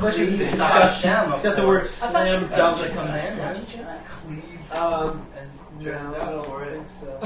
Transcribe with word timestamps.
Especially 0.00 0.24
if 0.24 0.40
it's 0.40 0.52
It's 0.52 0.58
got, 0.58 0.90
Hashem, 0.90 1.28
it's 1.28 1.38
of 1.38 1.42
got 1.42 1.56
the 1.56 1.66
word 1.66 1.90
slam 1.90 2.48
dunk 2.48 2.78
what 2.78 2.94
come 2.94 3.08
in. 3.08 3.32
I'm 3.32 3.36
man. 3.36 3.56
You 3.56 3.62
cleave 4.08 4.72
Um, 4.72 5.26
and 5.36 5.50
no, 5.78 5.82
dressed 5.84 6.04
I 6.04 6.18
up 6.20 6.30
don't 6.30 6.46
for 6.46 6.64
think 6.64 6.88
so. 6.88 7.18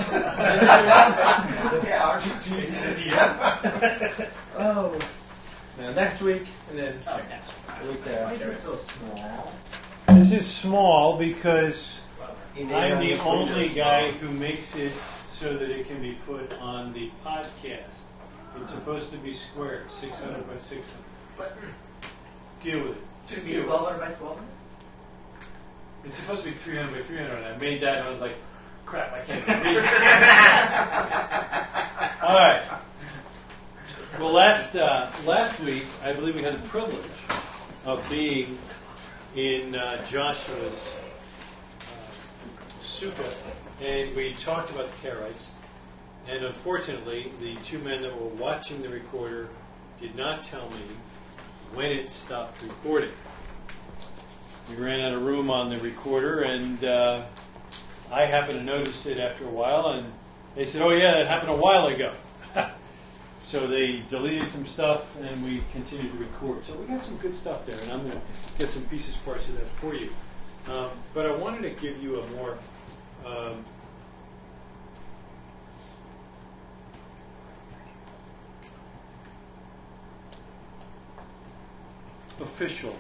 yeah, 1.87 2.03
aren't 2.05 2.27
you 2.27 2.33
teasing 2.41 2.81
this 2.81 3.07
year? 3.07 4.29
Oh. 4.57 4.99
Now, 5.79 5.91
next 5.93 6.21
week, 6.21 6.43
and 6.71 6.79
then 6.79 6.99
Oh, 7.07 7.17
next 7.29 7.53
week 7.89 8.01
Why 8.07 8.33
is 8.33 8.45
this 8.45 8.59
so 8.59 8.75
small? 8.75 9.53
This 10.09 10.33
is 10.33 10.47
small 10.47 11.17
because 11.17 12.09
I'm 12.57 12.99
the 12.99 13.19
only 13.21 13.69
guy 13.69 14.11
who 14.11 14.29
makes 14.33 14.75
it 14.75 14.93
so 15.29 15.57
that 15.57 15.71
it 15.71 15.87
can 15.87 16.03
be 16.03 16.19
put 16.27 16.53
on 16.55 16.93
the 16.93 17.11
podcast. 17.25 18.03
It's 18.61 18.71
supposed 18.71 19.11
to 19.13 19.17
be 19.19 19.33
square, 19.33 19.83
600 19.89 20.49
by 20.49 20.57
600. 20.57 21.55
Deal 22.65 22.83
with 22.83 22.93
it. 22.93 23.03
just 23.27 23.47
deal 23.47 23.59
with 23.61 23.67
12 23.67 24.01
by 24.01 24.09
12? 24.09 24.41
It's 26.05 26.17
supposed 26.17 26.45
to 26.45 26.51
be 26.51 26.57
300 26.57 26.95
by 26.95 27.01
300, 27.03 27.37
and 27.37 27.45
I 27.45 27.57
made 27.59 27.83
that, 27.83 27.99
and 27.99 28.09
I 28.09 28.11
was 28.11 28.23
like, 28.23 28.37
crap, 28.87 29.13
I 29.13 29.21
can't 29.21 29.43
even 29.43 29.63
read 29.63 29.77
it. 29.77 29.85
All 32.23 32.39
right. 32.39 32.63
Well, 34.19 34.33
last 34.33 34.77
uh, 34.77 35.11
last 35.27 35.61
week, 35.61 35.85
I 36.03 36.15
believe 36.15 36.37
we 36.37 36.43
had 36.43 36.55
the 36.55 36.67
privilege 36.69 37.05
of 37.85 38.03
being 38.09 38.57
in 39.37 39.75
uh, 39.75 40.03
Joshua's 40.07 40.89
uh, 41.83 42.13
sukkah, 42.81 43.37
and 43.83 44.17
we 44.17 44.33
talked 44.35 44.71
about 44.71 44.91
the 44.91 44.97
Karaites. 45.09 45.49
And 46.27 46.47
unfortunately, 46.47 47.31
the 47.41 47.57
two 47.57 47.79
men 47.81 48.01
that 48.01 48.19
were 48.19 48.29
watching 48.29 48.81
the 48.81 48.89
recorder 48.89 49.51
did 50.01 50.15
not 50.17 50.43
tell 50.43 50.71
me 50.71 50.81
when 51.75 51.91
it 51.91 52.09
stopped 52.09 52.63
recording. 52.63 53.11
We 54.71 54.77
ran 54.77 55.01
out 55.01 55.13
of 55.13 55.23
room 55.23 55.51
on 55.51 55.69
the 55.69 55.79
recorder, 55.79 56.43
and 56.43 56.83
uh, 56.85 57.23
I 58.13 58.25
happened 58.27 58.59
to 58.59 58.65
notice 58.65 59.07
it 59.07 59.19
after 59.19 59.45
a 59.45 59.51
while, 59.51 59.89
and 59.89 60.13
they 60.55 60.65
said, 60.65 60.83
"Oh 60.83 60.91
yeah, 60.91 61.13
that 61.13 61.27
happened 61.27 61.51
a 61.51 61.57
while 61.57 61.89
ago." 61.89 62.13
so 63.41 63.67
they 63.67 64.03
deleted 64.09 64.49
some 64.49 64.65
stuff, 64.65 65.21
and 65.21 65.45
we 65.45 65.63
continued 65.73 66.13
to 66.13 66.19
record. 66.19 66.65
So 66.65 66.77
we 66.77 66.87
got 66.87 67.03
some 67.03 67.17
good 67.17 67.35
stuff 67.35 67.67
there, 67.67 67.79
and 67.79 67.93
I'm 67.93 68.07
going 68.07 68.13
to 68.13 68.59
get 68.59 68.71
some 68.71 68.85
pieces 68.85 69.17
parts 69.17 69.49
of 69.49 69.57
that 69.57 69.67
for 69.67 69.95
you. 69.95 70.11
Um, 70.69 70.91
but 71.13 71.27
I 71.27 71.35
wanted 71.35 71.63
to 71.63 71.71
give 71.81 72.03
you 72.03 72.21
a 72.21 72.27
more 72.29 72.57
um, 73.27 73.65
official 82.41 82.97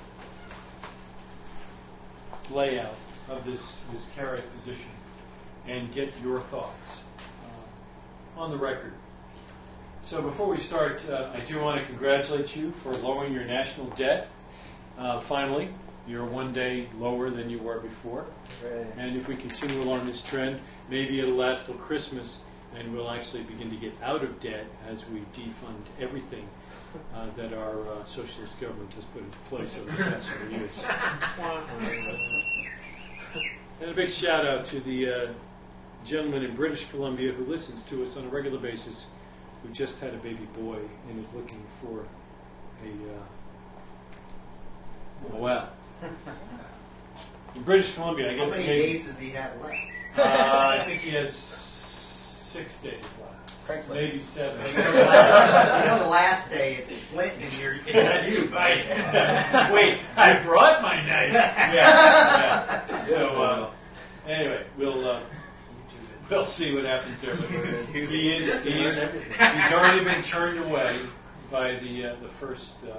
layout 2.50 2.96
of 3.28 3.44
this 3.44 3.80
this 3.90 4.10
Karaite 4.16 4.42
position 4.54 4.90
and 5.66 5.90
get 5.92 6.12
your 6.22 6.40
thoughts 6.40 7.02
uh, 7.42 8.40
on 8.40 8.50
the 8.50 8.56
record. 8.56 8.92
So 10.00 10.20
before 10.20 10.48
we 10.48 10.58
start, 10.58 11.08
uh, 11.08 11.30
I 11.34 11.40
do 11.40 11.58
want 11.60 11.80
to 11.80 11.86
congratulate 11.86 12.54
you 12.54 12.70
for 12.72 12.92
lowering 12.92 13.32
your 13.32 13.44
national 13.44 13.86
debt. 13.90 14.28
Uh, 14.98 15.18
finally, 15.20 15.70
you're 16.06 16.26
one 16.26 16.52
day 16.52 16.88
lower 16.98 17.30
than 17.30 17.48
you 17.48 17.58
were 17.58 17.78
before. 17.80 18.26
And 18.98 19.16
if 19.16 19.26
we 19.28 19.36
continue 19.36 19.80
along 19.80 20.04
this 20.04 20.22
trend, 20.22 20.60
maybe 20.90 21.18
it'll 21.18 21.34
last 21.34 21.64
till 21.64 21.76
Christmas, 21.76 22.42
and 22.76 22.94
we'll 22.94 23.10
actually 23.10 23.44
begin 23.44 23.70
to 23.70 23.76
get 23.76 23.94
out 24.02 24.22
of 24.22 24.38
debt 24.40 24.66
as 24.86 25.08
we 25.08 25.20
defund 25.34 25.86
everything 25.98 26.46
uh, 27.14 27.26
that 27.36 27.52
our 27.52 27.80
uh, 27.88 28.04
socialist 28.04 28.60
government 28.60 28.92
has 28.94 29.04
put 29.06 29.22
into 29.22 29.38
place 29.48 29.76
over 29.78 29.90
the 29.90 29.96
past 29.96 30.30
few 30.30 30.58
years. 30.58 30.70
And 33.80 33.90
a 33.90 33.94
big 33.94 34.10
shout 34.10 34.46
out 34.46 34.64
to 34.66 34.80
the 34.80 35.10
uh, 35.12 35.32
gentleman 36.04 36.44
in 36.44 36.54
British 36.54 36.88
Columbia 36.90 37.32
who 37.32 37.44
listens 37.44 37.82
to 37.84 38.04
us 38.04 38.16
on 38.16 38.24
a 38.24 38.28
regular 38.28 38.58
basis, 38.58 39.08
who 39.62 39.68
just 39.70 39.98
had 40.00 40.14
a 40.14 40.18
baby 40.18 40.46
boy 40.58 40.78
and 41.08 41.20
is 41.20 41.32
looking 41.34 41.62
for 41.80 42.06
a 42.84 42.88
uh, 45.34 45.36
wow. 45.38 45.68
In 47.54 47.62
British 47.62 47.94
Columbia, 47.94 48.32
I 48.32 48.34
guess. 48.34 48.50
How 48.50 48.56
guess. 48.56 48.66
many 48.66 48.78
maybe- 48.80 48.92
days 48.92 49.06
does 49.06 49.18
he 49.18 49.30
have 49.30 49.52
left? 49.62 49.76
uh, 50.18 50.76
I 50.80 50.84
think 50.84 51.00
he 51.00 51.10
has 51.10 51.34
six 51.34 52.78
days 52.80 53.02
left. 53.20 53.23
Craigslist. 53.66 53.94
Maybe 53.94 54.20
seven. 54.20 54.66
You 54.66 54.76
know, 54.76 54.92
the 54.92 54.98
last, 55.04 55.80
you 55.84 55.90
know 55.90 55.98
the 56.04 56.08
last 56.10 56.50
day 56.50 56.76
it's 56.76 56.98
Flint 57.00 57.32
and 57.40 57.58
you're 57.60 57.78
That's 57.92 58.26
it's 58.28 58.38
you. 58.42 58.54
right. 58.54 59.72
Wait, 59.72 60.00
I 60.16 60.38
brought 60.42 60.82
my 60.82 60.96
knife. 60.96 61.32
Yeah. 61.32 61.72
yeah. 61.74 62.98
So 62.98 63.28
uh, 63.42 63.70
anyway, 64.30 64.64
we'll 64.76 65.08
uh, 65.08 65.20
we'll 66.30 66.44
see 66.44 66.74
what 66.74 66.84
happens 66.84 67.20
there. 67.20 67.34
But 67.36 67.48
he 67.50 68.36
is 68.36 68.62
he 68.62 68.84
is 68.84 68.96
he's 69.32 69.72
already 69.72 70.04
been 70.04 70.22
turned 70.22 70.58
away 70.64 71.00
by 71.50 71.76
the 71.76 72.06
uh, 72.06 72.16
the 72.22 72.28
first. 72.28 72.74
Uh, 72.84 72.98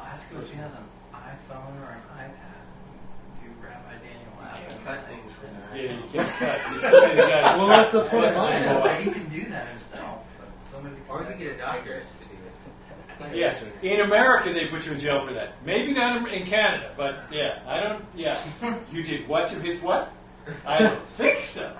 Ask 0.00 0.30
him 0.30 0.42
if 0.42 0.50
he 0.50 0.56
has 0.58 0.72
an 0.72 0.84
iPhone 1.14 1.80
or 1.80 1.92
an 1.92 2.02
iPad. 2.18 3.42
Do 3.42 3.48
Rabbi 3.62 3.92
Daniel 4.04 4.42
Apple. 4.42 4.74
cut 4.84 5.08
things 5.08 5.32
from 5.32 5.48
yeah, 5.74 5.82
you 5.92 6.02
can't 6.12 6.28
cut. 6.38 6.58
You 6.72 6.78
still 6.78 7.08
need 7.08 7.12
a 7.14 7.16
guy 7.16 7.52
to 7.52 7.58
Well, 7.58 7.66
that's 7.68 7.92
the 7.92 7.98
point? 8.00 8.10
Slip 8.10 8.34
Why? 8.36 8.58
the 8.62 8.74
boy. 8.80 8.88
He 9.02 9.10
can 9.10 9.28
do 9.30 9.44
that 9.50 9.66
himself. 9.68 9.78
But 9.78 9.78
somebody 9.78 9.81
Or 11.12 11.26
you 11.30 11.34
get 11.44 11.54
a 11.56 11.58
doctor 11.58 11.90
Yes. 11.90 12.18
to 12.18 12.24
do 12.24 12.30
it. 13.30 13.36
Yes, 13.36 13.64
in 13.82 14.00
America 14.00 14.52
they 14.52 14.66
put 14.66 14.84
you 14.86 14.92
in 14.92 14.98
jail 14.98 15.24
for 15.24 15.32
that. 15.34 15.52
Maybe 15.64 15.92
not 15.92 16.28
in- 16.32 16.46
Canada, 16.46 16.90
but 16.96 17.20
yeah, 17.30 17.60
I 17.68 17.78
don't. 17.80 18.04
Yeah, 18.16 18.36
you 18.90 19.02
did 19.04 19.28
what 19.28 19.48
to 19.50 19.60
his 19.60 19.80
what? 19.80 20.10
I 20.66 20.78
don't 20.80 21.08
think 21.10 21.40
so. 21.40 21.72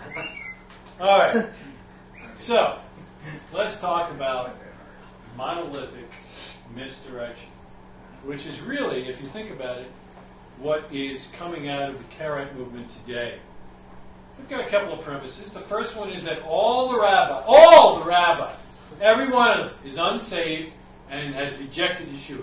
All 1.00 1.18
right, 1.18 1.46
so 2.34 2.78
let's 3.52 3.80
talk 3.80 4.10
about 4.12 4.56
monolithic 5.36 6.08
misdirection, 6.76 7.48
which 8.24 8.46
is 8.46 8.60
really, 8.60 9.08
if 9.08 9.20
you 9.20 9.26
think 9.26 9.50
about 9.50 9.78
it, 9.78 9.90
what 10.58 10.84
is 10.92 11.28
coming 11.36 11.68
out 11.68 11.90
of 11.90 11.98
the 11.98 12.04
Karaite 12.14 12.54
movement 12.54 12.88
today. 12.90 13.38
We've 14.38 14.48
got 14.48 14.60
a 14.64 14.68
couple 14.68 14.92
of 14.92 15.00
premises. 15.04 15.52
The 15.52 15.60
first 15.60 15.96
one 15.96 16.10
is 16.10 16.22
that 16.22 16.42
all 16.42 16.88
the 16.92 17.00
rabbis, 17.00 17.44
all 17.46 17.98
the 17.98 18.04
rabbis, 18.04 18.52
every 19.00 19.28
one 19.30 19.50
of 19.50 19.70
them 19.70 19.78
is 19.84 19.96
unsaved 19.98 20.72
and 21.10 21.34
has 21.34 21.56
rejected 21.58 22.08
Yeshua. 22.08 22.42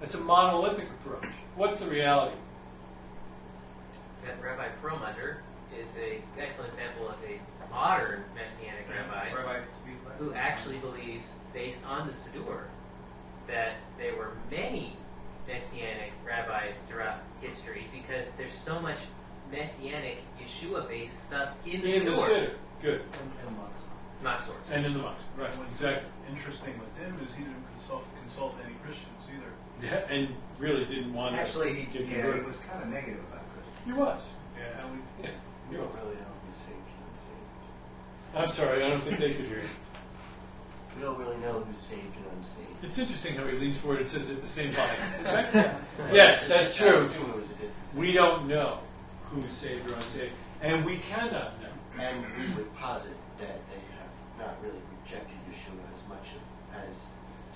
That's 0.00 0.14
a 0.14 0.20
monolithic 0.20 0.88
approach. 0.90 1.32
What's 1.54 1.80
the 1.80 1.90
reality? 1.90 2.36
That 4.24 4.42
Rabbi 4.42 4.68
Perlmutter 4.82 5.38
is 5.80 5.96
an 5.96 6.22
excellent 6.38 6.72
example 6.72 7.08
of 7.08 7.16
a 7.24 7.40
modern 7.70 8.24
Messianic 8.34 8.86
rabbi 8.88 9.28
who 10.18 10.32
actually 10.34 10.78
believes, 10.78 11.36
based 11.52 11.86
on 11.86 12.06
the 12.06 12.12
Siddur, 12.12 12.64
that 13.46 13.74
there 13.98 14.16
were 14.16 14.32
many 14.50 14.96
Messianic 15.46 16.12
rabbis 16.24 16.82
throughout 16.82 17.18
history 17.40 17.86
because 17.92 18.32
there's 18.32 18.54
so 18.54 18.80
much 18.80 18.98
Messianic 19.52 20.18
Yeshua-based 20.42 21.24
stuff 21.24 21.50
in 21.64 21.80
the 21.82 21.96
In 21.96 22.04
the 22.06 22.10
Siddur. 22.12 22.26
city. 22.26 22.52
Good. 22.82 23.02
Not 24.22 24.42
source. 24.42 24.58
And 24.72 24.86
in 24.86 24.92
the 24.94 24.98
mosque. 25.00 25.20
Right, 25.36 25.54
What's 25.56 25.74
exactly. 25.76 26.08
interesting 26.30 26.74
with 26.78 26.96
him 26.96 27.18
is 27.24 27.34
he 27.34 27.42
didn't 27.44 27.64
consult, 27.78 28.04
consult 28.20 28.54
any 28.64 28.74
Christians 28.84 29.12
either. 29.28 29.52
Yeah, 29.86 30.12
and 30.14 30.34
really 30.58 30.84
didn't 30.86 31.12
want 31.12 31.34
Actually, 31.36 31.70
to 31.70 31.74
he, 31.80 31.86
give 31.98 32.08
you 32.10 32.16
yeah, 32.16 32.26
he 32.26 32.30
birth. 32.32 32.46
was 32.46 32.56
kind 32.58 32.82
of 32.82 32.88
negative 32.88 33.20
about 33.30 33.42
Christians. 33.52 33.84
He 33.84 33.92
was. 33.92 34.28
Yeah, 34.58 34.84
and 34.84 34.92
we, 34.92 35.24
Yeah. 35.24 35.30
You 35.70 35.76
don't 35.78 35.94
really 35.94 36.14
know 36.16 36.32
who's 36.46 36.56
saved 36.56 36.78
and 36.78 37.10
unsaved. 37.10 38.36
I'm 38.36 38.48
sorry, 38.48 38.84
I 38.84 38.88
don't 38.90 39.00
think 39.00 39.18
they 39.18 39.34
could 39.34 39.46
hear 39.46 39.58
you. 39.58 39.68
You 40.98 41.02
don't 41.04 41.18
really 41.18 41.36
know 41.38 41.60
who's 41.60 41.78
saved 41.78 42.16
and 42.16 42.24
unsaved. 42.38 42.82
It's 42.82 42.98
interesting 42.98 43.34
how 43.36 43.46
he 43.46 43.58
leans 43.58 43.76
forward 43.76 43.98
and 43.98 44.08
says 44.08 44.30
it 44.30 44.36
at 44.36 44.40
the 44.40 44.46
same 44.46 44.70
time. 44.72 44.96
Yes, 46.12 46.48
that's 46.48 46.80
I 46.80 46.88
true. 46.88 46.98
assume 46.98 47.30
it 47.30 47.36
was 47.36 47.50
a 47.50 47.54
distance. 47.54 47.92
We 47.94 48.12
don't 48.12 48.46
know 48.48 48.78
who's 49.30 49.52
saved 49.52 49.90
or 49.90 49.94
unsaved, 49.94 50.32
and 50.62 50.84
we 50.86 50.96
cannot 50.98 51.60
know. 51.60 51.68
And 52.02 52.24
we 52.38 52.54
would 52.54 52.74
posit 52.76 53.10
that 53.10 53.10
they 53.10 53.12
have 53.12 53.25
not 54.38 54.56
really 54.62 54.80
rejected 55.02 55.36
Yeshua 55.50 55.94
as 55.94 56.08
much 56.08 56.28
of, 56.34 56.90
as 56.90 57.08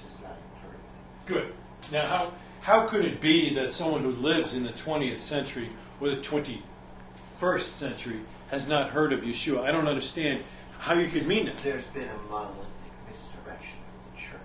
just 0.03 0.23
not 0.23 0.37
heard 0.63 0.75
of 0.75 0.81
him. 0.81 1.43
Good. 1.43 1.55
Now, 1.93 2.07
how, 2.07 2.33
how 2.61 2.87
could 2.87 3.05
it 3.05 3.21
be 3.21 3.55
that 3.55 3.71
someone 3.71 4.03
who 4.03 4.13
lives 4.13 4.55
in 4.55 4.65
the 4.65 4.71
20th 4.71 5.19
century 5.19 5.71
or 6.01 6.11
the 6.11 6.17
21st 6.17 7.61
century 7.61 8.21
has 8.51 8.69
not 8.69 8.91
heard 8.91 9.13
of 9.13 9.21
Yeshua? 9.21 9.63
I 9.63 9.73
don't 9.73 9.89
understand 9.89 10.43
how 10.79 10.95
you 10.95 11.09
could 11.09 11.27
mean 11.27 11.47
that. 11.47 11.59
There's 11.59 11.85
been 11.87 12.09
a 12.09 12.31
monolithic 12.31 12.93
misdirection 13.11 13.79
from 13.87 14.15
the 14.15 14.21
church. 14.21 14.41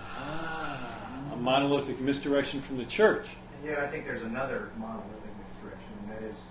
Ah, 0.00 1.32
a 1.32 1.36
monolithic 1.36 2.00
misdirection 2.00 2.60
from 2.60 2.78
the 2.78 2.84
church. 2.84 3.28
And 3.58 3.70
yet, 3.70 3.78
I 3.78 3.86
think 3.88 4.04
there's 4.04 4.22
another 4.22 4.70
monolithic 4.76 5.32
misdirection, 5.42 5.90
and 6.02 6.12
that 6.12 6.22
is, 6.22 6.48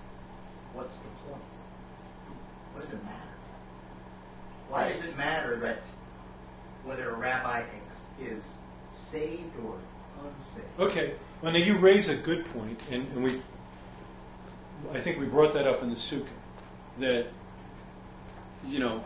what's 0.73 0.97
the 0.99 1.09
point? 1.27 1.41
What 2.73 2.81
does 2.81 2.93
it 2.93 3.03
matter? 3.03 3.26
Why 4.69 4.89
does 4.89 5.05
it 5.05 5.15
matter 5.17 5.57
that 5.57 5.79
whether 6.83 7.09
a 7.09 7.15
rabbi 7.15 7.63
is 8.19 8.55
saved 8.93 9.53
or 9.65 9.77
unsaved. 10.23 10.79
Okay. 10.79 11.13
Well, 11.41 11.51
now 11.51 11.59
you 11.59 11.77
raise 11.77 12.09
a 12.09 12.15
good 12.15 12.45
point, 12.45 12.81
and, 12.91 13.07
and 13.09 13.23
we, 13.23 13.41
I 14.91 14.99
think 14.99 15.19
we 15.19 15.25
brought 15.25 15.53
that 15.53 15.67
up 15.67 15.83
in 15.83 15.89
the 15.89 15.95
sukkah, 15.95 16.25
that, 16.99 17.27
you 18.65 18.79
know, 18.79 19.03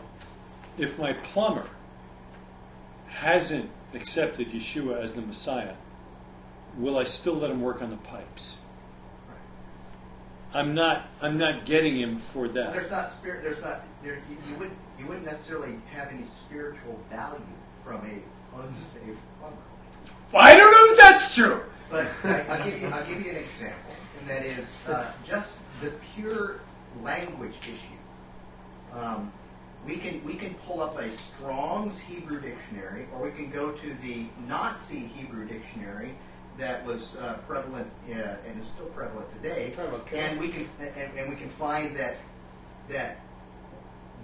if 0.78 0.98
my 0.98 1.12
plumber 1.12 1.68
hasn't 3.08 3.68
accepted 3.92 4.50
Yeshua 4.50 5.02
as 5.02 5.14
the 5.14 5.22
Messiah, 5.22 5.74
will 6.78 6.96
I 6.96 7.04
still 7.04 7.34
let 7.34 7.50
him 7.50 7.60
work 7.60 7.82
on 7.82 7.90
the 7.90 7.96
pipes? 7.96 8.58
I'm 10.54 10.74
not. 10.74 11.08
I'm 11.22 11.38
not 11.38 11.64
getting 11.64 11.98
him 11.98 12.18
for 12.18 12.46
that. 12.48 12.74
There's 12.74 12.90
not 12.90 13.08
spirit. 13.08 13.42
There's 13.42 13.60
not. 13.62 13.80
There, 14.02 14.16
you, 14.28 14.36
you 14.46 14.54
wouldn't. 14.56 14.76
You 15.02 15.08
wouldn't 15.08 15.26
necessarily 15.26 15.74
have 15.92 16.12
any 16.12 16.22
spiritual 16.22 16.96
value 17.10 17.40
from 17.84 17.96
a 18.06 18.62
unsaved 18.62 19.18
plumber. 19.40 19.56
I 20.32 20.56
don't 20.56 20.70
know 20.70 20.92
if 20.92 20.98
that's 20.98 21.34
true. 21.34 21.60
But 21.90 22.06
I, 22.22 22.42
I'll 22.42 22.64
give 22.64 22.80
you. 22.80 22.86
I'll 22.88 23.04
give 23.04 23.24
you 23.24 23.32
an 23.32 23.38
example, 23.38 23.92
and 24.20 24.30
that 24.30 24.44
is 24.44 24.76
uh, 24.88 25.10
just 25.26 25.58
the 25.80 25.92
pure 26.14 26.60
language 27.02 27.56
issue. 27.62 28.96
Um, 28.96 29.32
we 29.84 29.96
can 29.96 30.24
we 30.24 30.34
can 30.34 30.54
pull 30.66 30.80
up 30.80 30.96
a 30.98 31.10
Strong's 31.10 31.98
Hebrew 31.98 32.40
dictionary, 32.40 33.06
or 33.12 33.24
we 33.24 33.32
can 33.32 33.50
go 33.50 33.72
to 33.72 33.96
the 34.02 34.26
Nazi 34.46 35.00
Hebrew 35.00 35.46
dictionary 35.46 36.14
that 36.58 36.86
was 36.86 37.16
uh, 37.16 37.38
prevalent 37.48 37.90
uh, 38.08 38.36
and 38.48 38.60
is 38.60 38.68
still 38.68 38.86
prevalent 38.86 39.26
today, 39.42 39.72
Talking 39.74 40.18
and 40.18 40.38
we 40.38 40.48
can 40.48 40.64
and, 40.78 41.18
and 41.18 41.28
we 41.28 41.34
can 41.34 41.48
find 41.48 41.96
that 41.96 42.18
that 42.88 43.18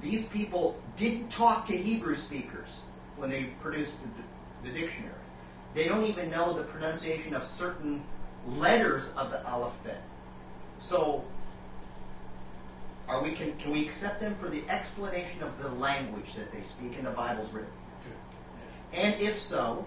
these 0.00 0.26
people 0.26 0.80
didn't 0.96 1.28
talk 1.30 1.66
to 1.66 1.76
Hebrew 1.76 2.14
speakers 2.14 2.80
when 3.16 3.30
they 3.30 3.44
produced 3.60 3.98
the, 4.02 4.68
the 4.68 4.74
dictionary. 4.74 5.14
They 5.74 5.86
don't 5.86 6.04
even 6.04 6.30
know 6.30 6.52
the 6.52 6.64
pronunciation 6.64 7.34
of 7.34 7.44
certain 7.44 8.02
letters 8.46 9.12
of 9.16 9.30
the 9.30 9.46
alphabet. 9.46 10.02
So, 10.78 11.24
are 13.08 13.22
we 13.22 13.32
can 13.32 13.56
can 13.56 13.72
we 13.72 13.84
accept 13.84 14.20
them 14.20 14.34
for 14.36 14.48
the 14.48 14.62
explanation 14.68 15.42
of 15.42 15.62
the 15.62 15.68
language 15.68 16.34
that 16.34 16.52
they 16.52 16.62
speak 16.62 16.96
and 16.98 17.06
the 17.06 17.10
Bible's 17.10 17.50
written? 17.52 17.70
And 18.92 19.20
if 19.20 19.38
so, 19.38 19.84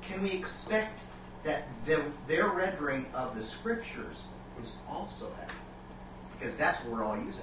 can 0.00 0.22
we 0.22 0.30
expect 0.30 0.98
that 1.44 1.64
the, 1.86 2.04
their 2.28 2.48
rendering 2.48 3.06
of 3.14 3.34
the 3.34 3.42
scriptures 3.42 4.24
is 4.60 4.76
also 4.88 5.32
accurate? 5.40 5.50
Because 6.38 6.56
that's 6.56 6.82
what 6.84 6.92
we're 6.92 7.04
all 7.04 7.16
using. 7.16 7.42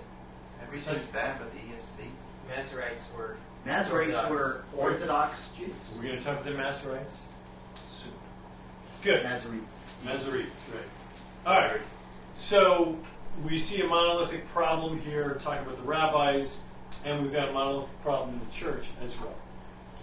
Everything's 0.63 1.05
bad 1.07 1.39
but 1.39 1.51
the 1.51 1.57
ESV. 1.57 2.09
Masoretes 2.49 3.15
were 3.15 3.37
Nazarites 3.65 4.17
Orthodox. 4.17 4.29
were 4.29 4.63
Orthodox 4.77 5.49
Jews. 5.57 5.69
We're 5.95 6.03
going 6.03 6.17
to 6.17 6.23
talk 6.23 6.41
about 6.41 6.45
the 6.45 6.51
Masoretes. 6.51 7.21
Good. 9.01 9.23
Nazaretes. 9.23 9.85
Masoretes, 10.03 10.73
right. 10.75 10.83
All 11.45 11.57
right. 11.57 11.81
So 12.33 12.97
we 13.45 13.57
see 13.57 13.81
a 13.81 13.87
monolithic 13.87 14.45
problem 14.47 14.99
here, 14.99 15.37
talking 15.39 15.63
about 15.63 15.77
the 15.77 15.83
rabbis, 15.83 16.63
and 17.05 17.23
we've 17.23 17.31
got 17.31 17.49
a 17.49 17.53
monolithic 17.53 18.01
problem 18.03 18.33
in 18.33 18.39
the 18.39 18.53
church 18.53 18.87
as 19.03 19.17
well. 19.19 19.35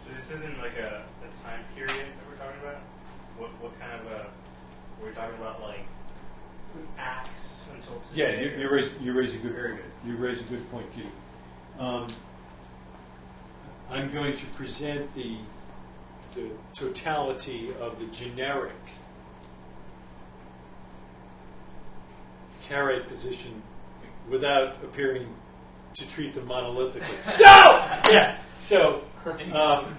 So 0.04 0.14
this 0.14 0.30
isn't 0.30 0.58
like 0.58 0.78
a, 0.78 1.02
a 1.22 1.44
time 1.44 1.60
period 1.74 1.90
that 1.90 2.28
we're 2.30 2.36
talking 2.42 2.60
about? 2.62 2.80
What, 3.36 3.50
what 3.60 3.78
kind 3.78 4.00
of 4.00 4.06
a, 4.06 4.26
we're 5.02 5.12
talking 5.12 5.36
about 5.38 5.60
like 5.60 5.84
acts 6.98 7.68
until 7.72 8.00
Yeah, 8.14 8.40
you, 8.40 8.58
you 8.58 8.70
raise 8.70 8.90
you 9.00 9.12
raise 9.12 9.34
a 9.34 9.38
good 9.38 9.52
Very 9.52 9.70
point. 9.72 9.82
You 10.04 10.16
raise 10.16 10.40
a 10.40 10.44
good 10.44 10.70
point, 10.70 10.86
Giddy. 10.94 11.08
Um, 11.78 12.06
I'm 13.90 14.12
going 14.12 14.34
to 14.34 14.46
present 14.46 15.12
the 15.14 15.36
the 16.34 16.50
totality 16.74 17.72
of 17.80 17.98
the 17.98 18.06
generic 18.06 18.72
Karaite 22.68 23.08
position 23.08 23.62
without 24.28 24.76
appearing 24.82 25.28
to 25.94 26.08
treat 26.08 26.34
them 26.34 26.46
monolithically. 26.46 27.16
no! 27.40 28.10
Yeah. 28.10 28.36
So, 28.58 29.02
um, 29.52 29.94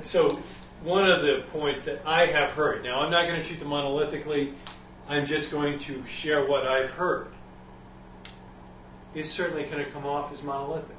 so 0.00 0.42
one 0.82 1.08
of 1.08 1.22
the 1.22 1.44
points 1.52 1.84
that 1.84 2.00
I 2.06 2.26
have 2.26 2.50
heard. 2.52 2.82
Now, 2.84 3.00
I'm 3.00 3.10
not 3.10 3.26
going 3.28 3.40
to 3.40 3.46
treat 3.46 3.58
them 3.58 3.68
monolithically. 3.68 4.52
I'm 5.08 5.26
just 5.26 5.50
going 5.50 5.78
to 5.80 6.04
share 6.04 6.44
what 6.44 6.66
I've 6.66 6.90
heard. 6.90 7.28
Is 9.14 9.30
certainly 9.30 9.64
going 9.64 9.84
to 9.84 9.90
come 9.90 10.04
off 10.04 10.32
as 10.32 10.42
monolithic. 10.42 10.96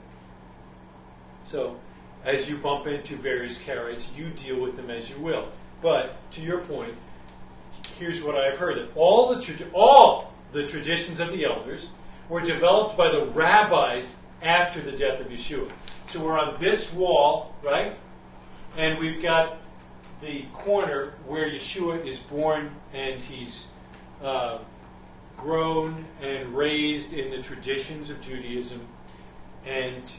So, 1.44 1.78
as 2.26 2.50
you 2.50 2.58
bump 2.58 2.88
into 2.88 3.16
various 3.16 3.58
Karaites, 3.58 4.06
you 4.16 4.30
deal 4.30 4.60
with 4.60 4.76
them 4.76 4.90
as 4.90 5.10
you 5.10 5.18
will. 5.18 5.50
But 5.82 6.16
to 6.32 6.42
your 6.42 6.60
point, 6.60 6.96
here's 8.00 8.24
what 8.24 8.36
I've 8.36 8.58
heard: 8.58 8.78
that 8.78 8.90
all 8.96 9.34
the 9.34 9.42
trad- 9.42 9.70
all 9.74 10.34
the 10.52 10.66
traditions 10.66 11.20
of 11.20 11.32
the 11.32 11.46
elders 11.46 11.92
were 12.30 12.42
developed 12.42 12.98
by 12.98 13.12
the 13.12 13.26
rabbis 13.26 14.16
after 14.42 14.82
the 14.82 14.92
death 14.92 15.20
of 15.20 15.28
Yeshua. 15.28 15.70
So 16.08 16.24
we're 16.24 16.40
on 16.40 16.56
this 16.60 16.94
wall, 16.94 17.56
right? 17.64 17.98
And 18.78 18.98
we've 19.00 19.22
got 19.22 19.58
the 20.22 20.46
corner 20.54 21.14
where 21.26 21.50
Yeshua 21.50 22.06
is 22.06 22.20
born 22.20 22.72
and 22.94 23.22
he's 23.22 23.68
uh, 24.24 24.60
grown 25.36 26.06
and 26.22 26.56
raised 26.56 27.14
in 27.14 27.30
the 27.32 27.42
traditions 27.42 28.10
of 28.10 28.20
Judaism. 28.22 28.86
And 29.66 30.12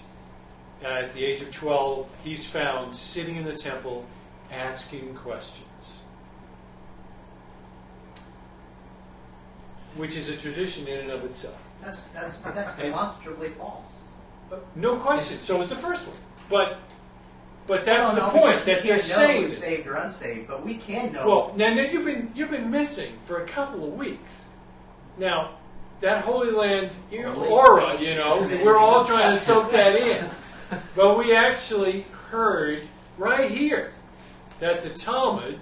at 0.82 1.12
the 1.12 1.24
age 1.24 1.40
of 1.40 1.50
12, 1.50 2.16
he's 2.22 2.48
found 2.48 2.94
sitting 2.94 3.36
in 3.36 3.44
the 3.44 3.56
temple 3.56 4.06
asking 4.50 5.14
questions. 5.14 5.64
Which 9.96 10.16
is 10.16 10.28
a 10.28 10.36
tradition 10.36 10.86
in 10.86 11.00
and 11.00 11.10
of 11.10 11.24
itself. 11.24 11.56
That's 11.82 12.04
that's 12.08 12.36
but 12.36 12.54
that's 12.54 12.76
demonstrably 12.76 13.50
false. 13.50 14.02
No 14.74 14.96
question. 14.96 15.40
So 15.40 15.58
was 15.58 15.68
the 15.68 15.76
first 15.76 16.06
one. 16.06 16.16
But 16.48 16.80
but 17.68 17.84
that's 17.84 18.12
the 18.14 18.22
point 18.22 18.56
that 18.64 18.82
they're 18.82 18.82
can't 18.82 18.88
know 18.88 18.96
saying. 18.96 19.42
who's 19.42 19.58
saved 19.58 19.86
or 19.86 19.94
unsaved, 19.94 20.48
but 20.48 20.64
we 20.64 20.78
can 20.78 21.12
know. 21.12 21.28
Well, 21.28 21.54
now, 21.54 21.72
now 21.74 21.82
you've 21.82 22.06
been 22.06 22.32
you've 22.34 22.50
been 22.50 22.70
missing 22.70 23.12
for 23.26 23.42
a 23.42 23.46
couple 23.46 23.86
of 23.86 23.92
weeks. 23.92 24.46
Now, 25.18 25.58
that 26.00 26.24
Holy 26.24 26.50
Land 26.50 26.96
Only 27.12 27.48
aura, 27.48 28.00
you 28.00 28.14
know, 28.14 28.40
we're 28.64 28.78
all 28.78 29.04
trying 29.04 29.34
to 29.34 29.40
soak 29.40 29.70
that 29.70 29.94
in. 29.94 30.28
But 30.94 31.16
we 31.16 31.34
actually 31.34 32.04
heard 32.28 32.86
right 33.16 33.50
here 33.50 33.94
that 34.60 34.82
the 34.82 34.90
Talmud 34.90 35.58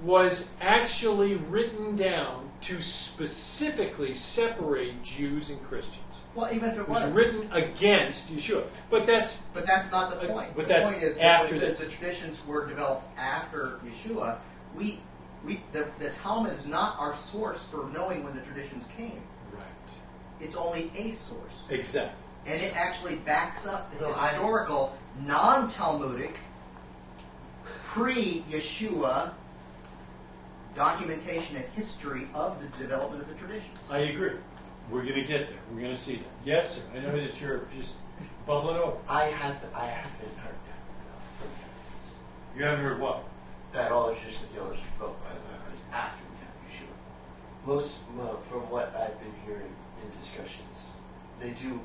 was 0.00 0.50
actually 0.60 1.34
written 1.34 1.96
down 1.96 2.48
to 2.60 2.80
specifically 2.80 4.14
separate 4.14 5.02
Jews 5.02 5.50
and 5.50 5.60
Christians. 5.64 6.03
Well, 6.34 6.52
even 6.52 6.70
if 6.70 6.76
it 6.76 6.80
It 6.80 6.88
was 6.88 7.02
was, 7.04 7.14
written 7.14 7.50
against 7.52 8.34
Yeshua. 8.34 8.64
But 8.90 9.06
that's 9.06 9.42
but 9.54 9.66
that's 9.66 9.90
not 9.90 10.10
the 10.10 10.20
Uh, 10.28 10.32
point. 10.32 10.56
but 10.56 10.66
the 10.68 10.74
that's 10.74 10.90
point 10.90 11.02
is 11.02 11.16
that 11.16 11.24
after 11.42 11.48
since 11.54 11.60
this. 11.60 11.78
the 11.78 11.86
traditions 11.86 12.44
were 12.46 12.66
developed 12.66 13.04
after 13.18 13.78
Yeshua, 13.86 14.38
we 14.74 15.00
we 15.44 15.62
the, 15.72 15.86
the 15.98 16.10
Talmud 16.22 16.52
is 16.52 16.66
not 16.66 16.98
our 16.98 17.16
source 17.16 17.62
for 17.70 17.88
knowing 17.92 18.24
when 18.24 18.34
the 18.34 18.40
traditions 18.42 18.84
came. 18.96 19.20
right. 19.52 19.62
It's 20.40 20.56
only 20.56 20.90
a 20.96 21.12
source. 21.12 21.62
Exactly. 21.70 22.16
and 22.46 22.60
it 22.60 22.74
actually 22.76 23.16
backs 23.16 23.66
up 23.66 23.90
the 23.94 24.00
No, 24.00 24.06
historical, 24.08 24.96
non-Talmudic, 25.20 26.36
pre-Yeshua 27.64 29.32
documentation 30.74 31.56
and 31.56 31.64
history 31.76 32.28
of 32.34 32.56
the 32.60 32.66
development 32.82 33.22
of 33.22 33.28
the 33.28 33.34
traditions. 33.34 33.78
I 33.88 33.98
agree. 33.98 34.32
We're 34.90 35.02
going 35.02 35.14
to 35.14 35.24
get 35.24 35.48
there. 35.48 35.58
We're 35.72 35.80
going 35.80 35.94
to 35.94 36.00
see 36.00 36.16
that. 36.16 36.28
Yes, 36.44 36.76
sir. 36.76 36.82
I 36.94 37.00
know 37.00 37.12
that 37.16 37.40
you're 37.40 37.62
just 37.76 37.96
bubbling 38.46 38.76
over. 38.76 38.96
I 39.08 39.24
haven't, 39.24 39.74
I 39.74 39.86
haven't 39.86 40.36
heard 40.38 40.54
that 40.54 40.80
uh, 41.10 41.38
from 41.38 41.48
parents. 41.58 42.18
You 42.56 42.64
haven't 42.64 42.84
heard 42.84 43.00
what? 43.00 43.24
That 43.72 43.90
all 43.90 44.08
the 44.08 44.14
traditions 44.14 44.50
the 44.52 44.60
elders 44.60 44.78
were 44.78 45.06
built 45.06 45.24
by 45.24 45.30
the 45.34 45.40
rabbis 45.40 45.84
after 45.92 46.22
we 46.30 46.36
got 46.44 46.52
Yeshua. 46.70 47.66
Most, 47.66 48.00
well, 48.16 48.40
from 48.48 48.70
what 48.70 48.94
I've 48.94 49.18
been 49.20 49.32
hearing 49.46 49.74
in 50.02 50.20
discussions, 50.20 50.92
they 51.40 51.50
do 51.50 51.80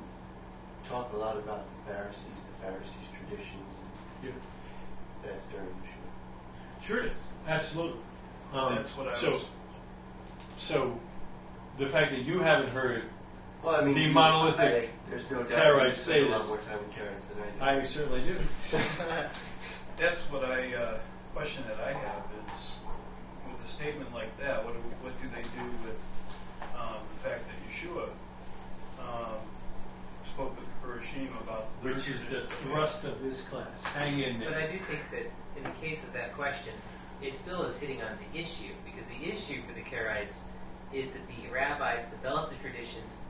talk 0.87 1.11
a 1.13 1.17
lot 1.17 1.37
about 1.37 1.65
the 1.65 1.91
Pharisees, 1.93 2.25
the 2.25 2.65
Pharisees' 2.65 3.09
traditions. 3.17 3.75
Yeah. 4.23 4.31
That's 5.23 5.45
during 5.47 5.67
the 5.67 5.71
Yeshua. 5.71 6.85
Sure 6.85 6.99
it 6.99 7.11
is. 7.11 7.17
Absolutely. 7.47 7.99
Um, 8.53 8.75
That's 8.75 8.97
what 8.97 9.07
I 9.07 9.13
so, 9.13 9.31
was. 9.33 9.43
So, 10.57 10.99
the 11.79 11.85
fact 11.87 12.11
that 12.11 12.19
you 12.19 12.39
haven't 12.39 12.69
heard, 12.71 13.03
Well, 13.63 13.75
I 13.75 13.83
mean, 13.83 13.95
The 13.95 14.11
monolithic 14.11 14.89
I- 14.89 15.09
there's 15.09 15.31
no 15.31 15.43
doubt 15.43 15.51
Karaites 15.51 15.95
say 15.95 16.23
a 16.25 16.29
lot 16.29 16.39
this. 16.39 16.47
more 16.49 16.57
time 16.59 16.79
in 16.79 16.91
Karaites 16.91 17.27
than 17.29 17.61
I 17.61 17.73
do. 17.75 17.81
I 17.81 17.85
certainly 17.85 18.21
do. 18.21 18.35
That's 19.97 20.21
what 20.31 20.45
I 20.45 20.73
uh, 20.75 20.97
question 21.33 21.63
that 21.67 21.79
I 21.79 21.93
have 21.93 22.23
is 22.53 22.75
with 23.47 23.65
a 23.65 23.67
statement 23.67 24.13
like 24.13 24.37
that, 24.39 24.63
what 24.63 24.73
do, 24.73 24.79
what 25.01 25.21
do 25.21 25.27
they 25.35 25.41
do 25.41 25.65
with 25.85 25.97
um, 26.75 26.97
the 27.13 27.29
fact 27.29 27.43
that 27.47 27.57
Yeshua 27.69 28.09
um, 28.99 29.39
spoke 30.33 30.55
with 30.57 30.67
Hiroshima 30.83 31.37
about 31.43 31.67
Which 31.81 32.07
is 32.07 32.27
the 32.27 32.41
thrust 32.41 33.03
of 33.05 33.21
this 33.21 33.47
class. 33.47 33.83
Hang 33.85 34.19
in 34.19 34.39
there. 34.39 34.51
But. 34.51 34.59
I 34.59 34.67
do 34.67 34.79
think 34.79 35.01
that 35.11 35.31
in 35.57 35.63
the 35.63 35.85
case 35.85 36.03
of 36.05 36.13
that 36.13 36.33
question, 36.35 36.73
it 37.21 37.35
still 37.35 37.63
is 37.63 37.77
hitting 37.77 38.01
on 38.01 38.17
the 38.31 38.39
issue 38.39 38.71
because 38.85 39.05
the 39.07 39.23
issue 39.25 39.61
for 39.67 39.73
the 39.73 39.81
Karaites 39.81 40.43
is 40.93 41.13
that 41.13 41.21
the 41.27 41.49
rabbis 41.53 42.05
developed 42.07 42.49
the 42.51 42.55
traditions 42.57 43.21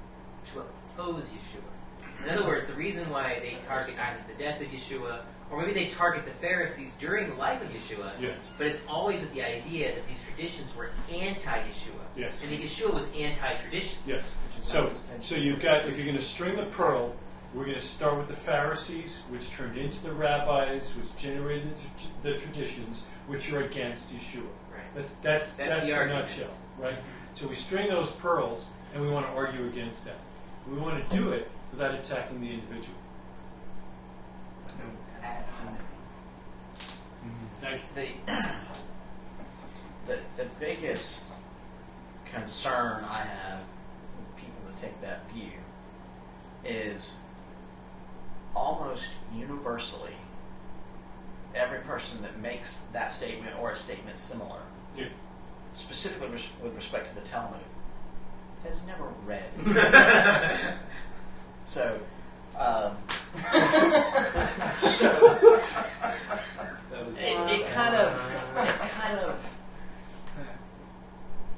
to 0.54 0.62
oppose 0.62 1.26
Yeshua. 1.30 2.24
In 2.24 2.30
other 2.30 2.46
words, 2.48 2.68
the 2.68 2.74
reason 2.74 3.10
why 3.10 3.40
they 3.42 3.58
target 3.66 3.96
either 4.00 4.22
the 4.22 4.38
death 4.42 4.62
of 4.62 4.68
Yeshua 4.68 5.22
or 5.52 5.60
maybe 5.60 5.74
they 5.74 5.88
target 5.88 6.26
the 6.26 6.32
Pharisees 6.32 6.94
during 7.00 7.28
the 7.30 7.36
life 7.36 7.60
of 7.62 7.70
Yeshua, 7.70 8.12
Yes. 8.22 8.38
but 8.58 8.68
it's 8.68 8.82
always 8.88 9.20
with 9.22 9.34
the 9.34 9.42
idea 9.42 9.96
that 9.96 10.08
these 10.08 10.22
traditions 10.24 10.76
were 10.76 10.92
anti-Yeshua, 11.12 12.04
Yes. 12.16 12.44
and 12.44 12.52
that 12.52 12.60
Yeshua 12.62 12.94
was 12.94 13.12
anti-tradition. 13.16 13.98
Yes. 14.06 14.36
So, 14.60 14.90
so 15.20 15.36
you've 15.36 15.60
got, 15.60 15.88
if 15.88 15.98
you're 15.98 16.06
going 16.06 16.18
to 16.18 16.24
string 16.24 16.56
the 16.56 16.66
pearl, 16.70 17.16
we're 17.56 17.64
going 17.66 17.76
to 17.80 17.82
start 17.82 18.18
with 18.18 18.28
the 18.28 18.36
Pharisees, 18.36 19.22
which 19.30 19.50
turned 19.50 19.76
into 19.76 20.04
the 20.04 20.12
rabbis, 20.12 20.96
which 20.96 21.16
generated 21.18 21.74
the, 22.22 22.32
the 22.34 22.38
traditions, 22.38 23.04
which 23.26 23.52
are 23.52 23.64
against 23.64 24.14
Yeshua. 24.14 24.44
Right. 24.72 24.84
That's 24.96 25.16
that's 25.18 25.56
That's 25.56 25.70
that's, 25.70 25.86
the 25.88 25.92
the, 25.94 25.98
argument. 25.98 26.28
nutshell, 26.28 26.54
right? 26.78 26.98
So 27.34 27.48
we 27.48 27.56
string 27.56 27.90
those 27.90 28.12
pearls, 28.12 28.66
and 28.94 29.02
we 29.02 29.10
want 29.10 29.26
to 29.28 29.32
argue 29.34 29.66
against 29.68 30.06
that. 30.06 30.18
We 30.70 30.78
want 30.78 31.10
to 31.10 31.16
do 31.16 31.32
it 31.32 31.50
without 31.72 31.96
attacking 31.96 32.42
the 32.42 32.52
individual. 32.52 32.98
Ad 35.24 35.46
hominem. 35.62 35.82
Thank 37.62 37.82
you. 37.96 38.06
the, 38.26 38.44
the 40.06 40.20
the 40.38 40.50
biggest 40.60 41.34
concern 42.26 43.04
I 43.04 43.22
have 43.24 43.60
with 44.18 44.36
people 44.36 44.62
that 44.68 44.78
take 44.78 45.02
that 45.02 45.32
view 45.32 45.52
is 46.66 47.20
almost 48.56 49.12
universally 49.36 50.16
every 51.56 51.80
person 51.80 52.22
that 52.22 52.40
makes 52.40 52.84
that 52.94 53.12
statement 53.12 53.56
or 53.60 53.72
a 53.72 53.76
statement 53.76 54.18
similar, 54.18 54.60
Yeah. 54.96 55.06
Specifically 55.74 56.28
res- 56.30 56.52
with 56.62 56.76
respect 56.76 57.08
to 57.10 57.16
the 57.16 57.22
Talmud, 57.22 57.60
has 58.64 58.86
never 58.86 59.06
read. 59.26 59.50
so, 61.66 61.98
um, 62.58 62.98
so 64.78 65.48
it, 67.18 67.62
it 67.62 67.68
kind 67.68 67.96
of, 67.96 68.32
it 68.58 68.92
kind 68.92 69.20
of 69.20 69.40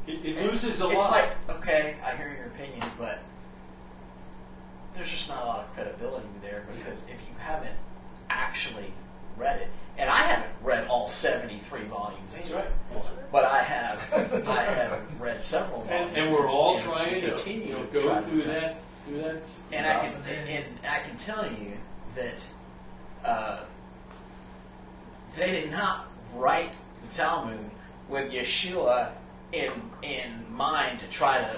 It, 0.08 0.25
it 0.25 0.46
loses 0.51 0.82
a 0.82 0.86
it's 0.89 0.96
lot. 0.96 0.96
It's 0.96 1.12
like, 1.12 1.58
okay, 1.58 1.96
I 2.06 2.15
hear 2.15 2.32
your 2.34 2.48
opinion, 2.48 2.82
but 3.00 3.20
there's 4.94 5.10
just 5.10 5.30
not 5.30 5.44
a 5.44 5.46
lot 5.46 5.60
of 5.60 5.74
credibility 5.74 6.27
there 6.41 6.65
because 6.75 7.03
if 7.03 7.10
you 7.30 7.36
haven't 7.39 7.75
actually 8.30 8.91
read 9.38 9.62
it, 9.62 9.70
and 9.98 10.10
I 10.10 10.17
haven't 10.17 10.51
read 10.63 10.88
all 10.88 11.07
73 11.07 11.81
volumes, 11.83 12.36
That's 12.36 12.51
right. 12.51 12.65
but 13.31 13.45
I 13.45 13.62
have, 13.62 14.48
I 14.48 14.63
have 14.63 15.00
read 15.19 15.43
several 15.43 15.81
volumes. 15.81 16.12
And, 16.15 16.27
and 16.27 16.33
we're 16.33 16.50
all 16.50 16.75
and 16.75 16.83
trying 16.83 17.21
to 17.21 17.27
continue 17.29 17.67
you 17.67 17.74
know, 17.74 17.86
to 17.86 18.00
go 18.00 18.21
through 18.21 18.43
that 18.43 18.77
through 19.05 19.21
that. 19.21 19.50
And 19.71 19.86
I 19.86 20.00
can 20.00 20.13
and, 20.29 20.50
and 20.50 20.65
I 20.89 21.00
can 21.00 21.17
tell 21.17 21.45
you 21.45 21.74
that 22.15 22.43
uh, 23.25 23.60
they 25.36 25.51
did 25.51 25.71
not 25.71 26.07
write 26.36 26.77
the 27.01 27.13
Talmud 27.13 27.60
with 28.10 28.31
Yeshua 28.31 29.12
in 29.51 29.71
in 30.01 30.45
mind 30.51 31.00
to 31.00 31.10
try 31.10 31.39
to. 31.39 31.57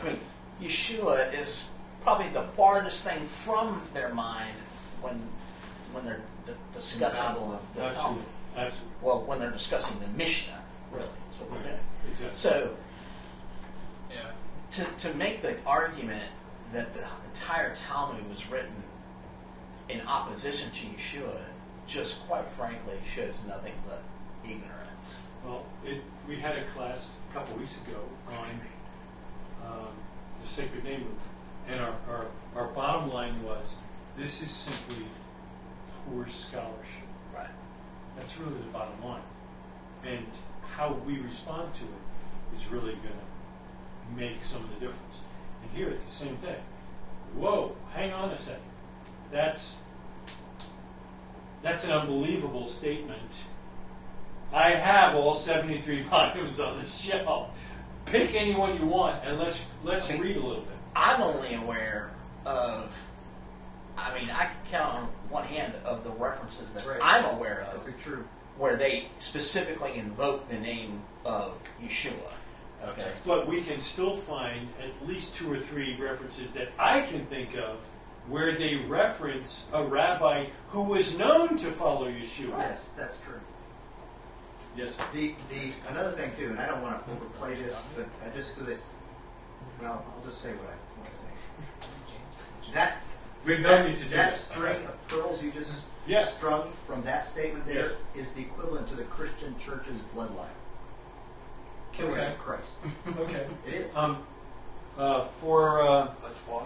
I 0.00 0.04
mean, 0.04 0.20
Yeshua 0.62 1.32
is 1.38 1.70
probably 2.02 2.28
the 2.28 2.42
farthest 2.56 3.04
thing 3.04 3.24
from 3.26 3.82
their 3.94 4.12
mind 4.12 4.56
when 5.00 5.20
when 5.92 6.04
they're 6.04 6.22
d- 6.46 6.52
discussing 6.72 7.22
Babylon. 7.26 7.58
the 7.74 7.82
Absolutely. 7.82 8.02
Talmud. 8.02 8.24
Absolutely. 8.56 8.96
Well, 9.02 9.22
when 9.22 9.38
they're 9.40 9.50
discussing 9.50 9.98
the 10.00 10.06
Mishnah, 10.08 10.60
really, 10.92 11.06
that's 11.26 11.40
what 11.40 11.50
they're 11.50 11.62
doing. 11.72 11.80
Exactly. 12.10 12.34
So 12.34 12.76
Yeah. 14.10 14.30
to, 14.72 14.84
to 15.08 15.14
make 15.16 15.42
the 15.42 15.56
argument 15.66 16.30
that 16.72 16.92
the 16.94 17.04
entire 17.26 17.74
Talmud 17.74 18.28
was 18.28 18.48
written 18.50 18.82
in 19.88 20.00
opposition 20.06 20.70
to 20.70 20.86
Yeshua 20.86 21.36
just 21.86 22.26
quite 22.26 22.48
frankly 22.50 22.94
shows 23.14 23.42
nothing 23.46 23.72
but 23.86 24.02
ignorance. 24.44 25.24
Well, 25.44 25.64
it, 25.84 26.00
we 26.26 26.36
had 26.36 26.56
a 26.56 26.64
class 26.68 27.10
a 27.30 27.34
couple 27.34 27.56
weeks 27.58 27.78
ago 27.86 27.98
on 28.30 28.48
um, 29.66 29.88
the 30.40 30.48
sacred 30.48 30.84
name 30.84 31.06
and 31.68 31.80
our, 31.80 31.94
our, 32.08 32.26
our 32.56 32.66
bottom 32.68 33.10
line 33.12 33.42
was 33.42 33.78
this 34.16 34.42
is 34.42 34.50
simply 34.50 35.04
poor 36.06 36.26
scholarship. 36.28 37.08
Right. 37.34 37.48
That's 38.16 38.38
really 38.38 38.58
the 38.58 38.72
bottom 38.72 39.02
line. 39.04 39.22
And 40.04 40.26
how 40.76 40.92
we 41.06 41.18
respond 41.18 41.74
to 41.74 41.84
it 41.84 42.56
is 42.56 42.66
really 42.66 42.92
going 42.94 43.04
to 43.08 44.16
make 44.16 44.42
some 44.42 44.62
of 44.62 44.68
the 44.70 44.86
difference. 44.86 45.22
And 45.62 45.70
here 45.72 45.88
it's 45.88 46.04
the 46.04 46.10
same 46.10 46.36
thing. 46.36 46.56
Whoa, 47.36 47.74
hang 47.92 48.12
on 48.12 48.30
a 48.30 48.36
second. 48.36 48.62
That's 49.32 49.78
that's 51.62 51.84
an 51.86 51.92
unbelievable 51.92 52.66
statement. 52.66 53.44
I 54.52 54.72
have 54.72 55.16
all 55.16 55.34
73 55.34 56.02
volumes 56.10 56.60
on 56.60 56.80
the 56.80 56.86
shelf. 56.88 57.48
Pick 58.04 58.34
any 58.34 58.54
one 58.54 58.76
you 58.78 58.86
want 58.86 59.24
and 59.24 59.38
let's 59.38 59.66
let's 59.82 60.10
Okay. 60.10 60.20
read 60.20 60.36
a 60.36 60.40
little 60.40 60.62
bit. 60.62 60.76
I'm 60.94 61.22
only 61.22 61.54
aware 61.54 62.10
of 62.46 62.94
I 63.96 64.18
mean, 64.18 64.28
I 64.30 64.44
can 64.44 64.56
count 64.70 64.94
on 64.96 65.08
one 65.34 65.44
hand 65.44 65.74
of 65.84 66.04
the 66.04 66.10
references 66.10 66.72
that 66.72 66.86
right. 66.86 67.00
I'm 67.02 67.24
aware 67.24 67.66
That's 67.72 67.88
of 67.88 68.00
true. 68.00 68.24
where 68.56 68.76
they 68.76 69.08
specifically 69.18 69.96
invoke 69.96 70.48
the 70.48 70.58
name 70.58 71.02
of 71.24 71.58
Yeshua. 71.82 72.32
Okay. 72.84 73.10
But 73.26 73.48
we 73.48 73.62
can 73.62 73.80
still 73.80 74.16
find 74.16 74.68
at 74.80 75.08
least 75.08 75.34
two 75.34 75.50
or 75.52 75.58
three 75.58 76.00
references 76.00 76.52
that 76.52 76.68
I 76.78 77.00
can 77.00 77.26
think 77.26 77.56
of 77.56 77.78
where 78.28 78.56
they 78.56 78.76
reference 78.76 79.66
a 79.72 79.82
rabbi 79.82 80.46
who 80.68 80.82
was 80.82 81.18
known 81.18 81.56
to 81.56 81.70
follow 81.70 82.08
Yeshua. 82.08 82.58
Yes, 82.58 82.90
that's 82.96 83.18
true. 83.18 83.40
Yes. 84.76 84.96
The 85.12 85.34
the 85.50 85.72
another 85.88 86.12
thing 86.12 86.32
too, 86.38 86.50
and 86.50 86.60
I 86.60 86.66
don't 86.66 86.82
want 86.82 87.04
to 87.04 87.12
overplay 87.12 87.56
this, 87.56 87.80
but 87.96 88.06
I 88.24 88.34
just 88.34 88.54
so 88.56 88.64
that 88.64 88.78
well, 89.80 90.04
I'll 90.06 90.24
just 90.24 90.40
say 90.40 90.50
what 90.50 90.68
I 90.68 90.98
want 90.98 91.10
to 91.10 91.16
say. 91.16 92.72
That 92.72 93.03
We've 93.46 93.62
that, 93.62 93.82
known 93.84 93.90
you 93.90 93.96
to 93.96 94.04
do 94.04 94.08
that 94.10 94.32
string 94.32 94.84
of 94.86 95.06
pearls 95.08 95.42
you 95.42 95.50
just 95.52 95.84
Yes. 96.06 96.36
strung 96.36 96.70
from 96.86 97.02
that 97.04 97.24
statement 97.24 97.64
there 97.66 97.92
is 98.14 98.34
the 98.34 98.42
equivalent 98.42 98.86
to 98.88 98.94
the 98.96 99.04
Christian 99.04 99.54
church's 99.58 99.98
blood 100.12 100.30
libel. 100.30 100.48
Killers 101.92 102.18
Okay. 102.18 102.32
of 102.32 102.38
Christ. 102.38 102.78
Okay. 103.18 103.46
It 103.66 103.72
is. 103.74 103.96
Um, 103.96 104.18
uh, 104.98 105.24
for 105.24 105.82
uh, 105.82 106.08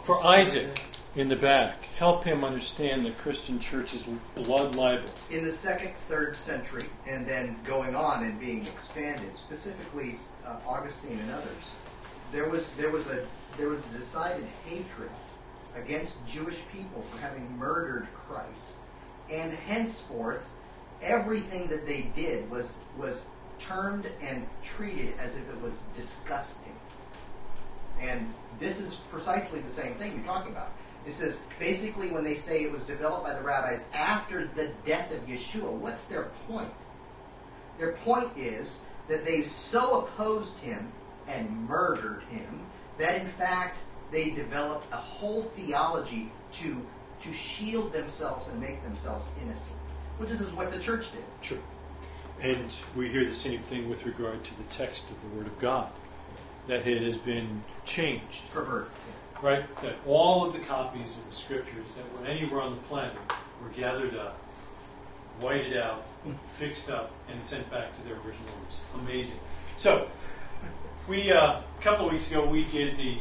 for 0.03 0.25
Isaac 0.27 0.83
in 1.15 1.29
the 1.29 1.37
back, 1.37 1.85
help 1.97 2.25
him 2.25 2.45
understand 2.45 3.05
the 3.05 3.11
Christian 3.13 3.59
Church's 3.59 4.07
blood 4.35 4.77
libel. 4.77 5.09
in 5.31 5.45
the 5.45 5.51
second, 5.51 5.93
third 6.09 6.37
century, 6.37 6.87
and 7.07 7.27
then 7.27 7.57
going 7.65 7.97
on 7.97 8.25
and 8.25 8.39
being 8.39 8.67
expanded, 8.67 9.35
specifically 9.35 10.17
uh, 10.47 10.57
Augustine 10.67 11.19
and 11.21 11.31
others, 11.31 11.73
there 12.33 12.49
was 12.49 12.73
there 12.75 12.91
was 12.91 13.09
a 13.09 13.25
there 13.57 13.69
was 13.71 13.85
a 13.87 13.89
decided 13.91 14.47
hatred 14.67 15.11
against 15.79 16.27
Jewish 16.27 16.63
people 16.73 17.03
for 17.03 17.19
having 17.21 17.57
murdered 17.59 18.09
Christ, 18.15 18.77
and 19.31 19.53
henceforth, 19.53 20.47
everything 21.03 21.69
that 21.69 21.87
they 21.87 22.11
did 22.15 22.51
was 22.51 22.85
was 22.97 23.31
termed 23.59 24.07
and 24.23 24.47
treated 24.63 25.15
as 25.19 25.37
if 25.37 25.49
it 25.49 25.61
was 25.61 25.81
disgusting. 25.95 26.75
And 28.01 28.33
this 28.61 28.81
is 28.81 28.95
precisely 29.11 29.61
the 29.61 29.69
same 29.69 29.95
thing 29.95 30.15
you're 30.15 30.25
talking 30.25 30.53
about. 30.53 30.71
It 31.07 31.13
says 31.13 31.43
basically 31.59 32.11
when 32.11 32.23
they 32.23 32.35
say 32.35 32.63
it 32.63 32.71
was 32.71 32.85
developed 32.85 33.25
by 33.25 33.35
the 33.35 33.43
rabbis 33.43 33.89
after 33.95 34.47
the 34.55 34.71
death 34.85 35.13
of 35.13 35.27
Yeshua, 35.27 35.71
what's 35.73 36.07
their 36.07 36.29
point? 36.47 36.73
Their 37.79 37.93
point 37.93 38.37
is 38.37 38.83
that 39.09 39.25
they 39.25 39.43
so 39.43 40.03
opposed 40.03 40.59
him 40.61 40.93
and 41.27 41.69
murdered 41.69 42.23
him 42.31 42.67
that 42.99 43.21
in 43.21 43.27
fact 43.27 43.77
they 44.11 44.31
developed 44.31 44.93
a 44.93 44.97
whole 44.97 45.43
theology 45.43 46.31
to 46.53 46.81
to 47.21 47.33
shield 47.33 47.93
themselves 47.93 48.49
and 48.49 48.61
make 48.61 48.83
themselves 48.85 49.27
innocent. 49.43 49.77
Which 50.19 50.31
is 50.31 50.53
what 50.53 50.71
the 50.71 50.79
church 50.79 51.11
did. 51.13 51.25
True. 51.41 51.59
And 52.41 52.77
we 52.97 53.09
hear 53.09 53.25
the 53.25 53.33
same 53.33 53.61
thing 53.63 53.89
with 53.89 54.07
regard 54.07 54.45
to 54.45 54.57
the 54.57 54.65
text 54.65 55.11
of 55.11 55.21
the 55.21 55.27
Word 55.37 55.47
of 55.47 55.59
God, 55.59 55.91
that 56.69 56.87
it 56.87 57.03
has 57.03 57.19
been 57.19 57.65
changed, 57.85 58.43
Pervert. 58.53 58.91
right? 59.43 59.65
That 59.83 59.97
all 60.07 60.47
of 60.47 60.53
the 60.53 60.61
copies 60.61 61.19
of 61.19 61.27
the 61.27 61.33
Scriptures 61.33 61.95
that 61.97 62.21
were 62.21 62.27
anywhere 62.27 62.61
on 62.63 62.77
the 62.77 62.83
planet 62.83 63.17
were 63.61 63.71
gathered 63.71 64.15
up, 64.17 64.39
whited 65.41 65.77
out, 65.77 66.05
fixed 66.53 66.91
up, 66.91 67.11
and 67.31 67.43
sent 67.43 67.69
back 67.71 67.93
to 67.95 68.03
their 68.05 68.15
original 68.15 68.51
owners. 68.61 69.05
Amazing. 69.07 69.41
So, 69.77 70.09
we 71.09 71.33
uh, 71.33 71.61
a 71.61 71.65
couple 71.81 72.07
of 72.07 72.13
weeks 72.13 72.31
ago 72.31 72.45
we 72.47 72.65
did 72.65 72.97
the 72.97 73.19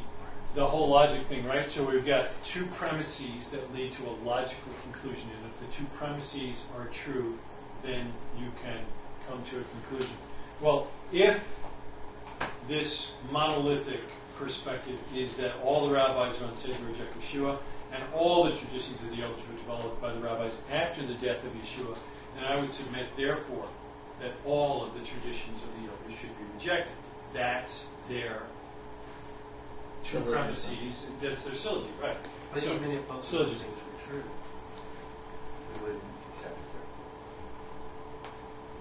the 0.57 0.65
whole 0.65 0.89
logic 0.89 1.21
thing, 1.27 1.45
right? 1.45 1.69
So 1.69 1.83
we've 1.83 2.03
got 2.03 2.31
two 2.43 2.65
premises 2.65 3.51
that 3.51 3.71
lead 3.75 3.93
to 3.93 4.07
a 4.07 4.15
logical 4.25 4.73
conclusion, 4.81 5.29
and 5.37 5.51
if 5.51 5.59
the 5.59 5.67
two 5.67 5.85
premises 5.93 6.65
are 6.75 6.85
true, 6.87 7.37
then 7.83 8.11
you 8.39 8.51
can 8.63 8.79
come 9.29 9.43
to 9.43 9.59
a 9.59 9.63
conclusion. 9.63 10.17
Well, 10.59 10.87
if 11.13 11.59
this 12.67 13.13
monolithic 13.31 14.01
perspective 14.39 14.97
is 15.15 15.37
that 15.37 15.53
all 15.63 15.87
the 15.87 15.93
rabbis 15.93 16.41
are 16.41 16.45
unsafe 16.45 16.75
to 16.75 16.85
reject 16.85 17.19
Yeshua, 17.19 17.59
and 17.93 18.01
all 18.15 18.43
the 18.43 18.55
traditions 18.55 19.03
of 19.03 19.15
the 19.15 19.21
elders 19.21 19.47
were 19.47 19.59
developed 19.59 20.01
by 20.01 20.11
the 20.11 20.19
rabbis 20.19 20.63
after 20.71 21.05
the 21.05 21.13
death 21.13 21.43
of 21.43 21.53
Yeshua, 21.53 21.95
then 22.33 22.45
I 22.45 22.55
would 22.59 22.71
submit, 22.71 23.05
therefore, 23.15 23.67
that 24.19 24.31
all 24.43 24.83
of 24.83 24.95
the 24.95 25.05
traditions 25.05 25.61
of 25.61 25.69
the 25.75 25.87
elders 25.87 26.19
should 26.19 26.35
be 26.35 26.45
rejected. 26.55 26.93
That's 27.31 27.89
their 28.09 28.41
true 30.03 30.19
Syllogism. 30.21 30.33
premises. 30.33 31.07
That's 31.21 31.43
their 31.45 31.55
syllogy, 31.55 31.89
right? 32.01 32.15
But 32.53 32.63
So- 32.63 32.73
even 32.75 32.91
if 32.91 33.07
both 33.07 33.23
of 33.25 33.31
those 33.39 33.49
just- 33.51 33.63
things 33.63 33.77
were 33.77 34.11
true, 34.11 34.23
we 35.73 35.79
wouldn't 35.81 36.03
accept 36.35 36.55
the 36.55 36.63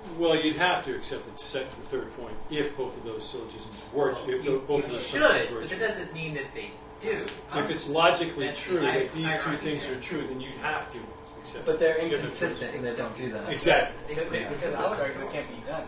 third. 0.08 0.18
Well, 0.18 0.36
you'd 0.36 0.56
have 0.56 0.84
to 0.84 0.94
accept 0.94 1.24
the, 1.30 1.36
sec- 1.38 1.70
the 1.80 1.86
third 1.86 2.12
point 2.16 2.34
if 2.50 2.76
both 2.76 2.96
of 2.96 3.04
those 3.04 3.28
syllogisms 3.28 3.90
worked. 3.92 4.28
If 4.28 4.42
the, 4.44 4.50
you, 4.52 4.58
both 4.66 4.80
you 4.80 4.84
of 4.86 4.92
those 4.92 5.06
should, 5.06 5.20
premises 5.20 5.50
were 5.50 5.60
but 5.60 5.68
true. 5.68 5.78
that 5.78 5.86
doesn't 5.88 6.14
mean 6.14 6.34
that 6.34 6.54
they 6.54 6.70
do. 7.00 7.26
If 7.54 7.70
it's 7.70 7.88
logically 7.88 8.46
That's- 8.46 8.62
true 8.62 8.86
I- 8.86 9.00
that 9.00 9.12
these 9.12 9.26
I 9.26 9.36
two 9.38 9.50
argue 9.50 9.58
things 9.58 9.86
that. 9.86 9.96
are 9.96 10.00
true, 10.00 10.26
then 10.26 10.40
you'd 10.40 10.54
have 10.56 10.90
to 10.92 10.98
accept. 11.40 11.66
But 11.66 11.78
they're 11.78 11.94
given 11.96 12.12
inconsistent 12.12 12.74
and 12.76 12.84
they 12.86 12.94
don't 12.94 13.16
do 13.16 13.32
that. 13.32 13.48
Exactly. 13.52 14.14
They 14.14 14.20
could 14.22 14.30
be. 14.32 14.44
Because 14.44 14.74
I 14.74 14.88
would 14.90 15.00
argue 15.00 15.20
it 15.22 15.30
can't 15.32 15.48
be 15.48 15.62
done. 15.66 15.86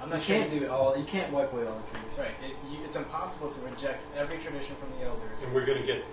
I'm 0.00 0.08
You 0.08 0.14
not 0.14 0.22
sure. 0.22 0.36
can't 0.36 0.50
do 0.50 0.68
all. 0.68 0.96
You 0.96 1.04
can't 1.04 1.32
wipe 1.32 1.52
away 1.52 1.66
all 1.66 1.80
the 1.80 1.98
traditions. 1.98 2.18
Right. 2.18 2.34
It, 2.50 2.56
you, 2.70 2.78
it's 2.84 2.96
impossible 2.96 3.50
to 3.50 3.60
reject 3.62 4.04
every 4.16 4.38
tradition 4.38 4.76
from 4.76 4.90
the 4.98 5.06
elders. 5.06 5.42
And 5.44 5.54
we're 5.54 5.64
going 5.66 5.80
to 5.80 5.86
get 5.86 6.04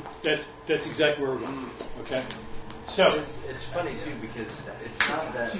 Okay. 0.00 0.06
that's 0.22 0.46
that's 0.66 0.86
exactly 0.86 1.24
where 1.24 1.34
we're 1.34 1.40
going. 1.40 1.54
Mm. 1.56 2.00
Okay. 2.02 2.22
So 2.88 3.14
It's, 3.16 3.42
it's 3.48 3.64
funny 3.64 3.92
too 4.04 4.12
because 4.20 4.68
it's 4.84 4.98
not 5.08 5.32
that 5.34 5.54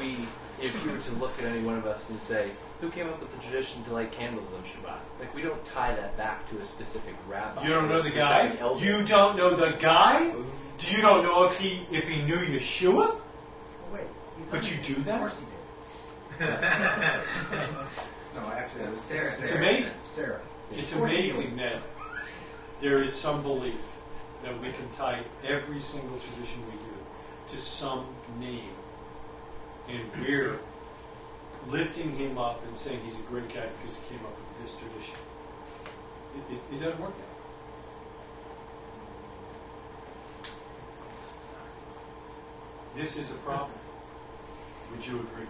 we, 0.00 0.18
if 0.60 0.84
you 0.84 0.90
were 0.92 0.98
to 0.98 1.12
look 1.12 1.32
at 1.38 1.44
any 1.46 1.62
one 1.62 1.78
of 1.78 1.86
us 1.86 2.10
and 2.10 2.20
say, 2.20 2.50
who 2.80 2.90
came 2.90 3.08
up 3.08 3.18
with 3.20 3.30
the 3.30 3.38
tradition 3.42 3.82
to 3.84 3.92
light 3.94 4.12
candles 4.12 4.52
on 4.52 4.62
Shabbat? 4.64 4.98
Like 5.20 5.34
we 5.34 5.40
don't 5.42 5.64
tie 5.64 5.94
that 5.94 6.16
back 6.18 6.46
to 6.50 6.58
a 6.58 6.64
specific 6.64 7.14
rabbi. 7.28 7.62
you 7.64 7.70
don't 7.70 7.88
know 7.88 8.00
the 8.00 8.10
guy. 8.10 8.54
elder. 8.60 8.84
You 8.84 9.04
don't 9.04 9.36
know 9.36 9.54
the 9.54 9.70
guy. 9.78 10.20
Mm-hmm. 10.34 10.50
Do 10.78 10.94
you 10.94 11.00
don't 11.00 11.22
know 11.22 11.44
if 11.44 11.56
he 11.58 11.86
if 11.90 12.08
he 12.08 12.20
knew 12.22 12.36
Yeshua? 12.36 13.12
Oh, 13.12 13.20
wait, 13.92 14.02
he's 14.38 14.50
But 14.50 14.70
you 14.70 14.76
do 14.94 15.00
that? 15.04 15.14
Of 15.14 15.20
course 15.20 15.38
he 15.38 15.44
did. 15.46 15.53
No, 16.40 16.46
actually, 18.52 18.84
it 18.84 18.90
was 18.90 19.00
Sarah. 19.00 19.26
It's 19.26 19.54
amazing. 19.54 19.94
Sarah. 20.02 20.40
It's 20.72 20.92
Of 20.92 20.98
course 20.98 21.12
he 21.12 21.30
amazing 21.30 21.56
that 21.56 21.82
there 22.80 23.02
is 23.02 23.14
some 23.14 23.42
belief 23.42 23.92
that 24.42 24.60
we 24.60 24.72
can 24.72 24.88
tie 24.90 25.22
every 25.44 25.80
single 25.80 26.18
tradition 26.18 26.64
we 26.66 26.72
do 26.72 26.94
to 27.48 27.56
some 27.56 28.06
name. 28.38 28.70
And 29.88 30.00
we're 30.20 30.58
lifting 31.68 32.16
him 32.16 32.38
up 32.38 32.64
and 32.66 32.76
saying 32.76 33.00
he's 33.04 33.18
a 33.18 33.22
great 33.22 33.48
guy 33.48 33.66
because 33.80 33.96
he 33.98 34.08
came 34.08 34.24
up 34.24 34.34
with 34.36 34.60
this 34.60 34.76
tradition. 34.76 35.14
It, 36.34 36.54
it, 36.54 36.60
it 36.74 36.80
doesn't 36.80 37.00
work 37.00 37.14
that 37.14 37.20
way. 37.20 37.34
This 42.96 43.16
is 43.16 43.32
a 43.32 43.36
problem. 43.36 43.78
Would 44.90 45.06
you 45.06 45.16
agree? 45.20 45.46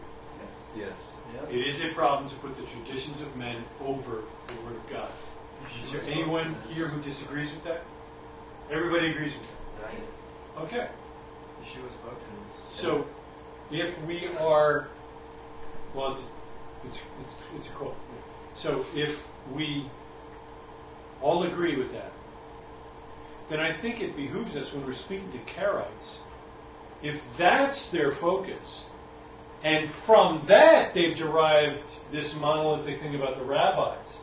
Yes. 0.77 1.15
It 1.51 1.67
is 1.67 1.81
a 1.83 1.89
problem 1.89 2.29
to 2.29 2.35
put 2.37 2.57
the 2.57 2.63
traditions 2.63 3.21
of 3.21 3.35
men 3.37 3.65
over 3.85 4.23
the 4.47 4.55
Word 4.65 4.77
of 4.77 4.91
God. 4.91 5.09
Mm-hmm. 5.09 5.83
Is 5.83 5.93
there 5.93 6.03
anyone 6.09 6.57
here 6.73 6.89
who 6.89 7.01
disagrees 7.01 7.53
with 7.53 7.65
that? 7.65 7.83
Everybody 8.71 9.11
agrees 9.11 9.35
with 9.35 9.49
that. 9.81 9.87
Right. 9.87 10.65
Okay. 10.65 10.89
Yeshua 11.63 11.93
spoke 11.93 12.19
to 12.19 12.27
him. 12.27 12.45
So, 12.69 13.07
if 13.71 14.01
we 14.05 14.29
are, 14.41 14.89
well, 15.95 16.11
it's, 16.11 16.27
it's, 16.87 16.99
it's, 17.23 17.35
it's 17.57 17.69
a 17.69 17.73
quote. 17.73 17.97
So, 18.55 18.85
if 18.95 19.29
we 19.53 19.89
all 21.23 21.45
agree 21.45 21.77
with 21.77 21.93
that, 21.93 22.13
then 23.49 23.61
I 23.61 23.73
think 23.73 24.01
it 24.01 24.17
behooves 24.17 24.57
us 24.57 24.73
when 24.73 24.87
we're 24.87 24.93
speaking 24.93 25.31
to 25.33 25.39
Karaites, 25.39 26.19
if 27.03 27.37
that's 27.37 27.91
their 27.91 28.11
focus, 28.11 28.87
and 29.65 29.89
from 29.89 30.41
that 30.41 30.93
they've 30.93 31.17
derived 31.17 31.99
this 32.13 32.39
monolithic 32.39 32.99
thing 32.99 33.15
about 33.15 33.39
the 33.39 33.45
rabbis, 33.45 34.19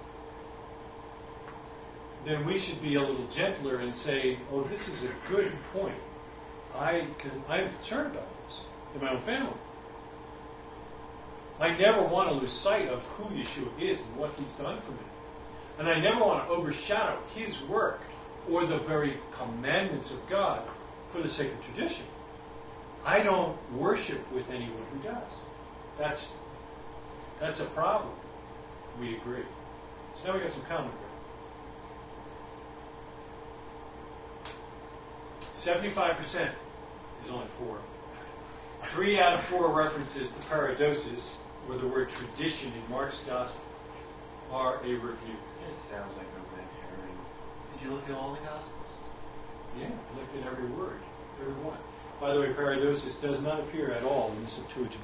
then 2.23 2.45
we 2.45 2.59
should 2.59 2.79
be 2.81 2.95
a 2.95 3.01
little 3.01 3.25
gentler 3.25 3.77
and 3.77 3.93
say, 3.93 4.37
oh, 4.51 4.61
this 4.61 4.87
is 4.87 5.03
a 5.03 5.13
good 5.27 5.51
point. 5.73 5.97
I 6.75 7.07
can, 7.17 7.31
I'm 7.49 7.73
concerned 7.73 8.13
about 8.13 8.27
this 8.45 8.61
in 8.93 9.01
my 9.01 9.09
own 9.09 9.19
family. 9.19 9.57
I 11.59 11.75
never 11.75 12.03
want 12.03 12.29
to 12.29 12.35
lose 12.35 12.51
sight 12.51 12.89
of 12.89 13.03
who 13.03 13.35
Yeshua 13.35 13.69
is 13.79 13.99
and 13.99 14.15
what 14.17 14.31
he's 14.37 14.53
done 14.53 14.79
for 14.79 14.91
me. 14.91 14.97
And 15.79 15.89
I 15.89 15.99
never 15.99 16.19
want 16.19 16.47
to 16.47 16.53
overshadow 16.53 17.17
his 17.33 17.61
work 17.63 18.01
or 18.49 18.65
the 18.65 18.77
very 18.77 19.17
commandments 19.31 20.11
of 20.11 20.27
God 20.29 20.61
for 21.09 21.21
the 21.21 21.27
sake 21.27 21.51
of 21.51 21.65
tradition. 21.65 22.05
I 23.05 23.23
don't 23.23 23.57
worship 23.73 24.31
with 24.31 24.49
anyone 24.49 24.83
who 24.93 24.99
does. 24.99 25.31
That's 25.97 26.33
that's 27.39 27.59
a 27.59 27.65
problem. 27.65 28.13
We 28.99 29.15
agree. 29.15 29.43
So 30.15 30.27
now 30.27 30.33
we 30.35 30.41
got 30.41 30.51
some 30.51 30.63
common 30.63 30.91
ground. 30.91 30.97
Seventy-five 35.53 36.17
percent 36.17 36.51
is 37.25 37.31
only 37.31 37.47
four. 37.47 37.77
Three 38.87 39.19
out 39.19 39.33
of 39.33 39.41
four 39.41 39.69
references 39.69 40.31
to 40.31 40.45
paradosis, 40.47 41.37
or 41.67 41.77
the 41.77 41.87
word 41.87 42.09
tradition 42.09 42.71
in 42.73 42.91
Mark's 42.91 43.19
gospel, 43.27 43.61
are 44.51 44.77
a 44.83 44.89
rebuke. 44.89 45.45
It 45.67 45.75
sounds 45.75 46.15
like 46.17 46.25
a 46.25 46.55
red 46.55 46.65
herring. 46.81 47.17
Did 47.73 47.85
you 47.85 47.93
look 47.93 48.09
at 48.09 48.15
all 48.15 48.33
the 48.33 48.41
Gospels? 48.41 48.73
Yeah, 49.79 49.85
I 49.85 50.19
looked 50.19 50.35
at 50.35 50.51
every 50.51 50.65
word, 50.65 50.99
every 51.39 51.53
one. 51.63 51.77
By 52.21 52.35
the 52.35 52.39
way, 52.39 52.53
paradosis 52.53 53.15
does 53.15 53.41
not 53.41 53.59
appear 53.61 53.89
at 53.91 54.03
all 54.03 54.31
in 54.37 54.43
the 54.43 54.47
Septuagint. 54.47 55.03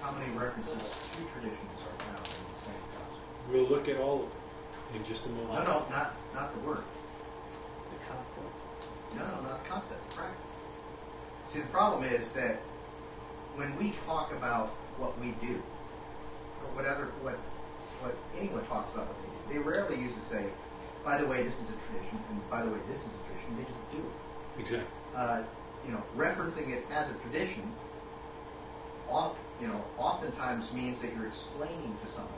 How 0.00 0.12
many 0.12 0.30
references 0.30 0.80
to 0.80 1.18
traditions 1.34 1.80
are 1.82 2.04
found 2.04 2.24
in 2.24 2.52
the 2.54 2.58
same 2.60 2.74
gospel? 2.94 3.18
We'll 3.50 3.66
look 3.68 3.88
at 3.88 3.96
all 3.98 4.22
of 4.22 4.30
them 4.30 5.02
in 5.02 5.04
just 5.04 5.26
a 5.26 5.28
No, 5.30 5.34
moment. 5.42 5.64
no, 5.64 5.84
not 5.90 6.14
not 6.32 6.54
the 6.54 6.60
word. 6.60 6.84
The 7.90 8.06
concept. 8.06 9.16
No, 9.16 9.42
no, 9.42 9.48
not 9.50 9.64
the 9.64 9.68
concept, 9.68 10.08
the 10.10 10.16
practice. 10.16 10.52
See, 11.52 11.58
the 11.58 11.66
problem 11.66 12.04
is 12.04 12.32
that 12.34 12.60
when 13.56 13.76
we 13.76 13.90
talk 14.06 14.30
about 14.32 14.68
what 14.98 15.18
we 15.20 15.32
do, 15.44 15.60
or 16.62 16.70
whatever, 16.76 17.06
what 17.22 17.34
what 18.00 18.14
anyone 18.38 18.64
talks 18.66 18.94
about 18.94 19.08
what 19.08 19.16
they 19.48 19.54
do, 19.58 19.64
they 19.64 19.68
rarely 19.68 20.00
use 20.00 20.14
to 20.14 20.20
say, 20.20 20.46
"By 21.04 21.18
the 21.18 21.26
way, 21.26 21.42
this 21.42 21.60
is 21.60 21.70
a 21.70 21.76
tradition," 21.90 22.22
and 22.30 22.48
"By 22.48 22.62
the 22.62 22.70
way, 22.70 22.78
this 22.88 23.00
is 23.00 23.06
a 23.06 23.10
tradition." 23.10 23.29
They 23.56 23.64
just 23.64 23.90
do 23.90 23.98
it. 23.98 24.60
Exactly. 24.60 24.86
uh, 25.16 25.42
you 25.86 25.92
know, 25.92 26.02
referencing 26.16 26.70
it 26.70 26.84
as 26.90 27.10
a 27.10 27.14
tradition, 27.14 27.62
oft, 29.08 29.38
you 29.60 29.66
know, 29.66 29.82
oftentimes 29.98 30.72
means 30.72 31.00
that 31.00 31.14
you're 31.14 31.26
explaining 31.26 31.96
to 32.04 32.10
someone, 32.10 32.34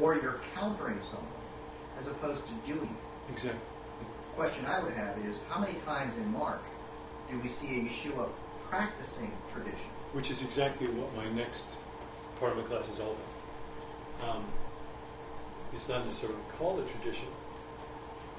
or 0.00 0.16
you're 0.16 0.40
countering 0.54 0.98
someone, 1.08 1.28
as 1.98 2.08
opposed 2.08 2.44
to 2.46 2.52
doing 2.66 2.84
it. 2.88 3.32
Exactly. 3.32 3.60
The 4.00 4.36
question 4.36 4.66
I 4.66 4.82
would 4.82 4.94
have 4.94 5.18
is, 5.24 5.40
how 5.48 5.60
many 5.60 5.74
times 5.86 6.16
in 6.16 6.32
Mark 6.32 6.62
do 7.30 7.38
we 7.38 7.48
see 7.48 7.80
a 7.80 7.84
Yeshua 7.84 8.28
practicing 8.68 9.32
tradition? 9.52 9.90
Which 10.12 10.30
is 10.30 10.42
exactly 10.42 10.88
what 10.88 11.14
my 11.16 11.28
next 11.30 11.66
part 12.40 12.52
of 12.52 12.58
the 12.58 12.64
class 12.64 12.88
is 12.88 12.98
all 12.98 13.16
about. 14.20 14.36
Um, 14.36 14.44
it's 15.72 15.88
not 15.88 16.04
necessarily 16.04 16.38
called 16.58 16.80
a 16.80 16.84
tradition, 16.84 17.28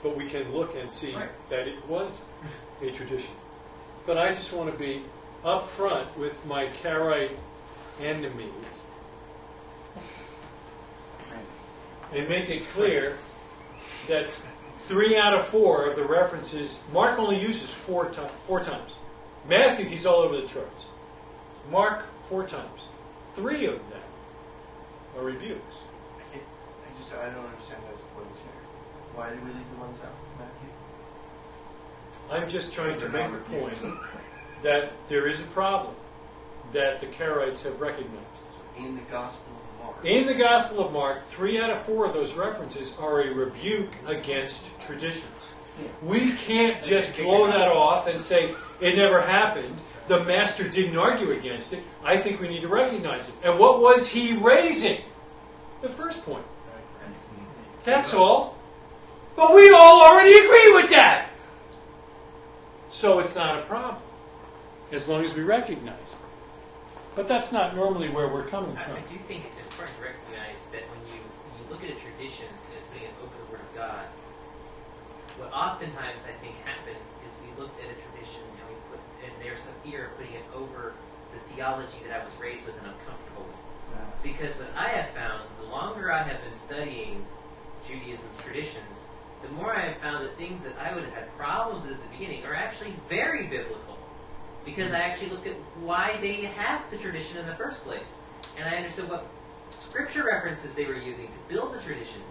but 0.03 0.15
we 0.15 0.27
can 0.27 0.53
look 0.53 0.75
and 0.75 0.89
see 0.89 1.13
Right. 1.15 1.29
that 1.49 1.67
it 1.67 1.85
was 1.87 2.25
a 2.81 2.91
tradition. 2.91 3.33
But 4.05 4.17
I 4.17 4.29
just 4.29 4.53
want 4.53 4.71
to 4.71 4.77
be 4.77 5.03
upfront 5.43 6.15
with 6.17 6.45
my 6.45 6.67
Karaite 6.67 7.35
enemies 8.01 8.85
and 12.13 12.29
make 12.29 12.49
it 12.49 12.67
clear 12.69 13.17
that 14.07 14.27
three 14.83 15.17
out 15.17 15.33
of 15.33 15.45
four 15.45 15.85
of 15.89 15.95
the 15.95 16.03
references, 16.03 16.81
Mark 16.93 17.19
only 17.19 17.39
uses 17.39 17.69
four, 17.73 18.05
ti- 18.09 18.21
four 18.45 18.61
times. 18.63 18.95
Matthew, 19.47 19.85
he's 19.85 20.05
all 20.05 20.19
over 20.19 20.39
the 20.39 20.47
charts. 20.47 20.85
Mark, 21.71 22.05
four 22.21 22.45
times. 22.47 22.87
Three 23.35 23.65
of 23.65 23.75
them 23.89 24.01
are 25.17 25.23
rebukes. 25.23 25.75
I, 26.33 26.37
I 26.37 26.97
just 26.99 27.13
I 27.13 27.25
don't 27.29 27.45
understand 27.45 27.81
those 27.83 27.83
points 27.83 27.85
here. 27.85 27.86
Why 29.17 29.31
did 29.31 29.43
we 29.43 29.47
leave 29.47 29.69
the 29.73 29.79
ones 29.79 29.97
out, 30.01 30.13
Matthew? 30.37 30.69
I'm 32.29 32.47
just 32.47 32.71
trying 32.71 32.99
to 32.99 33.09
make 33.09 33.31
the 33.31 33.37
point 33.37 33.83
that 34.61 34.91
there 35.07 35.27
is 35.27 35.41
a 35.41 35.45
problem 35.45 35.95
that 36.71 36.99
the 36.99 37.07
Karaites 37.07 37.63
have 37.63 37.81
recognized. 37.81 38.43
In 38.77 38.95
the 38.95 39.01
Gospel 39.09 39.53
of 39.55 39.83
Mark. 39.83 40.05
In 40.05 40.27
the 40.27 40.35
Gospel 40.35 40.85
of 40.85 40.93
Mark, 40.93 41.27
three 41.29 41.59
out 41.59 41.71
of 41.71 41.81
four 41.81 42.05
of 42.05 42.13
those 42.13 42.35
references 42.35 42.95
are 42.99 43.21
a 43.21 43.33
rebuke 43.33 43.95
against 44.05 44.67
traditions. 44.79 45.47
Hmm. 45.79 46.07
We 46.07 46.33
can't 46.33 46.83
just 46.83 47.17
blow 47.17 47.47
that 47.47 47.69
off 47.69 48.05
and 48.05 48.21
say 48.21 48.53
it 48.79 48.95
never 48.95 49.19
happened 49.19 49.81
The 50.07 50.23
master 50.25 50.69
didn't 50.69 50.95
argue 50.95 51.31
against 51.31 51.73
it. 51.73 51.83
I 52.03 52.17
think 52.17 52.39
we 52.39 52.49
need 52.49 52.61
to 52.61 52.67
recognize 52.67 53.29
it. 53.29 53.35
And 53.43 53.57
what 53.57 53.81
was 53.81 54.09
he 54.09 54.37
raising? 54.37 55.01
The 55.81 55.89
first 55.89 56.23
point. 56.23 56.45
That's 57.83 58.13
all. 58.13 58.56
But 59.37 59.53
we 59.53 59.69
all 59.69 60.01
already 60.01 60.33
agree 60.33 60.81
with 60.81 60.89
that. 60.89 61.29
So 62.89 63.19
it's 63.19 63.35
not 63.35 63.59
a 63.59 63.61
problem. 63.61 64.01
As 64.91 65.07
long 65.07 65.23
as 65.23 65.35
we 65.35 65.43
recognize 65.43 66.09
it. 66.09 66.17
But 67.13 67.27
that's 67.27 67.51
not 67.51 67.75
normally 67.75 68.09
where 68.09 68.27
we're 68.27 68.47
coming 68.47 68.75
I, 68.75 68.81
from. 68.81 68.95
I 68.97 69.05
do 69.05 69.17
think 69.27 69.45
it's 69.45 69.61
important 69.61 69.93
to 70.01 70.09
recognize 70.09 70.65
that 70.73 70.81
when 70.89 71.01
you 71.13 71.21
when 71.21 71.53
you 71.61 71.65
look 71.69 71.85
at 71.85 71.93
a 71.93 71.99
tradition 72.01 72.49
as 72.73 72.83
being 72.89 73.05
an 73.05 73.17
open 73.21 73.37
word 73.53 73.61
of 73.61 73.71
God, 73.77 74.09
what 75.37 75.53
oftentimes 75.53 76.25
I 76.25 76.33
think 76.41 76.57
happens 76.65 77.05
is 77.21 77.29
we 77.45 77.53
looked 77.61 77.77
at 77.77 77.93
a 77.93 77.97
tradition 78.09 78.41
and 78.41 78.65
we 78.73 78.75
put 78.89 79.01
and 79.21 79.29
there's 79.37 79.61
a 79.69 79.75
fear 79.85 80.09
of 80.09 80.17
putting 80.17 80.33
it 80.33 80.49
over 80.49 80.97
the 81.29 81.39
theology 81.53 82.01
that 82.09 82.21
I 82.21 82.25
was 82.25 82.33
raised 82.41 82.65
with 82.65 82.73
and 82.81 82.89
I'm 82.89 83.01
comfortable 83.05 83.45
with. 83.45 83.61
Because 84.25 84.57
what 84.57 84.73
I 84.73 84.89
have 84.97 85.13
found, 85.13 85.45
the 85.61 85.69
longer 85.69 86.11
I 86.11 86.25
have 86.25 86.41
been 86.41 86.57
studying 86.57 87.21
Judaism's 87.85 88.37
traditions, 88.41 89.13
the 89.41 89.49
more 89.49 89.73
I 89.73 89.79
have 89.79 89.97
found 89.97 90.25
that 90.25 90.37
things 90.37 90.63
that 90.63 90.73
I 90.79 90.93
would 90.93 91.03
have 91.03 91.13
had 91.13 91.37
problems 91.37 91.83
with 91.83 91.93
at 91.93 92.01
the 92.01 92.17
beginning 92.17 92.45
are 92.45 92.55
actually 92.55 92.93
very 93.07 93.45
biblical. 93.47 93.97
Because 94.65 94.91
I 94.91 94.99
actually 94.99 95.29
looked 95.29 95.47
at 95.47 95.55
why 95.81 96.17
they 96.21 96.33
have 96.33 96.89
the 96.89 96.97
tradition 96.97 97.37
in 97.37 97.45
the 97.45 97.55
first 97.55 97.83
place. 97.83 98.19
And 98.57 98.67
I 98.67 98.77
understood 98.77 99.09
what 99.09 99.27
scripture 99.71 100.25
references 100.25 100.73
they 100.73 100.85
were 100.85 100.97
using 100.97 101.27
to 101.27 101.53
build 101.53 101.73
the 101.73 101.79
tradition. 101.79 102.21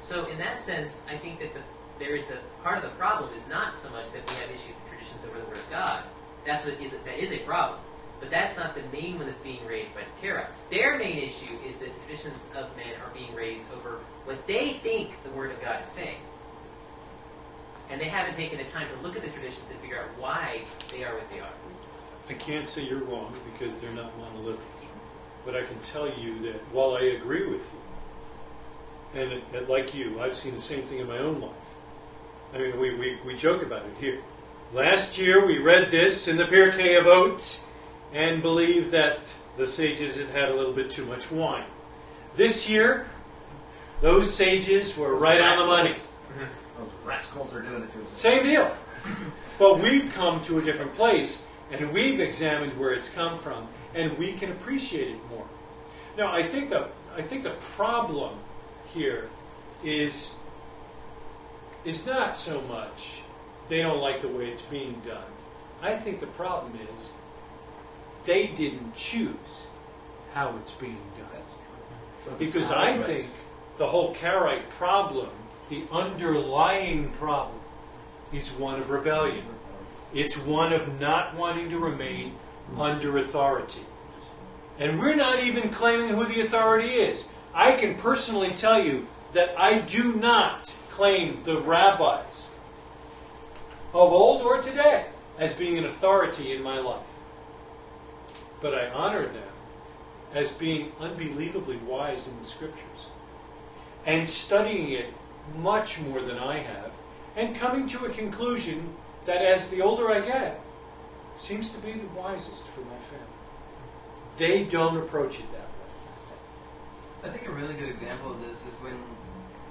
So 0.00 0.26
in 0.26 0.38
that 0.38 0.60
sense, 0.60 1.02
I 1.08 1.16
think 1.16 1.40
that 1.40 1.54
the, 1.54 1.60
there 1.98 2.14
is 2.14 2.30
a 2.30 2.38
part 2.62 2.78
of 2.78 2.84
the 2.84 2.90
problem 2.90 3.32
is 3.34 3.48
not 3.48 3.76
so 3.76 3.90
much 3.90 4.12
that 4.12 4.28
we 4.28 4.36
have 4.36 4.50
issues 4.50 4.76
with 4.76 4.88
traditions 4.88 5.24
over 5.24 5.38
the 5.38 5.46
Word 5.46 5.56
of 5.56 5.70
God. 5.70 6.02
That's 6.44 6.64
what 6.64 6.80
is 6.80 6.92
that 6.92 7.18
is 7.18 7.32
a 7.32 7.38
problem. 7.38 7.80
But 8.20 8.30
that's 8.30 8.56
not 8.56 8.74
the 8.74 8.82
main 8.92 9.16
one 9.16 9.26
that's 9.26 9.38
being 9.38 9.64
raised 9.66 9.94
by 9.94 10.02
the 10.02 10.26
Karaites. 10.26 10.68
Their 10.70 10.98
main 10.98 11.18
issue 11.18 11.54
is 11.66 11.78
that 11.78 11.94
the 11.94 12.00
traditions 12.00 12.50
of 12.56 12.76
men 12.76 12.94
are 13.04 13.12
being 13.14 13.32
raised 13.34 13.72
over 13.72 14.00
what 14.24 14.44
they 14.46 14.72
think 14.72 15.22
the 15.22 15.30
Word 15.30 15.52
of 15.52 15.60
God 15.60 15.82
is 15.82 15.88
saying. 15.88 16.18
And 17.90 18.00
they 18.00 18.08
haven't 18.08 18.36
taken 18.36 18.58
the 18.58 18.64
time 18.64 18.86
to 18.94 19.02
look 19.02 19.16
at 19.16 19.22
the 19.22 19.30
traditions 19.30 19.70
and 19.70 19.80
figure 19.80 19.98
out 19.98 20.08
why 20.18 20.62
they 20.92 21.04
are 21.04 21.14
what 21.14 21.30
they 21.32 21.40
are. 21.40 21.48
I 22.28 22.34
can't 22.34 22.68
say 22.68 22.82
you're 22.82 23.02
wrong 23.04 23.32
because 23.52 23.78
they're 23.78 23.90
not 23.92 24.16
monolithic. 24.18 24.66
But 25.46 25.56
I 25.56 25.64
can 25.64 25.78
tell 25.80 26.08
you 26.08 26.38
that 26.42 26.56
while 26.72 26.96
I 26.96 27.02
agree 27.02 27.46
with 27.46 27.62
you, 27.62 29.20
and, 29.20 29.42
and 29.54 29.68
like 29.68 29.94
you, 29.94 30.20
I've 30.20 30.36
seen 30.36 30.54
the 30.54 30.60
same 30.60 30.82
thing 30.82 30.98
in 30.98 31.08
my 31.08 31.18
own 31.18 31.40
life. 31.40 31.52
I 32.54 32.58
mean, 32.58 32.78
we, 32.78 32.94
we, 32.94 33.18
we 33.24 33.36
joke 33.36 33.62
about 33.62 33.86
it 33.86 33.92
here. 33.98 34.20
Last 34.72 35.18
year 35.18 35.46
we 35.46 35.58
read 35.58 35.90
this 35.90 36.28
in 36.28 36.36
the 36.36 36.44
Pirkei 36.44 37.00
Avot 37.00 37.64
and 38.12 38.42
believed 38.42 38.90
that 38.90 39.34
the 39.56 39.66
sages 39.66 40.16
had 40.16 40.28
had 40.28 40.48
a 40.50 40.54
little 40.54 40.74
bit 40.74 40.90
too 40.90 41.06
much 41.06 41.30
wine. 41.30 41.66
This 42.36 42.68
year, 42.68 43.08
those 44.00 44.32
sages 44.32 44.96
were 44.96 45.14
right 45.16 45.40
on 45.40 45.58
the 45.58 45.66
money. 45.66 45.94
Those 47.08 47.14
rascals 47.14 47.54
are 47.54 47.62
doing 47.62 47.82
it 47.82 47.92
to 47.92 48.00
us. 48.00 48.18
Same 48.18 48.42
deal. 48.42 48.70
But 49.58 49.80
we've 49.80 50.12
come 50.12 50.42
to 50.44 50.58
a 50.58 50.62
different 50.62 50.94
place, 50.94 51.46
and 51.72 51.92
we've 51.92 52.20
examined 52.20 52.78
where 52.78 52.92
it's 52.92 53.08
come 53.08 53.38
from, 53.38 53.66
and 53.94 54.16
we 54.18 54.32
can 54.34 54.52
appreciate 54.52 55.12
it 55.12 55.30
more. 55.30 55.46
Now, 56.16 56.32
I 56.32 56.42
think 56.42 56.70
the 56.70 56.88
I 57.16 57.22
think 57.22 57.42
the 57.44 57.56
problem 57.76 58.38
here 58.86 59.30
is 59.82 60.34
is 61.84 62.06
not 62.06 62.36
so 62.36 62.60
much 62.62 63.22
they 63.68 63.80
don't 63.82 64.00
like 64.00 64.20
the 64.20 64.28
way 64.28 64.50
it's 64.50 64.62
being 64.62 65.00
done. 65.06 65.30
I 65.80 65.94
think 65.94 66.20
the 66.20 66.26
problem 66.26 66.78
is 66.96 67.12
they 68.24 68.48
didn't 68.48 68.94
choose 68.94 69.66
how 70.34 70.56
it's 70.60 70.72
being 70.72 70.98
done. 71.16 72.36
Because 72.38 72.70
I 72.70 72.92
think 72.92 73.26
the 73.78 73.86
whole 73.86 74.14
Karaite 74.14 74.68
problem, 74.70 75.30
the 75.68 75.84
underlying 75.92 77.10
problem, 77.10 77.60
is 78.32 78.50
one 78.52 78.78
of 78.78 78.90
rebellion. 78.90 79.44
It's 80.12 80.38
one 80.38 80.72
of 80.72 81.00
not 81.00 81.34
wanting 81.34 81.70
to 81.70 81.78
remain 81.78 82.34
under 82.76 83.18
authority. 83.18 83.82
And 84.78 84.98
we're 84.98 85.16
not 85.16 85.42
even 85.42 85.70
claiming 85.70 86.10
who 86.10 86.26
the 86.26 86.40
authority 86.40 86.94
is. 86.94 87.28
I 87.54 87.72
can 87.72 87.96
personally 87.96 88.52
tell 88.52 88.82
you 88.82 89.06
that 89.32 89.58
I 89.58 89.80
do 89.80 90.14
not 90.14 90.74
claim 90.90 91.42
the 91.44 91.60
rabbis 91.60 92.50
of 93.92 94.12
old 94.12 94.42
or 94.42 94.62
today 94.62 95.06
as 95.38 95.54
being 95.54 95.78
an 95.78 95.84
authority 95.84 96.52
in 96.52 96.62
my 96.62 96.78
life. 96.78 97.06
But 98.60 98.74
I 98.74 98.88
honor 98.90 99.26
them 99.26 99.42
as 100.34 100.52
being 100.52 100.92
unbelievably 101.00 101.78
wise 101.78 102.28
in 102.28 102.38
the 102.38 102.44
scriptures 102.44 103.06
and 104.04 104.28
studying 104.28 104.92
it 104.92 105.12
much 105.56 106.00
more 106.00 106.20
than 106.20 106.38
I 106.38 106.58
have 106.58 106.92
and 107.36 107.54
coming 107.54 107.86
to 107.88 108.06
a 108.06 108.10
conclusion 108.10 108.94
that 109.26 109.42
as 109.42 109.68
the 109.68 109.82
older 109.82 110.10
I 110.10 110.20
get, 110.20 110.60
seems 111.36 111.70
to 111.70 111.78
be 111.78 111.92
the 111.92 112.06
wisest 112.08 112.66
for 112.68 112.80
my 112.80 112.96
family. 113.10 113.26
They 114.36 114.64
don't 114.64 114.96
approach 114.96 115.38
it 115.38 115.52
that 115.52 115.60
way. 115.60 117.24
I 117.24 117.28
think 117.28 117.48
a 117.48 117.52
really 117.52 117.74
good 117.74 117.88
example 117.88 118.32
of 118.32 118.40
this 118.40 118.56
is 118.56 118.74
when 118.82 118.96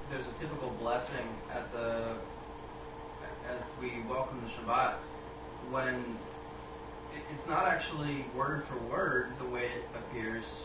there's 0.09 0.27
a 0.27 0.39
typical 0.39 0.69
blessing 0.79 1.27
at 1.51 1.71
the 1.73 2.15
as 3.49 3.65
we 3.81 4.01
welcome 4.09 4.41
the 4.43 4.49
Shabbat 4.49 4.95
when 5.71 6.17
it's 7.33 7.47
not 7.47 7.65
actually 7.65 8.25
word 8.35 8.63
for 8.65 8.77
word 8.91 9.31
the 9.39 9.45
way 9.45 9.63
it 9.65 9.87
appears 9.95 10.63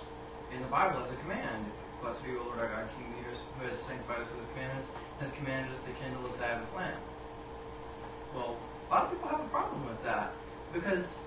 in 0.54 0.60
the 0.60 0.68
Bible 0.68 1.02
as 1.02 1.10
a 1.10 1.16
command. 1.16 1.64
Blessed 2.00 2.24
be 2.24 2.32
the 2.32 2.38
Lord 2.38 2.58
our 2.58 2.68
God, 2.68 2.88
King 2.96 3.11
who 3.58 3.66
has 3.66 3.78
sanctified 3.78 4.20
us 4.20 4.30
with 4.30 4.40
his 4.40 4.48
commandments, 4.50 4.88
has 5.20 5.32
commanded 5.32 5.72
us 5.72 5.82
to 5.84 5.90
kindle 5.92 6.24
a 6.26 6.30
Sabbath 6.30 6.68
lamp. 6.74 6.96
Well, 8.34 8.56
a 8.90 8.94
lot 8.94 9.04
of 9.04 9.10
people 9.10 9.28
have 9.28 9.40
a 9.40 9.48
problem 9.48 9.86
with 9.86 10.02
that 10.04 10.32
because 10.72 11.20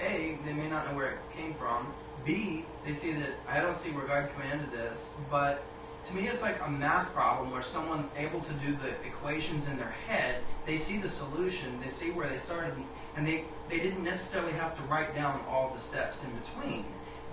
A, 0.00 0.38
they 0.44 0.52
may 0.52 0.68
not 0.68 0.88
know 0.88 0.96
where 0.96 1.10
it 1.10 1.18
came 1.36 1.54
from. 1.54 1.92
B, 2.24 2.64
they 2.86 2.92
see 2.92 3.12
that 3.12 3.30
I 3.48 3.60
don't 3.60 3.76
see 3.76 3.90
where 3.90 4.06
God 4.06 4.30
commanded 4.34 4.70
this, 4.72 5.10
but 5.30 5.62
to 6.04 6.14
me 6.14 6.28
it's 6.28 6.42
like 6.42 6.60
a 6.64 6.70
math 6.70 7.12
problem 7.12 7.50
where 7.50 7.62
someone's 7.62 8.08
able 8.16 8.40
to 8.40 8.52
do 8.54 8.72
the 8.76 8.90
equations 9.06 9.68
in 9.68 9.76
their 9.76 9.94
head, 10.06 10.42
they 10.66 10.76
see 10.76 10.98
the 10.98 11.08
solution, 11.08 11.80
they 11.82 11.88
see 11.88 12.10
where 12.10 12.28
they 12.28 12.38
started, 12.38 12.74
and 13.16 13.26
they, 13.26 13.44
they 13.68 13.78
didn't 13.78 14.04
necessarily 14.04 14.52
have 14.52 14.76
to 14.76 14.82
write 14.84 15.14
down 15.14 15.44
all 15.48 15.70
the 15.74 15.80
steps 15.80 16.24
in 16.24 16.30
between. 16.36 16.86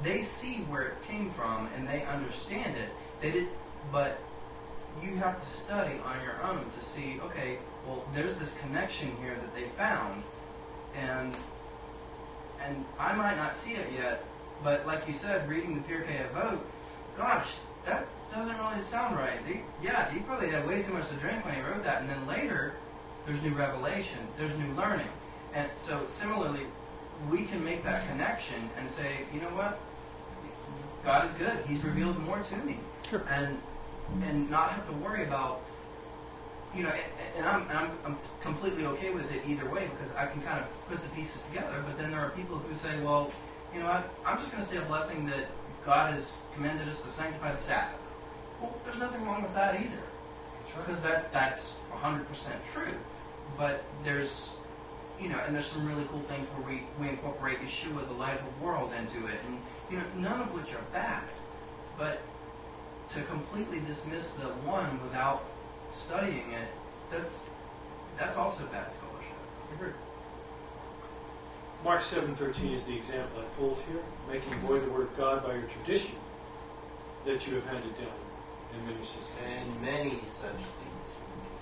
They 0.04 0.22
see 0.22 0.58
where 0.70 0.84
it 0.84 1.04
came 1.08 1.32
from 1.32 1.70
and 1.76 1.88
they 1.88 2.04
understand 2.06 2.76
it. 2.76 2.90
They 3.22 3.32
did 3.32 3.48
but 3.92 4.20
you 5.04 5.16
have 5.16 5.42
to 5.42 5.50
study 5.50 5.96
on 6.06 6.22
your 6.24 6.42
own 6.44 6.66
to 6.78 6.86
see, 6.86 7.20
okay, 7.24 7.58
well, 7.88 8.04
there's 8.14 8.36
this 8.36 8.56
connection 8.56 9.16
here 9.22 9.36
that 9.36 9.56
they 9.56 9.68
found, 9.78 10.24
and 10.96 11.36
and 12.64 12.86
I 13.00 13.16
might 13.16 13.38
not 13.38 13.56
see 13.56 13.72
it 13.72 13.88
yet, 13.98 14.24
but 14.64 14.86
like 14.86 15.08
you 15.08 15.14
said, 15.14 15.50
reading 15.50 15.74
the 15.76 15.82
Pirkei 15.82 16.30
Avot, 16.32 16.60
gosh, 17.18 17.56
that 17.86 18.08
doesn't 18.32 18.56
really 18.60 18.82
sound 18.82 19.16
right. 19.16 19.40
He, 19.48 19.62
yeah, 19.82 20.12
he 20.12 20.20
probably 20.20 20.50
had 20.50 20.68
way 20.68 20.84
too 20.84 20.94
much 20.94 21.08
to 21.10 21.16
drink 21.16 21.44
when 21.44 21.56
he 21.56 21.62
wrote 21.62 21.84
that, 21.84 22.02
and 22.02 22.10
then 22.10 22.28
later, 22.28 22.76
there's 23.26 23.42
new 23.42 23.54
revelation, 23.54 24.20
there's 24.38 24.56
new 24.58 24.72
learning, 24.76 25.08
and 25.56 25.68
so 25.76 26.04
similarly, 26.08 26.68
we 27.32 27.46
can 27.46 27.64
make 27.64 27.84
that 27.84 28.08
connection 28.10 28.70
and 28.78 28.88
say, 28.88 29.10
you 29.34 29.42
know 29.42 29.50
what, 29.50 29.80
God 31.04 31.26
is 31.26 31.32
good. 31.34 31.58
He's 31.68 31.84
revealed 31.84 32.20
more 32.20 32.40
to 32.40 32.58
me, 32.58 32.78
Sure. 33.10 33.24
and 33.30 33.60
and 34.24 34.50
not 34.50 34.72
have 34.72 34.86
to 34.88 34.94
worry 34.94 35.24
about 35.24 35.62
you 36.76 36.84
know, 36.84 36.90
and, 36.90 37.38
and 37.38 37.46
I'm, 37.46 37.62
and 37.70 37.78
I'm, 37.78 37.92
I'm 38.06 38.18
completely 38.42 38.86
okay 38.86 39.12
with 39.12 39.32
it 39.34 39.42
either 39.46 39.70
way 39.70 39.90
because 39.98 40.16
I 40.16 40.26
can 40.28 40.42
kind 40.42 40.60
of 40.60 40.68
put 40.88 41.02
the 41.02 41.10
pieces 41.10 41.42
together. 41.44 41.84
But 41.86 41.98
then 41.98 42.12
there 42.12 42.22
are 42.22 42.30
people 42.30 42.58
who 42.58 42.76
say, 42.76 43.00
well, 43.02 43.32
you 43.74 43.80
know 43.80 43.88
what, 43.88 44.10
I'm 44.26 44.38
just 44.38 44.52
going 44.52 44.64
to 44.64 44.70
say 44.70 44.78
a 44.78 44.82
blessing 44.82 45.26
that 45.28 45.48
God 45.86 46.14
has 46.14 46.44
commanded 46.56 46.88
us 46.88 47.02
to 47.02 47.10
sanctify 47.10 47.52
the 47.52 47.58
Sabbath. 47.58 48.00
Well, 48.62 48.74
there's 48.86 49.00
nothing 49.00 49.26
wrong 49.26 49.44
with 49.44 49.54
that 49.56 49.76
either 49.76 50.04
because 50.78 51.02
that 51.02 51.32
that's 51.34 51.80
100% 51.92 52.26
true. 52.72 52.94
But 53.58 53.84
there's, 54.04 54.56
you 55.20 55.28
know, 55.28 55.40
and 55.46 55.54
there's 55.54 55.66
some 55.66 55.86
really 55.86 56.06
cool 56.10 56.22
things 56.22 56.48
where 56.48 56.76
we, 56.76 56.84
we 57.00 57.10
incorporate 57.10 57.60
Yeshua, 57.60 58.08
the 58.08 58.14
light 58.14 58.40
of 58.40 58.46
the 58.46 58.66
world, 58.66 58.94
into 58.98 59.28
it. 59.28 59.40
And, 59.46 59.60
you 59.90 59.98
know, 59.98 60.04
none 60.30 60.40
of 60.42 60.54
which 60.54 60.74
are 60.74 60.84
bad. 60.94 61.24
But 61.98 62.22
to 63.14 63.22
completely 63.24 63.80
dismiss 63.82 64.32
the 64.32 64.48
one 64.64 65.02
without 65.04 65.44
studying 65.92 66.52
it, 66.52 66.70
that's 67.10 67.50
that's 68.18 68.38
also 68.38 68.64
bad 68.66 68.92
scholarship. 68.92 69.96
Mark 71.84 72.02
7.13 72.02 72.74
is 72.74 72.84
the 72.84 72.96
example 72.96 73.42
I 73.42 73.46
pulled 73.58 73.80
here, 73.90 74.02
making 74.30 74.54
void 74.60 74.86
the 74.86 74.92
word 74.92 75.08
of 75.08 75.18
God 75.18 75.44
by 75.44 75.56
your 75.56 75.64
tradition 75.64 76.16
that 77.26 77.48
you 77.48 77.56
have 77.56 77.66
handed 77.66 77.96
down 77.96 78.14
in 78.76 78.86
many 78.86 79.04
systems. 79.04 79.34
And 79.50 79.82
many 79.82 80.22
such 80.28 80.52
things. 80.52 81.08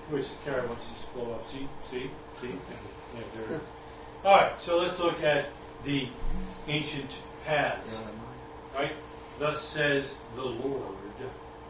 Which 0.09 0.27
Kara 0.43 0.67
wants 0.67 0.87
to 0.87 0.93
just 0.93 1.13
blow 1.13 1.31
up. 1.31 1.45
See, 1.45 1.69
see, 1.85 2.09
see. 2.33 2.47
Yeah, 2.47 3.21
there 3.35 3.45
it 3.45 3.51
is. 3.51 3.61
All 4.25 4.35
right, 4.35 4.59
so 4.59 4.79
let's 4.79 4.99
look 4.99 5.23
at 5.23 5.45
the 5.85 6.09
ancient 6.67 7.19
paths. 7.45 8.03
Right? 8.75 8.91
Thus 9.39 9.61
says 9.61 10.17
the 10.35 10.43
Lord 10.43 10.95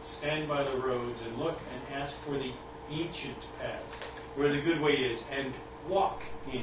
Stand 0.02 0.48
by 0.48 0.62
the 0.62 0.76
roads 0.76 1.22
and 1.22 1.38
look 1.38 1.58
and 1.72 2.00
ask 2.00 2.16
for 2.18 2.32
the 2.32 2.52
ancient 2.90 3.46
paths, 3.58 3.94
where 4.34 4.50
the 4.50 4.60
good 4.60 4.80
way 4.80 4.92
is, 4.92 5.24
and 5.30 5.52
walk 5.88 6.22
in 6.52 6.62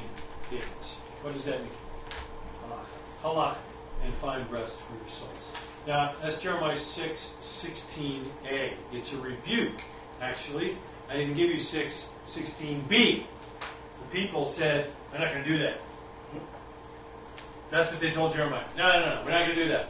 it. 0.52 0.96
What 1.22 1.32
does 1.32 1.44
that 1.44 1.60
mean? 1.60 1.70
Halach, 3.22 3.56
and 4.04 4.14
find 4.14 4.50
rest 4.50 4.78
for 4.80 4.94
your 4.94 5.08
souls. 5.08 5.50
Now, 5.86 6.14
that's 6.22 6.40
Jeremiah 6.40 6.76
6, 6.76 7.34
16a. 7.40 8.74
It's 8.92 9.12
a 9.12 9.18
rebuke, 9.18 9.80
actually. 10.20 10.76
I 11.08 11.14
didn't 11.14 11.34
give 11.34 11.50
you 11.50 11.58
6, 11.58 12.08
16b. 12.26 12.88
The 12.90 13.26
people 14.12 14.46
said, 14.46 14.90
I'm 15.12 15.20
not 15.20 15.32
going 15.32 15.44
to 15.44 15.48
do 15.48 15.58
that. 15.58 15.80
That's 17.70 17.90
what 17.90 18.00
they 18.00 18.10
told 18.10 18.34
Jeremiah. 18.34 18.64
No, 18.76 18.86
no, 18.86 19.14
no, 19.14 19.22
we're 19.24 19.30
not 19.30 19.46
going 19.46 19.56
to 19.56 19.64
do 19.64 19.68
that. 19.70 19.86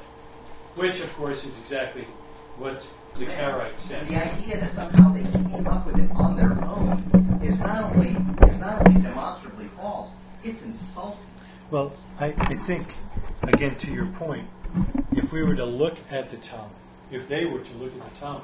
Which, 0.76 1.00
of 1.00 1.12
course, 1.14 1.44
is 1.44 1.58
exactly 1.58 2.06
what 2.56 2.88
the 3.18 3.26
Karaites 3.26 3.78
said. 3.78 4.06
The 4.08 4.16
idea 4.16 4.60
that 4.60 4.70
somehow 4.70 5.12
they 5.12 5.22
came 5.30 5.66
up 5.66 5.86
with 5.86 5.98
it 5.98 6.10
on 6.12 6.36
their 6.36 6.52
own 6.64 7.40
is 7.42 7.58
not 7.60 7.94
only 7.94 8.16
is 8.48 8.58
not 8.58 8.86
only 8.86 9.00
demonstrably 9.00 9.66
false, 9.76 10.10
it's 10.44 10.64
insulting. 10.64 11.24
Well, 11.70 11.92
I, 12.18 12.26
I 12.38 12.54
think, 12.54 12.94
again, 13.42 13.76
to 13.76 13.90
your 13.92 14.06
point, 14.06 14.46
if 15.12 15.32
we 15.32 15.42
were 15.42 15.54
to 15.56 15.64
look 15.66 15.96
at 16.10 16.28
the 16.30 16.36
Talmud, 16.38 16.70
if 17.10 17.28
they 17.28 17.44
were 17.44 17.60
to 17.60 17.74
look 17.76 17.92
at 18.00 18.14
the 18.14 18.18
Talmud, 18.20 18.42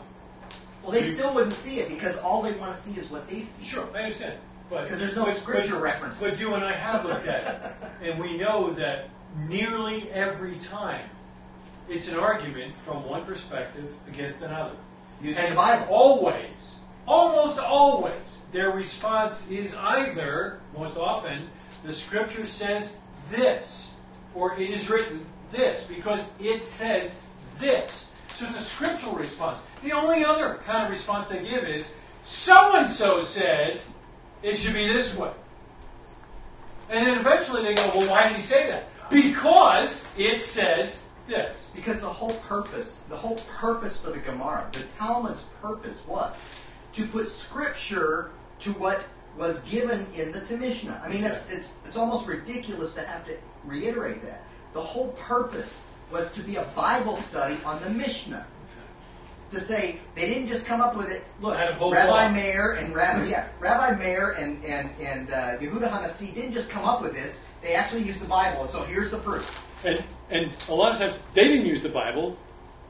Well, 0.83 0.93
they 0.93 1.03
still 1.03 1.35
wouldn't 1.35 1.55
see 1.55 1.81
it 1.81 1.89
because 1.89 2.19
all 2.19 2.43
they 2.43 2.53
want 2.53 2.73
to 2.73 2.79
see 2.79 2.99
is 3.01 3.11
what 3.11 3.29
they 3.29 3.41
see. 3.41 3.65
sure, 3.65 3.89
I 3.95 4.01
understand. 4.01 4.35
But 4.71 4.85
Because 4.85 5.01
there's 5.01 5.17
no 5.17 5.25
but- 5.25 5.35
scripture 5.35 5.79
reference. 5.79 6.21
But 6.21 6.39
you 6.41 6.55
and 6.55 6.65
I 6.65 6.73
have 6.75 7.05
looked 7.05 7.27
at 7.27 7.45
it, 8.03 8.11
and 8.11 8.21
we 8.21 8.37
know 8.37 8.73
that 8.75 9.09
nearly 9.49 10.11
every 10.11 10.57
time 10.59 11.09
it's 11.89 12.09
an 12.09 12.19
argument 12.19 12.77
from 12.77 13.05
one 13.05 13.25
perspective 13.25 13.93
against 14.09 14.43
another. 14.43 14.75
Using 15.23 15.45
and 15.45 15.53
the 15.53 15.57
Bible. 15.57 15.87
Always, 15.95 16.77
almost 17.07 17.59
always, 17.59 18.39
their 18.53 18.71
response 18.71 19.47
is 19.49 19.75
either, 19.75 20.61
most 20.77 20.97
often, 20.97 21.49
the 21.85 21.93
scripture 21.93 22.47
says 22.47 22.99
this, 23.31 23.93
or 24.35 24.59
it 24.59 24.71
is 24.71 24.89
written 24.89 25.25
this, 25.51 25.85
because 25.85 26.31
it 26.41 26.65
says 26.65 27.19
this. 27.59 28.11
So 28.29 28.47
it's 28.47 28.59
a 28.59 28.63
scriptural 28.63 29.15
response. 29.15 29.63
The 29.83 29.93
only 29.93 30.25
other 30.25 30.59
kind 30.67 30.85
of 30.85 30.91
response 30.91 31.29
they 31.29 31.43
give 31.43 31.65
is, 31.65 31.93
so 32.25 32.77
and 32.77 32.89
so 32.89 33.21
said 33.21 33.81
it 34.43 34.57
should 34.57 34.75
be 34.75 34.89
this 34.89 35.17
way. 35.17 35.31
And 36.91 37.07
then 37.07 37.19
eventually 37.19 37.63
they 37.63 37.75
go, 37.75 37.91
well, 37.95 38.11
why 38.11 38.29
did 38.29 38.37
he 38.37 38.43
say 38.43 38.67
that? 38.69 38.89
Because 39.11 40.07
it 40.17 40.43
says 40.43 41.04
this. 41.27 41.71
Because 41.75 42.01
the 42.01 42.09
whole 42.09 42.35
purpose, 42.35 43.01
the 43.09 43.17
whole 43.17 43.37
purpose 43.59 44.01
for 44.01 44.11
the 44.11 44.19
Gemara, 44.19 44.69
the 44.73 44.83
Talmud's 44.99 45.45
purpose 45.61 46.07
was 46.07 46.61
to 46.93 47.07
put 47.07 47.29
scripture 47.29 48.31
to 48.61 48.73
what 48.73 49.05
was 49.37 49.65
given 49.65 50.07
in 50.15 50.33
the 50.33 50.57
Mishnah. 50.57 51.01
I 51.05 51.09
mean, 51.09 51.25
it's, 51.25 51.51
it's, 51.51 51.79
it's 51.85 51.97
almost 51.97 52.27
ridiculous 52.29 52.95
to 52.95 53.03
have 53.03 53.27
to 53.27 53.37
reiterate 53.65 54.23
that. 54.25 54.45
The 54.73 54.81
whole 54.81 55.13
purpose 55.13 55.91
was 56.11 56.33
to 56.35 56.43
be 56.43 56.57
a 56.57 56.65
Bible 56.77 57.17
study 57.17 57.57
on 57.65 57.83
the 57.83 57.91
Mishnah. 57.91 58.47
To 59.51 59.61
say 59.61 60.01
they 60.17 60.27
didn't 60.27 60.49
just 60.49 60.67
come 60.67 60.81
up 60.81 60.97
with 60.97 61.11
it. 61.11 61.25
Look, 61.41 61.57
Out 61.57 61.71
of 61.71 61.77
whole 61.77 61.93
Rabbi. 61.93 62.33
Meir 62.33 62.73
and 62.73 62.93
Rabbi 62.93 63.27
yeah, 63.27 63.47
Rabbi 63.61 63.97
Meir 63.97 64.33
and 64.33 64.65
and 64.65 64.91
and 65.01 65.31
uh, 65.31 65.59
Yehuda 65.59 65.89
Hanassi 65.89 66.35
didn't 66.35 66.53
just 66.53 66.71
come 66.71 66.85
up 66.85 67.01
with 67.03 67.13
this. 67.13 67.45
They 67.63 67.75
actually 67.75 68.03
used 68.03 68.21
the 68.21 68.27
Bible. 68.27 68.67
So 68.67 68.83
here's 68.83 69.13
the 69.13 69.19
proof. 69.19 69.65
And, 69.85 70.03
and 70.31 70.57
a 70.69 70.75
lot 70.75 70.93
of 70.93 70.99
times 70.99 71.19
they 71.35 71.49
didn't 71.49 71.67
use 71.67 71.83
the 71.83 71.89
Bible, 71.89 72.37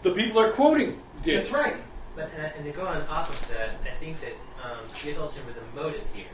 the 0.02 0.12
people 0.12 0.40
are 0.40 0.52
quoting 0.52 1.00
did. 1.22 1.38
That's 1.38 1.50
right. 1.50 1.76
But 2.14 2.30
and, 2.36 2.52
and 2.56 2.64
to 2.64 2.70
go 2.70 2.86
on 2.86 3.02
off 3.02 3.30
of 3.30 3.48
that, 3.48 3.70
I 3.84 3.98
think 3.98 4.20
that 4.20 4.34
um, 4.62 4.78
you 5.02 5.10
have 5.10 5.14
to 5.16 5.20
also 5.20 5.40
remember 5.40 5.60
the 5.60 5.82
motive 5.82 6.04
here. 6.14 6.26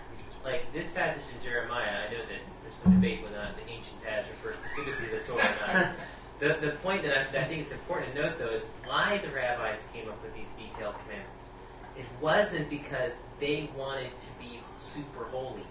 Like 0.45 0.73
this 0.73 0.93
passage 0.93 1.23
in 1.37 1.45
Jeremiah, 1.45 2.07
I 2.09 2.13
know 2.13 2.21
that 2.21 2.41
there's 2.63 2.75
some 2.75 2.95
debate 2.95 3.23
whether 3.23 3.37
or 3.37 3.43
not 3.43 3.57
the 3.57 3.71
ancient 3.71 4.03
paths 4.03 4.27
refer 4.29 4.57
specifically 4.65 5.09
to 5.09 5.17
the 5.17 5.25
Torah 5.25 5.45
or 5.45 5.75
not. 5.75 5.87
The, 6.41 6.57
the 6.59 6.71
point 6.83 7.03
that 7.03 7.13
I, 7.13 7.31
that 7.33 7.43
I 7.43 7.45
think 7.45 7.61
it's 7.61 7.73
important 7.73 8.15
to 8.15 8.23
note, 8.23 8.39
though, 8.39 8.49
is 8.49 8.63
why 8.87 9.21
the 9.23 9.29
rabbis 9.29 9.85
came 9.93 10.09
up 10.09 10.23
with 10.23 10.35
these 10.35 10.49
detailed 10.55 10.95
commandments. 11.03 11.53
It 11.99 12.07
wasn't 12.19 12.71
because 12.71 13.21
they 13.41 13.69
wanted 13.77 14.09
to 14.09 14.43
be 14.43 14.61
super 14.79 15.25
holy. 15.25 15.67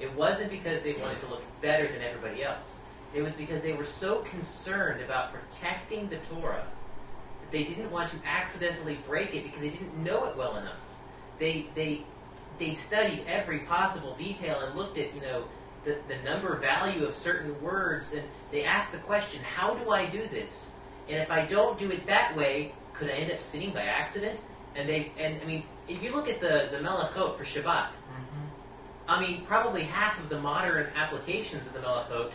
It 0.00 0.10
wasn't 0.14 0.50
because 0.50 0.80
they 0.80 0.94
wanted 0.94 1.20
to 1.20 1.26
look 1.26 1.42
better 1.60 1.86
than 1.86 2.00
everybody 2.00 2.42
else. 2.42 2.80
It 3.16 3.22
was 3.22 3.32
because 3.32 3.62
they 3.62 3.72
were 3.72 3.84
so 3.84 4.18
concerned 4.18 5.00
about 5.00 5.32
protecting 5.32 6.06
the 6.10 6.18
Torah 6.34 6.66
that 7.40 7.50
they 7.50 7.64
didn't 7.64 7.90
want 7.90 8.10
to 8.10 8.16
accidentally 8.26 8.98
break 9.06 9.34
it 9.34 9.44
because 9.44 9.60
they 9.60 9.70
didn't 9.70 9.96
know 10.04 10.26
it 10.26 10.36
well 10.36 10.58
enough. 10.58 10.76
They 11.38 11.66
they 11.74 12.04
they 12.58 12.74
studied 12.74 13.24
every 13.26 13.60
possible 13.60 14.14
detail 14.16 14.60
and 14.60 14.76
looked 14.76 14.98
at 14.98 15.14
you 15.14 15.22
know 15.22 15.44
the, 15.86 15.96
the 16.08 16.16
number 16.30 16.54
value 16.56 17.06
of 17.06 17.14
certain 17.14 17.58
words 17.62 18.12
and 18.12 18.22
they 18.52 18.64
asked 18.64 18.92
the 18.92 18.98
question, 18.98 19.40
how 19.42 19.74
do 19.76 19.90
I 19.90 20.04
do 20.04 20.28
this? 20.28 20.74
And 21.08 21.16
if 21.16 21.30
I 21.30 21.46
don't 21.46 21.78
do 21.78 21.90
it 21.90 22.06
that 22.06 22.36
way, 22.36 22.74
could 22.92 23.08
I 23.08 23.14
end 23.14 23.32
up 23.32 23.40
sinning 23.40 23.70
by 23.70 23.84
accident? 23.84 24.38
And 24.74 24.86
they 24.86 25.10
and 25.18 25.40
I 25.40 25.44
mean, 25.46 25.64
if 25.88 26.02
you 26.02 26.12
look 26.12 26.28
at 26.28 26.42
the 26.42 26.68
the 26.70 26.86
melachot 26.86 27.38
for 27.38 27.44
Shabbat, 27.44 27.92
mm-hmm. 27.92 29.08
I 29.08 29.20
mean, 29.20 29.46
probably 29.46 29.84
half 29.84 30.20
of 30.20 30.28
the 30.28 30.38
modern 30.38 30.88
applications 30.94 31.66
of 31.66 31.72
the 31.72 31.78
melachot 31.78 32.32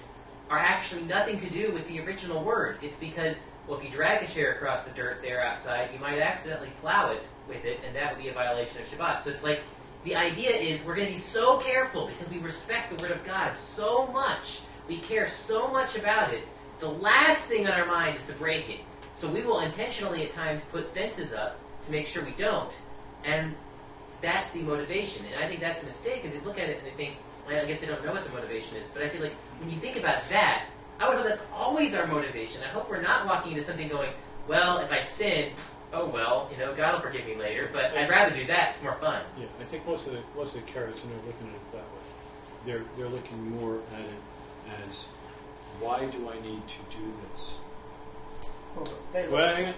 are 0.51 0.59
actually 0.59 1.03
nothing 1.03 1.37
to 1.37 1.49
do 1.49 1.71
with 1.71 1.87
the 1.87 2.01
original 2.01 2.43
word. 2.43 2.77
It's 2.81 2.97
because, 2.97 3.41
well, 3.67 3.79
if 3.79 3.85
you 3.85 3.89
drag 3.89 4.21
a 4.21 4.27
chair 4.27 4.51
across 4.51 4.83
the 4.83 4.91
dirt 4.91 5.21
there 5.21 5.41
outside, 5.41 5.89
you 5.93 5.99
might 5.99 6.19
accidentally 6.19 6.71
plow 6.81 7.11
it 7.13 7.25
with 7.47 7.63
it, 7.63 7.79
and 7.87 7.95
that 7.95 8.13
would 8.13 8.21
be 8.21 8.27
a 8.27 8.33
violation 8.33 8.81
of 8.81 8.87
Shabbat. 8.89 9.21
So 9.21 9.29
it's 9.29 9.45
like 9.45 9.61
the 10.03 10.17
idea 10.17 10.49
is 10.49 10.83
we're 10.83 10.95
going 10.95 11.07
to 11.07 11.13
be 11.13 11.19
so 11.19 11.57
careful 11.59 12.07
because 12.07 12.27
we 12.29 12.39
respect 12.39 12.95
the 12.95 13.01
Word 13.01 13.11
of 13.11 13.23
God 13.23 13.55
so 13.55 14.07
much, 14.07 14.61
we 14.89 14.97
care 14.97 15.25
so 15.25 15.71
much 15.71 15.95
about 15.95 16.33
it. 16.33 16.45
The 16.81 16.89
last 16.89 17.45
thing 17.45 17.65
on 17.65 17.71
our 17.71 17.85
mind 17.85 18.17
is 18.17 18.25
to 18.25 18.33
break 18.33 18.69
it. 18.69 18.81
So 19.13 19.29
we 19.29 19.43
will 19.43 19.61
intentionally 19.61 20.23
at 20.25 20.31
times 20.31 20.63
put 20.69 20.93
fences 20.93 21.31
up 21.31 21.57
to 21.85 21.91
make 21.91 22.07
sure 22.07 22.25
we 22.25 22.31
don't, 22.31 22.73
and 23.23 23.55
that's 24.21 24.51
the 24.51 24.63
motivation. 24.63 25.25
And 25.27 25.41
I 25.41 25.47
think 25.47 25.61
that's 25.61 25.81
a 25.81 25.85
mistake, 25.85 26.25
is 26.25 26.33
they 26.33 26.41
look 26.41 26.59
at 26.59 26.67
it 26.67 26.79
and 26.79 26.87
they 26.87 26.91
think, 26.91 27.15
I 27.59 27.65
guess 27.65 27.81
they 27.81 27.87
don't 27.87 28.03
know 28.05 28.13
what 28.13 28.23
the 28.23 28.29
motivation 28.31 28.77
is. 28.77 28.87
But 28.89 29.03
I 29.03 29.09
feel 29.09 29.21
like 29.21 29.33
when 29.59 29.69
you 29.69 29.77
think 29.77 29.97
about 29.97 30.27
that, 30.29 30.65
I 30.99 31.07
would 31.07 31.17
hope 31.17 31.27
that's 31.27 31.45
always 31.53 31.95
our 31.95 32.05
motivation. 32.07 32.61
I 32.63 32.67
hope 32.67 32.89
we're 32.89 33.01
not 33.01 33.25
walking 33.25 33.51
into 33.53 33.63
something 33.63 33.87
going, 33.87 34.11
well, 34.47 34.77
if 34.79 34.91
I 34.91 35.01
sin, 35.01 35.53
oh 35.93 36.05
well, 36.07 36.49
you 36.51 36.57
know, 36.57 36.73
God 36.75 36.93
will 36.93 37.01
forgive 37.01 37.25
me 37.25 37.35
later. 37.35 37.69
But 37.71 37.85
I'd 37.97 38.09
rather 38.09 38.35
do 38.35 38.45
that. 38.47 38.71
It's 38.75 38.83
more 38.83 38.95
fun. 38.95 39.23
Yeah, 39.39 39.45
I 39.59 39.63
think 39.65 39.85
most 39.87 40.07
of 40.07 40.13
the 40.13 40.19
most 40.35 40.55
of 40.55 40.65
the 40.65 40.71
Karaites 40.71 41.03
are 41.03 41.09
not 41.09 41.25
looking 41.25 41.47
at 41.47 41.55
it 41.55 41.71
that 41.71 41.77
way. 41.77 42.65
They're 42.65 42.83
they're 42.97 43.09
looking 43.09 43.49
more 43.59 43.77
at 43.93 44.01
it 44.01 44.85
as 44.87 45.05
why 45.79 46.05
do 46.05 46.29
I 46.29 46.39
need 46.41 46.61
to 46.67 46.97
do 46.97 47.11
this? 47.31 47.57
Well, 48.75 48.85
they 49.11 49.27
Well, 49.27 49.55
hang 49.55 49.65
on. 49.67 49.75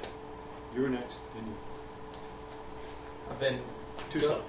You 0.76 0.82
were 0.82 0.90
next. 0.90 1.16
Then 1.34 1.46
you. 1.46 1.54
I've 3.32 3.40
been 3.40 3.60
Too 4.10 4.20
Go- 4.22 4.28
slow. 4.28 4.42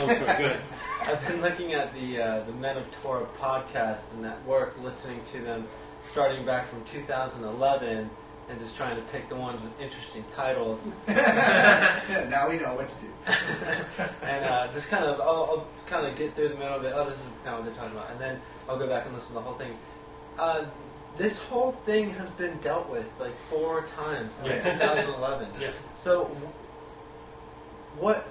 Oh, 0.00 0.06
sorry. 0.06 0.18
Go 0.18 0.24
ahead. 0.24 0.60
I've 1.06 1.26
been 1.26 1.42
looking 1.42 1.74
at 1.74 1.94
the 1.94 2.20
uh, 2.20 2.40
the 2.44 2.52
Men 2.52 2.78
of 2.78 2.90
Torah 3.02 3.26
podcasts 3.38 4.14
and 4.14 4.24
at 4.24 4.42
work, 4.46 4.74
listening 4.82 5.20
to 5.32 5.40
them, 5.40 5.66
starting 6.10 6.46
back 6.46 6.68
from 6.68 6.82
2011, 6.84 8.10
and 8.48 8.58
just 8.58 8.74
trying 8.74 8.96
to 8.96 9.02
pick 9.12 9.28
the 9.28 9.36
ones 9.36 9.60
with 9.62 9.78
interesting 9.80 10.24
titles, 10.34 10.86
now 11.08 12.48
we 12.48 12.56
know 12.58 12.74
what 12.74 12.88
to 12.88 12.94
do. 13.06 14.02
and 14.22 14.44
uh, 14.46 14.66
just 14.72 14.88
kind 14.88 15.04
of 15.04 15.20
I'll, 15.20 15.26
I'll 15.28 15.66
kind 15.86 16.06
of 16.06 16.16
get 16.16 16.34
through 16.34 16.48
the 16.48 16.56
middle 16.56 16.74
of 16.76 16.84
it. 16.84 16.92
Oh, 16.94 17.08
this 17.08 17.18
is 17.18 17.26
kind 17.44 17.56
of 17.56 17.64
what 17.64 17.66
they're 17.66 17.74
talking 17.74 17.96
about, 17.98 18.10
and 18.10 18.20
then 18.20 18.40
I'll 18.68 18.78
go 18.78 18.86
back 18.86 19.04
and 19.04 19.14
listen 19.14 19.28
to 19.28 19.34
the 19.34 19.40
whole 19.42 19.58
thing. 19.58 19.76
Uh, 20.38 20.64
this 21.18 21.38
whole 21.38 21.72
thing 21.84 22.10
has 22.14 22.30
been 22.30 22.56
dealt 22.58 22.88
with 22.88 23.06
like 23.20 23.34
four 23.50 23.86
times 23.96 24.34
since 24.34 24.48
Yeah. 24.64 24.72
2011. 24.72 25.48
Yeah. 25.60 25.70
So, 25.96 26.24
what, 27.98 28.26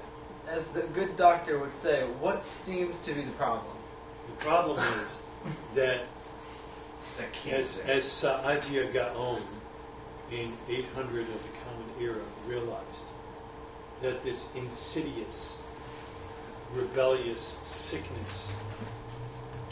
as 0.47 0.67
the 0.69 0.82
good 0.82 1.15
doctor 1.15 1.60
would 1.60 1.73
say, 1.73 2.03
what 2.19 2.43
seems 2.43 3.01
to 3.03 3.13
be 3.13 3.21
the 3.21 3.32
problem? 3.32 3.75
The 4.27 4.45
problem 4.45 4.79
is 5.03 5.21
that 5.75 6.06
as 7.49 7.79
as 7.79 8.03
Saadia 8.03 8.91
Gaon 8.91 9.41
in 10.32 10.53
800 10.67 11.21
of 11.21 11.27
the 11.27 11.49
Common 11.63 12.01
Era 12.01 12.21
realized 12.47 13.06
that 14.01 14.21
this 14.21 14.49
insidious, 14.56 15.60
rebellious 16.73 17.58
sickness 17.63 18.51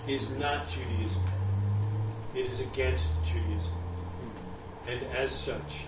is 0.07 0.37
not 0.37 0.69
Judaism. 0.69 1.23
It 2.35 2.45
is 2.45 2.61
against 2.61 3.11
Judaism. 3.23 3.73
And 4.87 5.03
as 5.15 5.31
such, 5.31 5.85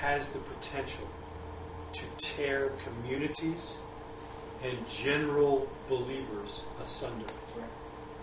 has 0.00 0.32
the 0.32 0.38
potential 0.40 1.08
to 1.92 2.04
tear 2.18 2.72
communities 2.84 3.76
and 4.62 4.88
general 4.88 5.68
believers 5.88 6.62
asunder. 6.80 7.26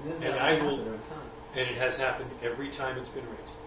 And, 0.04 0.12
isn't 0.12 0.24
And 0.24 0.34
that 0.36 0.42
I 0.42 0.62
will- 0.64 0.78
time? 0.78 1.30
And 1.56 1.70
it 1.70 1.78
has 1.78 1.98
happened 1.98 2.30
every 2.44 2.70
time 2.70 2.98
it's 2.98 3.10
been 3.10 3.26
raised. 3.40 3.58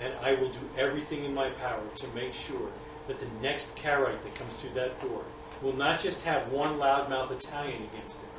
And 0.00 0.12
I 0.20 0.34
will 0.34 0.50
do 0.50 0.58
everything 0.76 1.24
in 1.24 1.32
my 1.32 1.50
power 1.50 1.82
to 1.94 2.08
make 2.08 2.34
sure 2.34 2.70
that 3.06 3.18
the 3.20 3.28
next 3.40 3.76
Karaite 3.76 4.22
that 4.22 4.34
comes 4.34 4.56
through 4.56 4.74
that 4.74 5.00
door 5.00 5.22
will 5.62 5.72
not 5.74 6.00
just 6.00 6.20
have 6.22 6.50
one 6.50 6.78
loudmouth 6.78 7.30
Italian 7.30 7.84
against 7.84 8.20
him. 8.20 8.30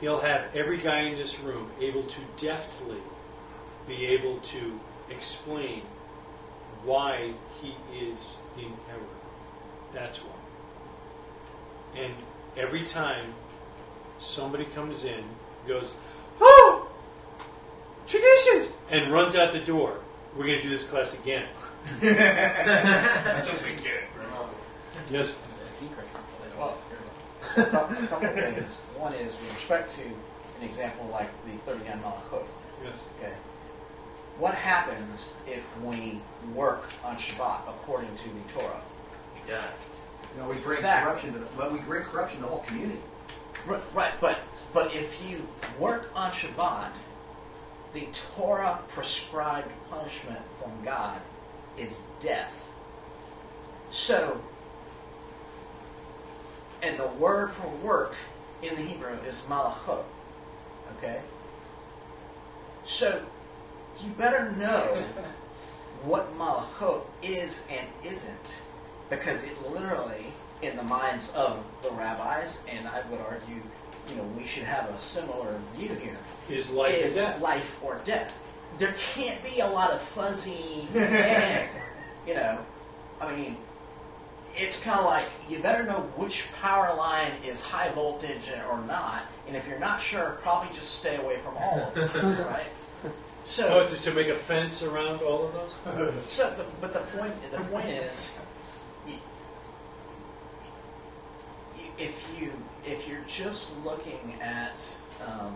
He'll 0.00 0.20
have 0.20 0.54
every 0.54 0.78
guy 0.78 1.00
in 1.00 1.16
this 1.18 1.40
room 1.40 1.70
able 1.80 2.04
to 2.04 2.20
deftly 2.36 3.00
be 3.86 4.06
able 4.06 4.38
to 4.38 4.78
explain 5.10 5.82
why 6.84 7.32
he 7.60 7.74
is 7.98 8.36
in 8.56 8.72
error. 8.88 9.16
That's 9.92 10.18
why. 10.18 10.36
And 12.00 12.14
every 12.58 12.82
time 12.82 13.32
somebody 14.18 14.64
comes 14.64 15.04
in, 15.04 15.24
goes, 15.66 15.94
Oh! 16.40 16.90
Traditions! 18.06 18.72
And 18.90 19.12
runs 19.12 19.36
out 19.36 19.52
the 19.52 19.60
door. 19.60 19.98
We're 20.36 20.46
going 20.46 20.58
to 20.58 20.62
do 20.62 20.70
this 20.70 20.88
class 20.88 21.14
again. 21.14 21.46
That's 22.00 23.48
a 23.48 23.52
big 23.64 23.82
get. 23.82 24.02
Yes? 25.10 25.32
SD 25.70 25.94
cards 25.94 26.12
can 26.12 26.20
fill 26.22 26.46
it 26.46 26.58
Well, 26.58 26.78
So 27.42 27.62
a 27.62 28.06
couple, 28.06 28.28
of 28.28 28.34
things. 28.34 28.80
One 28.96 29.14
is 29.14 29.36
with 29.40 29.54
respect 29.54 29.90
to 29.96 30.02
an 30.02 30.62
example 30.62 31.08
like 31.10 31.30
the 31.44 31.52
39 31.70 32.00
Malachot. 32.02 32.48
Yes. 32.84 33.04
Okay. 33.18 33.32
What 34.38 34.54
happens 34.54 35.36
if 35.46 35.64
we 35.82 36.20
work 36.54 36.84
on 37.04 37.16
Shabbat 37.16 37.68
according 37.68 38.14
to 38.16 38.24
the 38.28 38.52
Torah? 38.52 38.80
You 39.46 39.54
die. 39.54 39.64
You 40.38 40.44
know, 40.44 40.50
we 40.50 40.58
bring 40.58 40.78
corruption 40.78 41.32
to 41.32 41.40
the, 41.40 41.46
well, 41.58 41.72
we 41.72 41.80
bring 41.80 42.04
corruption 42.04 42.38
to 42.38 42.44
the 42.44 42.48
whole 42.48 42.60
community. 42.60 43.00
Right, 43.66 43.82
right, 43.92 44.12
but 44.20 44.38
but 44.72 44.94
if 44.94 45.28
you 45.28 45.48
work 45.80 46.12
on 46.14 46.30
Shabbat, 46.30 46.92
the 47.92 48.06
Torah 48.36 48.78
prescribed 48.86 49.68
punishment 49.90 50.38
from 50.62 50.70
God 50.84 51.20
is 51.76 52.02
death. 52.20 52.54
So, 53.90 54.40
and 56.84 56.96
the 56.96 57.08
word 57.08 57.50
for 57.50 57.66
work 57.84 58.14
in 58.62 58.76
the 58.76 58.82
Hebrew 58.82 59.14
is 59.26 59.40
malachot. 59.48 60.04
Okay? 60.98 61.20
So, 62.84 63.24
you 64.04 64.10
better 64.10 64.52
know 64.52 65.04
what 66.04 66.32
malachot 66.38 67.02
is 67.22 67.64
and 67.68 67.88
isn't, 68.04 68.62
because 69.10 69.44
it 69.44 69.70
literally, 69.70 70.26
in 70.62 70.76
the 70.76 70.82
minds 70.82 71.32
of 71.34 71.58
the 71.82 71.90
rabbis, 71.92 72.64
and 72.68 72.86
I 72.88 73.02
would 73.10 73.20
argue, 73.20 73.62
you 74.10 74.16
know, 74.16 74.24
we 74.36 74.44
should 74.46 74.64
have 74.64 74.88
a 74.90 74.98
similar 74.98 75.58
view 75.76 75.94
here, 75.94 76.16
Is 76.48 76.70
life 76.70 76.94
is 76.94 77.16
and 77.16 77.32
death. 77.32 77.40
life 77.42 77.78
or 77.82 78.00
death. 78.04 78.36
There 78.78 78.94
can't 79.14 79.42
be 79.42 79.60
a 79.60 79.66
lot 79.66 79.90
of 79.90 80.00
fuzzy, 80.00 80.86
eh, 80.94 81.66
you 82.26 82.34
know, 82.34 82.58
I 83.20 83.34
mean, 83.34 83.56
it's 84.54 84.82
kind 84.82 84.98
of 84.98 85.04
like 85.04 85.26
you 85.48 85.58
better 85.60 85.84
know 85.84 86.00
which 86.16 86.48
power 86.60 86.94
line 86.96 87.32
is 87.44 87.60
high 87.60 87.90
voltage 87.92 88.50
or 88.70 88.80
not, 88.82 89.22
and 89.46 89.56
if 89.56 89.66
you're 89.68 89.78
not 89.78 90.00
sure, 90.00 90.38
probably 90.42 90.72
just 90.74 90.96
stay 90.98 91.16
away 91.16 91.36
from 91.38 91.56
all 91.56 91.78
of 91.94 91.94
them, 92.12 92.46
right? 92.48 92.66
So, 93.44 93.80
Oh, 93.80 93.86
to, 93.86 93.96
to 94.02 94.12
make 94.14 94.28
a 94.28 94.34
fence 94.34 94.82
around 94.82 95.22
all 95.22 95.46
of 95.46 95.52
those? 95.54 96.12
so, 96.26 96.50
the, 96.50 96.64
but 96.80 96.92
the 96.92 97.00
point, 97.16 97.32
the 97.50 97.58
point 97.58 97.88
is, 97.88 98.36
you, 99.06 99.14
you, 101.76 101.84
if 101.98 102.28
you 102.40 102.52
if 102.84 103.08
you're 103.08 103.24
just 103.26 103.76
looking 103.84 104.34
at, 104.40 104.80
um, 105.26 105.54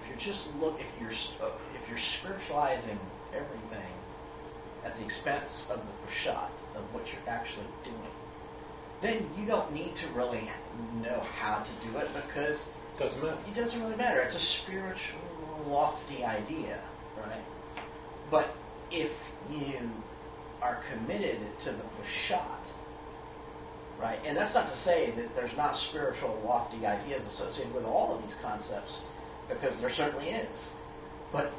if 0.00 0.08
you're 0.08 0.18
just 0.18 0.54
look 0.56 0.80
if 0.80 0.92
you're 1.00 1.46
uh, 1.46 1.52
if 1.80 1.88
you're 1.88 1.98
spiritualizing 1.98 2.98
everything 3.34 3.92
at 4.84 4.96
the 4.96 5.04
expense 5.04 5.66
of 5.70 5.78
the 5.80 6.06
Peshat 6.06 6.50
of 6.76 6.82
what 6.94 7.12
you're 7.12 7.34
actually 7.34 7.66
doing, 7.84 7.96
then 9.00 9.28
you 9.38 9.44
don't 9.46 9.72
need 9.72 9.94
to 9.96 10.06
really 10.08 10.48
know 11.02 11.20
how 11.38 11.58
to 11.58 11.70
do 11.86 11.98
it 11.98 12.08
because 12.14 12.70
Doesn't 12.98 13.22
matter. 13.22 13.36
it 13.46 13.54
doesn't 13.54 13.82
really 13.82 13.96
matter. 13.96 14.20
It's 14.20 14.36
a 14.36 14.40
spiritual, 14.40 15.20
lofty 15.68 16.24
idea, 16.24 16.78
right? 17.16 17.44
But 18.30 18.54
if 18.90 19.30
you 19.50 19.90
are 20.62 20.80
committed 20.90 21.38
to 21.60 21.70
the 21.70 21.82
Peshat, 22.02 22.72
right? 24.00 24.18
And 24.24 24.36
that's 24.36 24.54
not 24.54 24.68
to 24.70 24.76
say 24.76 25.10
that 25.12 25.34
there's 25.34 25.56
not 25.56 25.76
spiritual, 25.76 26.40
lofty 26.44 26.86
ideas 26.86 27.26
associated 27.26 27.74
with 27.74 27.84
all 27.84 28.14
of 28.14 28.22
these 28.22 28.36
concepts, 28.36 29.06
because 29.48 29.80
there 29.80 29.90
certainly 29.90 30.28
is. 30.30 30.72
But 31.32 31.52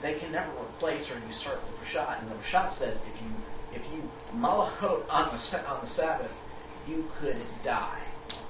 they 0.00 0.14
can 0.14 0.32
never 0.32 0.50
replace 0.52 1.10
or 1.10 1.20
usurp 1.26 1.64
the 1.64 1.72
Peshat. 1.84 2.20
And 2.20 2.30
the 2.30 2.34
Peshat 2.36 2.70
says 2.70 3.02
if 3.12 3.22
you 3.22 3.28
if 3.74 3.86
you 3.92 4.08
malachot 4.36 5.02
on 5.10 5.36
the 5.36 5.68
on 5.68 5.80
the 5.80 5.86
Sabbath, 5.86 6.32
you 6.88 7.10
could 7.20 7.36
die. 7.62 8.00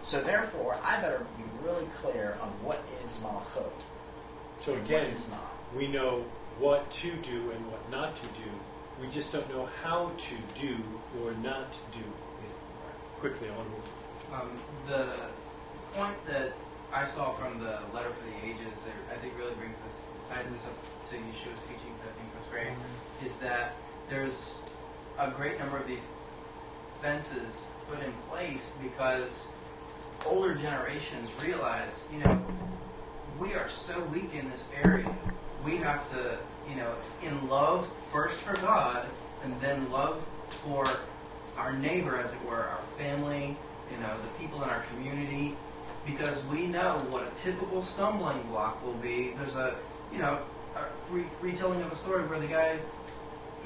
So 0.05 0.21
therefore, 0.21 0.79
I 0.83 1.01
better 1.01 1.27
be 1.37 1.45
really 1.67 1.87
clear 2.01 2.39
on 2.41 2.49
what 2.63 2.83
is 3.05 3.19
malachot 3.19 3.71
So 4.61 4.75
again, 4.75 5.05
what 5.05 5.13
is 5.15 5.29
not. 5.29 5.53
we 5.75 5.89
know 5.89 6.25
what 6.59 6.91
to 6.91 7.13
do 7.17 7.51
and 7.51 7.71
what 7.71 7.91
not 7.91 8.17
to 8.17 8.23
do. 8.23 8.51
We 9.01 9.09
just 9.09 9.33
don't 9.33 9.49
know 9.49 9.69
how 9.83 10.11
to 10.17 10.35
do 10.61 10.77
or 11.23 11.33
not 11.35 11.73
do. 11.93 12.05
Quickly, 13.21 13.49
I 13.49 13.57
want 13.57 13.69
to 13.69 13.75
move. 13.75 14.41
Um, 14.41 14.51
the 14.87 15.15
point 15.99 16.15
that 16.27 16.53
I 16.93 17.05
saw 17.05 17.33
from 17.33 17.59
the 17.59 17.81
letter 17.93 18.11
for 18.11 18.25
the 18.25 18.47
ages 18.47 18.79
that 18.85 19.15
I 19.15 19.19
think 19.19 19.35
really 19.37 19.55
brings 19.55 19.75
this 19.85 20.05
ties 20.31 20.45
this 20.53 20.67
up 20.67 21.11
to 21.11 21.17
Yeshua's 21.17 21.63
teachings. 21.63 21.99
I 22.01 22.13
think 22.19 22.33
that's 22.35 22.47
great. 22.47 22.69
Is 23.25 23.37
that 23.39 23.75
there's 24.09 24.59
a 25.19 25.31
great 25.31 25.59
number 25.59 25.79
of 25.79 25.87
these 25.89 26.07
fences 27.03 27.65
put 27.91 28.01
in 28.05 28.13
place 28.31 28.73
because 28.81 29.49
older 30.25 30.55
generations 30.55 31.29
realize, 31.43 32.07
you 32.13 32.21
know, 32.21 32.41
we 33.41 33.55
are 33.55 33.69
so 33.69 34.01
weak 34.13 34.35
in 34.35 34.49
this 34.51 34.69
area. 34.85 35.13
We 35.65 35.77
have 35.79 36.09
to, 36.13 36.39
you 36.71 36.77
know, 36.77 36.95
in 37.23 37.49
love 37.49 37.91
first 38.07 38.37
for 38.37 38.57
God 38.59 39.07
and 39.43 39.61
then 39.61 39.91
love 39.91 40.25
for 40.63 40.85
our 41.59 41.73
neighbor, 41.73 42.17
as 42.17 42.33
it 42.33 42.45
were, 42.47 42.65
our 42.65 42.81
family, 42.97 43.57
you 43.91 43.97
know, 43.99 44.15
the 44.23 44.43
people 44.43 44.63
in 44.63 44.71
our 44.71 44.83
community, 44.85 45.57
because 46.07 46.45
we 46.47 46.67
know 46.67 47.05
what 47.11 47.27
a 47.27 47.31
typical 47.37 47.83
stumbling 47.83 48.41
block 48.45 48.83
will 48.85 48.95
be. 48.95 49.35
There's 49.39 49.57
a, 49.57 49.77
you 50.13 50.19
know, 50.19 50.39
a 50.77 50.85
re- 51.11 51.27
retelling 51.41 51.83
of 51.83 51.93
a 51.93 51.97
story 51.97 52.27
where 52.27 52.39
the 52.39 52.47
guy, 52.47 52.79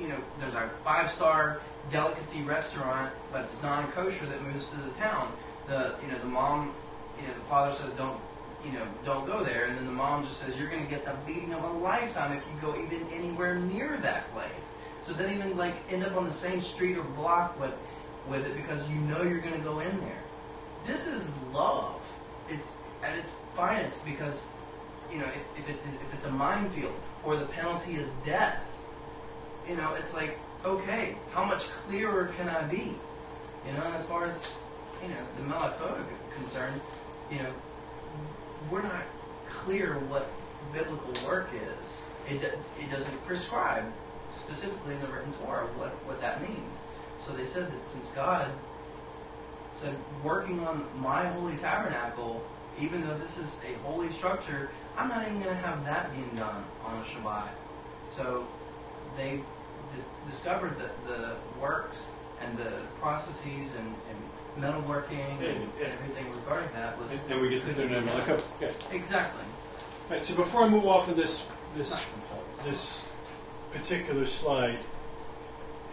you 0.01 0.09
know, 0.09 0.17
there's 0.41 0.55
a 0.55 0.71
five-star 0.85 1.61
delicacy 1.91 2.43
restaurant, 2.43 3.13
but 3.31 3.45
it's 3.45 3.63
non-kosher 3.63 4.27
that 4.27 4.43
moves 4.43 4.67
to 4.67 4.77
the 4.77 4.91
town. 4.93 5.31
The, 5.69 5.95
you 6.03 6.11
know, 6.11 6.19
the 6.19 6.27
mom, 6.27 6.73
you 7.21 7.29
know, 7.29 7.35
the 7.35 7.41
father 7.41 7.73
says 7.73 7.93
don't, 7.93 8.19
you 8.65 8.73
know, 8.73 8.87
don't 9.05 9.27
go 9.27 9.43
there, 9.45 9.67
and 9.67 9.77
then 9.77 9.87
the 9.87 9.93
mom 9.93 10.25
just 10.25 10.39
says 10.39 10.59
you're 10.59 10.71
going 10.71 10.85
to 10.85 10.91
get 10.91 11.05
the 11.05 11.15
beating 11.27 11.53
of 11.53 11.63
a 11.65 11.73
lifetime 11.79 12.33
if 12.37 12.45
you 12.47 12.61
go 12.61 12.81
even 12.81 13.07
anywhere 13.13 13.57
near 13.57 13.97
that 13.99 14.33
place. 14.33 14.77
So 15.03 15.13
then 15.13 15.35
even 15.35 15.57
like 15.57 15.75
end 15.91 16.05
up 16.05 16.17
on 16.17 16.25
the 16.25 16.33
same 16.33 16.61
street 16.61 16.97
or 16.97 17.03
block 17.03 17.59
with 17.61 17.75
with 18.29 18.47
it 18.47 18.55
because 18.57 18.89
you 18.89 18.97
know 19.01 19.23
you're 19.23 19.41
going 19.41 19.55
to 19.55 19.61
go 19.61 19.81
in 19.81 20.01
there. 20.01 20.23
This 20.87 21.09
is 21.09 21.33
love. 21.53 22.01
It's 22.49 22.69
at 23.03 23.19
its 23.19 23.35
finest 23.57 24.05
because 24.05 24.45
you 25.11 25.19
know 25.19 25.27
if, 25.27 25.59
if 25.59 25.69
it 25.69 25.77
if 26.07 26.15
it's 26.15 26.27
a 26.27 26.31
minefield 26.31 26.95
or 27.25 27.37
the 27.37 27.47
penalty 27.47 27.95
is 27.95 28.13
death, 28.25 28.85
you 29.69 29.77
know 29.77 29.95
it's 29.95 30.15
like 30.15 30.39
okay, 30.65 31.17
how 31.33 31.45
much 31.45 31.65
clearer 31.65 32.33
can 32.37 32.49
I 32.49 32.63
be? 32.63 32.95
You 33.67 33.73
know, 33.73 33.93
as 33.97 34.07
far 34.07 34.27
as 34.27 34.57
you 35.03 35.09
know 35.09 35.17
the 35.37 35.43
Malachot 35.53 35.99
are 35.99 36.07
concerned, 36.37 36.81
you 37.29 37.39
know 37.39 37.53
we're 38.71 38.83
not 38.83 39.03
clear 39.49 39.99
what 40.09 40.29
biblical 40.73 41.13
work 41.29 41.51
is. 41.81 42.01
It 42.31 42.45
it 42.79 42.91
doesn't 42.93 43.27
prescribe 43.27 43.85
specifically 44.33 44.95
in 44.95 45.01
the 45.01 45.07
written 45.09 45.33
Torah 45.45 45.67
what, 45.77 45.91
what 46.07 46.21
that 46.21 46.43
means. 46.43 46.81
So 47.19 47.33
they 47.33 47.45
said 47.45 47.71
that 47.71 47.89
since 47.89 48.09
God 48.09 48.51
said 49.73 49.95
working 50.23 50.61
on 50.61 50.85
my 50.99 51.27
holy 51.29 51.57
tabernacle, 51.57 52.45
even 52.81 53.07
though 53.07 53.17
this 53.19 53.39
is 53.39 53.59
a 53.69 53.75
holy 53.87 54.11
structure, 54.13 54.71
I'm 54.97 55.09
not 55.09 55.23
even 55.23 55.43
going 55.43 55.55
to 55.57 55.63
have 55.63 55.85
that 55.85 56.13
being 56.15 56.31
done 56.37 56.65
on 56.85 56.99
a 56.99 57.03
Shabbat. 57.05 57.49
So 58.09 58.47
they 59.17 59.37
di- 59.95 60.05
discovered 60.27 60.79
that 60.79 61.07
the 61.07 61.37
works 61.61 62.09
and 62.41 62.59
the 62.59 62.73
processes 63.01 63.71
and, 63.79 63.95
and 64.11 64.65
metalworking 64.65 65.41
Yeah, 65.41 65.49
and, 65.49 65.73
yeah. 65.81 65.87
everything 65.89 66.31
regarding 66.33 66.71
that 66.75 66.99
was 67.01 67.13
And, 67.13 67.33
and 67.33 67.41
we 67.41 67.49
get 67.51 67.63
to 67.63 67.73
the 67.73 67.87
done. 67.89 68.09
okay. 68.09 68.33
okay. 68.61 68.73
exactly. 68.93 69.43
All 70.11 70.17
right, 70.17 70.25
so 70.25 70.35
before 70.35 70.65
I 70.65 70.69
move 70.69 70.87
off 70.87 71.09
of 71.09 71.17
this 71.17 71.43
this 71.77 72.05
this 72.65 73.12
particular 73.73 74.27
slide, 74.27 74.79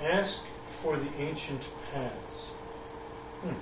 ask 0.04 0.44
for 0.66 0.98
the 0.98 1.10
ancient 1.18 1.70
paths. 1.94 2.48
Hmm. 3.42 3.54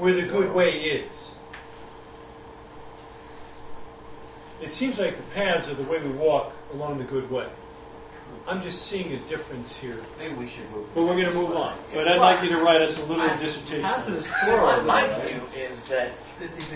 Where 0.00 0.14
the 0.14 0.22
good 0.22 0.52
way 0.52 0.80
is. 0.80 1.30
it 4.60 4.72
seems 4.72 4.98
like 4.98 5.16
the 5.16 5.22
paths 5.34 5.68
are 5.68 5.74
the 5.74 5.82
way 5.84 5.98
we 5.98 6.10
walk 6.10 6.52
along 6.72 6.98
the 6.98 7.04
good 7.04 7.30
way. 7.30 7.46
I'm 8.46 8.62
just 8.62 8.86
seeing 8.86 9.12
a 9.12 9.18
difference 9.28 9.76
here. 9.76 10.00
Maybe 10.18 10.34
we 10.34 10.46
should 10.46 10.70
move. 10.70 10.86
But 10.94 11.02
we're 11.02 11.14
going 11.14 11.26
to 11.26 11.34
move 11.34 11.56
on. 11.56 11.76
But 11.92 12.06
I'd 12.06 12.18
like 12.18 12.42
you 12.42 12.50
to 12.50 12.62
write 12.62 12.80
us 12.80 12.98
a 13.00 13.04
little 13.06 13.26
dissertation. 13.38 13.82
Path 13.82 14.08
is 14.08 14.26
it. 14.26 14.32
Torah. 14.44 14.82
My, 14.84 15.06
my 15.06 15.24
view 15.24 15.42
is 15.56 15.86
that 15.86 16.12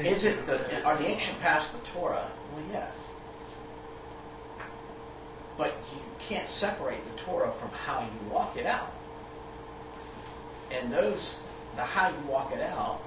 is 0.02 0.24
it 0.24 0.44
the 0.46 0.82
are 0.82 0.96
the 0.96 1.06
ancient 1.06 1.40
paths 1.40 1.70
the 1.70 1.78
Torah? 1.78 2.30
Well, 2.54 2.62
yes. 2.72 3.08
But 5.56 5.74
you 5.92 6.00
can't 6.18 6.46
separate 6.46 7.04
the 7.04 7.22
Torah 7.22 7.52
from 7.52 7.70
how 7.70 8.00
you 8.00 8.30
walk 8.32 8.56
it 8.56 8.66
out. 8.66 8.92
And 10.72 10.92
those, 10.92 11.42
the 11.76 11.82
how 11.82 12.08
you 12.08 12.16
walk 12.28 12.52
it 12.52 12.60
out, 12.60 13.00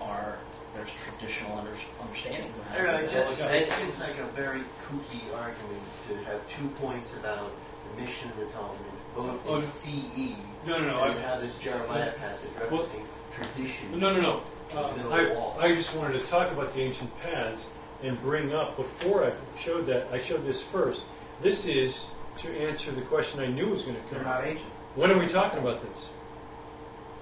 are 0.00 0.38
there's 0.74 0.90
traditional 0.92 1.58
under, 1.58 1.72
understandings 2.00 2.56
of 2.56 2.62
I 2.68 2.70
how 2.70 2.76
don't 2.78 2.86
know, 2.86 2.98
it 3.00 3.10
just 3.10 3.40
it 3.40 3.64
seems 3.66 4.00
like 4.00 4.18
a 4.18 4.26
very 4.26 4.60
kooky 4.86 5.34
argument 5.34 5.82
to 6.08 6.16
have 6.24 6.46
two 6.48 6.68
points 6.80 7.16
about 7.16 7.50
the 7.96 8.00
mission 8.00 8.30
of 8.30 8.36
the 8.38 8.46
Talmud, 8.46 8.78
both 9.16 9.46
Oh, 9.46 9.54
in 9.56 9.60
no. 9.60 9.66
CE, 9.66 10.36
No, 10.66 10.78
no, 10.78 10.86
no. 10.86 11.02
and 11.04 11.14
you 11.14 11.20
I, 11.20 11.22
have 11.22 11.40
this 11.40 11.58
Jeremiah 11.58 12.12
passage 12.12 12.50
Well- 12.70 12.82
referencing 12.82 13.04
tradition. 13.32 13.98
no, 13.98 14.12
no, 14.14 14.20
no. 14.20 14.42
Uh, 14.76 14.92
Middle 14.94 15.12
of 15.14 15.28
the 15.28 15.34
wall. 15.34 15.56
I, 15.58 15.66
I 15.68 15.74
just 15.74 15.94
wanted 15.96 16.20
to 16.20 16.26
talk 16.26 16.52
about 16.52 16.74
the 16.74 16.80
ancient 16.82 17.10
paths 17.20 17.68
and 18.02 18.20
bring 18.22 18.54
up, 18.54 18.76
before 18.76 19.24
I 19.24 19.32
showed 19.58 19.86
that, 19.86 20.08
I 20.12 20.18
showed 20.18 20.44
this 20.44 20.62
first. 20.62 21.04
This 21.42 21.66
is 21.66 22.06
to 22.38 22.48
answer 22.60 22.92
the 22.92 23.02
question 23.02 23.40
I 23.40 23.46
knew 23.46 23.68
was 23.68 23.82
going 23.82 23.96
to 23.96 24.02
come. 24.02 24.10
They're 24.14 24.24
not 24.24 24.44
ancient. 24.44 24.70
When 24.94 25.10
are 25.10 25.18
we 25.18 25.26
talking 25.26 25.58
about 25.58 25.80
this? 25.80 26.08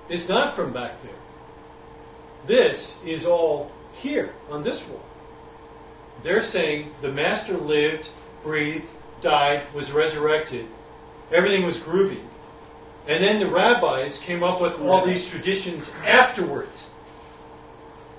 It's 0.09 0.29
not 0.29 0.55
from 0.55 0.73
back 0.73 1.03
there. 1.03 1.13
This 2.47 3.03
is 3.05 3.25
all 3.27 3.73
here 3.95 4.35
on 4.51 4.63
this 4.63 4.87
wall. 4.87 5.05
They're 6.23 6.41
saying 6.41 6.93
the 7.01 7.11
master 7.11 7.57
lived, 7.57 8.11
breathed, 8.43 8.91
died, 9.21 9.73
was 9.75 9.93
resurrected. 9.93 10.67
Everything 11.33 11.65
was 11.65 11.79
groovy. 11.79 12.21
And 13.09 13.23
then 13.23 13.41
the 13.41 13.49
rabbis 13.49 14.19
came 14.19 14.43
up 14.43 14.61
with 14.61 14.79
all 14.81 15.05
these 15.05 15.29
traditions 15.29 15.95
afterwards. 16.05 16.91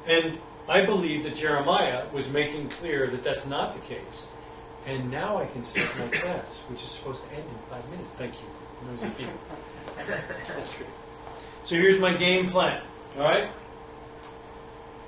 And 0.08 0.40
I 0.70 0.86
believe 0.86 1.24
that 1.24 1.36
Jeremiah 1.36 2.06
was 2.12 2.32
making 2.32 2.70
clear 2.70 3.08
that 3.08 3.24
that's 3.24 3.48
not 3.48 3.74
the 3.74 3.80
case. 3.80 4.28
And 4.86 5.10
now 5.12 5.38
I 5.38 5.46
can 5.48 5.64
start 5.64 5.90
my 6.00 6.08
class, 6.08 6.64
which 6.70 6.82
is 6.82 6.90
supposed 6.90 7.24
to 7.24 7.36
end 7.36 7.44
in 7.44 7.58
five 7.70 7.90
minutes. 7.90 8.16
Thank 8.16 8.34
you, 8.36 8.88
noisy 8.90 9.10
people. 9.18 9.34
That's 10.08 10.78
great. 10.78 10.90
So 11.64 11.76
here's 11.76 12.00
my 12.00 12.16
game 12.16 12.48
plan. 12.50 12.82
All 13.18 13.24
right. 13.24 13.50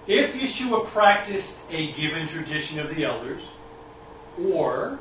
If 0.08 0.36
Yeshua 0.36 0.86
practiced 0.86 1.62
a 1.70 1.92
given 1.94 2.26
tradition 2.26 2.80
of 2.80 2.94
the 2.94 3.06
elders, 3.06 3.48
or 4.52 5.00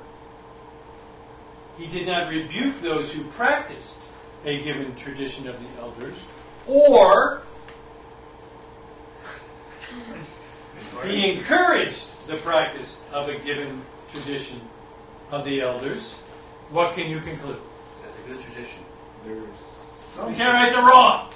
he 1.79 1.87
did 1.87 2.07
not 2.07 2.29
rebuke 2.29 2.81
those 2.81 3.13
who 3.13 3.25
practiced 3.25 4.09
a 4.45 4.63
given 4.63 4.95
tradition 4.95 5.49
of 5.49 5.59
the 5.59 5.81
elders, 5.81 6.25
or 6.67 7.43
he 11.05 11.33
encouraged 11.33 12.11
the 12.27 12.37
practice 12.37 13.01
of 13.13 13.29
a 13.29 13.39
given 13.39 13.83
tradition 14.09 14.61
of 15.31 15.45
the 15.45 15.61
elders, 15.61 16.15
what 16.71 16.95
can 16.95 17.11
you 17.11 17.21
conclude? 17.21 17.61
That's 18.03 18.17
a 18.19 18.29
good 18.29 18.43
tradition. 18.43 18.83
You 19.27 20.35
can't 20.35 20.55
right 20.55 20.75
or 20.77 20.89
wrong. 20.89 21.33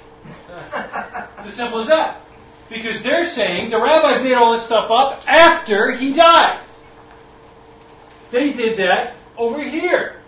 it's 1.39 1.47
as 1.47 1.53
simple 1.53 1.79
as 1.79 1.87
that. 1.87 2.21
Because 2.69 3.03
they're 3.03 3.25
saying 3.25 3.69
the 3.69 3.79
rabbis 3.79 4.23
made 4.23 4.33
all 4.33 4.51
this 4.51 4.63
stuff 4.63 4.89
up 4.89 5.23
after 5.27 5.91
he 5.91 6.13
died. 6.13 6.59
They 8.31 8.51
did 8.51 8.77
that 8.79 9.15
over 9.37 9.61
here. 9.61 10.21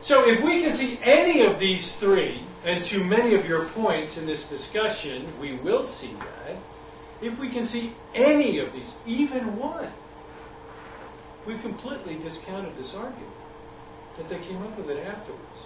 So 0.00 0.28
if 0.28 0.42
we 0.42 0.62
can 0.62 0.72
see 0.72 0.98
any 1.02 1.42
of 1.42 1.58
these 1.58 1.96
three, 1.96 2.44
and 2.64 2.84
to 2.84 3.02
many 3.02 3.34
of 3.34 3.48
your 3.48 3.66
points 3.66 4.18
in 4.18 4.26
this 4.26 4.48
discussion, 4.48 5.26
we 5.40 5.54
will 5.56 5.84
see 5.84 6.14
that. 6.18 6.56
If 7.20 7.38
we 7.40 7.48
can 7.48 7.64
see 7.64 7.94
any 8.14 8.58
of 8.58 8.72
these, 8.72 8.98
even 9.06 9.56
one, 9.58 9.88
we've 11.46 11.60
completely 11.62 12.16
discounted 12.16 12.76
this 12.76 12.94
argument 12.94 13.30
that 14.18 14.28
they 14.28 14.38
came 14.38 14.62
up 14.62 14.76
with 14.76 14.90
it 14.90 15.04
afterwards. 15.06 15.62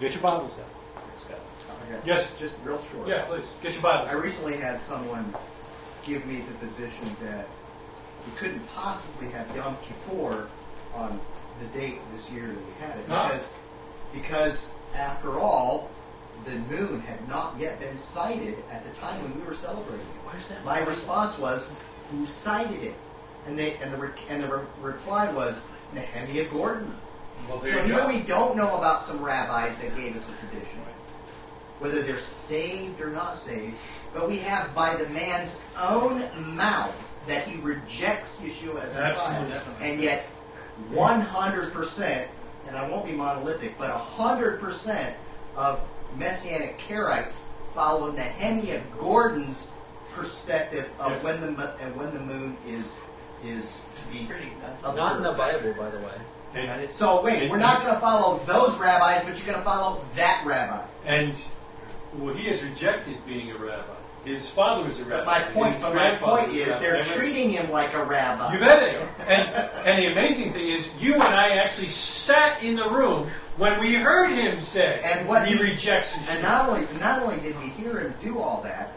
Get 0.00 0.12
your 0.14 0.22
Bibles 0.22 0.56
out. 0.58 0.66
Okay. 1.30 2.00
Yes. 2.04 2.34
Just 2.38 2.56
real 2.64 2.82
short. 2.92 3.08
Yeah, 3.08 3.22
please. 3.24 3.46
Get 3.62 3.72
your 3.74 3.82
Bibles. 3.82 4.08
I 4.08 4.12
recently 4.14 4.56
had 4.56 4.78
someone 4.78 5.34
give 6.04 6.24
me 6.26 6.40
the 6.42 6.54
position 6.66 7.04
that 7.22 7.46
we 8.24 8.32
couldn't 8.36 8.64
possibly 8.74 9.28
have 9.30 9.54
Yom 9.56 9.76
Kippur 9.82 10.48
on 10.94 11.20
the 11.60 11.78
date 11.78 11.98
this 12.12 12.30
year 12.30 12.46
that 12.46 12.56
we 12.56 12.72
had 12.80 12.96
it 12.98 13.04
Huh? 13.08 13.28
because 13.28 13.52
because 14.12 14.68
after 14.94 15.38
all, 15.38 15.90
the 16.44 16.52
moon 16.74 17.00
had 17.00 17.26
not 17.28 17.56
yet 17.58 17.78
been 17.80 17.96
sighted 17.96 18.56
at 18.70 18.84
the 18.84 18.90
time 19.00 19.22
when 19.22 19.38
we 19.38 19.46
were 19.46 19.54
celebrating 19.54 20.00
it. 20.06 20.20
Where's 20.24 20.48
that? 20.48 20.64
My 20.64 20.80
response 20.80 21.38
was, 21.38 21.70
"Who 22.10 22.24
sighted 22.26 22.82
it?" 22.82 22.94
And 23.46 23.58
they 23.58 23.74
and 23.82 23.92
the 23.92 23.96
re- 23.96 24.10
and 24.28 24.42
the 24.42 24.48
re- 24.48 24.64
reply 24.80 25.30
was 25.30 25.68
Nehemiah 25.92 26.44
Gordon. 26.46 26.94
Well, 27.48 27.62
So 27.62 27.82
here 27.82 28.06
we 28.06 28.20
don't 28.20 28.56
know 28.56 28.76
about 28.76 29.00
some 29.00 29.22
rabbis 29.24 29.78
that 29.78 29.96
gave 29.96 30.14
us 30.14 30.28
a 30.28 30.32
tradition, 30.46 30.80
whether 31.78 32.02
they're 32.02 32.18
saved 32.18 33.00
or 33.00 33.08
not 33.10 33.36
saved, 33.36 33.76
but 34.12 34.28
we 34.28 34.38
have 34.38 34.74
by 34.74 34.96
the 34.96 35.08
man's 35.10 35.60
own 35.80 36.24
mouth 36.56 36.94
that 37.26 37.46
he 37.46 37.58
rejects 37.60 38.36
Yeshua 38.36 38.84
as 38.84 38.94
Messiah, 38.94 39.40
Absolutely. 39.40 39.90
and 39.90 40.00
yet 40.00 40.26
100%, 40.92 42.26
and 42.66 42.76
I 42.76 42.88
won't 42.88 43.06
be 43.06 43.12
monolithic, 43.12 43.78
but 43.78 43.90
100% 43.90 45.14
of 45.56 45.80
Messianic 46.16 46.78
Karaites 46.78 47.44
follow 47.74 48.10
Nehemiah 48.12 48.80
Gordon's 48.98 49.72
perspective 50.14 50.88
of 50.98 51.12
Yes. 51.12 51.22
when 51.22 51.40
the 51.40 51.74
and 51.80 51.96
when 51.96 52.12
the 52.12 52.20
moon 52.20 52.56
is 52.66 53.00
is 53.44 53.82
to 53.96 54.02
be 54.18 54.28
Not 54.82 55.16
in 55.16 55.22
the. 55.22 55.32
Bible, 55.32 55.74
by 55.74 55.90
the 55.90 55.98
way. 55.98 56.14
And, 56.54 56.92
So 56.92 57.22
wait, 57.22 57.48
we're 57.50 57.58
not 57.58 57.82
going 57.82 57.94
to 57.94 58.00
follow 58.00 58.38
those 58.38 58.76
rabbis, 58.78 59.22
but 59.22 59.36
you're 59.36 59.46
going 59.46 59.58
to 59.58 59.64
follow 59.64 60.00
that 60.16 60.42
rabbi. 60.44 60.82
and 61.06 61.40
well, 62.18 62.34
he 62.34 62.48
has 62.48 62.62
rejected 62.62 63.24
being 63.26 63.50
a 63.52 63.58
rabbi. 63.58 63.82
His 64.28 64.48
father 64.48 64.84
was 64.84 64.98
a 65.00 65.04
rabbi. 65.04 65.24
But 65.24 65.26
my 65.26 65.40
point, 65.52 65.72
His 65.74 65.82
but 65.82 65.94
my 65.94 66.14
point 66.16 66.52
is, 66.52 66.78
they're 66.78 67.02
treating 67.02 67.50
him 67.50 67.70
like 67.70 67.94
a 67.94 68.04
rabbi. 68.04 68.52
You 68.52 68.58
bet 68.60 68.80
they 68.80 68.96
are. 68.96 69.08
And, 69.26 69.48
and 69.86 69.98
the 70.02 70.12
amazing 70.12 70.52
thing 70.52 70.68
is, 70.68 70.94
you 71.00 71.14
and 71.14 71.22
I 71.22 71.56
actually 71.56 71.88
sat 71.88 72.62
in 72.62 72.76
the 72.76 72.88
room 72.90 73.30
when 73.56 73.80
we 73.80 73.94
heard 73.94 74.30
him 74.30 74.60
say 74.60 75.00
And 75.02 75.26
what 75.26 75.48
he, 75.48 75.56
he- 75.56 75.62
rejects 75.62 76.12
Yeshua. 76.12 76.34
And 76.34 76.42
not 76.42 76.68
only 76.68 76.86
not 77.00 77.22
only 77.22 77.40
did 77.40 77.58
we 77.60 77.68
hear 77.70 77.98
him 78.00 78.14
do 78.22 78.38
all 78.38 78.60
that, 78.62 78.92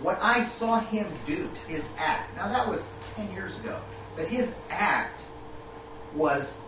what 0.00 0.18
I 0.22 0.42
saw 0.42 0.80
him 0.80 1.06
do, 1.26 1.48
his 1.68 1.94
act. 1.98 2.34
Now 2.36 2.48
that 2.48 2.68
was 2.68 2.94
ten 3.14 3.32
years 3.32 3.58
ago, 3.60 3.80
but 4.16 4.26
his 4.28 4.56
act 4.70 5.22
was. 6.14 6.62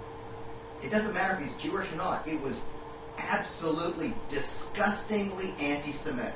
It 0.82 0.90
doesn't 0.90 1.14
matter 1.14 1.34
if 1.34 1.40
he's 1.40 1.54
Jewish 1.54 1.90
or 1.92 1.96
not. 1.96 2.28
It 2.28 2.40
was 2.42 2.68
absolutely 3.16 4.12
disgustingly 4.28 5.54
anti-Semitic, 5.58 6.34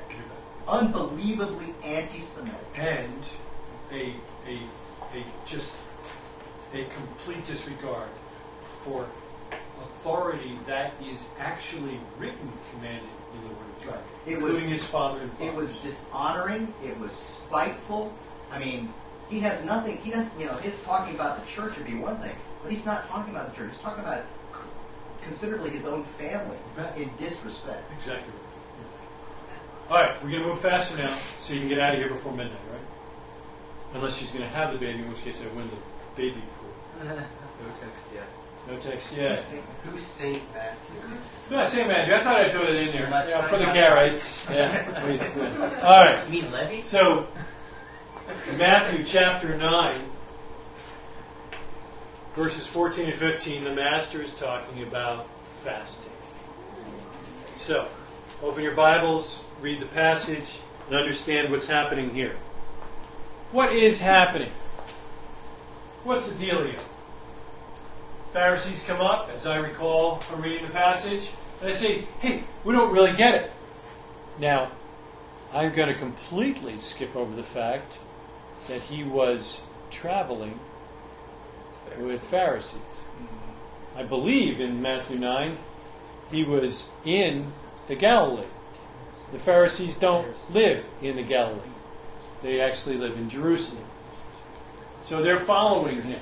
unbelievably 0.69 1.73
anti-Semitic. 1.83 2.59
and 2.77 3.23
a, 3.91 4.13
a, 4.47 4.59
a 5.15 5.23
just 5.45 5.73
a 6.73 6.85
complete 6.85 7.43
disregard 7.45 8.09
for 8.81 9.07
authority 9.81 10.57
that 10.67 10.93
is 11.03 11.29
actually 11.39 11.99
written, 12.17 12.51
commanded 12.71 13.09
in 13.33 13.41
the 13.41 13.47
Word 13.49 13.67
of 13.77 13.85
God, 13.87 13.99
It 14.25 14.39
was- 14.41 14.51
including 14.55 14.69
his 14.69 14.85
father 14.85 15.21
and. 15.21 15.31
It 15.41 15.53
was 15.55 15.75
dishonoring. 15.77 16.73
It 16.83 16.99
was 16.99 17.11
spiteful. 17.11 18.13
I 18.51 18.59
mean, 18.59 18.93
he 19.29 19.39
has 19.41 19.65
nothing. 19.65 19.97
He 19.97 20.11
doesn't. 20.11 20.39
You 20.39 20.47
know, 20.47 20.53
his 20.57 20.73
talking 20.85 21.15
about 21.15 21.39
the 21.43 21.51
church 21.51 21.75
would 21.77 21.85
be 21.85 21.95
one 21.95 22.17
thing, 22.19 22.35
but 22.61 22.71
he's 22.71 22.85
not 22.85 23.07
talking 23.09 23.33
about 23.35 23.51
the 23.51 23.57
church. 23.57 23.71
He's 23.71 23.81
talking 23.81 24.03
about 24.03 24.23
considerably 25.23 25.69
his 25.69 25.85
own 25.85 26.03
family 26.03 26.57
in 26.95 27.11
disrespect. 27.17 27.83
exactly. 27.93 28.33
All 29.89 29.95
right, 29.97 30.13
we're 30.23 30.29
going 30.29 30.43
to 30.43 30.49
move 30.49 30.59
faster 30.59 30.95
now, 30.97 31.17
so 31.39 31.53
you 31.53 31.59
can 31.61 31.69
get 31.69 31.79
out 31.79 31.93
of 31.95 31.99
here 31.99 32.09
before 32.09 32.31
midnight, 32.31 32.59
right? 32.71 32.79
Unless 33.95 34.17
she's 34.17 34.29
going 34.29 34.43
to 34.43 34.49
have 34.49 34.71
the 34.71 34.77
baby, 34.77 34.99
in 34.99 35.09
which 35.09 35.23
case 35.23 35.43
I 35.43 35.47
win 35.55 35.67
the 35.69 36.21
baby 36.21 36.41
pool. 36.59 37.15
No 37.59 37.67
text 37.81 38.05
yet. 38.13 38.23
No 38.69 38.77
text 38.77 39.17
yet. 39.17 39.61
Who's 39.83 40.01
Saint 40.01 40.41
Matthew? 40.53 41.09
No, 41.51 41.65
Saint 41.65 41.89
Matthew. 41.89 42.13
I 42.13 42.23
thought 42.23 42.37
I'd 42.39 42.51
throw 42.51 42.61
that 42.61 42.73
in 42.73 42.91
there. 42.93 43.09
That's 43.09 43.29
Yeah, 43.31 43.41
for 43.47 43.57
the 43.57 43.65
Karaites. 43.65 44.49
Yeah. 44.55 45.05
Wait, 45.05 45.19
wait. 45.19 45.79
All 45.83 46.05
right. 46.05 46.25
You 46.27 46.31
mean 46.43 46.51
Levi? 46.53 46.81
So, 46.83 47.27
Matthew 48.57 49.03
chapter 49.03 49.57
9, 49.57 49.99
verses 52.33 52.65
14 52.65 53.07
and 53.07 53.13
15, 53.13 53.65
the 53.65 53.75
Master 53.75 54.21
is 54.21 54.33
talking 54.33 54.83
about 54.83 55.27
fasting. 55.63 56.13
So, 57.57 57.89
open 58.41 58.63
your 58.63 58.73
Bibles, 58.73 59.41
read 59.61 59.79
the 59.79 59.85
passage, 59.85 60.59
and 60.87 60.95
understand 60.95 61.51
what's 61.51 61.67
happening 61.67 62.13
here. 62.13 62.35
what 63.51 63.73
is 63.73 63.99
happening? 63.99 64.51
What's 66.03 66.31
the 66.31 66.37
deal 66.37 66.63
here? 66.63 66.77
Pharisees 68.31 68.83
come 68.83 69.01
up, 69.01 69.29
as 69.33 69.45
I 69.47 69.57
recall 69.57 70.17
from 70.17 70.41
reading 70.41 70.67
the 70.67 70.73
passage, 70.73 71.29
and 71.59 71.69
they 71.69 71.73
say, 71.73 72.07
hey, 72.19 72.43
we 72.63 72.73
don't 72.73 72.93
really 72.93 73.13
get 73.13 73.35
it. 73.35 73.51
Now, 74.37 74.71
I'm 75.51 75.73
going 75.73 75.89
to 75.89 75.95
completely 75.95 76.77
skip 76.77 77.15
over 77.15 77.35
the 77.35 77.43
fact 77.43 77.99
that 78.67 78.81
he 78.81 79.03
was 79.03 79.61
traveling 79.89 80.59
with 81.99 82.21
Pharisees. 82.21 82.79
Mm-hmm. 82.81 83.97
I 83.97 84.03
believe 84.03 84.61
in 84.61 84.81
Matthew 84.81 85.17
9, 85.17 85.57
he 86.31 86.43
was 86.43 86.89
in 87.03 87.51
the 87.87 87.95
Galilee. 87.95 88.45
The 89.31 89.39
Pharisees 89.39 89.95
don't 89.95 90.27
live 90.53 90.85
in 91.01 91.15
the 91.15 91.23
Galilee, 91.23 91.59
they 92.41 92.59
actually 92.61 92.97
live 92.97 93.15
in 93.15 93.29
Jerusalem. 93.29 93.83
So 95.01 95.21
they're 95.21 95.39
following 95.39 96.01
him. 96.01 96.19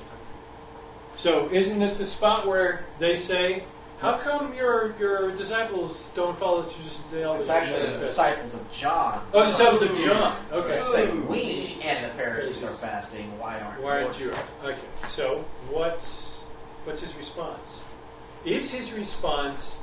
So 1.14 1.48
isn't 1.50 1.78
this 1.78 1.98
the 1.98 2.06
spot 2.06 2.46
where 2.46 2.84
they 2.98 3.16
say, 3.16 3.64
how 3.98 4.18
come 4.18 4.54
your 4.54 4.94
your 4.98 5.32
disciples 5.32 6.10
don't 6.14 6.38
follow 6.38 6.62
the 6.62 6.70
traditions 6.70 7.10
they 7.10 7.24
always 7.24 7.42
It's 7.42 7.50
actually 7.50 7.90
the 7.90 7.98
disciples 7.98 8.54
of 8.54 8.70
John. 8.70 9.26
Oh, 9.34 9.40
the 9.40 9.50
disciples 9.50 9.82
of 9.82 9.96
John. 9.96 10.44
Okay. 10.52 10.80
Say 10.80 11.10
we 11.10 11.78
and 11.82 12.04
the 12.04 12.10
Pharisees 12.10 12.62
are 12.62 12.74
fasting. 12.74 13.36
Why 13.38 13.58
aren't 13.58 13.82
Why 13.82 14.02
aren't 14.04 14.20
you? 14.20 14.32
Okay. 14.64 14.78
So 15.08 15.44
what's 15.70 16.38
what's 16.84 17.00
his 17.00 17.16
response? 17.16 17.80
Is 18.44 18.70
his 18.70 18.92
response? 18.92 19.76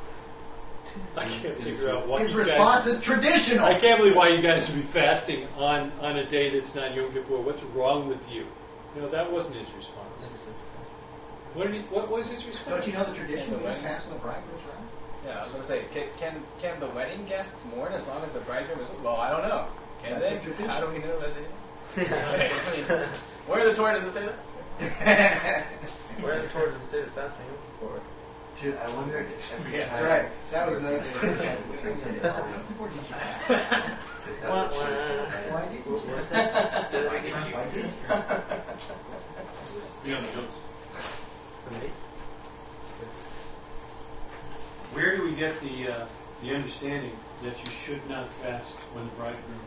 I 1.17 1.23
can't 1.25 1.57
figure 1.61 1.91
out 1.91 2.07
why 2.07 2.19
His 2.21 2.31
you 2.31 2.37
guys- 2.39 2.47
response 2.47 2.85
is 2.87 3.01
traditional. 3.01 3.65
I 3.65 3.75
can't 3.79 3.99
believe 3.99 4.15
why 4.15 4.29
you 4.29 4.41
guys 4.41 4.69
would 4.69 4.81
be 4.81 4.87
fasting 4.87 5.47
on, 5.57 5.91
on 6.01 6.17
a 6.17 6.25
day 6.27 6.49
that's 6.49 6.75
not 6.75 6.93
Yom 6.93 7.11
Kippur. 7.13 7.37
What's 7.37 7.63
wrong 7.63 8.07
with 8.07 8.31
you? 8.31 8.45
No, 8.95 9.07
that 9.09 9.31
wasn't 9.31 9.57
his 9.57 9.71
response. 9.73 10.01
What 11.53 11.67
did 11.71 11.75
he, 11.75 11.81
What 11.87 12.09
was 12.09 12.29
his 12.29 12.45
response? 12.45 12.85
Don't 12.85 12.87
you 12.87 12.93
know 12.93 13.05
the 13.05 13.13
tradition 13.15 13.49
The 13.51 13.55
of 13.57 13.63
wedding? 13.63 13.83
fasting 13.83 14.13
the 14.13 14.19
bride 14.19 14.43
goes 14.51 14.61
around? 14.69 14.87
Yeah, 15.25 15.39
I 15.39 15.43
was 15.43 15.51
gonna 15.51 15.63
say, 15.63 15.85
can, 15.93 16.07
can 16.19 16.41
can 16.59 16.79
the 16.79 16.87
wedding 16.87 17.25
guests 17.25 17.65
mourn 17.73 17.93
as 17.93 18.05
long 18.07 18.21
as 18.23 18.31
the 18.31 18.41
bridegroom 18.41 18.79
is? 18.81 18.89
Well, 19.03 19.15
I 19.15 19.31
don't 19.31 19.47
know. 19.47 19.67
Can 20.03 20.19
That's 20.19 20.45
they? 20.45 20.65
How 20.67 20.81
do 20.81 20.87
we 20.87 20.99
know 20.99 21.17
that 21.19 21.31
they? 21.33 22.05
I 22.15 23.07
where 23.47 23.61
in 23.61 23.67
the 23.69 23.73
Torah 23.73 23.93
does 23.99 24.05
it 24.05 24.11
say 24.11 24.29
that? 24.79 25.65
Where 26.21 26.33
in 26.33 26.41
the 26.43 26.47
Torah 26.49 26.71
does 26.71 26.75
it 26.81 26.85
say 26.85 27.01
to 27.03 27.09
fast 27.11 27.35
on 27.39 27.45
Yom 27.47 27.55
Kippur? 27.95 28.01
Dude, 28.61 28.77
I 28.77 28.95
wonder 28.95 29.17
if 29.19 29.53
every 29.53 29.79
That's 29.79 30.01
right. 30.01 30.29
That 30.51 30.67
was 30.67 30.77
another 30.77 30.97
Is 30.99 31.11
that 32.21 32.35
what 32.79 32.91
you- 32.95 33.01
Why 35.51 35.65
did 35.67 35.85
you? 35.85 35.91
What 35.91 36.19
is 36.19 36.29
that? 36.29 36.89
Say 36.89 37.07
Why 37.07 37.19
did 37.19 37.29
you- 37.29 37.35
Why 37.55 37.65
did 37.73 37.85
you? 37.85 37.91
Yeah, 40.11 40.21
the 40.21 40.27
notes. 40.41 40.57
For 41.67 41.73
me? 41.73 41.89
Where 44.93 45.11
do 45.17 45.21
we 45.23 45.33
get 45.35 45.59
the 45.61 45.75
uh, 45.89 46.05
the 46.41 46.55
understanding 46.55 47.15
that 47.43 47.61
you 47.63 47.69
should 47.69 48.07
not 48.09 48.29
fast 48.29 48.75
when 48.93 49.05
the 49.05 49.11
bridegroom 49.11 49.59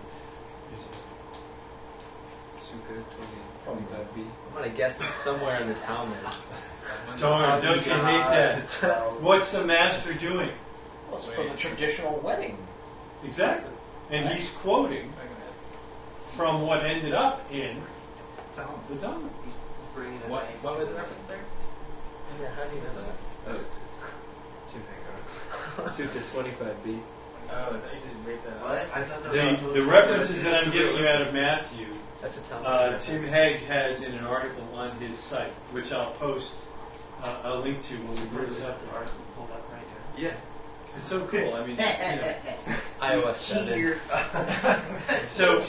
is 0.79 0.91
there? 0.91 1.01
Sukkah 2.57 3.03
20, 3.67 3.85
25b. 3.85 4.17
I'm 4.17 4.55
gonna 4.55 4.71
guess 4.71 5.01
it's 5.01 5.15
somewhere 5.15 5.61
in 5.61 5.69
the 5.69 5.75
Talmud. 5.75 6.17
Darn, 7.19 7.63
don't 7.63 7.85
you 7.85 7.93
hate 7.93 8.01
that? 8.31 8.61
What's 9.21 9.53
the 9.53 9.65
master 9.65 10.15
doing? 10.15 10.51
Well, 11.09 11.17
it's 11.17 11.27
for 11.27 11.43
the 11.45 11.55
traditional 11.57 12.19
wedding. 12.21 12.59
Exactly. 13.25 13.71
And 14.11 14.29
he's 14.29 14.51
quoting 14.51 15.13
from 16.31 16.63
what 16.63 16.85
ended 16.87 17.15
up 17.15 17.51
in 17.53 17.83
Tell 18.53 18.81
the 18.89 18.97
Talmud. 18.97 19.31
He's 19.45 19.55
bringing 19.95 20.19
What 20.31 20.45
back. 20.45 20.63
what 20.65 20.79
was 20.79 20.89
the 20.89 20.95
reference 20.95 21.25
there? 21.25 21.39
Yeah, 22.41 22.49
how 22.57 22.65
do 22.65 22.77
you 22.77 22.83
know 22.83 22.95
that? 23.03 23.15
Oh, 23.49 23.65
it's 24.67 24.73
too 24.73 24.81
big. 26.07 26.13
Sukkah 26.13 26.45
25b. 26.85 27.01
Oh, 27.51 27.55
I 27.55 27.79
thought 27.79 27.95
you 27.95 28.01
just 28.03 28.23
break 28.25 28.45
that 28.45 28.61
What? 28.61 28.87
I 28.95 29.03
thought 29.05 29.23
that 29.23 29.33
The, 29.33 29.67
the 29.73 29.83
references 29.83 30.45
that 30.45 30.63
I'm 30.63 30.71
giving 30.71 30.97
you 30.97 31.09
out 31.09 31.23
of 31.23 31.33
Matthew, 31.33 31.87
That's 32.21 32.37
a 32.37 32.43
Talmud. 32.43 32.67
uh, 32.67 32.71
reference. 32.83 33.07
Tim 33.07 33.23
Hegg 33.25 33.61
has 33.61 34.03
in 34.03 34.13
an 34.13 34.25
article 34.27 34.65
on 34.75 34.91
his 35.01 35.17
site, 35.19 35.55
which 35.73 35.91
I'll 35.91 36.11
post 36.13 36.65
uh, 37.23 37.41
a 37.45 37.55
link 37.59 37.81
to 37.83 37.95
when 37.97 38.21
we 38.21 38.27
bring 38.37 38.49
this 38.49 38.63
up. 38.63 38.81
article 38.95 39.21
pulled 39.37 39.51
up 39.51 39.65
right 39.73 39.83
there. 40.17 40.31
Yeah. 40.31 40.37
It's 40.97 41.07
so 41.09 41.21
cool. 41.27 41.55
I 41.55 41.61
mean, 41.67 41.71
you 41.77 41.77
know. 41.77 42.35
iOS 43.01 43.37
7. 43.37 43.97
So, 45.25 45.63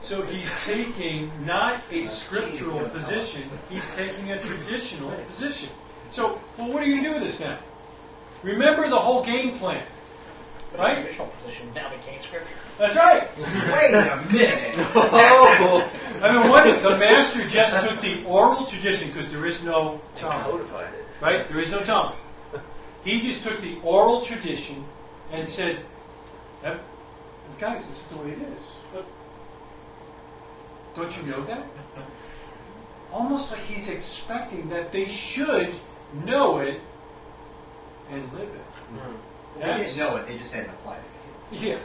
so 0.00 0.22
he's 0.22 0.64
taking 0.64 1.30
not 1.44 1.80
a 1.90 2.04
scriptural 2.06 2.80
position, 2.88 3.48
he's 3.70 3.88
taking 3.94 4.32
a 4.32 4.40
traditional 4.40 5.10
position. 5.28 5.68
So, 6.10 6.40
well, 6.58 6.72
what 6.72 6.82
are 6.82 6.86
you 6.86 7.00
going 7.00 7.04
to 7.04 7.08
do 7.10 7.14
with 7.14 7.22
this 7.24 7.40
now? 7.40 7.58
Remember 8.42 8.88
the 8.88 8.98
whole 8.98 9.22
game 9.24 9.52
plan, 9.54 9.84
Right. 10.76 10.94
the 10.96 11.00
traditional 11.02 11.28
position 11.28 11.70
now 11.74 11.90
became 11.90 12.20
scripture. 12.20 12.54
That's 12.78 12.96
right. 12.96 13.28
Wait 13.38 13.94
a 13.94 14.24
minute. 14.32 14.74
Oh! 14.96 15.90
I 16.22 16.32
mean, 16.32 16.48
what 16.50 16.64
the 16.82 16.96
master 16.98 17.46
just 17.46 17.86
took 17.86 18.00
the 18.00 18.24
oral 18.24 18.64
tradition 18.64 19.08
because 19.08 19.30
there 19.30 19.44
is 19.46 19.62
no 19.62 20.00
Talmud, 20.14 20.44
Codified 20.62 20.94
it. 20.94 21.04
right? 21.20 21.46
There 21.48 21.60
is 21.60 21.70
no 21.70 21.80
Talmud. 21.82 22.16
He 23.04 23.20
just 23.20 23.44
took 23.44 23.60
the 23.60 23.78
oral 23.82 24.22
tradition 24.22 24.84
and 25.32 25.46
said, 25.46 25.80
"Yep, 26.62 26.80
"Guys, 27.58 27.86
this 27.86 28.00
is 28.00 28.06
the 28.06 28.16
way 28.16 28.30
it 28.30 28.38
is." 28.56 28.70
But 28.94 29.04
don't 30.96 31.14
you 31.18 31.22
know 31.30 31.44
that? 31.44 31.64
Almost 33.12 33.52
like 33.52 33.60
he's 33.60 33.88
expecting 33.90 34.68
that 34.70 34.90
they 34.92 35.06
should 35.06 35.76
know 36.24 36.58
it 36.60 36.80
and 38.10 38.22
live 38.32 38.48
it. 38.48 38.66
Hmm. 38.90 39.12
They 39.56 39.66
That's- 39.66 39.94
didn't 39.94 40.10
know 40.10 40.16
it. 40.16 40.26
They 40.26 40.38
just 40.38 40.52
hadn't 40.54 40.70
applied 40.70 40.98
it. 41.52 41.58
Yeah. 41.60 41.76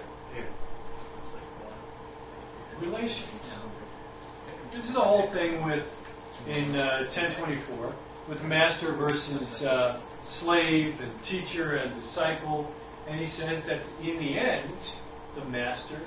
Relations. 2.81 3.59
This 4.71 4.87
is 4.87 4.93
the 4.93 5.01
whole 5.01 5.27
thing 5.27 5.63
with 5.65 5.95
in 6.47 6.75
uh, 6.75 6.99
1024 7.09 7.93
with 8.29 8.43
master 8.43 8.91
versus 8.93 9.63
uh, 9.63 9.99
slave 10.21 11.01
and 11.01 11.21
teacher 11.21 11.75
and 11.75 11.93
disciple, 11.99 12.71
and 13.07 13.19
he 13.19 13.25
says 13.25 13.65
that 13.65 13.85
in 14.01 14.17
the 14.19 14.37
end, 14.37 14.71
the 15.35 15.43
master 15.45 15.99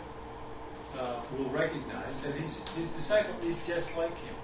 uh, 0.98 1.20
will 1.36 1.50
recognize 1.50 2.22
that 2.22 2.34
his 2.34 2.66
his 2.70 2.88
disciple 2.90 3.34
is 3.46 3.66
just 3.66 3.96
like 3.96 4.16
him. 4.18 4.34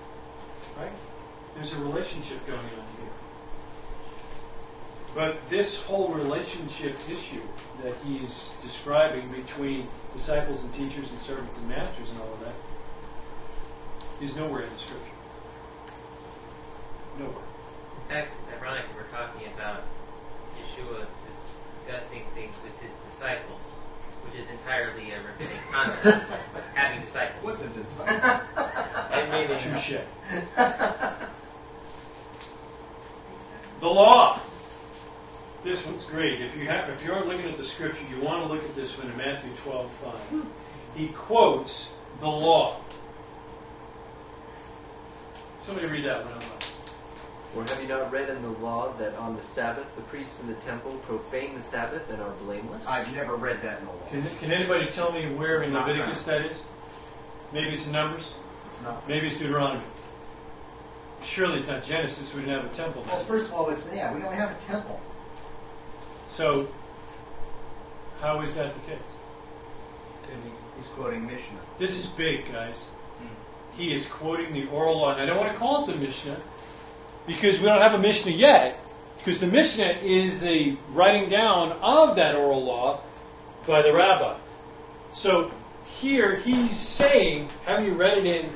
Right? 0.77 0.93
There's 1.55 1.73
a 1.73 1.79
relationship 1.79 2.47
going 2.47 2.59
on 2.59 2.67
here. 2.99 3.13
But 5.19 5.37
this 5.49 5.83
whole 5.83 6.11
relationship 6.11 6.97
issue 7.11 7.43
that 7.83 7.95
he's 8.07 8.53
describing 8.63 9.29
between 9.33 9.89
disciples 10.13 10.63
and 10.63 10.73
teachers 10.73 11.11
and 11.11 11.19
servants 11.19 11.59
and 11.59 11.69
masters 11.69 12.11
and 12.11 12.21
all 12.21 12.33
of 12.35 12.41
that 12.45 12.55
is 14.23 14.37
nowhere 14.37 14.63
in 14.63 14.73
the 14.73 14.79
scripture. 14.79 15.03
Nowhere. 17.19 17.35
In 17.35 18.09
fact, 18.09 18.33
it's 18.41 18.53
ironic 18.63 18.85
that 18.87 18.95
we're 18.95 19.11
talking 19.11 19.49
about 19.57 19.83
Yeshua 20.55 21.07
discussing 21.67 22.23
things 22.37 22.55
with 22.63 22.81
his 22.81 22.97
disciples, 22.99 23.81
which 24.25 24.37
is 24.41 24.49
entirely 24.53 25.11
a 25.11 25.21
rabbinic 25.21 25.69
concept, 25.73 26.27
having 26.75 27.01
disciples. 27.01 27.45
What's 27.45 27.65
a 27.65 27.69
disciple? 27.71 28.41
And 29.11 29.33
meaning, 29.33 29.59
Touche. 29.59 29.99
The 33.81 33.89
law. 33.89 34.41
This 35.69 35.87
one's 35.87 36.05
great. 36.05 36.41
If 36.41 36.57
you 36.57 36.67
have, 36.67 36.89
if 36.89 37.05
you're 37.05 37.23
looking 37.27 37.45
at 37.45 37.59
the 37.59 37.63
scripture, 37.63 38.03
you 38.09 38.25
want 38.25 38.43
to 38.43 38.51
look 38.51 38.65
at 38.65 38.75
this 38.75 38.97
one 38.97 39.11
in 39.11 39.17
Matthew 39.19 39.55
12, 39.55 39.93
5. 39.93 40.15
He 40.97 41.09
quotes 41.09 41.91
the 42.21 42.27
law. 42.27 42.81
Somebody 45.61 45.89
read 45.89 46.07
that 46.07 46.25
one 46.25 46.33
out 46.33 46.41
loud. 46.41 46.65
or 47.55 47.63
have 47.65 47.83
you 47.83 47.87
not 47.87 48.11
read 48.11 48.31
in 48.31 48.41
the 48.41 48.49
law 48.49 48.95
that 48.95 49.15
on 49.17 49.37
the 49.37 49.43
Sabbath 49.43 49.95
the 49.95 50.01
priests 50.01 50.41
in 50.41 50.47
the 50.47 50.55
temple 50.55 50.93
profane 51.07 51.55
the 51.55 51.61
Sabbath 51.61 52.09
and 52.09 52.23
are 52.23 52.33
blameless? 52.45 52.89
I've 52.89 53.15
never 53.15 53.37
read 53.37 53.61
that 53.61 53.81
in 53.81 53.85
the 53.85 53.93
law. 53.93 54.09
Can, 54.09 54.25
can 54.41 54.51
anybody 54.51 54.87
tell 54.87 55.13
me 55.13 55.35
where 55.35 55.59
It's 55.59 55.67
in 55.67 55.75
not 55.75 55.87
Leviticus 55.87 56.25
that 56.25 56.47
is? 56.47 56.63
Maybe 57.53 57.69
it's 57.75 57.85
in 57.85 57.93
Numbers. 57.93 58.31
It's 58.71 58.81
not. 58.81 59.07
Maybe 59.07 59.27
it's 59.27 59.39
Deuteronomy. 59.39 59.85
Surely 61.23 61.59
it's 61.59 61.67
not 61.67 61.85
Genesis. 61.85 62.33
We 62.33 62.41
didn't 62.41 62.63
have 62.63 62.71
a 62.71 62.75
temple. 62.75 63.05
Well, 63.07 63.19
first 63.25 63.49
of 63.49 63.55
all, 63.55 63.69
it's 63.69 63.93
yeah. 63.93 64.15
We 64.15 64.23
don't 64.23 64.33
have 64.33 64.53
a 64.53 64.61
temple. 64.65 64.99
So, 66.29 66.69
how 68.21 68.41
is 68.41 68.55
that 68.55 68.75
the 68.75 68.81
case? 68.81 68.99
He's 70.77 70.89
quoting 70.89 71.27
Mishnah. 71.27 71.59
This 71.79 71.99
is 71.99 72.07
big, 72.07 72.53
guys. 72.53 72.87
Hmm. 73.19 73.27
He 73.77 73.93
is 73.93 74.07
quoting 74.07 74.53
the 74.53 74.69
oral 74.69 74.99
law. 74.99 75.13
And 75.13 75.21
I 75.21 75.27
don't 75.27 75.37
want 75.37 75.53
to 75.53 75.59
call 75.59 75.83
it 75.83 75.93
the 75.93 75.99
Mishnah 75.99 76.37
because 77.27 77.59
we 77.59 77.67
don't 77.67 77.81
have 77.81 77.95
a 77.95 77.99
Mishnah 77.99 78.33
yet. 78.33 78.79
Because 79.17 79.41
the 79.41 79.49
Mishnah 79.49 79.99
is 80.03 80.41
the 80.41 80.77
writing 80.91 81.29
down 81.29 81.73
of 81.83 82.15
that 82.15 82.37
oral 82.37 82.65
law 82.65 83.01
by 83.67 83.83
the 83.83 83.93
rabbi. 83.93 84.37
So 85.13 85.51
here 85.85 86.37
he's 86.37 86.77
saying, 86.77 87.49
have 87.67 87.85
you 87.85 87.95
read 87.95 88.19
it 88.19 88.27
in 88.27 88.53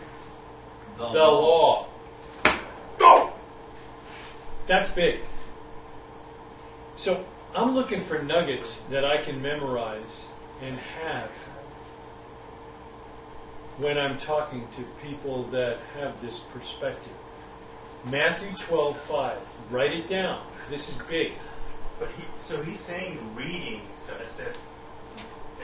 The 0.98 1.08
the 1.08 1.24
law. 1.24 1.88
Go! 2.98 3.32
That's 4.68 4.90
big. 4.90 5.20
So 6.94 7.24
I'm 7.54 7.74
looking 7.74 8.00
for 8.00 8.22
nuggets 8.22 8.80
that 8.90 9.04
I 9.04 9.18
can 9.18 9.42
memorize 9.42 10.30
and 10.62 10.78
have 10.78 11.30
when 13.76 13.98
I'm 13.98 14.16
talking 14.16 14.68
to 14.76 14.84
people 15.06 15.44
that 15.44 15.78
have 15.98 16.20
this 16.22 16.40
perspective. 16.40 17.12
Matthew 18.10 18.52
12, 18.56 18.98
5. 18.98 19.38
Write 19.70 19.92
it 19.92 20.06
down. 20.06 20.42
This 20.70 20.88
is 20.88 20.96
big. 21.04 21.32
But 21.98 22.10
he, 22.12 22.24
so 22.36 22.62
he's 22.62 22.80
saying 22.80 23.18
reading, 23.34 23.82
so 23.96 24.14
as 24.22 24.40
if 24.40 24.58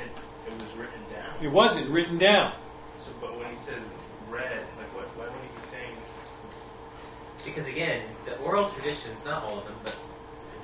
it's 0.06 0.32
it 0.46 0.62
was 0.62 0.76
written 0.76 1.00
down. 1.12 1.34
It 1.42 1.48
wasn't 1.48 1.88
written 1.90 2.18
down. 2.18 2.54
So, 2.96 3.12
but 3.20 3.36
when 3.36 3.50
he 3.50 3.56
says 3.56 3.80
read, 4.30 4.60
like 4.76 4.94
what? 4.94 5.06
Why 5.16 5.24
would 5.24 5.32
he 5.32 5.56
be 5.56 5.62
saying? 5.62 5.94
Because 7.44 7.68
again, 7.68 8.02
the 8.24 8.36
oral 8.38 8.68
traditions, 8.68 9.24
not 9.24 9.44
all 9.44 9.58
of 9.58 9.64
them, 9.64 9.74
but 9.84 9.94
the 9.94 10.07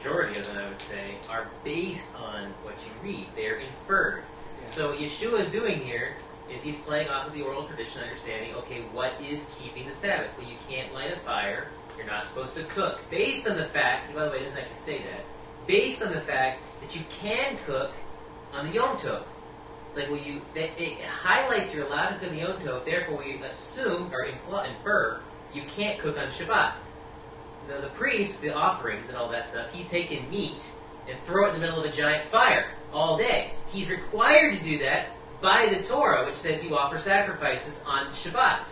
majority 0.04 0.38
of 0.38 0.46
them, 0.46 0.58
I 0.58 0.68
would 0.68 0.78
say, 0.78 1.14
are 1.30 1.48
based 1.64 2.14
on 2.16 2.50
what 2.62 2.74
you 2.84 3.10
read. 3.10 3.26
They're 3.34 3.56
inferred. 3.56 4.24
So 4.66 4.90
what 4.90 4.98
Yeshua 4.98 5.40
is 5.40 5.50
doing 5.50 5.80
here 5.80 6.16
is 6.50 6.62
he's 6.62 6.76
playing 6.76 7.08
off 7.08 7.28
of 7.28 7.32
the 7.32 7.40
oral 7.40 7.64
tradition, 7.64 8.02
understanding, 8.02 8.54
okay, 8.54 8.82
what 8.92 9.12
is 9.20 9.48
keeping 9.58 9.86
the 9.88 9.94
Sabbath? 9.94 10.28
Well, 10.36 10.46
you 10.46 10.56
can't 10.68 10.92
light 10.92 11.10
a 11.10 11.16
fire. 11.20 11.68
You're 11.96 12.06
not 12.06 12.26
supposed 12.26 12.54
to 12.56 12.64
cook. 12.64 13.00
Based 13.10 13.48
on 13.48 13.56
the 13.56 13.64
fact, 13.64 14.14
by 14.14 14.26
the 14.26 14.30
way, 14.30 14.38
it 14.38 14.44
doesn't 14.44 14.60
actually 14.60 14.76
say 14.76 14.98
that. 14.98 15.24
Based 15.66 16.02
on 16.02 16.12
the 16.12 16.20
fact 16.20 16.60
that 16.82 16.94
you 16.94 17.02
can 17.08 17.56
cook 17.64 17.92
on 18.52 18.66
the 18.66 18.72
Yom 18.72 18.98
Tov. 18.98 19.22
It's 19.88 19.96
like, 19.96 20.10
well, 20.10 20.20
you 20.20 20.42
that, 20.54 20.78
it 20.78 21.00
highlights 21.02 21.74
you're 21.74 21.86
allowed 21.86 22.10
to 22.10 22.14
cook 22.16 22.28
on 22.28 22.34
the 22.34 22.42
Yom 22.42 22.60
Tov. 22.60 22.84
Therefore, 22.84 23.18
we 23.18 23.40
assume 23.42 24.12
or 24.12 24.26
impl- 24.26 24.68
infer 24.68 25.20
you 25.54 25.62
can't 25.62 25.98
cook 25.98 26.18
on 26.18 26.28
Shabbat. 26.28 26.74
Now, 27.68 27.80
the 27.80 27.88
priest, 27.88 28.40
the 28.42 28.54
offerings 28.54 29.08
and 29.08 29.16
all 29.16 29.28
that 29.30 29.46
stuff, 29.46 29.72
he's 29.72 29.88
taking 29.88 30.28
meat 30.30 30.72
and 31.08 31.18
throw 31.24 31.46
it 31.46 31.48
in 31.48 31.54
the 31.54 31.60
middle 31.60 31.80
of 31.80 31.86
a 31.86 31.94
giant 31.94 32.24
fire 32.24 32.66
all 32.92 33.16
day. 33.16 33.52
He's 33.68 33.90
required 33.90 34.58
to 34.58 34.64
do 34.64 34.78
that 34.78 35.08
by 35.40 35.66
the 35.66 35.82
Torah, 35.82 36.24
which 36.26 36.34
says 36.34 36.64
you 36.64 36.76
offer 36.76 36.98
sacrifices 36.98 37.82
on 37.86 38.06
Shabbat. 38.08 38.70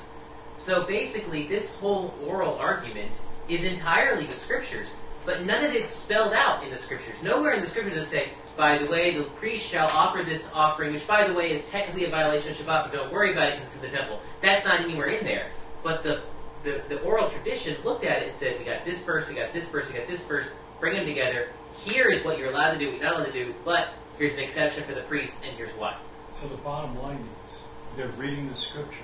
So 0.57 0.85
basically, 0.85 1.47
this 1.47 1.75
whole 1.77 2.15
oral 2.27 2.57
argument 2.59 3.21
is 3.49 3.65
entirely 3.65 4.27
the 4.27 4.33
scriptures, 4.33 4.95
but 5.25 5.45
none 5.45 5.65
of 5.65 5.75
it's 5.75 5.91
spelled 5.91 6.33
out 6.35 6.63
in 6.63 6.71
the 6.71 6.79
scriptures. 6.79 7.17
Nowhere 7.23 7.53
in 7.53 7.61
the 7.61 7.67
scripture 7.67 7.91
does 7.91 8.07
it 8.07 8.11
say, 8.11 8.31
by 8.57 8.79
the 8.79 8.91
way, 8.91 9.17
the 9.17 9.25
priest 9.25 9.69
shall 9.69 9.89
offer 9.89 10.23
this 10.23 10.51
offering, 10.53 10.93
which, 10.93 11.07
by 11.07 11.27
the 11.27 11.35
way, 11.35 11.53
is 11.53 11.69
technically 11.71 12.05
a 12.05 12.11
violation 12.11 12.51
of 12.51 12.57
Shabbat, 12.57 12.85
but 12.85 12.93
don't 12.93 13.13
worry 13.13 13.33
about 13.33 13.49
it 13.49 13.55
because 13.57 13.75
it's 13.75 13.85
in 13.85 13.91
the 13.91 13.97
temple. 13.97 14.21
That's 14.41 14.65
not 14.65 14.81
anywhere 14.81 15.07
in 15.07 15.25
there. 15.25 15.51
But 15.83 16.03
the, 16.03 16.23
the, 16.65 16.83
the 16.89 17.01
oral 17.03 17.29
tradition 17.29 17.77
looked 17.85 18.05
at 18.05 18.23
it 18.23 18.29
and 18.29 18.37
said, 18.37 18.59
we 18.59 18.65
got 18.65 18.85
this 18.85 19.05
verse, 19.05 19.29
we 19.29 19.35
got 19.35 19.53
this 19.53 19.69
verse, 19.69 19.87
we 19.89 19.99
got 19.99 20.09
this 20.09 20.25
verse, 20.25 20.53
bring 20.81 20.95
them 20.95 21.07
together. 21.07 21.49
Here 21.85 22.09
is 22.09 22.25
what 22.25 22.39
you're 22.39 22.51
allowed 22.51 22.73
to 22.75 22.79
do, 22.79 22.87
what 22.91 22.95
you're 23.01 23.05
not 23.05 23.17
allowed 23.17 23.27
to 23.27 23.33
do, 23.33 23.55
but 23.65 23.93
here's 24.19 24.35
an 24.35 24.41
exception 24.41 24.85
for 24.85 24.95
the 24.95 25.01
priest, 25.03 25.43
and 25.45 25.57
here's 25.57 25.73
why. 25.73 25.97
So 26.31 26.47
the 26.49 26.57
bottom 26.59 27.01
line 27.03 27.27
is 27.45 27.63
they're 27.97 28.09
reading 28.09 28.49
the 28.49 28.57
scriptures 28.57 28.99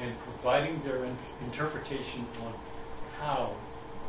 and 0.00 0.18
providing 0.20 0.80
their 0.82 1.04
in- 1.04 1.16
interpretation 1.44 2.26
on 2.44 2.54
how 3.20 3.54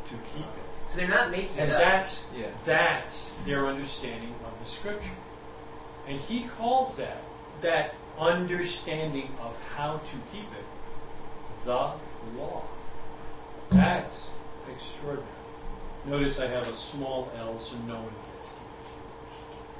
to 0.04 0.12
keep 0.34 0.44
it. 0.44 0.64
So 0.88 0.98
they're 0.98 1.08
not 1.08 1.30
making 1.30 1.58
And 1.58 1.70
it 1.70 1.76
up. 1.76 1.82
that's 1.82 2.26
Yeah. 2.36 2.46
that's 2.64 3.32
their 3.44 3.66
understanding 3.66 4.34
of 4.44 4.58
the 4.58 4.64
scripture. 4.64 5.10
And 6.06 6.18
he 6.20 6.44
calls 6.58 6.96
that 6.96 7.22
that 7.60 7.94
understanding 8.18 9.30
of 9.42 9.54
how 9.76 9.98
to 9.98 10.16
keep 10.32 10.44
it 10.44 10.64
the 11.64 11.92
law. 12.38 12.62
That's 13.70 14.30
extraordinary. 14.72 15.26
Notice 16.06 16.40
I 16.40 16.46
have 16.46 16.66
a 16.68 16.74
small 16.74 17.30
L 17.38 17.58
so 17.60 17.76
no 17.86 17.96
one 17.96 18.12
gets 18.34 18.52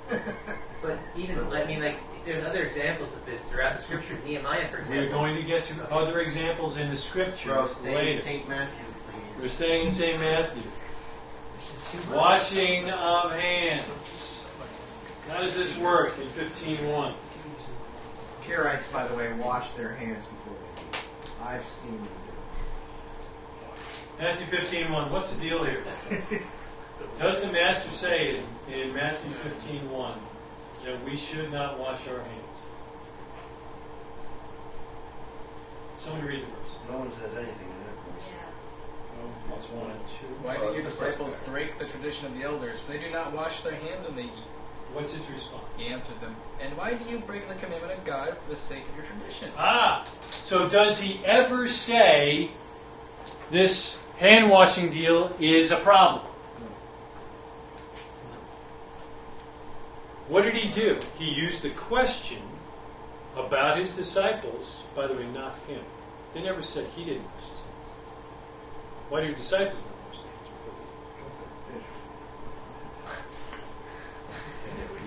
confused. 0.08 0.36
But 0.82 0.98
even, 1.14 1.38
I 1.52 1.66
mean, 1.66 1.82
like, 1.82 1.96
there's 2.24 2.42
other 2.46 2.62
examples 2.62 3.14
of 3.14 3.24
this 3.26 3.50
throughout 3.50 3.76
the 3.76 3.82
scripture. 3.82 4.18
Nehemiah, 4.24 4.66
for 4.70 4.78
example. 4.78 5.04
We're 5.04 5.10
going 5.10 5.36
to 5.36 5.42
get 5.42 5.64
to 5.64 5.92
other 5.92 6.20
examples 6.20 6.78
in 6.78 6.88
the 6.88 6.96
scripture 6.96 7.52
Bro, 7.52 7.66
stay 7.66 7.90
in 7.90 7.96
later. 8.06 8.20
St. 8.20 8.48
Matthew, 8.48 8.84
please. 9.12 9.42
We're 9.42 9.48
staying 9.48 9.86
in 9.86 9.92
St. 9.92 10.18
Matthew. 10.18 10.62
Washing 12.10 12.90
of 12.90 13.32
hands. 13.32 14.40
How 15.28 15.40
does 15.40 15.54
this 15.54 15.76
work 15.78 16.18
in 16.18 16.26
15.1? 16.28 17.12
Karaites, 18.46 18.90
by 18.90 19.06
the 19.06 19.14
way, 19.14 19.32
wash 19.34 19.70
their 19.72 19.94
hands 19.94 20.24
before 20.24 20.54
they 20.54 20.82
eat. 20.82 21.04
I've 21.44 21.66
seen 21.66 21.92
them 21.92 22.08
do 24.20 24.26
Matthew 24.26 24.58
15.1. 24.58 25.10
What's 25.10 25.34
the 25.34 25.40
deal 25.40 25.64
here? 25.64 25.82
Does 27.18 27.42
the 27.42 27.52
Master 27.52 27.90
say 27.90 28.42
in, 28.68 28.72
in 28.72 28.94
Matthew 28.94 29.32
15.1 29.32 30.14
that 30.84 31.04
we 31.04 31.16
should 31.16 31.50
not 31.50 31.78
wash 31.78 32.06
our 32.08 32.18
hands? 32.20 32.58
Somebody 35.96 36.26
read 36.28 36.42
the 36.42 36.46
verse. 36.46 36.90
No 36.90 36.98
one 36.98 37.12
says 37.12 37.36
anything 37.36 37.68
in 37.68 37.78
that 37.84 38.14
verse. 38.14 38.28
Oh, 39.22 39.50
that's 39.50 39.68
one 39.70 39.90
and 39.90 40.08
two. 40.08 40.26
Why 40.42 40.56
Well, 40.56 40.68
did 40.68 40.78
your 40.78 40.86
it's 40.86 40.98
the 40.98 41.06
disciples 41.06 41.36
break 41.46 41.78
the 41.78 41.86
tradition 41.86 42.26
of 42.26 42.34
the 42.34 42.42
elders? 42.42 42.80
For 42.80 42.92
they 42.92 42.98
do 42.98 43.10
not 43.10 43.32
wash 43.32 43.60
their 43.60 43.74
hands 43.74 44.06
when 44.06 44.16
they 44.16 44.24
eat. 44.24 44.48
What's 44.92 45.14
his 45.14 45.28
response? 45.30 45.64
He 45.76 45.86
answered 45.86 46.20
them, 46.20 46.34
And 46.60 46.76
why 46.76 46.94
do 46.94 47.08
you 47.08 47.18
break 47.18 47.48
the 47.48 47.54
commandment 47.54 47.92
of 47.92 48.04
God 48.04 48.36
for 48.36 48.50
the 48.50 48.56
sake 48.56 48.88
of 48.88 48.96
your 48.96 49.04
tradition? 49.04 49.52
Ah, 49.56 50.04
so 50.30 50.68
does 50.68 51.00
he 51.00 51.20
ever 51.24 51.68
say 51.68 52.50
this 53.50 53.98
hand 54.20 54.50
washing 54.50 54.90
deal 54.90 55.34
is 55.40 55.70
a 55.70 55.76
problem? 55.76 56.26
What 60.28 60.42
did 60.42 60.54
he 60.54 60.70
do? 60.70 61.00
He 61.18 61.30
used 61.30 61.62
the 61.62 61.70
question 61.70 62.42
about 63.34 63.78
his 63.78 63.96
disciples, 63.96 64.82
by 64.94 65.06
the 65.06 65.14
way, 65.14 65.26
not 65.32 65.58
him. 65.66 65.82
They 66.34 66.42
never 66.42 66.62
said 66.62 66.86
he 66.94 67.04
didn't 67.04 67.24
wash 67.24 67.48
his 67.48 67.60
hands. 67.60 67.90
Why 69.08 69.20
do 69.20 69.26
your 69.26 69.34
disciples 69.34 69.86
not 69.86 69.96
wash 70.06 70.18
their 70.22 70.30
hands 70.30 70.48
before 70.54 70.74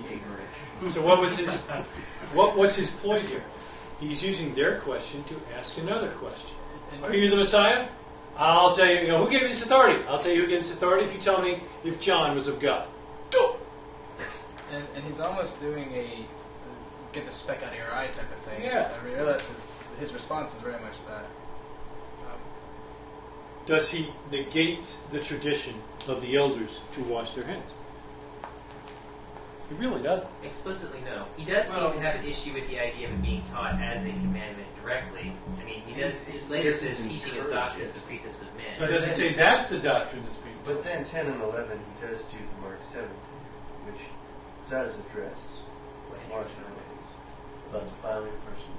they 0.10 0.16
eat? 0.88 0.92
So 0.92 1.02
what 1.02 1.22
was 1.22 1.38
his 1.38 1.56
what 2.34 2.58
was 2.58 2.76
his 2.76 2.90
point 2.90 3.30
here? 3.30 3.44
He's 4.00 4.24
using 4.24 4.54
their 4.56 4.82
question 4.82 5.24
to 5.26 5.36
ask 5.58 5.78
another 5.78 6.10
question. 6.12 6.56
Are 7.04 7.14
you 7.14 7.30
the 7.30 7.38
Messiah? 7.38 7.88
I'll 8.38 8.74
tell 8.74 8.88
you, 8.90 9.02
you 9.02 9.08
know, 9.10 9.24
who 9.24 9.32
gave 9.32 9.44
you 9.44 9.48
this 9.50 9.64
authority? 9.64 10.04
I'll 10.08 10.18
tell 10.20 10.32
you 10.32 10.42
who 10.42 10.48
gave 10.48 10.60
this 10.62 10.74
authority 10.74 11.06
if 11.06 11.14
you 11.14 11.20
tell 11.20 11.42
me 11.42 11.62
if 11.84 12.00
John 12.00 12.36
was 12.36 12.48
of 12.48 12.60
God. 12.60 12.88
Go! 13.32 13.58
And, 14.72 14.86
and 14.96 15.04
he's 15.04 15.20
almost 15.20 15.60
doing 15.60 15.92
a 15.94 16.26
get 17.12 17.26
the 17.26 17.32
speck 17.32 17.62
out 17.64 17.72
of 17.72 17.78
your 17.78 17.94
eye 17.94 18.08
type 18.08 18.32
of 18.32 18.40
thing. 18.40 18.64
Yeah. 18.64 18.92
I 19.00 19.06
mean, 19.06 19.18
that's 19.18 19.52
his, 19.52 19.78
his 20.00 20.14
response 20.14 20.56
is 20.56 20.62
very 20.62 20.82
much 20.82 21.06
that. 21.08 21.26
Um, 22.26 22.40
Does 23.68 23.92
he 23.92 24.10
negate 24.32 24.96
the 25.12 25.20
tradition 25.20 25.76
of 26.08 26.22
the 26.22 26.36
elders 26.36 26.82
to 26.94 27.04
wash 27.04 27.32
their 27.32 27.44
hands? 27.44 27.72
He 29.70 29.76
really 29.76 30.02
doesn't. 30.02 30.30
Explicitly, 30.44 31.00
no. 31.06 31.26
He 31.38 31.46
does 31.46 31.70
Well- 31.70 31.92
seem 31.92 32.02
to 32.02 32.08
have 32.08 32.20
an 32.24 32.26
issue 32.30 32.54
with 32.54 32.68
the 32.68 32.80
idea 32.80 33.08
of 33.10 33.14
it 33.14 33.22
being 33.22 33.44
taught 33.52 33.80
as 33.80 34.04
a 34.06 34.10
commandment 34.10 34.68
directly. 34.84 35.34
I 35.60 35.64
mean, 35.64 35.82
he 35.88 36.00
does 36.00 36.28
it 36.28 36.50
later 36.50 36.74
says 36.74 37.00
teaching 37.00 37.34
his 37.34 37.48
doctrines 37.48 37.96
and 37.96 38.06
precepts 38.06 38.42
of 38.42 38.54
men. 38.56 38.76
But 38.80 38.90
does 38.90 39.04
it 39.08 39.16
say 39.16 39.34
that's 39.34 39.70
the 39.70 39.80
doctrine 39.80 40.24
that's 40.26 40.38
being 40.40 40.56
taught? 40.58 40.66
But 40.66 40.84
then 40.84 41.04
10 41.04 41.28
and 41.28 41.42
11, 41.42 41.80
he 41.80 42.06
does 42.08 42.24
do 42.24 42.38
the 42.38 42.62
Mark 42.62 42.80
7, 42.92 43.08
which 43.86 44.02
does 44.70 44.94
address 45.00 45.64
washing 46.30 46.64
our 46.64 46.70
hands. 46.70 47.10
About 47.70 47.86
defiling 47.86 48.30
a 48.30 48.50
person. 48.50 48.74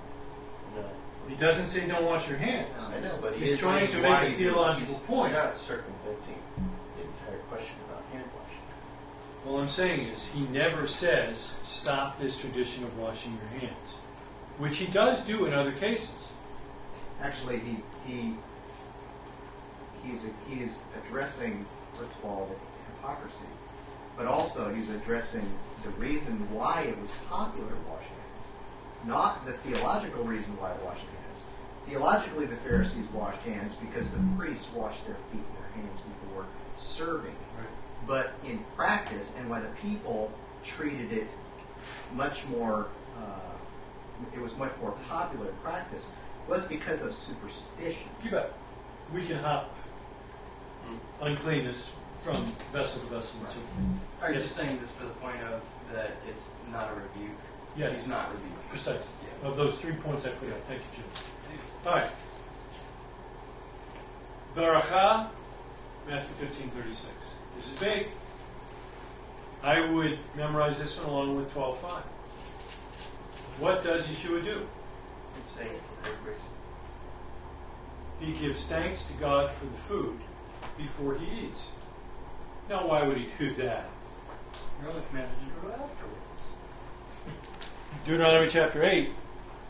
No. 0.76 0.84
He 1.28 1.36
doesn't 1.36 1.68
say 1.68 1.86
don't 1.86 2.04
wash 2.04 2.28
your 2.28 2.38
hands. 2.38 2.78
I 2.82 3.00
know, 3.00 3.18
but 3.20 3.34
he 3.34 3.46
He's 3.46 3.58
trying 3.58 3.86
to 3.86 3.92
saying 3.92 4.02
make 4.02 4.22
a 4.22 4.32
theological 4.32 4.94
he's 4.94 5.04
point. 5.04 5.32
not 5.32 5.56
circumventing 5.56 6.38
the 6.96 7.02
entire 7.02 7.38
question 7.48 7.76
about 7.88 8.04
hand 8.12 8.24
washing. 8.34 9.48
All 9.48 9.60
I'm 9.60 9.68
saying 9.68 10.08
is 10.08 10.26
he 10.26 10.42
never 10.48 10.86
says 10.86 11.54
stop 11.62 12.18
this 12.18 12.38
tradition 12.38 12.84
of 12.84 12.98
washing 12.98 13.38
your 13.38 13.60
hands, 13.60 13.96
which 14.58 14.76
he 14.76 14.86
does 14.86 15.24
do 15.24 15.46
in 15.46 15.54
other 15.54 15.72
cases. 15.72 16.28
Actually, 17.22 17.60
he 17.60 17.76
he 18.06 18.34
he's 20.02 20.24
he's 20.48 20.78
addressing 20.98 21.64
first 21.92 22.10
of 22.22 22.24
all 22.24 22.46
the 22.46 22.56
hypocrisy, 22.92 23.48
but 24.16 24.26
also 24.26 24.72
he's 24.74 24.90
addressing 24.90 25.46
the 25.82 25.90
reason 25.90 26.34
why 26.52 26.82
it 26.82 26.98
was 27.00 27.10
popular 27.28 27.68
to 27.68 27.90
wash 27.90 28.02
hands, 28.02 28.48
not 29.06 29.46
the 29.46 29.52
theological 29.52 30.24
reason 30.24 30.56
why 30.58 30.72
washing 30.84 31.08
hands. 31.26 31.44
Theologically, 31.86 32.46
the 32.46 32.56
Pharisees 32.56 33.06
washed 33.12 33.40
hands 33.42 33.76
because 33.76 34.12
the 34.12 34.22
priests 34.38 34.72
washed 34.72 35.04
their 35.06 35.16
feet 35.30 35.42
and 35.42 35.56
their 35.58 35.84
hands 35.84 36.00
before 36.00 36.46
serving. 36.78 37.34
But 38.06 38.32
in 38.44 38.62
practice, 38.76 39.34
and 39.38 39.48
why 39.48 39.60
the 39.60 39.68
people 39.80 40.30
treated 40.62 41.12
it 41.12 41.26
much 42.14 42.44
more, 42.46 42.88
uh, 43.16 43.38
it 44.32 44.40
was 44.40 44.56
much 44.56 44.72
more 44.80 44.92
popular 45.08 45.48
in 45.48 45.54
practice 45.56 46.06
was 46.48 46.64
because 46.64 47.02
of 47.02 47.12
superstition. 47.12 48.08
You 48.22 48.30
bet. 48.30 48.52
We 49.12 49.26
can 49.26 49.38
hop 49.38 49.70
hmm. 50.84 50.96
uncleanness 51.24 51.90
from 52.18 52.36
vessel 52.72 53.00
to 53.00 53.06
vessel 53.06 53.40
and 53.40 53.48
so 53.48 53.54
forth. 53.54 54.22
Are 54.22 54.28
you 54.30 54.36
Yes. 54.36 54.44
just 54.44 54.56
saying 54.56 54.80
this 54.80 54.92
for 54.92 55.04
the 55.04 55.10
point 55.14 55.42
of 55.42 55.60
that 55.92 56.12
it's 56.28 56.48
not 56.70 56.90
a 56.90 56.94
rebuke? 56.94 57.36
Yes. 57.76 57.96
He's 57.96 58.06
not 58.06 58.28
rebuked. 58.32 58.68
Precise. 58.70 59.08
Of 59.42 59.56
those 59.56 59.78
three 59.80 59.92
points 59.94 60.26
I 60.26 60.30
put 60.30 60.48
out. 60.48 60.60
Thank 60.68 60.80
you, 60.80 61.02
Jim. 61.02 61.04
All 61.86 61.92
right. 61.92 62.10
Baracha, 64.56 65.28
Matthew 66.08 66.34
fifteen 66.46 66.70
thirty 66.70 66.92
six. 66.92 67.12
This 67.56 67.72
is 67.72 67.78
big. 67.78 68.06
I 69.62 69.80
would 69.80 70.18
memorize 70.36 70.78
this 70.78 70.96
one 70.98 71.06
along 71.06 71.36
with 71.36 71.52
twelve 71.52 71.78
five. 71.78 72.04
What 73.58 73.82
does 73.82 74.06
Yeshua 74.06 74.44
do? 74.44 74.66
Thanks 75.56 75.80
to 75.80 76.02
their. 76.02 76.14
He 78.20 78.32
gives 78.32 78.66
thanks 78.66 79.06
to 79.06 79.12
God 79.14 79.52
for 79.52 79.66
the 79.66 79.76
food 79.88 80.18
before 80.78 81.16
he 81.16 81.46
eats. 81.46 81.68
Now, 82.68 82.86
why 82.86 83.02
would 83.02 83.16
he 83.16 83.28
do 83.38 83.52
that? 83.54 83.86
You're 84.80 84.90
only 84.90 85.02
commanded 85.08 85.36
to 85.38 85.44
do 85.44 85.68
it 85.68 85.72
afterwards. 85.72 86.20
Deuteronomy 88.04 88.48
chapter 88.48 88.82
8, 88.82 89.10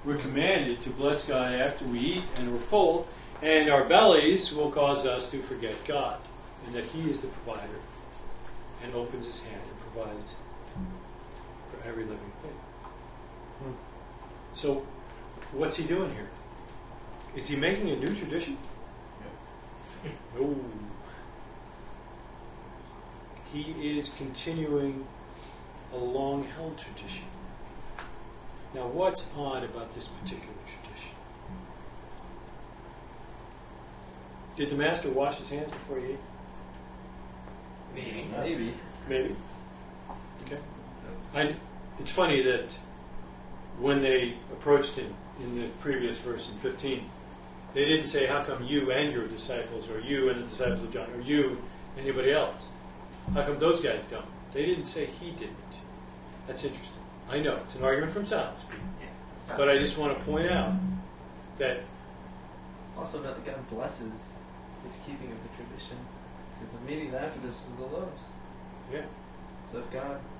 we're 0.04 0.16
commanded 0.16 0.80
to 0.82 0.90
bless 0.90 1.24
God 1.24 1.52
after 1.54 1.84
we 1.84 1.98
eat 1.98 2.24
and 2.36 2.52
we're 2.52 2.58
full, 2.58 3.08
and 3.42 3.70
our 3.70 3.84
bellies 3.84 4.52
will 4.52 4.70
cause 4.70 5.04
us 5.06 5.30
to 5.30 5.38
forget 5.40 5.74
God, 5.84 6.20
and 6.66 6.74
that 6.74 6.84
He 6.84 7.08
is 7.10 7.20
the 7.20 7.28
provider 7.28 7.80
and 8.82 8.94
opens 8.94 9.26
His 9.26 9.44
hand 9.44 9.60
and 9.68 9.92
provides 9.92 10.36
for 11.70 11.88
every 11.88 12.04
living 12.04 12.32
thing. 12.42 12.53
So, 14.54 14.86
what's 15.52 15.76
He 15.76 15.84
doing 15.84 16.12
here? 16.14 16.28
Is 17.34 17.48
He 17.48 17.56
making 17.56 17.90
a 17.90 17.96
new 17.96 18.14
tradition? 18.14 18.56
No. 20.38 20.56
He 23.52 23.98
is 23.98 24.10
continuing 24.16 25.06
a 25.92 25.96
long 25.96 26.44
held 26.44 26.78
tradition. 26.78 27.24
Now, 28.74 28.86
what's 28.88 29.30
odd 29.36 29.62
about 29.62 29.92
this 29.94 30.06
particular 30.06 30.54
tradition? 30.66 31.10
Did 34.56 34.70
the 34.70 34.74
master 34.76 35.10
wash 35.10 35.38
his 35.38 35.50
hands 35.50 35.70
before 35.70 35.98
he 35.98 36.12
ate? 36.12 36.18
Maybe. 37.94 38.26
Maybe. 38.36 38.74
Maybe. 39.08 39.36
Okay. 40.46 40.58
I, 41.34 41.54
it's 42.00 42.10
funny 42.10 42.42
that 42.42 42.76
when 43.78 44.00
they 44.00 44.34
approached 44.52 44.96
him 44.96 45.14
in 45.40 45.60
the 45.60 45.68
previous 45.80 46.18
verse 46.18 46.48
in 46.50 46.58
15, 46.58 47.10
they 47.74 47.84
didn't 47.84 48.06
say, 48.06 48.26
How 48.26 48.42
come 48.42 48.64
you 48.64 48.92
and 48.92 49.12
your 49.12 49.26
disciples, 49.26 49.90
or 49.90 50.00
you 50.00 50.30
and 50.30 50.40
the 50.40 50.46
disciples 50.46 50.84
of 50.84 50.92
John, 50.92 51.10
or 51.12 51.20
you, 51.20 51.60
anybody 51.98 52.32
else? 52.32 52.60
How 53.32 53.42
come 53.42 53.58
those 53.58 53.80
guys 53.80 54.06
don't? 54.06 54.24
They 54.52 54.64
didn't 54.64 54.86
say 54.86 55.06
he 55.06 55.30
didn't. 55.32 55.80
That's 56.46 56.64
interesting. 56.64 57.02
I 57.28 57.40
know, 57.40 57.56
it's 57.64 57.74
an 57.74 57.84
argument 57.84 58.12
from 58.12 58.26
silence, 58.26 58.64
but 59.56 59.68
I 59.68 59.78
just 59.78 59.98
want 59.98 60.16
to 60.16 60.24
point 60.24 60.50
out 60.50 60.74
that 61.58 61.80
Also, 62.96 63.20
that 63.22 63.42
the 63.42 63.50
God 63.50 63.68
blesses 63.70 64.28
his 64.84 64.96
keeping 65.04 65.32
of 65.32 65.38
the 65.42 65.48
tradition. 65.56 65.96
Because 66.58 66.74
the 66.74 66.84
immediately 66.84 67.18
after 67.18 67.40
this 67.40 67.68
is 67.68 67.74
the 67.76 67.82
loaves. 67.82 68.20
Yeah. 68.92 69.02
So 69.70 69.78
if 69.78 69.90
God, 69.90 70.20
if, 70.20 70.20
I 70.20 70.20
mean, 70.20 70.33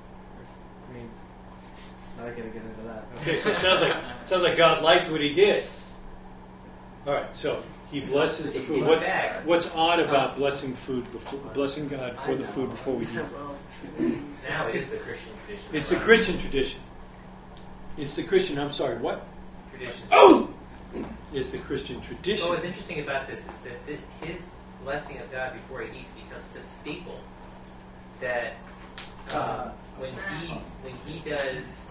not 2.19 2.37
gonna 2.37 2.49
get 2.49 2.63
into 2.63 2.83
that. 2.87 3.07
Okay, 3.23 3.39
so 3.39 3.51
it 3.51 3.57
sounds 3.59 3.81
like 3.81 3.95
sounds 4.25 4.43
like 4.43 4.57
God 4.57 4.83
liked 4.83 5.11
what 5.11 5.21
he 5.21 5.33
did. 5.33 5.65
All 7.07 7.13
right, 7.13 7.35
so 7.37 7.63
he 7.91 8.01
blesses 8.01 8.53
the 8.53 8.61
food. 8.61 8.85
What's 8.87 9.07
what's 9.45 9.71
odd 9.75 10.01
about 10.01 10.37
blessing 10.37 10.75
food 10.75 11.11
before 11.13 11.39
blessing 11.53 11.89
God 11.89 12.17
for 12.19 12.35
the 12.35 12.45
food 12.45 12.71
before 12.71 12.95
we 12.95 13.05
eat? 13.05 14.19
Now 14.49 14.67
it 14.69 14.77
is 14.77 14.91
the 14.91 14.97
Christian 14.97 15.33
tradition. 15.45 15.69
It's 15.73 15.89
the 15.91 15.97
Christian 15.97 16.39
tradition. 16.39 16.81
It's 17.97 18.17
the 18.17 18.23
Christian. 18.25 18.59
I'm 18.59 18.73
sorry. 18.73 18.97
What? 18.97 19.27
tradition. 19.71 20.03
Oh, 20.13 20.51
is 21.33 21.51
the 21.51 21.59
Christian 21.59 22.01
tradition? 22.01 22.45
Well, 22.47 22.55
what's 22.55 22.65
interesting 22.65 23.01
about 23.01 23.27
this 23.27 23.49
is 23.49 23.59
that 23.59 23.87
th- 23.87 23.99
his 24.23 24.47
blessing 24.85 25.19
of 25.19 25.31
God 25.33 25.53
before 25.55 25.83
he 25.83 26.01
eats 26.01 26.13
becomes 26.13 26.45
such 26.53 26.63
a 26.63 26.65
staple 26.65 27.21
that 28.21 28.55
um, 29.33 29.41
Uh, 29.41 29.71
when 29.99 30.13
he 30.13 30.49
when 30.83 30.95
he 31.07 31.29
does 31.29 31.83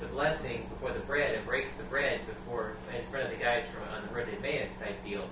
the 0.00 0.06
blessing 0.06 0.66
before 0.70 0.92
the 0.92 1.00
bread 1.00 1.34
and 1.34 1.44
breaks 1.46 1.74
the 1.74 1.84
bread 1.84 2.20
before 2.26 2.76
in 2.96 3.04
front 3.06 3.26
of 3.26 3.30
the 3.30 3.42
guys 3.42 3.64
from 3.66 3.82
on 3.94 4.06
the 4.06 4.14
road 4.14 4.26
to 4.26 4.36
Emmaus 4.36 4.76
type 4.76 5.02
deal, 5.04 5.28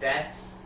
that's 0.00 0.56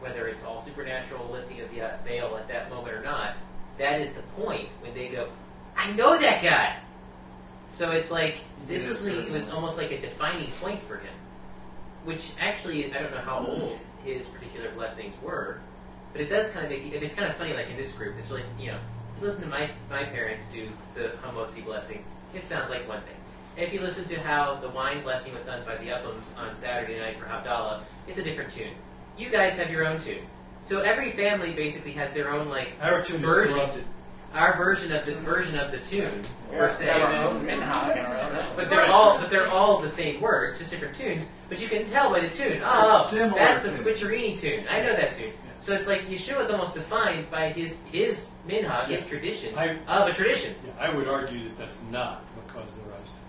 whether 0.00 0.26
it's 0.28 0.44
all 0.44 0.60
supernatural 0.60 1.28
lifting 1.30 1.60
of 1.60 1.70
the 1.70 1.82
uh, 1.82 1.96
veil 2.04 2.36
at 2.36 2.48
that 2.48 2.70
moment 2.70 2.94
or 2.94 3.02
not. 3.02 3.36
That 3.78 4.00
is 4.00 4.12
the 4.12 4.22
point 4.42 4.68
when 4.80 4.94
they 4.94 5.08
go, 5.08 5.28
I 5.76 5.92
know 5.92 6.18
that 6.18 6.42
guy. 6.42 6.78
So 7.66 7.92
it's 7.92 8.10
like 8.10 8.38
this 8.66 8.86
was 8.86 9.06
it 9.06 9.30
was 9.30 9.50
almost 9.50 9.78
like 9.78 9.90
a 9.90 10.00
defining 10.00 10.50
point 10.60 10.80
for 10.80 10.96
him, 10.96 11.14
which 12.04 12.32
actually 12.38 12.92
I 12.92 13.00
don't 13.00 13.10
know 13.10 13.20
how 13.20 13.38
old 13.38 13.78
his 14.04 14.26
particular 14.26 14.70
blessings 14.72 15.14
were, 15.22 15.60
but 16.12 16.20
it 16.20 16.28
does 16.28 16.50
kind 16.50 16.64
of 16.64 16.70
make 16.70 16.84
it. 16.84 17.02
it's 17.02 17.14
kind 17.14 17.28
of 17.28 17.36
funny. 17.36 17.54
Like 17.54 17.70
in 17.70 17.76
this 17.76 17.92
group, 17.92 18.16
it's 18.18 18.30
really 18.30 18.44
you 18.58 18.72
know, 18.72 18.78
you 19.20 19.26
listen 19.26 19.42
to 19.42 19.48
my 19.48 19.70
my 19.90 20.04
parents 20.04 20.48
do 20.48 20.68
the 20.94 21.12
Hamotzi 21.22 21.64
blessing, 21.64 22.04
it 22.34 22.44
sounds 22.44 22.70
like 22.70 22.88
one 22.88 23.00
thing. 23.02 23.14
If 23.56 23.72
you 23.72 23.80
listen 23.80 24.04
to 24.06 24.18
how 24.20 24.56
the 24.56 24.68
wine 24.68 25.02
blessing 25.02 25.32
was 25.34 25.44
done 25.44 25.64
by 25.64 25.76
the 25.76 25.86
Uphams 25.88 26.36
on 26.38 26.52
Saturday 26.54 26.98
night 26.98 27.16
for 27.16 27.26
Havdalah, 27.26 27.80
it's 28.08 28.18
a 28.18 28.22
different 28.22 28.50
tune. 28.50 28.72
You 29.16 29.28
guys 29.30 29.56
have 29.58 29.70
your 29.70 29.86
own 29.86 30.00
tune. 30.00 30.26
So 30.60 30.80
every 30.80 31.12
family 31.12 31.52
basically 31.52 31.92
has 31.92 32.12
their 32.12 32.30
own 32.32 32.48
like 32.48 32.74
Our 32.80 33.02
tune 33.02 33.16
is 33.16 33.22
version. 33.22 33.54
corrupted. 33.56 33.84
Our 34.32 34.56
version 34.56 34.90
of 34.90 35.06
the 35.06 35.14
version 35.16 35.56
of 35.56 35.70
the 35.70 35.78
tune 35.78 36.24
per 36.50 36.68
se. 36.68 36.90
Our 36.90 37.14
own 37.28 37.46
minhag 37.46 37.96
and 37.96 38.06
our 38.06 38.40
own- 38.40 38.46
But 38.56 38.68
they're 38.68 38.86
all 38.90 39.18
but 39.18 39.30
they're 39.30 39.46
all 39.48 39.80
the 39.80 39.88
same 39.88 40.20
words, 40.20 40.58
just 40.58 40.72
different 40.72 40.96
tunes. 40.96 41.30
But 41.48 41.60
you 41.60 41.68
can 41.68 41.88
tell 41.88 42.10
by 42.10 42.18
the 42.20 42.28
tune. 42.30 42.60
Oh, 42.64 43.08
that's 43.36 43.60
the 43.62 43.70
tune. 43.92 43.94
switcherini 44.10 44.36
tune. 44.40 44.64
I 44.68 44.80
know 44.82 44.96
that 44.96 45.12
tune. 45.12 45.32
So 45.58 45.72
it's 45.74 45.86
like 45.86 46.02
Yeshua 46.02 46.40
is 46.40 46.50
almost 46.50 46.74
defined 46.74 47.30
by 47.30 47.50
his 47.50 47.82
his 47.86 48.30
minhag, 48.48 48.88
his 48.88 49.06
tradition 49.06 49.56
I- 49.56 49.78
of 49.86 50.08
a 50.08 50.12
tradition. 50.12 50.54
Yeah, 50.66 50.72
I 50.78 50.94
would 50.94 51.08
argue 51.08 51.44
that 51.44 51.56
that's 51.56 51.82
not 51.90 52.22
what 52.34 52.46
caused 52.48 52.76
the 52.76 52.88
rise. 52.90 53.20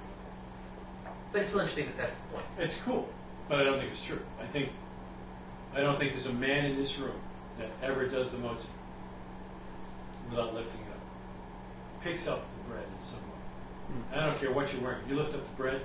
But 1.32 1.42
it's 1.42 1.50
still 1.50 1.62
interesting 1.62 1.86
that 1.88 1.98
that's 1.98 2.18
the 2.18 2.28
point. 2.30 2.46
It's 2.60 2.78
cool, 2.82 3.08
but 3.50 3.60
I 3.60 3.64
don't 3.64 3.80
think 3.80 3.92
it's 3.92 4.04
true. 4.04 4.20
I 4.42 4.46
think 4.48 4.70
I 5.74 5.82
don't 5.82 5.98
think 5.98 6.12
there's 6.12 6.26
a 6.26 6.34
man 6.34 6.66
in 6.66 6.76
this 6.78 6.98
room 6.98 7.20
that 7.58 7.70
ever 7.84 8.08
does 8.08 8.32
the 8.32 8.38
Motzi 8.38 8.68
without 10.30 10.54
lifting 10.54 10.82
it 10.82 10.92
up. 10.92 12.04
Picks 12.04 12.28
up 12.28 12.46
the 12.58 12.72
bread 12.72 12.86
in 12.98 13.02
some 13.04 13.20
way. 13.20 13.36
Hmm. 13.88 14.14
And 14.14 14.22
I 14.22 14.26
don't 14.28 14.40
care 14.40 14.52
what 14.52 14.72
you're 14.74 14.82
wearing. 14.82 15.08
You 15.08 15.16
lift 15.16 15.34
up 15.34 15.44
the 15.44 15.56
bread, 15.56 15.82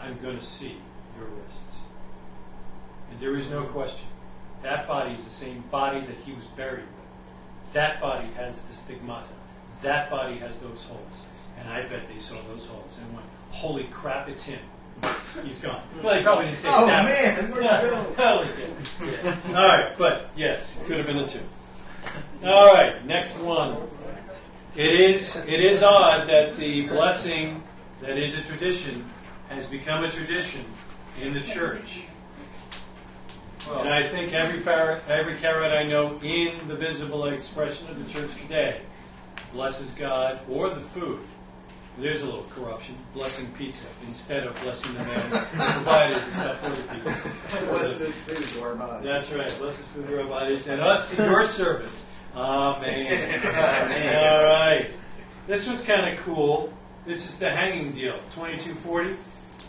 I'm 0.00 0.18
going 0.20 0.36
to 0.38 0.44
see 0.44 0.76
your 1.18 1.28
wrists. 1.28 1.78
And 3.10 3.20
there 3.20 3.36
is 3.36 3.50
no 3.50 3.64
question. 3.64 4.06
That 4.66 4.88
body 4.88 5.14
is 5.14 5.24
the 5.24 5.30
same 5.30 5.62
body 5.70 6.00
that 6.00 6.16
he 6.26 6.32
was 6.32 6.46
buried 6.46 6.80
with. 6.80 7.72
That 7.72 8.00
body 8.00 8.26
has 8.32 8.62
the 8.64 8.74
stigmata. 8.74 9.28
That 9.82 10.10
body 10.10 10.38
has 10.38 10.58
those 10.58 10.82
holes. 10.82 11.24
And 11.60 11.68
I 11.68 11.82
bet 11.82 12.08
they 12.12 12.18
saw 12.18 12.34
those 12.52 12.66
holes 12.66 12.98
and 13.00 13.14
went, 13.14 13.26
holy 13.50 13.84
crap, 13.92 14.28
it's 14.28 14.42
him. 14.42 14.58
He's 15.44 15.60
gone. 15.60 15.82
Well, 16.02 16.16
they 16.16 16.22
probably 16.24 16.46
didn't 16.46 16.56
say 16.58 16.68
Oh, 16.72 16.84
that. 16.84 17.04
man, 17.04 17.52
where'd 17.52 17.64
Yeah, 17.64 18.14
hell, 18.16 18.42
he 18.44 18.50
did. 18.60 19.14
Yeah. 19.22 19.36
All 19.50 19.68
right, 19.68 19.96
but 19.96 20.30
yes, 20.36 20.76
could 20.86 20.96
have 20.96 21.06
been 21.06 21.18
a 21.18 21.28
two. 21.28 21.38
All 22.44 22.74
right, 22.74 23.06
next 23.06 23.38
one. 23.38 23.76
It 24.74 24.98
is 25.00 25.36
it 25.46 25.60
is 25.60 25.84
odd 25.84 26.26
that 26.26 26.56
the 26.56 26.88
blessing 26.88 27.62
that 28.00 28.18
is 28.18 28.36
a 28.36 28.42
tradition 28.42 29.04
has 29.48 29.66
become 29.66 30.02
a 30.02 30.10
tradition 30.10 30.64
in 31.22 31.34
the 31.34 31.40
church. 31.40 32.00
And 33.68 33.88
I 33.88 34.02
think 34.02 34.32
every 34.32 34.60
every 35.08 35.34
carrot 35.36 35.72
I 35.72 35.82
know 35.82 36.18
in 36.22 36.68
the 36.68 36.76
visible 36.76 37.26
expression 37.26 37.88
of 37.88 38.04
the 38.04 38.12
church 38.12 38.34
today 38.36 38.80
blesses 39.52 39.90
God 39.92 40.40
or 40.48 40.70
the 40.70 40.80
food. 40.80 41.20
There's 41.98 42.20
a 42.20 42.26
little 42.26 42.46
corruption, 42.50 42.94
blessing 43.14 43.46
pizza 43.56 43.86
instead 44.06 44.46
of 44.46 44.54
blessing 44.60 44.92
the 44.92 45.04
man 45.04 45.30
who 45.30 45.72
provided 45.72 46.18
the 46.18 46.30
stuff 46.30 46.60
for 46.60 46.70
the 46.70 46.94
pizza. 46.94 47.64
Bless 47.70 47.98
this 47.98 48.20
food 48.20 48.46
to 48.54 48.64
our 48.64 48.74
body. 48.74 49.06
That's 49.06 49.32
right. 49.32 49.56
Bless 49.58 49.80
us 49.80 49.96
through 49.96 50.20
our 50.20 50.26
bodies 50.26 50.68
and 50.68 50.82
us 50.82 51.10
to 51.10 51.24
your 51.24 51.42
service. 51.44 52.06
Amen. 52.34 53.40
Amen. 53.42 54.26
All 54.26 54.44
right. 54.44 54.90
This 55.46 55.66
one's 55.66 55.82
kind 55.82 56.12
of 56.12 56.22
cool. 56.22 56.70
This 57.06 57.26
is 57.26 57.38
the 57.38 57.50
hanging 57.50 57.92
deal. 57.92 58.12
2240. 58.34 59.16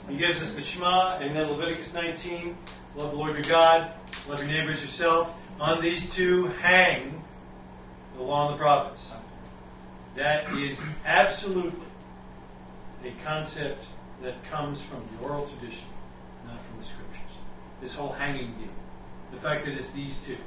He 0.09 0.17
gives 0.17 0.41
us 0.41 0.53
the 0.53 0.61
Shema 0.61 1.19
and 1.19 1.33
then 1.33 1.49
Leviticus 1.49 1.93
19. 1.93 2.57
Love 2.97 3.11
the 3.11 3.17
Lord 3.17 3.33
your 3.35 3.43
God. 3.43 3.91
Love 4.27 4.39
your 4.39 4.47
neighbors 4.47 4.81
yourself. 4.81 5.37
On 5.59 5.79
these 5.79 6.11
two 6.11 6.47
hang 6.47 7.23
the 8.17 8.23
law 8.23 8.49
and 8.49 8.55
the 8.55 8.59
prophets. 8.59 9.07
That 10.15 10.51
is 10.53 10.81
absolutely 11.05 11.79
a 13.05 13.11
concept 13.23 13.85
that 14.23 14.43
comes 14.45 14.81
from 14.81 15.03
the 15.11 15.27
oral 15.27 15.45
tradition, 15.45 15.85
not 16.47 16.59
from 16.59 16.77
the 16.79 16.83
scriptures. 16.83 17.21
This 17.81 17.93
whole 17.93 18.13
hanging 18.13 18.53
deal, 18.53 18.69
the 19.31 19.37
fact 19.37 19.65
that 19.65 19.75
it's 19.75 19.91
these 19.91 20.19
two, 20.25 20.37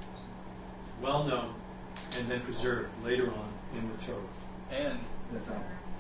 well 1.01 1.23
known, 1.23 1.55
and 2.19 2.29
then 2.29 2.41
preserved 2.41 2.91
later 3.05 3.31
on 3.31 3.49
in 3.79 3.89
the 3.93 4.05
Torah. 4.05 4.19
And 4.73 4.99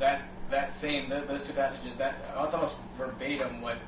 that 0.00 0.22
that 0.50 0.72
same 0.72 1.08
those 1.08 1.44
two 1.44 1.52
passages 1.52 1.94
that 1.94 2.16
it's 2.42 2.54
almost 2.54 2.80
verbatim 2.98 3.62
what 3.62 3.78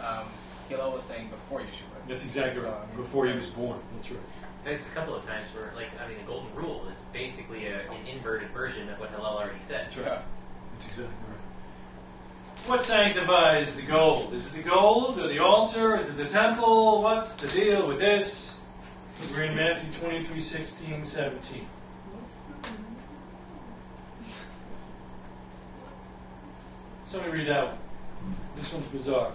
um, 0.00 0.24
Hillel 0.70 0.92
was 0.92 1.02
saying 1.02 1.28
before 1.28 1.60
Yeshua. 1.60 1.95
That's 2.08 2.24
exactly 2.24 2.62
So, 2.62 2.68
right. 2.68 2.76
I 2.76 2.86
mean, 2.86 2.94
uh, 2.94 3.02
Before 3.02 3.26
he 3.26 3.34
was 3.34 3.50
born. 3.50 3.78
That's 3.92 4.10
right. 4.10 4.20
There's 4.64 4.88
a 4.88 4.90
couple 4.90 5.14
of 5.14 5.24
times 5.24 5.46
where, 5.54 5.72
like, 5.76 5.90
I 6.00 6.08
mean, 6.08 6.18
the 6.18 6.24
golden 6.24 6.52
rule 6.54 6.86
is 6.92 7.02
basically 7.12 7.66
a, 7.66 7.90
an 7.90 8.06
inverted 8.06 8.50
version 8.50 8.88
of 8.88 8.98
what 8.98 9.10
Hillel 9.10 9.38
already 9.38 9.60
said. 9.60 9.86
That's 9.86 9.98
right. 9.98 10.18
That's 10.72 10.86
exactly 10.86 11.14
right. 11.28 12.68
What 12.68 12.82
sanctifies 12.82 13.76
the 13.76 13.82
gold? 13.82 14.34
Is 14.34 14.46
it 14.48 14.64
the 14.64 14.68
gold 14.68 15.20
or 15.20 15.28
the 15.28 15.38
altar? 15.38 15.96
Is 15.96 16.10
it 16.10 16.16
the 16.16 16.28
temple? 16.28 17.00
What's 17.00 17.34
the 17.34 17.46
deal 17.46 17.86
with 17.86 18.00
this? 18.00 18.58
We're 19.32 19.44
in 19.44 19.56
Matthew 19.56 19.92
23, 19.92 20.40
16, 20.40 21.04
17. 21.04 21.66
Somebody 27.06 27.32
read 27.32 27.46
that 27.46 27.66
one. 27.66 27.78
This 28.56 28.72
one's 28.72 28.86
bizarre. 28.86 29.30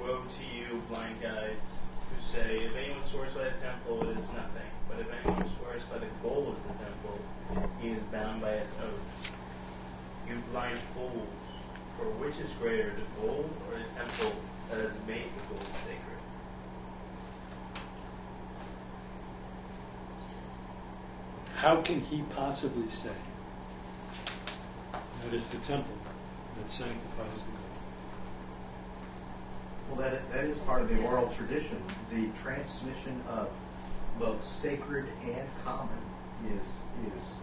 Woe 0.00 0.22
to 0.28 0.56
you, 0.56 0.57
blind 0.76 1.20
guides, 1.22 1.86
who 2.00 2.20
say, 2.20 2.58
If 2.58 2.76
anyone 2.76 3.02
swears 3.02 3.32
by 3.32 3.44
the 3.44 3.56
temple, 3.56 4.10
it 4.10 4.18
is 4.18 4.28
nothing. 4.32 4.70
But 4.88 5.00
if 5.00 5.06
anyone 5.24 5.48
swears 5.48 5.82
by 5.84 5.98
the 5.98 6.06
gold 6.22 6.56
of 6.56 6.78
the 6.78 6.84
temple, 6.84 7.18
he 7.80 7.90
is 7.90 8.02
bound 8.04 8.40
by 8.42 8.52
his 8.52 8.74
oath. 8.84 9.32
You 10.28 10.42
blind 10.52 10.78
fools, 10.94 11.58
for 11.96 12.04
which 12.20 12.40
is 12.40 12.52
greater, 12.52 12.90
the 12.90 13.26
gold 13.26 13.50
or 13.70 13.78
the 13.78 13.92
temple 13.92 14.32
that 14.70 14.78
has 14.78 14.94
made 15.06 15.24
the 15.24 15.54
gold 15.54 15.66
sacred? 15.74 16.02
How 21.56 21.82
can 21.82 22.00
he 22.00 22.22
possibly 22.36 22.88
say 22.88 23.10
that 24.92 25.34
it's 25.34 25.48
the 25.48 25.58
temple 25.58 25.96
that 26.58 26.70
sanctifies 26.70 27.42
the? 27.44 27.57
Well, 29.90 29.96
that, 30.00 30.30
that 30.32 30.44
is 30.44 30.58
part 30.58 30.82
of 30.82 30.88
the 30.88 31.02
oral 31.02 31.28
tradition. 31.30 31.80
The 32.10 32.28
transmission 32.40 33.20
of 33.28 33.48
both 34.18 34.42
sacred 34.42 35.06
and 35.24 35.46
common 35.64 35.98
is 36.60 36.82
is 37.16 37.36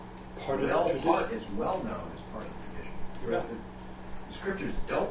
Part 0.46 0.62
of 0.62 0.70
well 0.70 0.84
the 0.84 0.89
tradition. 0.91 1.12
part 1.14 1.32
is 1.32 1.43
well 1.58 1.78
known 1.84 2.12
as 2.14 2.20
part 2.34 2.43
of 2.43 2.50
the 2.52 2.74
tradition. 2.76 2.93
Whereas 3.24 3.43
Yeah. 3.43 3.56
the 4.28 4.34
scriptures 4.34 4.74
don't 4.88 5.10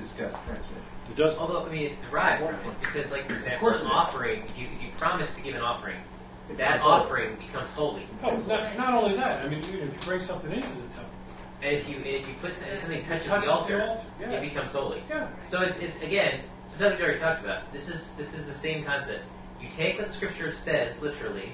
discuss 0.00 0.32
transmission. 0.46 0.82
It 1.10 1.16
does. 1.16 1.36
Although, 1.36 1.66
I 1.66 1.68
mean, 1.70 1.82
it's 1.86 1.98
derived 1.98 2.44
from 2.44 2.54
it 2.70 2.80
because, 2.80 3.10
like, 3.10 3.26
for 3.26 3.34
example, 3.34 3.68
course 3.68 3.82
an 3.82 3.88
offering, 3.88 4.44
if 4.44 4.56
you, 4.58 4.66
if 4.76 4.82
you 4.82 4.88
promise 4.96 5.34
to 5.34 5.42
give 5.42 5.56
an 5.56 5.62
offering, 5.62 5.96
It 6.48 6.56
that 6.58 6.74
becomes 6.74 6.82
holy. 6.82 6.94
offering 7.00 7.36
becomes 7.36 7.72
holy. 7.72 8.02
Oh, 8.22 8.36
not, 8.46 8.76
not 8.78 8.94
only 9.02 9.16
that. 9.16 9.44
I 9.44 9.48
mean, 9.48 9.58
even 9.64 9.88
if 9.88 9.92
you 9.94 10.00
bring 10.06 10.20
something 10.20 10.52
into 10.52 10.68
the 10.68 10.94
temple, 10.94 11.10
And 11.62 11.76
if 11.76 11.88
you 11.88 11.96
if 12.04 12.28
you 12.28 12.34
put 12.40 12.54
something 12.56 13.02
touches, 13.04 13.26
touches 13.26 13.46
the 13.48 13.52
altar, 13.52 13.76
the 13.78 13.88
altar, 13.88 14.04
yeah. 14.20 14.30
it 14.30 14.40
becomes 14.48 14.72
holy. 14.72 15.02
yeah. 15.10 15.26
So 15.42 15.62
it's 15.62 15.80
it's 15.80 16.00
again, 16.02 16.40
it's 16.70 16.78
something 16.78 16.98
we 16.98 17.04
already 17.04 17.20
talked 17.20 17.42
about. 17.42 17.72
This 17.72 17.88
is 17.88 18.14
this 18.14 18.34
is 18.38 18.46
the 18.46 18.54
same 18.54 18.84
concept. 18.84 19.24
You 19.60 19.68
take 19.68 19.98
what 19.98 20.06
the 20.06 20.12
scripture 20.12 20.52
says 20.52 21.02
literally, 21.02 21.52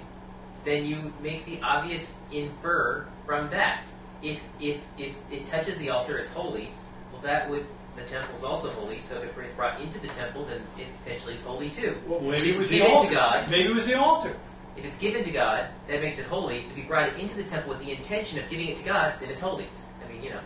then 0.65 0.85
you 0.85 1.13
make 1.23 1.45
the 1.47 1.61
obvious 1.63 2.17
infer 2.31 3.07
from 3.25 3.51
that. 3.51 3.87
If 4.23 4.43
if 4.61 4.81
if 4.99 5.15
it 5.31 5.51
touches 5.51 5.77
the 5.79 5.91
altar, 5.91 6.19
it's 6.19 6.33
holy. 6.33 6.69
Well, 7.13 7.23
that 7.23 7.49
would 7.51 7.65
the 7.97 8.03
temple's 8.03 8.45
also 8.45 8.69
holy. 8.71 8.99
So 8.99 9.17
if 9.23 9.37
it's 9.39 9.57
brought 9.57 9.81
into 9.81 9.99
the 9.99 10.09
temple, 10.09 10.45
then 10.45 10.61
it 10.79 10.87
potentially 11.03 11.35
is 11.35 11.43
holy 11.43 11.71
too. 11.71 11.97
Well, 12.07 12.21
maybe 12.21 12.51
it 12.51 12.59
was 12.59 12.69
the 12.69 12.83
altar. 12.83 13.15
God, 13.15 13.51
Maybe 13.51 13.71
it 13.71 13.75
was 13.75 13.87
the 13.87 13.99
altar. 13.99 14.37
if 14.77 14.85
it's 14.85 14.99
given 14.99 15.25
to 15.25 15.31
God, 15.31 15.69
that 15.89 16.03
makes 16.03 16.19
it 16.19 16.27
holy. 16.27 16.61
So 16.61 16.73
if 16.73 16.79
you 16.79 16.85
brought 16.85 17.09
it 17.09 17.19
into 17.19 17.37
the 17.37 17.45
temple 17.45 17.71
with 17.71 17.81
the 17.83 17.93
intention 17.93 18.39
of 18.39 18.51
giving 18.51 18.69
it 18.69 18.77
to 18.77 18.85
God, 18.85 19.15
then 19.19 19.31
it's 19.31 19.41
holy. 19.41 19.67
I 20.05 20.13
mean, 20.13 20.23
you 20.23 20.29
know. 20.31 20.41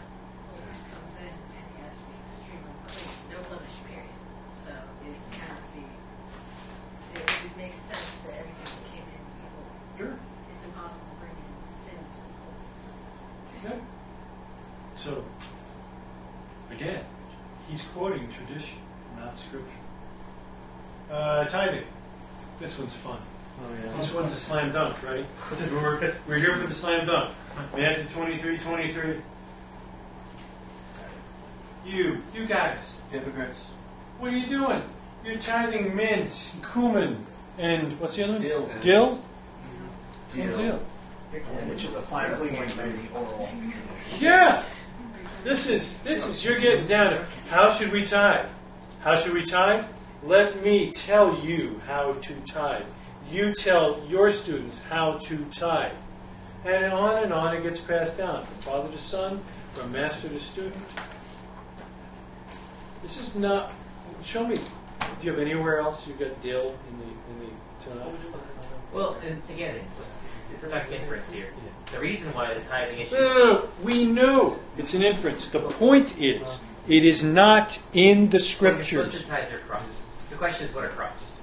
Just 0.72 0.94
comes 0.94 1.16
in 1.18 1.26
and 1.26 1.64
he 1.76 1.82
has 1.82 1.98
to 1.98 2.04
be 2.04 2.12
extremely 2.24 2.70
clean, 2.86 3.10
no 3.34 3.38
blemish, 3.48 3.76
period. 3.90 4.14
So 4.54 4.70
it 4.70 5.18
cannot 5.34 5.62
be, 5.74 5.82
it, 7.18 7.50
it 7.50 7.56
makes 7.70 7.82
sense 7.82 8.22
that 8.22 8.32
everything 8.32 8.64
that 8.64 8.90
came 8.90 9.02
in 9.02 9.96
be. 9.96 10.02
Sure. 10.02 10.18
It's 10.52 10.64
impossible 10.64 11.02
to 11.08 11.16
bring 11.20 11.30
in 11.30 11.72
sins 11.72 12.20
and 12.20 12.34
holiness. 12.42 13.02
Yeah. 13.62 13.70
So, 14.96 15.24
again, 16.72 17.04
he's 17.68 17.82
quoting 17.94 18.28
tradition, 18.28 18.78
not 19.16 19.38
scripture. 19.38 19.70
Uh, 21.12 21.44
tithing. 21.44 21.84
This 22.58 22.76
one's 22.76 22.94
fun. 22.94 23.18
Oh, 23.62 23.96
This 23.96 24.12
one's 24.12 24.32
a 24.32 24.36
slam 24.36 24.72
dunk, 24.72 25.00
right? 25.04 25.24
We're, 25.70 26.14
we're 26.26 26.38
here 26.38 26.56
for 26.56 26.66
the 26.66 26.74
slam 26.74 27.06
dunk. 27.06 27.34
Matthew 27.76 28.04
23, 28.06 28.58
23. 28.58 29.16
You, 31.86 32.22
you 32.34 32.46
guys, 32.46 33.00
Hypocrites. 33.12 33.58
what 34.18 34.32
are 34.32 34.36
you 34.36 34.46
doing? 34.46 34.82
You're 35.24 35.36
tithing 35.38 35.94
mint, 35.94 36.52
cumin, 36.72 37.26
and 37.61 38.00
what's 38.00 38.16
the 38.16 38.24
other 38.24 38.32
one? 38.32 38.42
Dill. 38.42 38.70
Dill? 38.80 39.24
Dill. 40.32 40.56
Dill. 40.56 40.78
Which 41.68 41.84
is 41.84 41.94
a 41.94 42.00
fine 42.00 42.34
point 42.34 42.68
the 42.74 43.16
oral. 43.16 43.48
Yeah. 44.18 44.64
This 45.44 45.68
is 45.68 45.98
this 45.98 46.26
is 46.26 46.44
you're 46.44 46.58
getting 46.58 46.86
down 46.86 47.12
to 47.12 47.26
how 47.48 47.70
should 47.70 47.92
we 47.92 48.04
tithe? 48.04 48.48
How 49.00 49.14
should 49.16 49.34
we 49.34 49.44
tithe? 49.44 49.84
Let 50.22 50.62
me 50.62 50.90
tell 50.90 51.38
you 51.38 51.80
how 51.86 52.14
to 52.14 52.34
tithe. 52.40 52.86
You 53.30 53.54
tell 53.54 54.02
your 54.08 54.30
students 54.30 54.82
how 54.84 55.18
to 55.18 55.44
tithe. 55.46 55.96
And 56.64 56.92
on 56.92 57.22
and 57.22 57.32
on 57.32 57.56
it 57.56 57.62
gets 57.62 57.80
passed 57.80 58.18
down 58.18 58.44
from 58.44 58.56
father 58.56 58.90
to 58.90 58.98
son, 58.98 59.40
from 59.72 59.92
master 59.92 60.28
to 60.28 60.40
student. 60.40 60.84
This 63.02 63.18
is 63.18 63.36
not 63.36 63.72
show 64.22 64.46
me 64.46 64.56
do 64.56 65.26
you 65.26 65.32
have 65.32 65.40
anywhere 65.40 65.80
else 65.80 66.06
you've 66.06 66.18
got 66.18 66.40
dill 66.40 66.74
in 66.88 66.98
the 66.98 67.04
in? 67.87 67.93
Well, 68.93 69.16
and 69.26 69.41
again, 69.51 69.76
it's, 70.26 70.43
it's, 70.53 70.62
we're 70.62 70.68
talking 70.70 70.95
inference 70.95 71.33
here. 71.33 71.49
The 71.93 72.01
reason 72.01 72.33
why 72.35 72.55
the 72.55 72.61
tithing 72.61 73.01
issue. 73.01 73.14
No, 73.14 73.20
no, 73.22 73.45
no. 73.45 73.68
We 73.83 74.05
know 74.05 74.59
it's 74.78 74.95
an 74.95 75.03
inference. 75.03 75.49
The 75.49 75.61
point 75.61 76.18
is, 76.20 76.61
it 76.89 77.05
is 77.05 77.22
not 77.22 77.81
in 77.93 78.31
the 78.31 78.39
Well, 78.39 78.74
you're 78.74 78.85
supposed 78.85 78.87
scriptures. 78.87 79.22
to 79.22 79.28
tithe 79.28 79.49
their 79.49 79.59
crops. 79.61 80.28
The 80.28 80.37
question 80.37 80.66
is, 80.66 80.74
what 80.74 80.85
are 80.85 80.89
crops? 80.89 81.39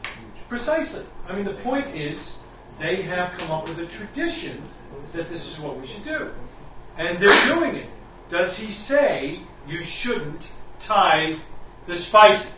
Precisely. 0.50 1.04
I 1.28 1.36
mean, 1.36 1.44
the 1.46 1.54
point 1.54 1.88
is, 1.96 2.38
they 2.80 3.02
have 3.02 3.38
come 3.38 3.52
up 3.52 3.68
with 3.68 3.80
a 3.80 3.86
tradition 3.86 4.62
that 5.14 5.30
this 5.30 5.52
is 5.52 5.60
what 5.60 5.80
we 5.80 5.88
should 5.88 6.04
do. 6.04 6.32
And 6.98 7.20
they're 7.20 7.54
doing 7.54 7.76
it. 7.76 7.90
Does 8.30 8.58
he 8.58 8.72
say 8.72 9.40
you 9.68 9.84
shouldn't 9.84 10.52
tithe 10.80 11.38
the 11.86 11.96
spices? 11.96 12.54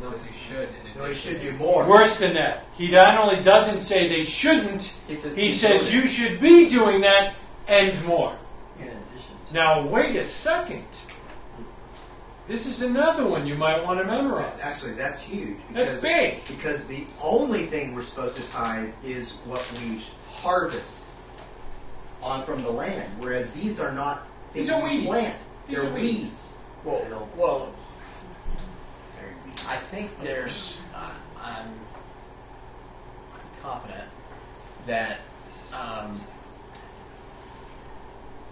No, 0.00 0.10
because 0.10 0.26
you 0.26 0.32
should. 0.32 0.68
No, 0.96 1.04
he 1.04 1.14
should 1.14 1.40
do 1.40 1.52
more. 1.52 1.86
Worse 1.88 2.18
than 2.18 2.34
that. 2.34 2.64
He 2.74 2.90
not 2.90 3.18
only 3.18 3.42
doesn't 3.42 3.78
say 3.78 4.08
they 4.08 4.24
shouldn't, 4.24 4.94
He 5.08 5.16
says, 5.16 5.36
he 5.36 5.50
says 5.50 5.90
doing 5.90 6.02
you 6.02 6.08
should 6.08 6.40
be 6.40 6.68
doing 6.68 7.00
that 7.02 7.34
and 7.66 8.02
more. 8.04 8.36
In 8.78 8.84
addition 8.84 9.02
Now, 9.52 9.86
wait 9.86 10.16
a 10.16 10.24
second. 10.24 10.86
This 12.46 12.64
is 12.64 12.80
another 12.80 13.26
one 13.26 13.46
you 13.46 13.56
might 13.56 13.84
want 13.84 13.98
to 14.00 14.06
memorize. 14.06 14.58
Actually, 14.62 14.92
that's 14.94 15.20
huge. 15.20 15.58
That's 15.72 15.90
Because, 15.90 16.02
big. 16.02 16.44
Because 16.46 16.86
the 16.88 17.04
only 17.22 17.66
thing 17.66 17.94
we're 17.94 18.02
supposed 18.02 18.36
to 18.36 18.50
tithe 18.50 18.88
is 19.04 19.32
what 19.44 19.70
we 19.82 20.02
harvest 20.30 21.06
on 22.22 22.44
from 22.44 22.62
the 22.62 22.70
land, 22.70 23.10
whereas 23.18 23.52
these 23.52 23.78
are 23.80 23.92
not 23.92 24.26
These 24.54 24.68
things 24.70 24.80
are 24.82 24.88
you 24.88 24.94
weeds. 25.00 25.06
plant. 25.08 25.36
These 25.68 25.76
They're 25.76 25.90
are 25.90 25.94
weeds. 25.94 26.22
weeds. 26.22 26.52
Well, 26.84 27.28
well, 27.36 27.72
I 29.68 29.76
think 29.76 30.10
there's. 30.22 30.82
Uh, 30.94 31.12
I'm 31.42 31.68
confident 33.62 34.08
that 34.86 35.18
um, 35.74 36.20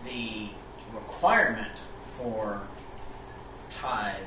the 0.05 0.51
requirement 0.93 1.81
for 2.19 2.61
tithe 3.71 4.23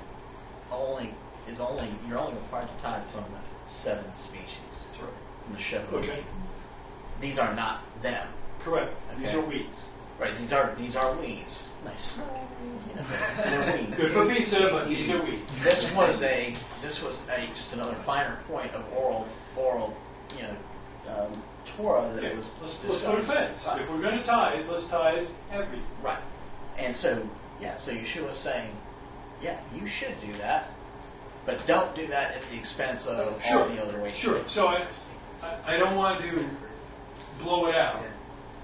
only 0.71 1.13
is 1.47 1.59
only 1.59 1.89
you're 2.07 2.17
only 2.17 2.33
required 2.33 2.67
to 2.75 2.83
tithe 2.83 3.03
from 3.13 3.23
the 3.31 3.69
seven 3.69 4.13
species 4.15 4.87
from 4.97 5.55
the 5.55 5.61
Shepherd. 5.61 5.95
Okay. 5.95 6.23
These 7.21 7.37
are 7.37 7.53
not 7.53 7.83
them. 8.01 8.27
Correct. 8.59 8.93
These 9.19 9.33
are 9.33 9.41
weeds. 9.41 9.83
Right, 10.19 10.37
these 10.37 10.53
are 10.53 10.73
these 10.75 10.95
are 10.95 11.13
weeds. 11.15 11.68
Nice. 11.85 12.19
They're 13.37 13.77
weeds. 13.77 13.97
Good 13.97 14.11
for 14.11 14.33
pizza, 14.33 14.67
but 14.71 14.87
these 14.87 15.09
are 15.09 15.21
weeds. 15.21 15.63
This 15.63 15.95
was 15.95 16.21
a 16.23 16.53
this 16.81 17.01
was 17.03 17.25
a 17.29 17.47
just 17.47 17.73
another 17.73 17.95
finer 18.05 18.39
point 18.47 18.73
of 18.73 18.83
oral 18.93 19.27
oral 19.55 19.95
you 20.35 20.43
know 20.43 20.55
um, 21.23 21.43
Torah 21.65 22.11
that 22.13 22.23
Okay, 22.23 22.35
was 22.35 22.55
let's, 22.61 22.83
let's 22.83 22.99
put 23.01 23.13
a 23.13 23.17
discussed. 23.17 23.37
fence. 23.37 23.67
Right. 23.67 23.81
If 23.81 23.91
we're 23.91 24.01
going 24.01 24.17
to 24.17 24.23
tithe, 24.23 24.67
let's 24.69 24.87
tithe 24.87 25.27
everything. 25.51 25.83
Right, 26.03 26.19
and 26.77 26.95
so 26.95 27.27
yeah, 27.61 27.75
so 27.77 27.93
Yeshua 27.93 28.27
was 28.27 28.37
saying, 28.37 28.69
yeah, 29.41 29.59
you 29.75 29.85
should 29.87 30.19
do 30.21 30.33
that, 30.39 30.69
but 31.45 31.65
don't 31.65 31.95
do 31.95 32.07
that 32.07 32.35
at 32.35 32.41
the 32.49 32.57
expense 32.57 33.05
of 33.07 33.43
Sure. 33.43 33.61
all 33.63 33.69
the 33.69 33.81
other 33.81 33.99
ways. 34.01 34.17
Sure. 34.17 34.41
So 34.47 34.67
I, 34.67 34.85
I, 35.41 35.57
I 35.75 35.77
don't 35.77 35.95
want 35.95 36.21
to 36.21 36.45
blow 37.41 37.67
it 37.67 37.75
out. 37.75 38.01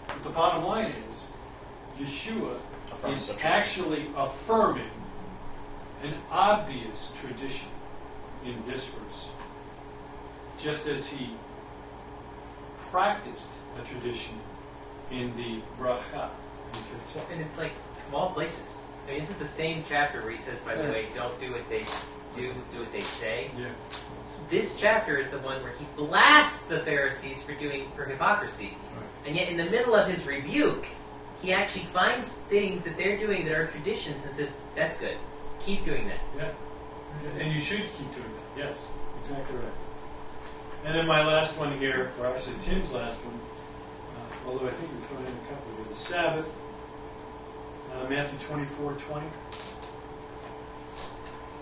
But 0.07 0.24
the 0.24 0.30
bottom 0.30 0.63
line 0.66 0.93
is, 1.09 1.24
Yeshua 1.99 2.57
Affirms 2.57 2.61
is 3.12 3.32
actually 3.43 4.08
affirming 4.16 4.89
an 6.03 6.14
obvious 6.32 7.12
tradition 7.20 7.70
in 8.45 8.62
this 8.68 8.86
verse, 8.86 9.30
just 10.58 10.88
as 10.88 11.08
he 11.08 11.32
practiced 12.91 13.49
a 13.82 13.86
tradition 13.86 14.36
in 15.12 15.36
the 15.36 15.62
bracha 15.80 16.30
in 16.74 16.80
15. 16.80 17.22
And 17.32 17.41
it's 17.41 17.58
like 17.58 17.72
of 18.08 18.14
all 18.14 18.30
places. 18.32 18.78
I 19.08 19.12
mean, 19.12 19.22
isn't 19.22 19.39
the 19.39 19.47
same 19.47 19.84
chapter 19.88 20.22
where 20.22 20.32
he 20.32 20.38
says, 20.38 20.60
by 20.60 20.76
the 20.76 20.84
Yeah. 20.84 20.91
way, 20.91 21.08
don't 21.16 21.39
do 21.39 21.51
what 21.51 21.68
they 21.70 21.82
do, 22.36 22.47
do 22.72 22.80
what 22.80 22.91
they 22.91 23.01
say. 23.01 23.51
Yeah. 23.58 23.68
This 24.49 24.76
chapter 24.80 25.18
is 25.18 25.30
the 25.30 25.39
one 25.39 25.62
where 25.64 25.72
he 25.74 25.86
blasts 25.95 26.68
the 26.68 26.80
Pharisees 26.82 27.41
for 27.41 27.53
doing 27.53 27.91
for 27.95 28.06
hypocrisy, 28.06 28.78
and 29.26 29.36
yet 29.36 29.49
in 29.49 29.58
the 29.58 29.66
middle 29.66 29.95
of 29.95 30.08
his 30.08 30.26
rebuke, 30.28 30.86
he 31.41 31.53
actually 31.53 31.86
finds 31.86 32.33
things 32.33 32.86
that 32.86 32.97
they're 32.97 33.17
doing 33.17 33.45
that 33.45 33.55
are 33.55 33.67
traditions 33.67 34.25
and 34.25 34.33
says, 34.33 34.57
"That's 34.75 34.99
good. 34.99 35.17
Keep 35.59 35.86
doing 35.86 36.07
that." 36.07 36.19
Yeah. 36.38 36.51
And 37.39 37.53
you 37.53 37.59
should 37.59 37.83
keep 37.97 38.13
doing 38.13 38.31
that. 38.33 38.65
Yes, 38.65 38.88
exactly 39.21 39.55
right. 39.57 39.73
And 40.86 40.95
then 40.95 41.07
my 41.07 41.25
last 41.25 41.57
one 41.57 41.77
here, 41.79 42.11
or 42.19 42.27
actually 42.27 42.57
Tim's 42.61 42.91
last 42.91 43.17
one, 43.25 43.39
uh, 44.15 44.49
although 44.49 44.67
I 44.67 44.71
think 44.71 44.91
we've 44.91 45.03
thrown 45.05 45.25
in 45.25 45.33
a 45.33 45.47
couple 45.49 45.75
here, 45.77 45.86
the 45.89 45.95
Sabbath, 45.95 46.47
uh, 47.93 48.07
Matthew 48.07 48.38
24, 48.39 48.93
20. 48.93 49.25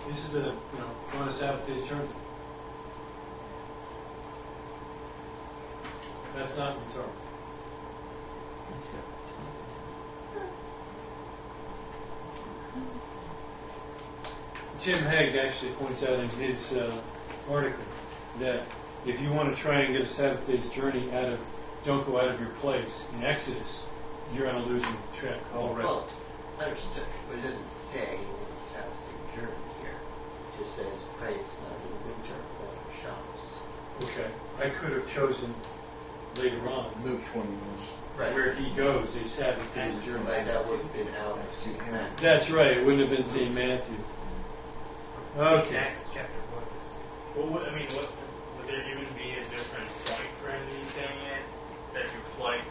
This 0.09 0.25
is 0.25 0.31
the, 0.31 0.39
you 0.39 0.79
know, 0.79 0.89
go 1.13 1.19
on 1.19 1.27
a 1.29 1.31
Sabbath 1.31 1.65
day's 1.65 1.87
journey. 1.87 2.07
That's 6.35 6.57
not 6.57 6.75
in 6.75 6.87
the 6.87 6.93
Torah. 6.93 7.09
Tim 14.79 14.95
Hegg 15.05 15.35
actually 15.35 15.71
points 15.71 16.03
out 16.03 16.19
in 16.19 16.29
his 16.31 16.73
uh, 16.73 16.93
article 17.49 17.85
that 18.39 18.63
if 19.05 19.21
you 19.21 19.31
want 19.31 19.55
to 19.55 19.61
try 19.61 19.81
and 19.81 19.93
get 19.93 20.01
a 20.01 20.05
Sabbath 20.05 20.45
day's 20.45 20.69
journey 20.69 21.11
out 21.11 21.25
of, 21.25 21.39
don't 21.83 22.05
go 22.05 22.19
out 22.19 22.29
of 22.29 22.39
your 22.39 22.49
place 22.61 23.07
in 23.13 23.23
Exodus, 23.23 23.87
you're 24.33 24.49
on 24.49 24.55
a 24.55 24.65
losing 24.65 24.95
track 25.13 25.39
already. 25.55 25.85
Well, 25.85 26.07
understood, 26.59 27.05
but 27.29 27.39
it 27.39 27.43
doesn't 27.43 27.67
say 27.67 28.17
any 28.17 28.25
Sabbath 28.61 29.07
day 29.07 29.41
journey 29.41 29.53
here. 29.81 29.91
It 29.91 30.59
just 30.59 30.75
says 30.75 31.05
pray 31.17 31.33
it's 31.35 31.59
not 31.61 31.71
in 31.71 31.89
the 31.89 32.13
winter 32.13 32.39
or 32.61 32.73
Shabbos. 33.01 34.09
Okay, 34.09 34.31
I 34.59 34.69
could 34.69 34.91
have 34.93 35.13
chosen 35.13 35.53
later 36.37 36.67
on 36.67 36.91
Luke 37.03 37.21
21. 37.31 37.57
Where 38.17 38.53
he 38.53 38.69
goes 38.71 39.15
a 39.15 39.25
Sabbath 39.25 39.73
day's 39.73 40.03
journey. 40.05 40.23
Like 40.25 40.45
that 40.45 40.67
would 40.67 40.79
have 40.79 40.93
been 40.93 41.07
out 41.25 41.37
of 41.37 41.53
St. 41.59 41.77
Matthew. 41.91 42.21
That's 42.21 42.51
right. 42.51 42.77
It 42.77 42.85
wouldn't 42.85 43.07
have 43.07 43.09
been 43.09 43.25
St. 43.25 43.53
Matthew. 43.53 43.97
Okay. 45.37 45.77
Acts 45.77 46.11
chapter 46.13 46.31
one. 46.53 46.63
Well, 47.35 47.53
what, 47.53 47.67
I 47.67 47.75
mean, 47.75 47.87
what, 47.87 48.11
would 48.57 48.67
there 48.67 48.87
even 48.87 49.07
be 49.17 49.31
a 49.31 49.43
different 49.49 49.89
point 50.05 50.29
for 50.41 50.51
him 50.51 50.61
to 50.69 50.79
be 50.79 50.85
saying 50.85 51.07
it? 51.31 51.41
That 51.93 52.03
your 52.03 52.23
flight 52.37 52.61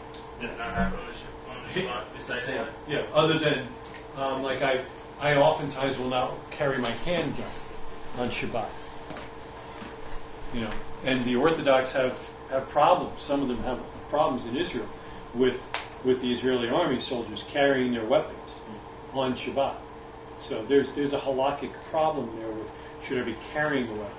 does 0.41 0.57
not 0.57 0.73
happen 0.73 0.99
on 0.99 1.07
the 1.07 1.13
ship 1.13 1.29
on 1.49 1.57
the 1.63 1.81
spot 1.81 2.13
besides 2.13 2.47
that? 2.47 2.69
Yeah. 2.87 3.05
Other 3.13 3.39
than, 3.39 3.67
um, 4.17 4.43
like 4.43 4.61
I, 4.61 4.79
I 5.19 5.35
oftentimes 5.35 5.97
will 5.97 6.09
not 6.09 6.33
carry 6.51 6.77
my 6.77 6.89
handgun 6.89 7.51
on 8.17 8.29
Shabbat. 8.29 8.69
You 10.53 10.61
know, 10.61 10.69
and 11.03 11.23
the 11.25 11.35
Orthodox 11.35 11.91
have 11.93 12.29
have 12.49 12.69
problems. 12.69 13.21
Some 13.21 13.41
of 13.41 13.47
them 13.47 13.63
have 13.63 13.79
problems 14.09 14.45
in 14.45 14.55
Israel 14.55 14.87
with 15.33 15.69
with 16.03 16.21
the 16.21 16.31
Israeli 16.31 16.69
army 16.69 16.99
soldiers 16.99 17.43
carrying 17.49 17.93
their 17.93 18.05
weapons 18.05 18.51
hmm. 18.51 19.17
on 19.17 19.33
Shabbat. 19.33 19.75
So 20.37 20.63
there's 20.65 20.93
there's 20.93 21.13
a 21.13 21.19
halakhic 21.19 21.73
problem 21.89 22.29
there 22.39 22.51
with 22.51 22.69
should 23.03 23.19
I 23.19 23.23
be 23.23 23.35
carrying 23.53 23.87
a 23.89 23.93
weapon? 23.93 24.15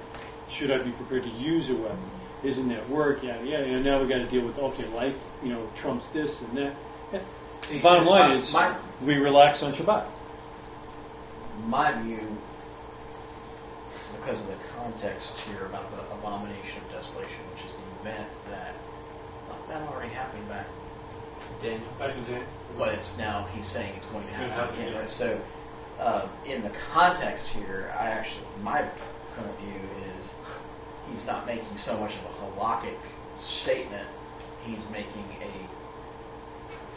Should 0.49 0.71
I 0.71 0.79
be 0.79 0.91
prepared 0.91 1.25
to 1.25 1.31
use 1.31 1.71
a 1.71 1.77
weapon? 1.77 1.97
Hmm. 1.97 2.47
Isn't 2.47 2.69
that 2.69 2.89
work? 2.91 3.23
Yeah, 3.23 3.41
yeah. 3.43 3.59
And 3.59 3.85
now 3.85 4.03
we 4.03 4.09
got 4.09 4.19
to 4.19 4.27
deal 4.27 4.45
with 4.45 4.59
okay, 4.59 4.87
life 4.89 5.25
you 5.43 5.53
know 5.53 5.69
trumps 5.75 6.09
this 6.11 6.43
and 6.43 6.57
that. 6.59 6.75
Yeah. 7.12 7.21
You 7.71 7.81
Bottom 7.81 8.05
line 8.05 8.31
My- 8.31 8.35
is 8.37 8.53
my- 8.53 8.77
we 9.03 9.17
relax 9.17 9.62
on 9.62 9.73
Shabbat. 9.73 10.05
my 11.67 11.93
view, 12.03 12.37
because 14.12 14.43
of 14.43 14.49
the 14.49 14.57
context 14.77 15.41
here 15.41 15.65
about 15.67 15.91
the 15.91 16.01
abomination 16.12 16.83
of 16.85 16.93
desolation, 16.93 17.41
which 17.55 17.65
is 17.65 17.75
the 17.75 18.11
event 18.11 18.29
that 18.51 18.75
that 19.69 19.81
already 19.89 20.11
happened 20.11 20.47
back, 20.49 20.67
Daniel. 21.65 21.89
I 22.01 22.11
can 22.11 22.25
take. 22.27 22.43
but 22.79 22.93
it's 22.95 23.17
now 23.19 23.47
he's 23.55 23.67
saying 23.67 23.95
it's 23.97 24.07
going 24.07 24.27
to 24.27 24.33
happen 24.33 24.51
happen 24.51 24.81
again. 24.81 24.95
Right? 24.95 25.09
So, 25.09 25.41
uh, 25.99 26.27
in 26.45 26.62
the 26.62 26.71
context 26.93 27.49
here, 27.49 27.93
I 27.99 28.11
actually 28.11 28.47
my 28.62 28.85
current 29.35 29.59
view 29.61 29.81
is 30.19 30.35
he's 31.11 31.27
not 31.27 31.47
making 31.47 31.77
so 31.77 31.99
much 31.99 32.15
of 32.17 32.25
a 32.25 32.61
halakhic 32.61 32.99
statement; 33.41 34.07
he's 34.65 34.89
making 34.91 35.25
a 35.41 35.64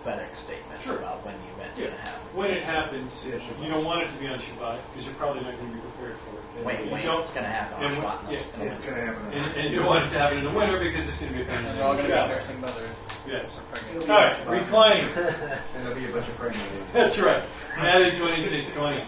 prophetic 0.08 0.36
statement 0.36 0.82
Sure. 0.82 0.96
about 0.96 1.26
when 1.26 1.36
the 1.36 1.48
event's 1.60 1.80
Yeah. 1.80 1.88
going 1.88 1.98
to 1.98 2.04
happen. 2.10 2.22
When 2.34 2.52
it 2.52 2.62
happens, 2.64 3.26
Yeah, 3.28 3.36
Shabbat. 3.36 3.64
you 3.64 3.70
don't 3.70 3.84
want 3.84 4.04
it 4.04 4.08
to 4.10 4.16
be 4.16 4.28
on 4.28 4.40
Shabbat 4.40 4.78
because 4.92 5.06
you're 5.06 5.16
probably 5.16 5.44
not 5.44 5.58
going 5.60 5.68
to 5.70 5.76
be 5.76 5.82
prepared 5.82 6.16
for 6.18 6.32
it. 6.32 6.66
Wait, 6.66 6.86
you 6.86 6.92
wait, 6.94 7.04
don't, 7.04 7.22
it's 7.22 7.34
going 7.34 7.44
to 7.46 7.52
happen 7.52 7.76
on 7.76 7.84
and 7.92 7.98
when- 7.98 8.06
Shabbat. 8.08 8.24
in 8.24 8.30
this- 8.32 8.54
in 8.54 8.62
It's 8.62 8.78
this- 8.80 8.86
going 8.88 8.96
to 8.96 9.06
happen. 9.06 9.32
and, 9.34 9.58
and 9.58 9.70
you 9.70 9.76
don't 9.80 9.86
want 9.88 10.06
it 10.06 10.10
to 10.10 10.20
happen 10.20 10.38
in 10.38 10.44
the 10.46 10.52
winter 10.52 10.80
because 10.80 11.08
it's 11.10 11.18
going 11.18 11.32
to 11.34 11.38
be 11.38 11.44
a 11.44 11.46
pain 11.46 11.60
in 11.60 11.66
And 11.66 11.68
the 11.68 11.74
they're 11.74 11.84
all 11.84 11.94
going 12.00 12.04
to 12.06 12.08
be 12.08 12.14
travel. 12.14 12.36
nursing 12.36 12.62
mothers 12.62 12.98
Yes. 13.28 13.58
or 13.60 13.62
pregnant. 13.68 14.04
It'll 14.04 14.12
All 14.16 14.20
be 14.20 14.24
right, 14.24 14.38
Shabbat. 14.38 14.52
reclining. 14.62 15.06
And 15.76 15.80
there'll 15.84 16.00
be 16.00 16.06
a 16.08 16.12
bunch 16.16 16.28
of 16.28 16.38
pregnant 16.38 16.72
ladies. 16.72 16.88
That's 16.94 17.20
right. 17.20 17.44
Matthew 17.78 18.20
26, 18.20 18.72
20. 18.74 19.04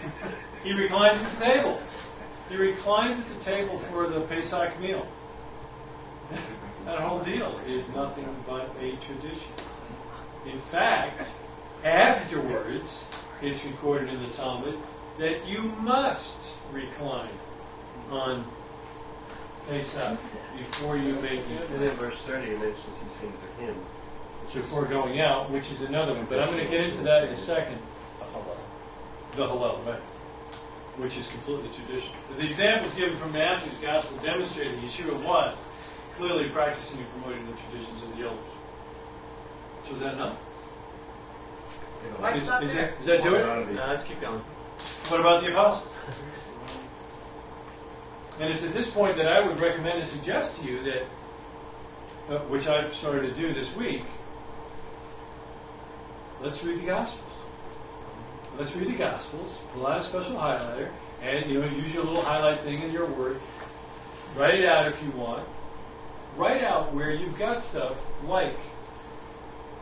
He 0.63 0.73
reclines 0.73 1.17
at 1.23 1.29
the 1.31 1.45
table. 1.45 1.79
He 2.49 2.57
reclines 2.57 3.21
at 3.21 3.29
the 3.29 3.39
table 3.43 3.77
for 3.77 4.07
the 4.07 4.19
Pesach 4.21 4.77
meal. 4.79 5.07
That 6.85 7.01
whole 7.01 7.19
deal 7.19 7.59
is 7.67 7.87
nothing 7.93 8.25
but 8.47 8.69
a 8.81 8.95
tradition. 8.95 9.53
In 10.45 10.57
fact, 10.57 11.29
afterwards, 11.83 13.05
it's 13.41 13.65
recorded 13.65 14.09
in 14.09 14.21
the 14.21 14.29
Talmud 14.29 14.77
that 15.17 15.45
you 15.45 15.63
must 15.81 16.53
recline 16.71 17.29
on 18.09 18.45
Pesach 19.67 20.17
before 20.57 20.97
you 20.97 21.13
make 21.15 21.39
it. 21.39 21.69
And 21.71 21.83
in 21.83 21.89
verse 21.91 22.21
30, 22.21 22.51
it 22.51 22.59
mentions 22.59 22.85
he 23.01 23.09
sings 23.09 23.35
a 23.35 23.61
hymn. 23.61 23.75
before 24.53 24.85
going 24.85 25.19
out, 25.19 25.49
which 25.51 25.71
is 25.71 25.81
another 25.81 26.13
one. 26.13 26.25
But 26.25 26.39
I'm 26.39 26.47
going 26.47 26.63
to 26.63 26.71
get 26.71 26.81
into 26.81 27.03
that 27.03 27.25
in 27.25 27.29
a 27.29 27.35
second. 27.35 27.77
Hello. 28.19 28.55
The 29.33 29.45
Hallel, 29.45 29.85
right? 29.85 30.01
Which 30.97 31.17
is 31.17 31.27
completely 31.27 31.69
traditional. 31.69 32.15
The 32.37 32.47
examples 32.47 32.93
given 32.93 33.15
from 33.15 33.31
Matthew's 33.31 33.77
gospel 33.77 34.17
demonstrate 34.17 34.69
that 34.69 34.81
Yeshua 34.81 35.23
was 35.23 35.61
clearly 36.17 36.49
practicing 36.49 36.99
and 36.99 37.09
promoting 37.11 37.45
the 37.45 37.53
traditions 37.53 38.01
of 38.03 38.17
the 38.17 38.23
elders. 38.23 38.58
So 39.89 39.95
is 39.95 40.01
that 40.01 40.13
enough? 40.13 40.35
Why 42.17 42.33
Is, 42.33 42.43
stop 42.43 42.61
is 42.61 42.73
there? 42.73 42.87
that, 42.87 42.97
does 42.97 43.05
that 43.07 43.23
do 43.23 43.35
it? 43.35 43.45
Ought 43.45 43.59
to 43.59 43.65
be. 43.65 43.77
Uh, 43.77 43.87
let's 43.87 44.03
keep 44.03 44.21
going. 44.21 44.39
What 45.07 45.19
about 45.19 45.41
the 45.41 45.51
apostles? 45.51 45.91
And 48.39 48.53
it's 48.53 48.63
at 48.63 48.71
this 48.71 48.91
point 48.91 49.17
that 49.17 49.27
I 49.27 49.41
would 49.41 49.59
recommend 49.59 49.99
and 49.99 50.07
suggest 50.07 50.61
to 50.61 50.65
you 50.65 50.83
that, 50.83 51.03
uh, 52.29 52.39
which 52.45 52.67
I've 52.67 52.93
started 52.93 53.33
to 53.33 53.41
do 53.41 53.51
this 53.51 53.75
week, 53.75 54.03
let's 56.41 56.63
read 56.63 56.79
the 56.79 56.85
Gospels. 56.85 57.39
Let's 58.57 58.75
read 58.75 58.89
the 58.89 58.97
Gospels, 58.97 59.57
pull 59.73 59.87
out 59.87 59.99
a 59.99 60.03
special 60.03 60.35
highlighter, 60.35 60.89
and 61.23 61.49
you 61.49 61.61
know, 61.61 61.67
use 61.67 61.93
your 61.93 62.03
little 62.03 62.21
highlight 62.21 62.61
thing 62.61 62.81
in 62.81 62.91
your 62.91 63.07
word. 63.07 63.41
Write 64.35 64.59
it 64.59 64.65
out 64.65 64.87
if 64.87 65.01
you 65.01 65.09
want. 65.11 65.47
Write 66.37 66.63
out 66.63 66.93
where 66.93 67.11
you've 67.11 67.37
got 67.37 67.63
stuff 67.63 68.05
like 68.25 68.57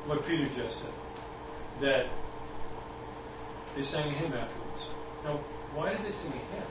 what 0.08 0.26
Peter 0.26 0.48
just 0.56 0.84
said, 0.84 0.94
that 1.82 2.08
they 3.76 3.84
sang 3.84 4.08
a 4.10 4.14
hymn 4.14 4.34
afterwards. 4.34 4.84
Now, 5.24 5.40
why 5.76 5.92
did 5.92 6.06
they 6.06 6.12
sing 6.12 6.32
a 6.32 6.56
hymn? 6.56 6.68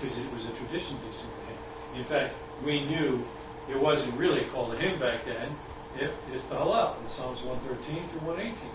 Because 0.00 0.18
it 0.18 0.32
was 0.32 0.48
a 0.48 0.52
tradition 0.52 0.98
to 0.98 1.16
sing 1.16 1.30
a 1.30 1.46
hymn. 1.46 2.00
In 2.00 2.04
fact, 2.04 2.34
we 2.64 2.84
knew 2.84 3.24
it 3.70 3.80
wasn't 3.80 4.14
really 4.18 4.44
called 4.46 4.74
a 4.74 4.76
hymn 4.76 4.98
back 4.98 5.24
then. 5.24 5.56
It, 5.98 6.12
it's 6.32 6.46
the 6.46 6.56
Hallel 6.56 7.00
in 7.00 7.08
Psalms 7.08 7.40
113 7.42 8.08
through 8.08 8.26
118. 8.26 8.68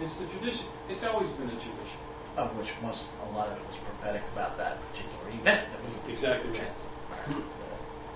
It's 0.00 0.16
the 0.16 0.26
tradition. 0.26 0.66
It's 0.88 1.04
always 1.04 1.30
been 1.32 1.48
a 1.48 1.52
tradition. 1.52 2.00
Of 2.34 2.56
which 2.56 2.72
most, 2.80 3.04
a 3.28 3.36
lot 3.36 3.48
of 3.48 3.58
it 3.58 3.68
was 3.68 3.76
prophetic 3.76 4.22
about 4.32 4.56
that 4.56 4.78
particular 4.90 5.28
event 5.38 5.68
that 5.70 5.84
was 5.84 5.98
Exactly 6.08 6.58
right. 6.58 6.78
So, 7.28 7.64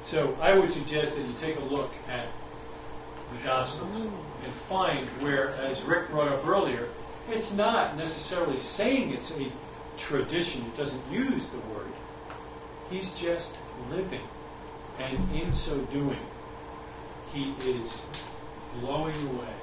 So 0.01 0.39
I 0.41 0.55
would 0.55 0.71
suggest 0.71 1.17
that 1.17 1.27
you 1.27 1.35
take 1.35 1.59
a 1.59 1.65
look 1.65 1.93
at 2.09 2.27
the 3.33 3.45
Gospels 3.45 3.97
and 4.45 4.53
find 4.53 5.07
where, 5.21 5.51
as 5.57 5.83
Rick 5.83 6.11
brought 6.11 6.29
up 6.29 6.47
earlier, 6.47 6.89
it's 7.31 7.57
not 7.57 7.97
necessarily 7.97 8.59
saying 8.59 9.13
it's 9.13 9.33
a 9.33 9.51
tradition. 9.97 10.65
It 10.67 10.77
doesn't 10.77 11.03
use 11.11 11.49
the 11.49 11.59
word. 11.59 11.93
He's 12.91 13.19
just 13.19 13.55
living. 13.91 14.23
And 14.99 15.19
in 15.33 15.53
so 15.53 15.79
doing, 15.87 16.21
he 17.33 17.55
is 17.65 18.03
blowing 18.81 19.15
away 19.29 19.55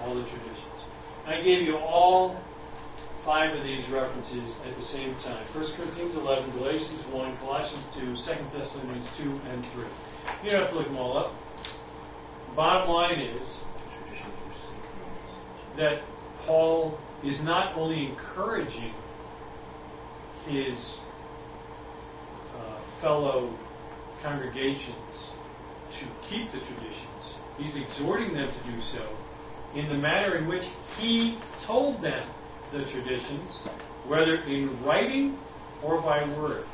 all 0.00 0.14
the 0.14 0.22
traditions. 0.22 0.66
I 1.26 1.40
gave 1.40 1.62
you 1.62 1.76
all 1.76 2.40
five 3.24 3.54
of 3.54 3.62
these 3.62 3.88
references 3.88 4.56
at 4.66 4.74
the 4.74 4.82
same 4.82 5.14
time 5.14 5.44
1 5.52 5.64
Corinthians 5.76 6.16
11, 6.16 6.50
Galatians 6.58 7.06
1, 7.06 7.36
Colossians 7.36 7.86
2, 7.94 8.16
2 8.16 8.56
Thessalonians 8.56 9.16
2, 9.16 9.40
and 9.52 9.64
3. 9.64 9.84
You 10.42 10.50
don't 10.50 10.60
have 10.60 10.70
to 10.70 10.76
look 10.76 10.86
them 10.88 10.96
all 10.96 11.16
up. 11.16 11.34
Bottom 12.54 12.90
line 12.90 13.20
is 13.20 13.60
that 15.76 16.02
Paul 16.44 16.98
is 17.24 17.42
not 17.42 17.74
only 17.76 18.06
encouraging 18.06 18.92
his 20.46 21.00
uh, 22.54 22.80
fellow 22.82 23.54
congregations 24.22 25.30
to 25.92 26.04
keep 26.28 26.52
the 26.52 26.58
traditions, 26.58 27.36
he's 27.58 27.76
exhorting 27.76 28.34
them 28.34 28.48
to 28.48 28.70
do 28.70 28.80
so 28.80 29.02
in 29.74 29.88
the 29.88 29.94
manner 29.94 30.36
in 30.36 30.46
which 30.46 30.66
he 31.00 31.38
told 31.60 32.02
them 32.02 32.28
the 32.70 32.84
traditions, 32.84 33.58
whether 34.06 34.34
in 34.34 34.82
writing 34.84 35.38
or 35.82 36.02
by 36.02 36.22
word. 36.38 36.66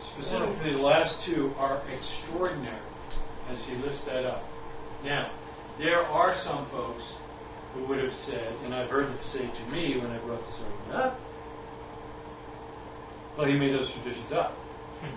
Specifically, 0.00 0.72
the 0.72 0.78
last 0.78 1.20
two 1.20 1.54
are 1.58 1.82
extraordinary 1.92 2.78
as 3.50 3.64
he 3.64 3.74
lifts 3.76 4.04
that 4.04 4.24
up. 4.24 4.44
Now, 5.04 5.30
there 5.78 6.02
are 6.06 6.34
some 6.34 6.64
folks 6.66 7.14
who 7.74 7.84
would 7.84 7.98
have 7.98 8.14
said, 8.14 8.52
and 8.64 8.74
I've 8.74 8.90
heard 8.90 9.06
them 9.06 9.18
say 9.22 9.48
to 9.48 9.72
me 9.72 9.98
when 9.98 10.10
I 10.10 10.18
brought 10.18 10.44
this 10.44 10.60
argument 10.60 10.94
up, 10.94 11.20
well, 13.36 13.46
he 13.46 13.54
made 13.54 13.72
those 13.72 13.92
traditions 13.92 14.32
up. 14.32 14.56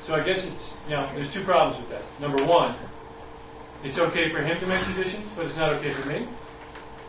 So 0.00 0.14
I 0.14 0.20
guess 0.20 0.46
it's, 0.46 0.78
you 0.86 0.96
know, 0.96 1.08
there's 1.14 1.32
two 1.32 1.42
problems 1.42 1.78
with 1.78 1.88
that. 1.88 2.02
Number 2.20 2.44
one, 2.44 2.74
it's 3.82 3.98
okay 3.98 4.28
for 4.28 4.42
him 4.42 4.60
to 4.60 4.66
make 4.66 4.82
traditions, 4.82 5.26
but 5.34 5.46
it's 5.46 5.56
not 5.56 5.72
okay 5.76 5.92
for 5.92 6.06
me. 6.06 6.26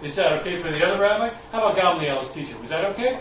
Is 0.01 0.15
that 0.15 0.31
okay 0.39 0.55
for 0.55 0.69
the 0.69 0.85
other 0.87 1.01
rabbi? 1.01 1.35
How 1.51 1.67
about 1.67 1.75
Gamliel 1.75 2.21
as 2.21 2.33
teacher? 2.33 2.57
Was 2.59 2.69
that 2.69 2.85
okay? 2.85 3.19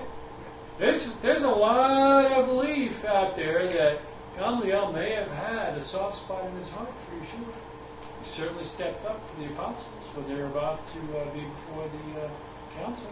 There's, 0.78 1.10
there's 1.22 1.42
a 1.42 1.50
lot 1.50 2.30
of 2.30 2.46
belief 2.46 3.04
out 3.04 3.34
there 3.34 3.68
that 3.68 4.00
Gamliel 4.38 4.92
may 4.92 5.12
have 5.12 5.30
had 5.30 5.76
a 5.76 5.82
soft 5.82 6.16
spot 6.18 6.44
in 6.46 6.56
his 6.56 6.68
heart 6.70 6.92
for 7.00 7.14
Yeshua. 7.16 7.54
He 8.22 8.28
certainly 8.28 8.64
stepped 8.64 9.04
up 9.04 9.26
for 9.28 9.40
the 9.40 9.46
apostles 9.46 10.04
when 10.14 10.28
they 10.28 10.40
were 10.40 10.48
about 10.48 10.86
to 10.88 10.98
uh, 10.98 11.24
be 11.32 11.40
before 11.40 11.88
the 11.88 12.20
uh, 12.20 12.28
council. 12.82 13.10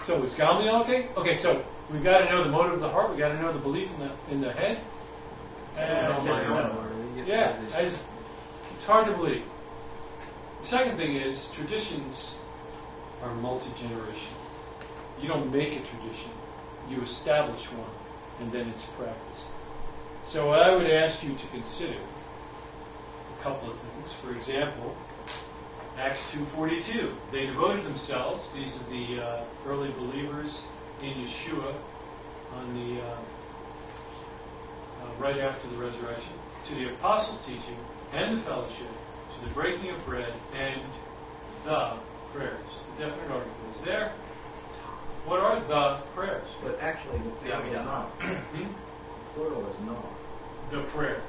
So 0.00 0.22
is 0.22 0.34
Gamliel 0.34 0.80
okay? 0.82 1.08
Okay, 1.16 1.34
so 1.34 1.64
we've 1.90 2.02
got 2.02 2.18
to 2.18 2.24
know 2.26 2.42
the 2.42 2.50
motive 2.50 2.74
of 2.74 2.80
the 2.80 2.88
heart. 2.88 3.10
We've 3.10 3.18
got 3.18 3.28
to 3.28 3.40
know 3.40 3.52
the 3.52 3.58
belief 3.58 3.90
in 3.94 4.00
the 4.00 4.10
in 4.30 4.40
the 4.40 4.52
head. 4.52 4.80
And, 5.76 6.26
yeah, 7.26 7.56
I 7.74 7.82
just, 7.82 8.04
it's 8.74 8.84
hard 8.84 9.06
to 9.06 9.12
believe. 9.12 9.44
The 10.60 10.66
second 10.66 10.96
thing 10.96 11.16
is 11.16 11.50
traditions 11.52 12.34
are 13.22 13.34
multi 13.36 13.70
generational. 13.70 14.38
You 15.20 15.28
don't 15.28 15.52
make 15.52 15.72
a 15.76 15.80
tradition, 15.80 16.30
you 16.90 17.00
establish 17.00 17.64
one, 17.66 17.90
and 18.40 18.50
then 18.52 18.68
it's 18.68 18.84
practiced. 18.84 19.46
So 20.24 20.50
I 20.50 20.74
would 20.74 20.90
ask 20.90 21.22
you 21.22 21.34
to 21.34 21.46
consider 21.48 21.98
a 21.98 23.42
couple 23.42 23.70
of 23.70 23.76
things. 23.78 24.12
For 24.12 24.32
example, 24.32 24.96
Acts 25.98 26.30
2.42. 26.32 27.12
They 27.30 27.46
devoted 27.46 27.84
themselves, 27.84 28.50
these 28.52 28.80
are 28.80 28.90
the 28.90 29.20
uh, 29.22 29.44
early 29.66 29.90
believers 29.90 30.64
in 31.02 31.12
Yeshua 31.14 31.74
on 32.56 32.74
the 32.74 33.02
uh, 33.02 33.04
uh, 33.04 35.06
right 35.18 35.38
after 35.38 35.68
the 35.68 35.76
resurrection, 35.76 36.32
to 36.64 36.74
the 36.76 36.88
apostles' 36.90 37.44
teaching 37.44 37.76
and 38.12 38.32
the 38.32 38.38
fellowship, 38.38 38.88
to 39.34 39.48
the 39.48 39.54
breaking 39.54 39.90
of 39.90 40.04
bread 40.06 40.32
and 40.54 40.80
the 41.64 41.92
prayers. 42.32 42.84
The 42.96 43.06
definite 43.06 43.30
article 43.30 43.52
is 43.72 43.80
there. 43.82 44.12
What 45.26 45.40
are 45.40 45.60
the 45.60 45.98
prayers? 46.14 46.48
But 46.62 46.78
actually, 46.80 47.18
the 47.42 47.48
Yeah, 47.48 47.60
plural 47.60 47.72
yeah. 47.72 47.80
is 47.80 47.86
not. 47.86 48.10
Plural 49.34 49.66
is 49.70 49.80
not. 49.80 50.04
The 50.70 50.80
prayer. 50.90 51.20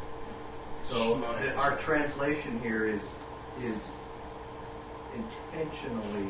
So 0.82 1.20
the, 1.20 1.54
uh, 1.56 1.62
our 1.62 1.78
translation 1.78 2.60
here 2.62 2.88
is 2.88 3.20
is 3.62 3.94
intentionally 5.16 6.28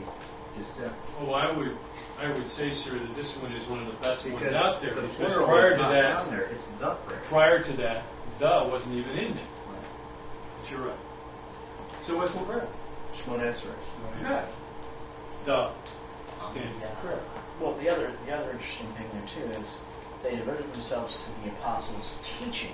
deceptive. 0.57 0.93
Oh, 1.21 1.32
I 1.34 1.51
would, 1.51 1.76
I 2.19 2.30
would 2.32 2.47
say, 2.47 2.71
sir, 2.71 2.91
that 2.99 3.15
this 3.15 3.36
one 3.38 3.51
is 3.53 3.65
one 3.67 3.80
of 3.80 3.88
the 3.88 3.93
best 3.93 4.26
ones 4.26 4.39
Because 4.39 4.53
out 4.53 4.82
there. 4.82 4.93
the 4.93 5.01
Because 5.01 5.15
plural 5.17 5.47
prior 5.47 5.67
is 5.71 5.74
to 5.74 5.82
not 5.82 5.91
that, 5.91 6.15
found 6.15 6.32
there. 6.32 6.41
It's 6.43 6.65
the 6.80 6.89
prayer. 6.91 7.19
prior 7.24 7.63
to 7.63 7.74
that, 7.74 8.03
the 8.39 8.67
wasn't 8.69 8.95
even 8.95 9.17
in 9.17 9.36
there. 9.36 9.43
But 10.61 10.71
you're 10.71 10.82
right. 10.82 10.95
So 12.01 12.17
what's 12.17 12.34
the 12.34 12.41
prayer? 12.41 12.67
Shmona 13.15 13.49
Esrei. 13.49 13.71
Yeah. 14.21 14.45
The 15.45 15.69
standing 16.51 16.71
prayer. 17.01 17.19
Well, 17.59 17.74
the 17.76 17.89
other 17.89 18.11
the 18.26 18.36
other 18.36 18.51
interesting 18.51 18.88
thing 18.88 19.07
there 19.13 19.28
too 19.28 19.59
is 19.59 19.84
they 20.24 20.36
devoted 20.38 20.71
themselves 20.74 21.24
to 21.24 21.41
the 21.43 21.49
apostles' 21.49 22.17
teaching. 22.24 22.74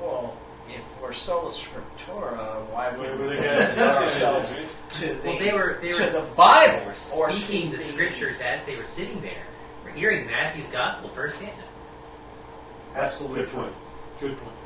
Well, 0.00 0.36
if 0.68 0.82
we're 1.00 1.12
sola 1.12 1.50
scriptura, 1.50 2.66
why 2.70 2.90
Why 2.90 2.96
would 2.96 3.18
would 3.18 3.30
we 3.30 3.36
they 3.36 3.42
devote 3.42 3.76
have 3.76 4.02
ourselves 4.02 4.54
to 4.98 5.06
the 5.06 5.28
Well, 5.28 5.38
they 5.38 5.52
were 5.52 5.78
they 5.80 5.92
to 5.92 6.02
were 6.04 6.10
the 6.10 6.28
Bible 6.34 6.92
they 6.92 7.16
or 7.16 7.30
were 7.30 7.36
speaking 7.36 7.70
the 7.70 7.76
the 7.76 7.82
scriptures 7.82 8.40
as 8.40 8.64
they 8.64 8.76
were 8.76 8.84
sitting 8.84 9.20
there. 9.20 9.44
We're 9.84 9.92
hearing 9.92 10.26
Matthew's 10.26 10.68
gospel 10.68 11.08
firsthand. 11.10 11.52
Absolutely 12.94 13.40
Good 13.40 13.48
point. 13.50 13.72
Good 14.20 14.36
point. 14.38 14.56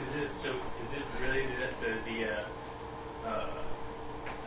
Is 0.00 0.14
it 0.14 0.34
so? 0.34 0.52
Is 0.82 0.92
it 0.94 1.02
really 1.22 1.46
that 1.46 1.80
the, 1.80 2.12
the 2.12 2.30
uh, 2.32 2.44
uh, 3.26 3.50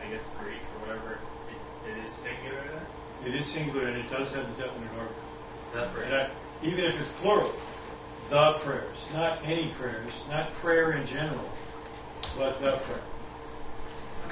I 0.00 0.10
guess 0.10 0.30
Greek 0.40 0.58
or 0.58 0.86
whatever? 0.86 1.18
It, 1.50 1.90
it 1.90 2.04
is 2.04 2.10
singular. 2.10 2.81
Then? 3.24 3.32
It 3.32 3.36
is 3.38 3.46
singular 3.46 3.86
and 3.88 3.96
it 3.96 4.10
does 4.10 4.32
have 4.34 4.46
the 4.56 4.62
definite 4.62 4.88
article. 4.98 5.22
The 5.74 5.82
And 5.84 5.94
prayer. 5.94 6.30
I, 6.62 6.66
even 6.66 6.84
if 6.84 7.00
it's 7.00 7.08
plural, 7.20 7.52
the 8.30 8.52
prayers, 8.54 8.96
not 9.14 9.44
any 9.44 9.68
prayers, 9.78 10.12
not 10.30 10.52
prayer 10.54 10.92
in 10.92 11.06
general, 11.06 11.50
but 12.38 12.60
the 12.62 12.72
prayer. 12.72 13.00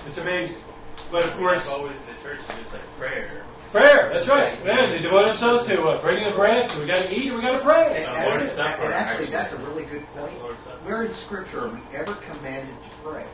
It's 0.07 0.19
amazing. 0.19 0.63
But 1.11 1.25
of 1.25 1.37
course, 1.37 1.67
Like 1.69 1.79
always 1.79 2.01
in 2.03 2.15
the 2.15 2.23
church 2.23 2.39
is 2.41 2.47
just 2.59 2.75
like 2.75 2.83
prayer. 2.99 3.45
prayer, 3.73 4.11
that's 4.13 4.29
right. 4.29 4.65
Man, 4.65 4.89
they 4.91 4.99
devote 5.01 5.27
themselves 5.27 5.67
to 5.67 5.89
uh, 5.89 6.01
breaking 6.01 6.25
the 6.31 6.37
bread, 6.37 6.71
so 6.71 6.81
we 6.81 6.87
got 6.87 6.99
to 6.99 7.13
eat 7.15 7.27
and 7.29 7.37
we 7.37 7.43
got 7.43 7.59
to 7.59 7.65
pray. 7.65 8.05
And- 8.07 8.27
Lord's 8.29 8.43
and- 8.45 8.53
Supper, 8.53 8.83
and 8.85 8.95
actually, 8.95 9.25
actually. 9.25 9.27
that's 9.33 9.53
a 9.53 9.57
really 9.59 9.85
good 9.85 10.05
That's 10.15 10.31
point. 10.31 10.39
the 10.41 10.47
Lord's 10.47 10.63
Supper. 10.63 10.77
Where 10.85 11.03
in 11.03 11.11
Scripture 11.11 11.65
are 11.67 11.69
we 11.69 11.81
ever 11.95 12.15
commanded 12.15 12.75
to 12.83 12.91
pray? 13.11 13.27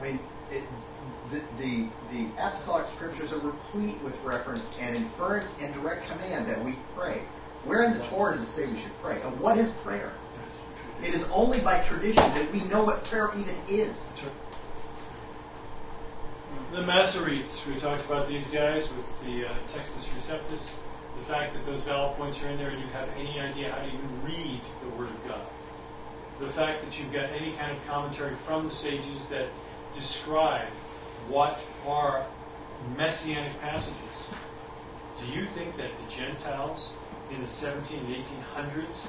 I 0.00 0.04
mean, 0.04 0.14
it, 0.16 0.20
the, 1.30 1.42
the 1.62 1.86
the 2.10 2.26
apostolic 2.38 2.86
scriptures 2.88 3.32
are 3.32 3.38
replete 3.38 4.02
with 4.02 4.20
reference 4.22 4.70
and 4.80 4.96
inference 4.96 5.56
and 5.60 5.72
direct 5.74 6.08
command 6.08 6.48
that 6.48 6.64
we 6.64 6.76
pray. 6.96 7.22
Where 7.64 7.84
in 7.84 7.96
the 7.96 8.04
Torah 8.04 8.32
does 8.32 8.42
it 8.42 8.46
say 8.46 8.66
we 8.66 8.78
should 8.78 9.02
pray? 9.02 9.20
And 9.22 9.38
what 9.38 9.58
is 9.58 9.72
prayer? 9.72 10.12
It 11.02 11.14
is 11.14 11.28
only 11.30 11.60
by 11.60 11.80
tradition 11.80 12.22
that 12.22 12.52
we 12.52 12.60
know 12.64 12.84
what 12.84 13.04
prayer 13.04 13.30
even 13.38 13.54
is. 13.68 14.14
The 16.72 16.82
Masoretes, 16.82 17.66
we 17.66 17.74
talked 17.80 18.04
about 18.04 18.28
these 18.28 18.46
guys 18.48 18.88
with 18.92 19.24
the 19.24 19.46
uh, 19.46 19.54
Textus 19.66 20.04
Receptus, 20.14 20.70
the 21.18 21.24
fact 21.24 21.54
that 21.54 21.64
those 21.64 21.80
vowel 21.80 22.14
points 22.14 22.42
are 22.42 22.48
in 22.48 22.58
there 22.58 22.70
and 22.70 22.80
you 22.80 22.86
have 22.88 23.08
any 23.16 23.40
idea 23.40 23.72
how 23.72 23.78
to 23.78 23.88
even 23.88 24.22
read 24.24 24.60
the 24.82 24.88
Word 24.90 25.08
of 25.08 25.28
God. 25.28 25.40
The 26.38 26.46
fact 26.46 26.82
that 26.82 26.98
you've 26.98 27.12
got 27.12 27.30
any 27.30 27.52
kind 27.52 27.76
of 27.76 27.86
commentary 27.86 28.36
from 28.36 28.64
the 28.64 28.70
sages 28.70 29.26
that 29.26 29.46
describe 29.92 30.68
what 31.30 31.60
are 31.86 32.26
messianic 32.96 33.58
passages. 33.60 34.26
Do 35.20 35.32
you 35.32 35.44
think 35.44 35.76
that 35.76 35.90
the 35.96 36.12
Gentiles 36.12 36.90
in 37.30 37.40
the 37.40 37.46
17 37.46 37.98
and 37.98 38.08
1800s, 38.08 39.08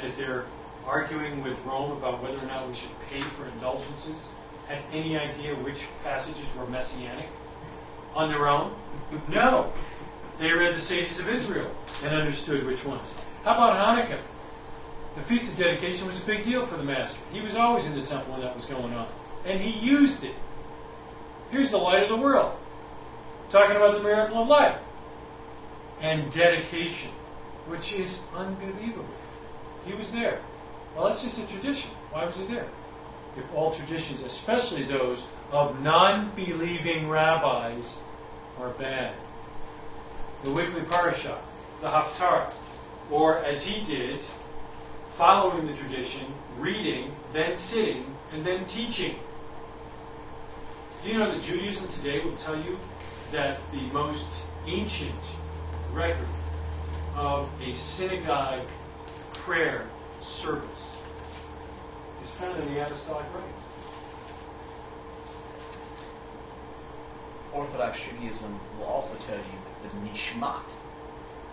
as 0.00 0.16
they're 0.16 0.46
arguing 0.86 1.42
with 1.42 1.62
Rome 1.64 1.92
about 1.92 2.22
whether 2.22 2.38
or 2.38 2.46
not 2.48 2.66
we 2.66 2.74
should 2.74 2.90
pay 3.10 3.20
for 3.20 3.46
indulgences, 3.46 4.30
had 4.68 4.78
any 4.92 5.18
idea 5.18 5.54
which 5.54 5.86
passages 6.02 6.46
were 6.56 6.66
messianic 6.66 7.26
on 8.14 8.30
their 8.30 8.48
own? 8.48 8.74
No. 9.28 9.72
They 10.38 10.52
read 10.52 10.74
the 10.74 10.80
sages 10.80 11.18
of 11.18 11.28
Israel 11.28 11.70
and 12.02 12.14
understood 12.14 12.64
which 12.64 12.84
ones. 12.84 13.14
How 13.44 13.54
about 13.54 13.76
Hanukkah? 13.76 14.20
The 15.16 15.20
Feast 15.22 15.52
of 15.52 15.58
Dedication 15.58 16.06
was 16.06 16.18
a 16.18 16.24
big 16.24 16.44
deal 16.44 16.64
for 16.64 16.76
the 16.76 16.84
Master. 16.84 17.18
He 17.32 17.40
was 17.40 17.56
always 17.56 17.86
in 17.86 17.94
the 17.94 18.06
temple 18.06 18.32
when 18.32 18.42
that 18.42 18.54
was 18.54 18.64
going 18.64 18.94
on. 18.94 19.08
And 19.44 19.60
he 19.60 19.78
used 19.78 20.24
it. 20.24 20.34
Here's 21.50 21.70
the 21.70 21.78
light 21.78 22.02
of 22.02 22.08
the 22.08 22.16
world. 22.16 22.56
Talking 23.50 23.76
about 23.76 23.94
the 23.94 24.02
miracle 24.02 24.42
of 24.42 24.48
light. 24.48 24.78
And 26.00 26.30
dedication, 26.30 27.10
which 27.66 27.92
is 27.92 28.20
unbelievable. 28.34 29.04
He 29.84 29.92
was 29.94 30.12
there. 30.12 30.40
Well, 30.94 31.08
that's 31.08 31.22
just 31.22 31.38
a 31.38 31.46
tradition. 31.46 31.90
Why 32.10 32.24
was 32.24 32.36
he 32.36 32.46
there? 32.46 32.66
If 33.36 33.52
all 33.54 33.72
traditions, 33.72 34.20
especially 34.22 34.84
those 34.84 35.26
of 35.52 35.80
non 35.82 36.32
believing 36.34 37.08
rabbis, 37.08 37.96
are 38.58 38.70
bad. 38.70 39.14
the 40.42 40.50
weekly 40.52 40.82
parashah, 40.82 41.38
the 41.80 41.88
Haftarah, 41.88 42.52
or 43.10 43.38
as 43.44 43.62
he 43.62 43.82
did, 43.82 44.24
following 45.08 45.66
the 45.66 45.74
tradition, 45.74 46.26
reading, 46.58 47.12
then 47.32 47.54
sitting, 47.54 48.16
and 48.32 48.44
then 48.44 48.66
teaching. 48.66 49.16
Do 51.02 51.08
you 51.08 51.18
know 51.18 51.32
that 51.32 51.42
Judaism 51.42 51.88
today 51.88 52.20
will 52.20 52.36
tell 52.36 52.56
you 52.56 52.78
that 53.32 53.58
the 53.72 53.80
most 53.92 54.42
ancient 54.66 55.34
record 55.94 56.28
of 57.16 57.50
a 57.62 57.72
synagogue 57.72 58.66
prayer 59.32 59.86
service 60.20 60.94
is 62.22 62.28
found 62.32 62.62
in 62.62 62.74
the 62.74 62.82
Apostolic 62.82 63.24
Writings? 63.32 63.54
Orthodox 67.54 67.98
Judaism 68.04 68.60
will 68.78 68.84
also 68.84 69.16
tell 69.26 69.38
you 69.38 69.58
that 69.82 69.90
the 69.90 70.08
nishmat, 70.10 70.68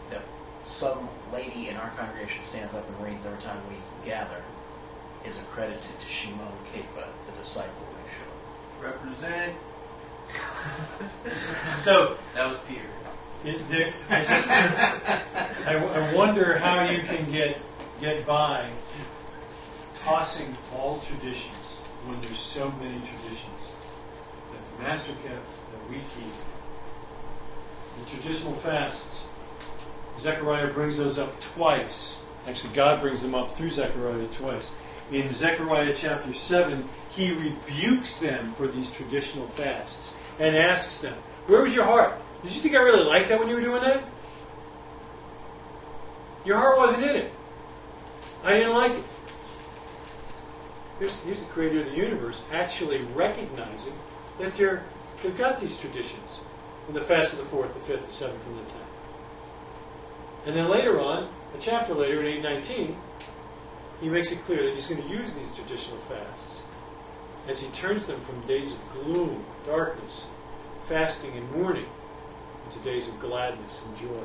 that 0.10 0.24
some 0.64 1.08
lady 1.32 1.70
in 1.70 1.78
our 1.78 1.92
congregation 1.92 2.44
stands 2.44 2.74
up 2.74 2.86
and 2.86 3.08
reads 3.08 3.26
every 3.26 3.42
time 3.42 3.62
we 3.70 3.78
gather, 4.06 4.44
is 5.26 5.40
accredited 5.40 5.98
to 6.02 6.08
Shimon 6.10 6.52
Kefa, 6.74 7.08
the 7.26 7.32
disciple. 7.38 7.87
Represent. 8.82 9.56
So 11.84 12.18
That 12.34 12.48
was 12.48 12.58
Peter. 12.68 12.82
It, 13.46 13.70
there, 13.70 13.94
I, 14.10 14.24
just, 14.24 14.50
I, 14.50 15.76
I 15.76 16.14
wonder 16.14 16.58
how 16.58 16.90
you 16.90 17.04
can 17.04 17.32
get 17.32 17.60
get 18.02 18.26
by 18.26 18.68
tossing 20.04 20.56
all 20.76 21.00
traditions 21.00 21.80
when 22.06 22.20
there's 22.22 22.40
so 22.40 22.72
many 22.72 23.00
traditions 23.00 23.70
that 24.52 24.78
the 24.78 24.84
master 24.84 25.12
kept 25.24 25.46
that 25.72 25.90
we 25.90 25.96
keep. 25.96 26.34
The 28.00 28.10
traditional 28.10 28.54
fasts, 28.54 29.28
Zechariah 30.20 30.74
brings 30.74 30.98
those 30.98 31.18
up 31.18 31.40
twice. 31.40 32.20
Actually, 32.48 32.74
God 32.74 33.02
brings 33.02 33.22
them 33.22 33.36
up 33.36 33.52
through 33.52 33.72
Zechariah 33.72 34.28
twice. 34.28 34.72
In 35.12 35.34
Zechariah 35.34 35.94
chapter 35.96 36.34
7, 36.34 36.88
he 37.18 37.32
rebukes 37.32 38.20
them 38.20 38.54
for 38.54 38.68
these 38.68 38.92
traditional 38.92 39.48
fasts 39.48 40.16
and 40.40 40.56
asks 40.56 41.02
them, 41.02 41.16
Where 41.48 41.64
was 41.64 41.74
your 41.74 41.84
heart? 41.84 42.14
Did 42.44 42.52
you 42.52 42.62
think 42.62 42.76
I 42.76 42.80
really 42.80 43.04
liked 43.04 43.30
that 43.30 43.40
when 43.40 43.50
you 43.50 43.56
were 43.56 43.62
doing 43.62 43.82
that? 43.82 44.04
Your 46.46 46.58
heart 46.58 46.78
wasn't 46.78 47.04
in 47.04 47.16
it. 47.16 47.34
I 48.44 48.54
didn't 48.54 48.74
like 48.74 48.92
it. 48.92 49.04
Here's, 51.00 51.20
here's 51.22 51.44
the 51.44 51.50
creator 51.50 51.80
of 51.80 51.88
the 51.88 51.96
universe 51.96 52.44
actually 52.54 53.02
recognizing 53.16 53.94
that 54.40 54.54
they're, 54.54 54.84
they've 55.24 55.38
got 55.38 55.60
these 55.60 55.80
traditions 55.80 56.42
in 56.88 56.94
the 56.94 57.02
fast 57.02 57.34
of 57.34 57.40
the 57.40 57.46
fourth, 57.46 57.74
the 57.74 57.80
fifth, 57.80 58.06
the 58.06 58.12
seventh, 58.12 58.46
and 58.46 58.58
the 58.58 58.70
tenth. 58.70 58.84
And 60.46 60.56
then 60.56 60.70
later 60.70 61.02
on, 61.02 61.30
a 61.56 61.60
chapter 61.60 61.94
later 61.94 62.22
in 62.22 62.28
819, 62.28 62.96
he 64.02 64.08
makes 64.08 64.32
it 64.32 64.40
clear 64.44 64.64
that 64.66 64.76
he's 64.76 64.86
going 64.86 65.02
to 65.02 65.10
use 65.10 65.34
these 65.34 65.54
traditional 65.56 65.98
fasts 65.98 66.62
as 67.48 67.62
he 67.62 67.68
turns 67.70 68.08
them 68.08 68.20
from 68.20 68.40
days 68.42 68.74
of 68.74 68.80
gloom, 68.94 69.44
darkness, 69.66 70.28
fasting, 70.86 71.32
and 71.36 71.52
mourning 71.52 71.88
into 72.66 72.80
days 72.80 73.08
of 73.08 73.20
gladness 73.20 73.82
and 73.86 73.98
joy. 73.98 74.24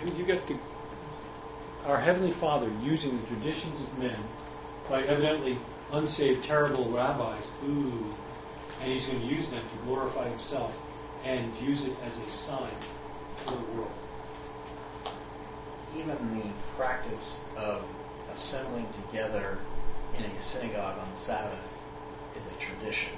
I 0.00 0.04
mean, 0.04 0.16
you 0.16 0.24
get 0.24 0.46
the, 0.46 0.58
our 1.86 1.98
Heavenly 1.98 2.30
Father 2.30 2.70
using 2.82 3.18
the 3.20 3.26
traditions 3.26 3.82
of 3.82 3.98
men 3.98 4.18
by 4.88 5.02
evidently 5.02 5.58
unsaved, 5.92 6.44
terrible 6.44 6.84
rabbis. 6.90 7.50
Ooh. 7.66 8.12
And 8.82 8.92
he's 8.92 9.06
going 9.06 9.20
to 9.20 9.26
use 9.26 9.50
them 9.50 9.62
to 9.62 9.86
glorify 9.86 10.28
himself 10.28 10.80
and 11.24 11.52
use 11.60 11.86
it 11.86 11.94
as 12.04 12.18
a 12.18 12.26
sign 12.28 12.70
for 13.36 13.52
the 13.52 13.72
world. 13.72 13.90
Even 15.96 16.38
the 16.38 16.46
practice 16.76 17.44
of 17.56 17.84
assembling 18.32 18.86
together 19.06 19.58
in 20.16 20.24
a 20.24 20.38
synagogue 20.38 20.98
on 20.98 21.10
the 21.10 21.16
Sabbath 21.16 21.69
is 22.40 22.46
a 22.46 22.54
tradition 22.58 23.12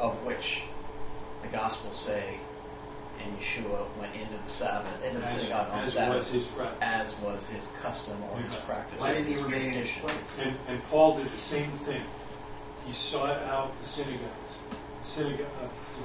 of 0.00 0.14
which 0.24 0.62
the 1.42 1.48
Gospels 1.48 1.96
say, 1.96 2.38
and 3.22 3.38
Yeshua 3.38 3.86
went 4.00 4.14
into 4.14 4.42
the 4.42 4.50
Sabbath, 4.50 5.04
into 5.04 5.18
the 5.18 5.24
As- 5.24 5.32
synagogue 5.32 5.70
on 5.72 5.80
as 5.80 5.92
Sabbath, 5.92 6.16
was 6.16 6.30
his 6.30 6.52
as 6.80 7.18
was 7.20 7.46
his 7.46 7.70
custom 7.82 8.16
or 8.32 8.38
his 8.40 8.54
practice. 8.56 9.00
Why 9.00 9.12
didn't 9.14 9.26
he 9.26 9.36
remain 9.42 9.66
in 9.66 9.72
his 9.74 9.90
place? 9.90 10.14
And, 10.40 10.54
and 10.68 10.82
Paul 10.84 11.16
did 11.18 11.30
the 11.30 11.36
same 11.36 11.70
thing. 11.72 12.02
He 12.86 12.92
sought 12.92 13.30
out 13.42 13.76
the 13.78 13.84
synagogues, 13.84 14.58
synagogue, 15.02 15.46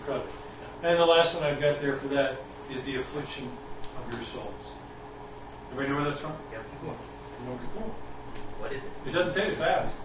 uh, 0.10 0.19
And 0.81 0.99
the 0.99 1.06
last 1.06 1.34
one 1.35 1.44
I've 1.44 1.61
got 1.61 1.80
there 1.80 1.95
for 1.95 2.07
that 2.10 2.38
is 2.72 2.84
the 2.84 2.98
affliction 2.98 3.49
of 3.98 4.14
your 4.14 4.23
souls. 4.23 4.53
Everybody 5.72 5.90
know 5.90 6.02
where 6.02 6.10
that's 6.10 6.19
from? 6.19 6.34
Yom 6.52 6.64
Kippur. 6.72 6.95
Yom 7.45 7.60
Kippur. 7.60 7.90
What 8.60 8.73
is 8.73 8.85
it? 8.85 8.91
It 9.06 9.11
doesn't 9.11 9.31
say 9.31 9.49
to 9.49 9.56
fast. 9.56 9.95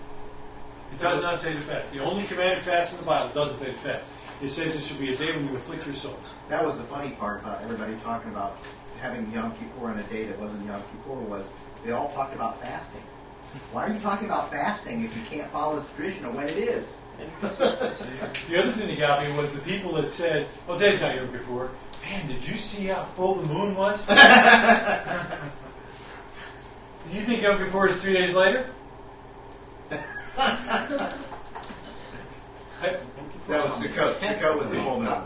It 0.93 0.99
does 0.99 1.23
not 1.23 1.39
say 1.39 1.53
to 1.53 1.61
fast. 1.61 1.93
The 1.93 2.01
only 2.01 2.25
commanded 2.25 2.63
fast 2.63 2.93
in 2.93 2.99
the 2.99 3.05
Bible 3.05 3.31
doesn't 3.35 3.57
say 3.57 3.73
to 3.73 3.79
fast. 3.79 4.11
It 4.43 4.49
says 4.49 4.77
it 4.77 4.83
should 4.83 5.01
be 5.01 5.13
a 5.13 5.17
day 5.17 5.33
when 5.33 5.49
you 5.49 5.57
afflict 5.57 5.85
your 5.85 5.95
souls. 5.95 6.33
That 6.49 6.65
was 6.65 6.79
the 6.79 6.85
funny 6.85 7.11
part 7.11 7.41
about 7.41 7.63
everybody 7.63 7.95
talking 8.05 8.31
about 8.31 8.59
having 9.01 9.31
Yom 9.33 9.53
Kippur 9.57 9.89
on 9.89 9.99
a 9.99 10.03
day 10.05 10.25
that 10.25 10.39
wasn't 10.39 10.65
Yom 10.67 10.83
Kippur 10.83 11.19
was 11.21 11.53
they 11.85 11.93
all 11.93 12.11
talked 12.13 12.35
about 12.35 12.61
fasting. 12.61 13.03
Why 13.73 13.87
are 13.87 13.93
you 13.93 13.99
talking 14.01 14.29
about 14.29 14.51
fasting 14.51 15.05
if 15.05 15.17
you 15.17 15.23
can't 15.31 15.51
follow 15.51 15.81
the 15.81 15.87
tradition 15.97 16.27
of 16.27 16.35
when 16.35 16.49
it 16.49 16.59
is? 16.59 17.01
The 17.41 18.57
other 18.59 18.73
thing 18.73 18.89
that 18.89 18.99
got 18.99 19.27
me 19.27 19.33
was 19.37 19.55
the 19.55 19.61
people 19.61 19.95
that 19.95 20.11
said, 20.11 20.49
well, 20.67 20.79
today's 20.79 21.01
not 21.01 21.15
Yom 21.15 21.33
Kippur. 21.33 21.71
Man, 22.03 22.27
did 22.29 22.47
you 22.47 22.57
see 22.57 22.87
how 22.87 23.05
full 23.05 23.37
the 23.37 23.47
moon 23.47 23.75
was? 23.75 24.07
Do 24.07 24.13
you 27.13 27.21
think 27.23 27.43
Yom 27.43 27.59
Kippur 27.59 27.89
is 27.89 28.03
three 28.03 28.13
days 28.15 28.35
later? 28.35 28.67
That 32.81 33.01
was 33.49 33.83
Sukkot. 33.83 34.15
Sukkot 34.19 34.59
was 34.59 34.71
the 34.71 34.77
full 34.81 35.01
moon. 35.01 35.23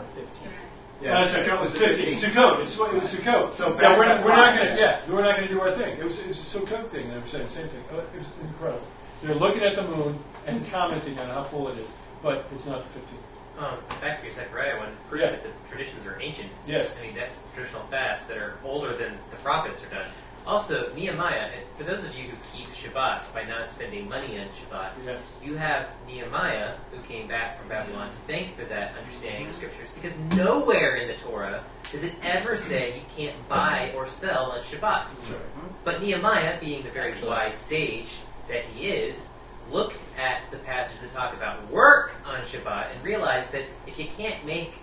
Yeah, 1.01 1.19
Uh, 1.19 1.27
Sukkot 1.27 1.59
was 1.59 1.73
the 1.73 1.79
15. 1.79 2.13
15th. 2.13 2.29
Sukkot. 2.31 2.61
It's, 2.61 2.75
it 2.79 2.93
was 2.93 3.13
Sukkot. 3.15 3.53
So 3.53 3.73
yeah, 3.73 3.81
back 3.81 3.97
we're 3.97 4.05
not, 4.05 4.23
we're 4.23 4.29
not 4.35 4.55
going 4.55 4.67
to. 4.69 4.75
Yeah, 4.81 5.01
we're 5.09 5.21
not 5.21 5.35
going 5.35 5.47
to 5.47 5.53
do 5.53 5.61
our 5.61 5.71
thing. 5.71 5.97
It 5.99 6.03
was, 6.03 6.19
it 6.19 6.27
was 6.29 6.55
a 6.55 6.59
Sukkot 6.59 6.89
thing. 6.89 7.09
They 7.09 7.17
were 7.19 7.27
saying 7.27 7.43
the 7.43 7.49
same 7.49 7.67
thing. 7.67 7.83
Oh, 7.91 7.97
It 7.97 8.17
was 8.17 8.27
incredible. 8.41 8.81
They're 9.21 9.35
looking 9.35 9.61
at 9.61 9.75
the 9.75 9.83
moon 9.83 10.17
and 10.47 10.65
commenting 10.71 11.19
on 11.19 11.27
how 11.29 11.43
full 11.43 11.67
it 11.69 11.77
is, 11.77 11.93
but 12.21 12.45
it's 12.53 12.65
not 12.65 12.83
the 12.83 12.99
15th. 12.99 13.63
Um, 13.63 13.77
back 14.01 14.19
to 14.21 14.25
your 14.25 14.33
Zechariah 14.33 14.77
one, 14.79 14.89
prove 15.09 15.21
Yeah. 15.21 15.29
that 15.31 15.43
the 15.43 15.49
traditions 15.69 16.07
are 16.07 16.17
ancient. 16.19 16.49
Yes. 16.65 16.95
I 16.99 17.05
mean, 17.05 17.15
that's 17.15 17.43
traditional 17.53 17.83
fasts 17.91 18.25
that 18.27 18.37
are 18.37 18.55
older 18.65 18.97
than 18.97 19.13
the 19.29 19.37
prophets 19.37 19.83
are 19.85 19.89
done. 19.93 20.07
Also, 20.45 20.91
Nehemiah, 20.93 21.51
for 21.77 21.85
those 21.85 22.03
of 22.03 22.13
you 22.13 22.25
who 22.25 22.37
keep 22.51 22.69
Shabbat 22.73 23.33
by 23.33 23.45
not 23.45 23.69
spending 23.69 24.09
money 24.09 24.37
on 24.39 24.47
Shabbat, 24.47 24.91
Yes. 25.05 25.37
you 25.41 25.55
have 25.55 25.87
Nehemiah 26.05 26.75
who 26.91 27.01
came 27.03 27.27
back 27.27 27.57
from 27.57 27.69
Babylon 27.69 28.09
to 28.09 28.17
thank 28.27 28.57
for 28.57 28.65
that 28.65 28.93
understanding 29.01 29.47
of 29.47 29.53
mm-hmm. 29.53 29.57
scriptures 29.57 29.89
because 29.95 30.19
nowhere 30.37 30.97
in 30.97 31.07
the 31.07 31.15
Torah 31.15 31.63
does 31.89 32.03
it 32.03 32.13
ever 32.23 32.57
say 32.57 32.97
you 32.97 33.05
can't 33.15 33.47
buy 33.47 33.93
or 33.95 34.05
sell 34.05 34.51
on 34.51 34.61
Shabbat. 34.63 35.05
Sorry. 35.21 35.39
But 35.85 36.01
Nehemiah, 36.01 36.59
being 36.59 36.83
the 36.83 36.89
very 36.89 37.13
wise 37.21 37.57
sage 37.57 38.17
that 38.49 38.63
he 38.63 38.89
is, 38.89 39.33
looked 39.71 39.97
at 40.17 40.41
the 40.51 40.57
passages 40.57 41.01
that 41.01 41.13
talk 41.13 41.33
about 41.33 41.69
work 41.71 42.13
on 42.25 42.41
Shabbat 42.41 42.93
and 42.93 43.03
realized 43.03 43.53
that 43.53 43.63
if 43.87 43.97
you 43.97 44.07
can't 44.17 44.45
make 44.45 44.73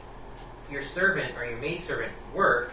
your 0.70 0.82
servant 0.82 1.36
or 1.36 1.44
your 1.44 1.58
maidservant 1.58 2.12
work, 2.34 2.72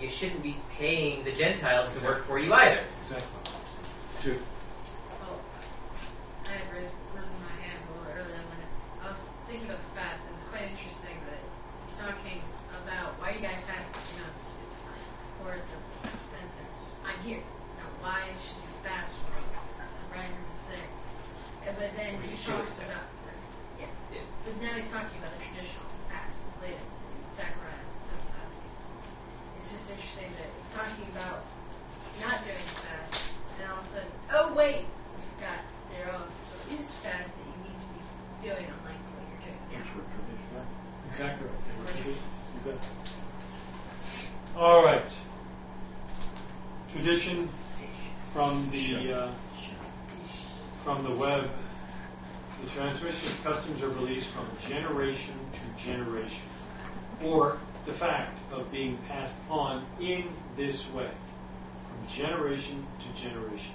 you 0.00 0.08
shouldn't 0.08 0.42
be 0.42 0.56
paying 0.78 1.24
the 1.24 1.32
Gentiles 1.32 1.94
to 1.98 2.04
work 2.04 2.24
for 2.24 2.38
you 2.38 2.52
either. 2.52 2.80
Exactly. 3.02 3.26
Jude. 4.22 4.42
Well, 5.20 5.40
I 6.46 6.52
had 6.60 6.68
raised, 6.74 6.92
risen 7.16 7.36
my 7.40 7.56
hand 7.64 7.80
a 7.80 7.92
little 7.96 8.12
earlier 8.12 8.42
when 8.50 8.60
I 9.04 9.08
was 9.08 9.20
thinking 9.48 9.66
about 9.68 9.80
the 9.82 9.92
fast, 9.96 10.28
and 10.28 10.36
it's 10.36 10.46
quite 10.48 10.68
interesting 10.68 11.16
that 11.32 11.40
he's 11.86 11.96
talking 11.96 12.42
about 12.84 13.16
why 13.20 13.32
you 13.32 13.40
guys 13.40 13.62
fast. 13.64 13.96
You 14.12 14.20
know, 14.20 14.28
it's, 14.32 14.58
it's 14.66 14.82
or 15.44 15.54
it 15.54 15.64
doesn't 15.64 15.94
make 16.04 16.20
sense. 16.20 16.60
And 16.60 16.68
I'm 17.08 17.20
here. 17.24 17.40
Now, 17.80 17.88
why 18.04 18.28
should 18.40 18.60
you 18.60 18.72
fast 18.84 19.16
for 19.24 19.36
Brian 20.12 20.32
was 20.52 20.60
there? 20.68 20.88
Uh, 21.64 21.72
But 21.78 21.96
then 21.96 22.20
he 22.24 22.36
Yeshua 22.36 22.60
talks 22.64 22.80
fast. 22.80 22.88
about, 22.90 23.06
yeah. 23.80 23.88
Yeah. 24.12 24.24
But 24.44 24.54
now 24.60 24.72
he's 24.76 24.90
talking 24.92 25.16
about 25.20 25.32
the 25.36 25.42
traditional 25.44 25.88
fasts 26.12 26.56
later, 26.60 26.84
Zechariah 27.32 27.84
75. 28.00 28.32
It's 29.66 29.72
just 29.72 29.90
interesting 29.90 30.30
that 30.38 30.46
he's 30.56 30.70
talking 30.70 31.10
about 31.10 31.42
not 32.20 32.38
doing 32.44 32.54
the 32.54 32.78
fast, 32.86 33.32
and 33.58 33.68
all 33.68 33.78
of 33.78 33.82
a 33.82 33.84
sudden, 33.84 34.08
oh 34.32 34.54
wait, 34.54 34.84
we 34.86 35.22
forgot. 35.34 35.58
There 35.90 36.14
also 36.14 36.54
is 36.70 36.94
fast 36.94 37.38
that 37.38 37.44
you 37.44 37.58
need 37.66 37.74
to 37.74 37.86
be 37.90 37.98
doing, 38.46 38.62
unlike 38.62 39.02
what 39.10 39.26
you're 39.26 39.42
doing 39.42 39.58
now. 40.54 40.62
Exactly 41.10 41.48
right. 41.48 42.78
All 44.56 44.84
right. 44.84 45.12
Tradition 46.92 47.48
from 48.32 48.70
the 48.70 49.12
uh, 49.14 49.30
from 50.84 51.02
the 51.02 51.10
web. 51.10 51.50
The 52.62 52.70
transmission 52.70 53.32
of 53.32 53.42
customs 53.42 53.82
are 53.82 53.88
released 53.88 54.28
from 54.28 54.46
generation 54.60 55.34
to 55.54 55.84
generation, 55.84 56.46
or 57.24 57.58
the 57.86 57.92
fact 57.92 58.36
of 58.52 58.70
being 58.72 58.98
passed 59.08 59.40
on 59.48 59.86
in 60.00 60.28
this 60.56 60.90
way, 60.90 61.08
from 61.88 62.08
generation 62.08 62.84
to 62.98 63.20
generation. 63.20 63.74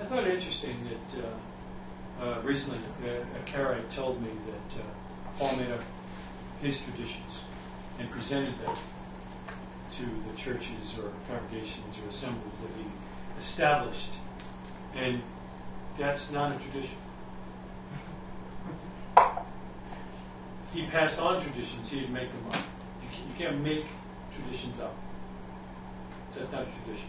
I 0.00 0.04
thought 0.04 0.26
it 0.26 0.34
interesting 0.34 0.88
that 0.88 1.24
uh, 1.24 2.24
uh, 2.24 2.40
recently 2.42 2.78
uh, 3.04 3.10
a 3.10 3.50
Karaite 3.50 3.90
told 3.90 4.22
me 4.22 4.30
that 4.46 4.80
uh, 4.80 4.84
Paul 5.36 5.56
made 5.56 5.72
up 5.72 5.82
his 6.62 6.80
traditions 6.80 7.42
and 7.98 8.08
presented 8.10 8.56
them 8.64 8.76
to 9.90 10.02
the 10.02 10.36
churches 10.36 10.96
or 10.96 11.10
congregations 11.28 11.96
or 12.02 12.08
assemblies 12.08 12.60
that 12.60 12.70
he 12.78 12.84
established, 13.36 14.12
and 14.94 15.20
that's 15.98 16.30
not 16.30 16.54
a 16.54 16.58
tradition. 16.58 16.96
he 20.72 20.86
passed 20.86 21.18
on 21.18 21.42
traditions, 21.42 21.90
he 21.90 22.00
didn't 22.00 22.14
make 22.14 22.28
them 22.30 22.52
up. 22.52 22.64
Can't, 23.40 23.62
make 23.62 23.86
traditions 24.34 24.80
up. 24.80 24.94
That's 26.34 26.52
not 26.52 26.62
a 26.62 26.66
tradition. 26.82 27.08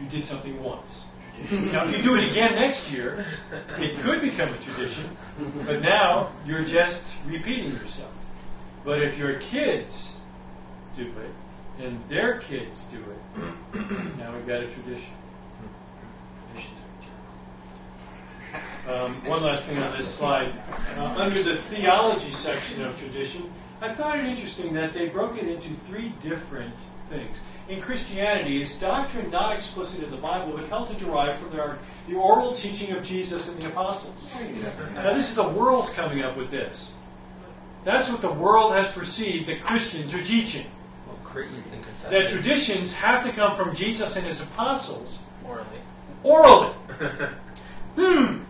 You 0.00 0.06
did 0.06 0.24
something 0.24 0.62
once. 0.62 1.04
now, 1.50 1.84
if 1.84 1.94
you 1.94 2.02
do 2.02 2.14
it 2.16 2.30
again 2.30 2.54
next 2.54 2.90
year, 2.90 3.26
it 3.78 3.98
could 3.98 4.22
become 4.22 4.48
a 4.48 4.56
tradition, 4.56 5.04
but 5.66 5.82
now 5.82 6.30
you're 6.46 6.64
just 6.64 7.16
repeating 7.26 7.72
yourself. 7.72 8.12
But 8.82 9.02
if 9.02 9.18
your 9.18 9.34
kids 9.34 10.18
do 10.96 11.02
it, 11.02 11.84
and 11.84 12.00
their 12.08 12.38
kids 12.38 12.84
do 12.84 12.96
it, 12.96 14.18
now 14.18 14.34
we've 14.34 14.46
got 14.46 14.62
a 14.62 14.68
tradition. 14.68 15.12
Traditions 16.54 16.80
are 18.88 18.88
terrible. 18.88 19.04
Um, 19.04 19.26
one 19.26 19.42
last 19.42 19.66
thing 19.66 19.76
on 19.82 19.94
this 19.94 20.08
slide. 20.08 20.52
Uh, 20.96 21.04
under 21.18 21.42
the 21.42 21.56
theology 21.56 22.30
section 22.30 22.82
of 22.82 22.98
tradition, 22.98 23.52
I 23.80 23.92
thought 23.92 24.18
it 24.18 24.24
interesting 24.26 24.72
that 24.74 24.92
they 24.92 25.08
broke 25.08 25.36
it 25.36 25.46
into 25.48 25.68
three 25.86 26.12
different 26.22 26.74
things. 27.10 27.42
In 27.68 27.80
Christianity, 27.80 28.60
is 28.60 28.78
doctrine 28.78 29.30
not 29.30 29.54
explicit 29.54 30.02
in 30.02 30.10
the 30.10 30.16
Bible, 30.16 30.52
but 30.56 30.68
held 30.68 30.88
to 30.88 30.94
derive 30.94 31.36
from 31.36 31.50
their, 31.50 31.78
the 32.08 32.14
oral 32.14 32.52
teaching 32.54 32.96
of 32.96 33.02
Jesus 33.02 33.48
and 33.48 33.60
the 33.60 33.68
apostles? 33.68 34.28
Now, 34.94 35.12
this 35.12 35.28
is 35.28 35.34
the 35.34 35.48
world 35.48 35.88
coming 35.94 36.22
up 36.22 36.36
with 36.36 36.50
this. 36.50 36.92
That's 37.84 38.10
what 38.10 38.20
the 38.20 38.32
world 38.32 38.72
has 38.72 38.90
perceived 38.90 39.46
that 39.46 39.62
Christians 39.62 40.12
are 40.14 40.22
teaching. 40.22 40.66
Well, 41.06 41.18
Cretans 41.22 41.70
and 41.70 41.84
That 42.12 42.28
traditions 42.28 42.94
have 42.94 43.24
to 43.24 43.30
come 43.30 43.54
from 43.54 43.74
Jesus 43.74 44.16
and 44.16 44.26
his 44.26 44.40
apostles 44.40 45.20
Orally. 45.44 45.66
orally. 46.22 46.74
Hmm. 47.96 48.40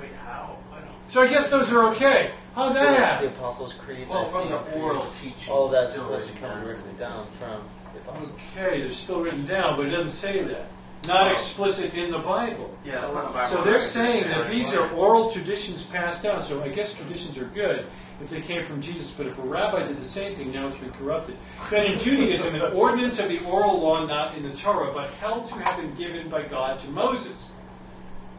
Wait, 0.00 0.10
how? 0.24 0.56
I 0.72 0.80
don't. 0.80 0.88
So 1.06 1.22
I 1.22 1.28
guess 1.28 1.50
those 1.52 1.72
are 1.72 1.88
okay. 1.90 2.32
How'd 2.54 2.76
that 2.76 2.90
The 2.90 3.04
happen? 3.04 3.28
Apostles' 3.28 3.72
Creed. 3.74 4.06
Oh, 4.10 4.12
well, 4.12 4.22
Nicene 4.22 4.42
from 4.42 4.50
the 4.50 4.58
Creed. 4.58 4.82
oral 4.82 5.06
teaching. 5.20 5.52
All 5.52 5.66
of 5.66 5.72
that's 5.72 5.94
supposed 5.94 6.26
to 6.26 6.32
written 6.32 6.48
come 6.48 6.58
down. 6.58 6.66
written 6.66 6.96
down 6.96 7.26
from 7.38 7.62
the 7.94 8.00
apostles. 8.00 8.32
Okay, 8.56 8.82
they're 8.82 8.90
still 8.90 9.22
written 9.22 9.46
down, 9.46 9.76
but 9.76 9.86
it 9.86 9.90
doesn't 9.90 10.10
say 10.10 10.42
that. 10.44 10.66
Not 11.06 11.28
oh. 11.28 11.32
explicit 11.32 11.94
in 11.94 12.12
the 12.12 12.18
Bible. 12.18 12.76
Yeah, 12.84 13.02
it's 13.02 13.12
not 13.12 13.32
Bible. 13.32 13.48
So 13.48 13.64
they're 13.64 13.80
saying 13.80 14.24
that 14.24 14.48
these 14.50 14.72
are 14.72 14.88
oral 14.92 15.30
traditions 15.30 15.82
passed 15.82 16.22
down. 16.22 16.42
So 16.42 16.62
I 16.62 16.68
guess 16.68 16.94
traditions 16.94 17.36
are 17.38 17.46
good 17.46 17.86
if 18.20 18.30
they 18.30 18.40
came 18.40 18.62
from 18.62 18.80
Jesus. 18.80 19.10
But 19.10 19.26
if 19.26 19.38
a 19.38 19.42
rabbi 19.42 19.84
did 19.86 19.96
the 19.96 20.04
same 20.04 20.34
thing, 20.34 20.52
now 20.52 20.68
it's 20.68 20.76
been 20.76 20.92
corrupted. 20.92 21.36
Then 21.70 21.92
in 21.92 21.98
Judaism, 21.98 22.54
an 22.54 22.72
ordinance 22.72 23.18
of 23.18 23.28
the 23.28 23.40
oral 23.46 23.80
law 23.80 24.06
not 24.06 24.36
in 24.36 24.44
the 24.44 24.54
Torah, 24.54 24.92
but 24.92 25.10
held 25.14 25.46
to 25.46 25.54
have 25.54 25.76
been 25.76 25.94
given 25.96 26.28
by 26.28 26.42
God 26.42 26.78
to 26.80 26.90
Moses. 26.90 27.52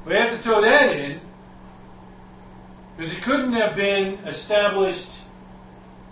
We 0.06 0.14
have 0.14 0.30
to 0.31 0.38
throw 0.38 0.61
that 0.61 0.94
in 0.94 1.19
because 2.95 3.14
it 3.14 3.22
couldn't 3.22 3.53
have 3.53 3.76
been 3.76 4.15
established 4.26 5.22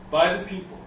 by 0.10 0.36
the 0.36 0.44
people, 0.44 0.78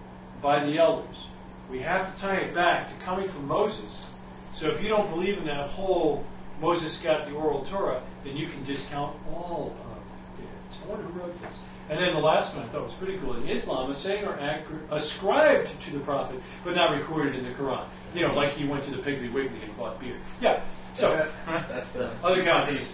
by 0.41 0.63
the 0.65 0.77
elders. 0.77 1.27
We 1.69 1.79
have 1.79 2.13
to 2.13 2.21
tie 2.21 2.37
it 2.37 2.53
back 2.53 2.87
to 2.87 2.93
coming 3.05 3.27
from 3.27 3.47
Moses. 3.47 4.07
So 4.53 4.69
if 4.69 4.81
you 4.81 4.89
don't 4.89 5.09
believe 5.09 5.37
in 5.37 5.45
that 5.45 5.67
whole 5.67 6.23
Moses 6.61 7.01
got 7.01 7.25
the 7.25 7.33
oral 7.33 7.63
Torah, 7.63 8.01
then 8.23 8.37
you 8.37 8.47
can 8.47 8.63
discount 8.63 9.15
all 9.33 9.75
of 9.79 10.43
it. 10.43 10.77
I 10.85 10.89
wonder 10.89 11.05
who 11.05 11.19
wrote 11.19 11.41
this. 11.41 11.59
And 11.89 11.99
then 11.99 12.13
the 12.13 12.19
last 12.19 12.55
one 12.55 12.65
I 12.65 12.67
thought 12.69 12.83
was 12.83 12.93
pretty 12.93 13.17
cool. 13.19 13.35
In 13.35 13.47
Islam, 13.47 13.89
a 13.91 13.93
saying 13.93 14.25
or 14.25 14.39
act 14.39 14.67
ascribed 14.89 15.79
to 15.81 15.93
the 15.93 15.99
prophet, 15.99 16.41
but 16.63 16.75
not 16.75 16.91
recorded 16.91 17.35
in 17.35 17.43
the 17.43 17.51
Quran. 17.51 17.85
You 18.13 18.27
know, 18.27 18.33
like 18.33 18.53
he 18.53 18.65
went 18.65 18.83
to 18.85 18.91
the 18.91 18.97
Piggly 18.97 19.31
Wiggly 19.31 19.61
and 19.63 19.77
bought 19.77 19.99
beer. 19.99 20.15
Yeah. 20.41 20.61
So, 20.95 21.11
That's 21.45 21.91
the. 21.91 22.09
other 22.23 22.43
comments? 22.43 22.93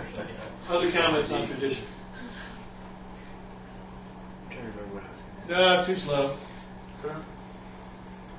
Other 0.70 0.92
comments 0.92 1.32
on 1.32 1.46
tradition? 1.48 1.84
No, 5.48 5.82
too 5.82 5.96
slow. 5.96 6.36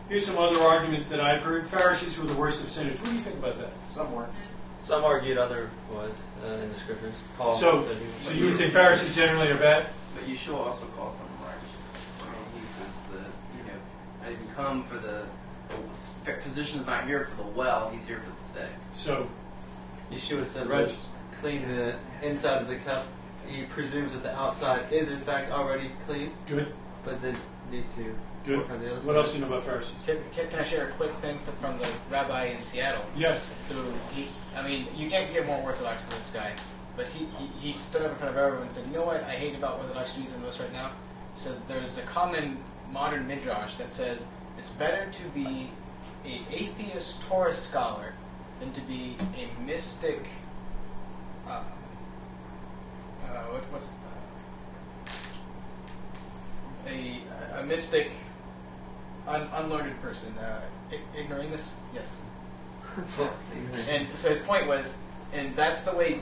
Here's 0.09 0.25
some 0.25 0.37
other 0.37 0.59
arguments 0.59 1.09
that 1.09 1.19
I've 1.19 1.41
heard. 1.41 1.67
Pharisees 1.67 2.17
were 2.19 2.25
the 2.25 2.35
worst 2.35 2.61
of 2.61 2.69
sinners. 2.69 2.99
What 2.99 3.09
do 3.09 3.15
you 3.15 3.21
think 3.21 3.37
about 3.37 3.57
that? 3.57 3.71
somewhere. 3.87 4.27
Some 4.77 5.03
argued 5.03 5.37
otherwise 5.37 5.69
uh, 6.43 6.47
in 6.47 6.69
the 6.71 6.75
scriptures. 6.77 7.13
Paul 7.37 7.53
So, 7.55 7.81
said 7.83 7.97
he 7.97 8.05
was 8.05 8.27
so 8.27 8.31
you 8.33 8.45
would 8.45 8.55
say 8.55 8.69
Pharisees 8.69 9.15
generally 9.15 9.49
are 9.49 9.57
bad? 9.57 9.87
But 10.13 10.27
you 10.27 10.35
Yeshua 10.35 10.55
also 10.57 10.85
calls 10.87 11.15
them 11.15 11.27
righteous. 11.41 11.69
I 12.21 12.25
mean, 12.25 12.61
he 12.61 12.67
says 12.67 13.01
the 13.11 13.17
you 13.57 13.63
know 13.65 13.79
I 14.25 14.29
didn't 14.31 14.53
come 14.55 14.83
for 14.83 14.95
the, 14.97 15.23
the 16.25 16.33
physician's 16.41 16.85
not 16.85 17.05
here 17.05 17.25
for 17.25 17.41
the 17.43 17.49
well; 17.49 17.89
he's 17.91 18.05
here 18.05 18.19
for 18.19 18.35
the 18.35 18.41
sick. 18.41 18.69
So, 18.91 19.29
Yeshua 20.11 20.39
says 20.45 20.53
that 20.53 20.67
righteous. 20.67 21.05
clean 21.39 21.65
the 21.67 21.95
inside 22.21 22.61
of 22.61 22.67
the 22.67 22.75
cup. 22.77 23.05
He 23.47 23.63
presumes 23.63 24.11
that 24.11 24.23
the 24.23 24.35
outside 24.37 24.91
is 24.91 25.11
in 25.11 25.19
fact 25.21 25.51
already 25.51 25.91
clean, 26.05 26.31
Good. 26.45 26.73
But 27.03 27.21
they 27.21 27.33
need 27.71 27.87
to 27.89 28.15
Good. 28.45 28.57
work 28.59 28.69
on 28.71 28.79
the 28.81 28.87
other 28.87 28.95
What 28.97 29.05
side. 29.05 29.15
else 29.15 29.31
do 29.31 29.37
you 29.37 29.41
know 29.45 29.47
about 29.51 29.63
Pharisees? 29.63 29.93
Can, 30.05 30.17
can, 30.35 30.49
can 30.49 30.59
I 30.59 30.63
share 30.63 30.87
a 30.87 30.91
quick 30.91 31.13
thing 31.15 31.39
from, 31.39 31.55
from 31.55 31.77
the 31.77 31.87
rabbi 32.09 32.45
in 32.45 32.61
Seattle? 32.61 33.05
Yes. 33.15 33.47
Who 33.69 33.81
he, 34.13 34.27
I 34.55 34.67
mean, 34.67 34.87
you 34.95 35.09
can't 35.09 35.31
get 35.31 35.45
more 35.45 35.59
orthodox 35.61 36.05
than 36.07 36.17
this 36.17 36.31
guy. 36.33 36.53
But 36.95 37.07
he, 37.07 37.25
he, 37.37 37.47
he 37.59 37.73
stood 37.73 38.03
up 38.03 38.11
in 38.11 38.17
front 38.17 38.31
of 38.35 38.37
everyone 38.37 38.61
and 38.63 38.71
said, 38.71 38.85
"You 38.87 38.93
know 38.93 39.05
what 39.05 39.23
I 39.23 39.31
hate 39.31 39.55
about 39.55 39.79
Orthodox 39.79 40.13
Judaism 40.13 40.43
most 40.43 40.59
right 40.59 40.71
now? 40.71 40.91
He 41.33 41.39
says 41.39 41.59
there's 41.67 41.97
a 41.97 42.03
common 42.03 42.57
modern 42.91 43.25
midrash 43.27 43.77
that 43.77 43.89
says 43.89 44.25
it's 44.59 44.69
better 44.69 45.09
to 45.09 45.23
be 45.29 45.71
a 46.23 46.41
atheist 46.51 47.23
Torah 47.23 47.51
scholar 47.51 48.13
than 48.59 48.71
to 48.73 48.81
be 48.81 49.15
a 49.35 49.61
mystic. 49.63 50.27
Uh, 51.47 51.63
uh, 53.25 53.37
what, 53.49 53.63
what's 53.71 53.93
a 56.87 57.19
a 57.59 57.63
mystic, 57.63 58.11
un, 59.27 59.47
unlearned 59.53 60.01
person, 60.01 60.33
uh, 60.37 60.61
I- 60.91 61.19
ignoramus? 61.19 61.75
Yes. 61.93 62.21
And 63.89 64.07
so 64.09 64.29
his 64.29 64.39
point 64.39 64.67
was, 64.67 64.97
and 65.33 65.55
that's 65.55 65.83
the 65.83 65.95
way 65.95 66.19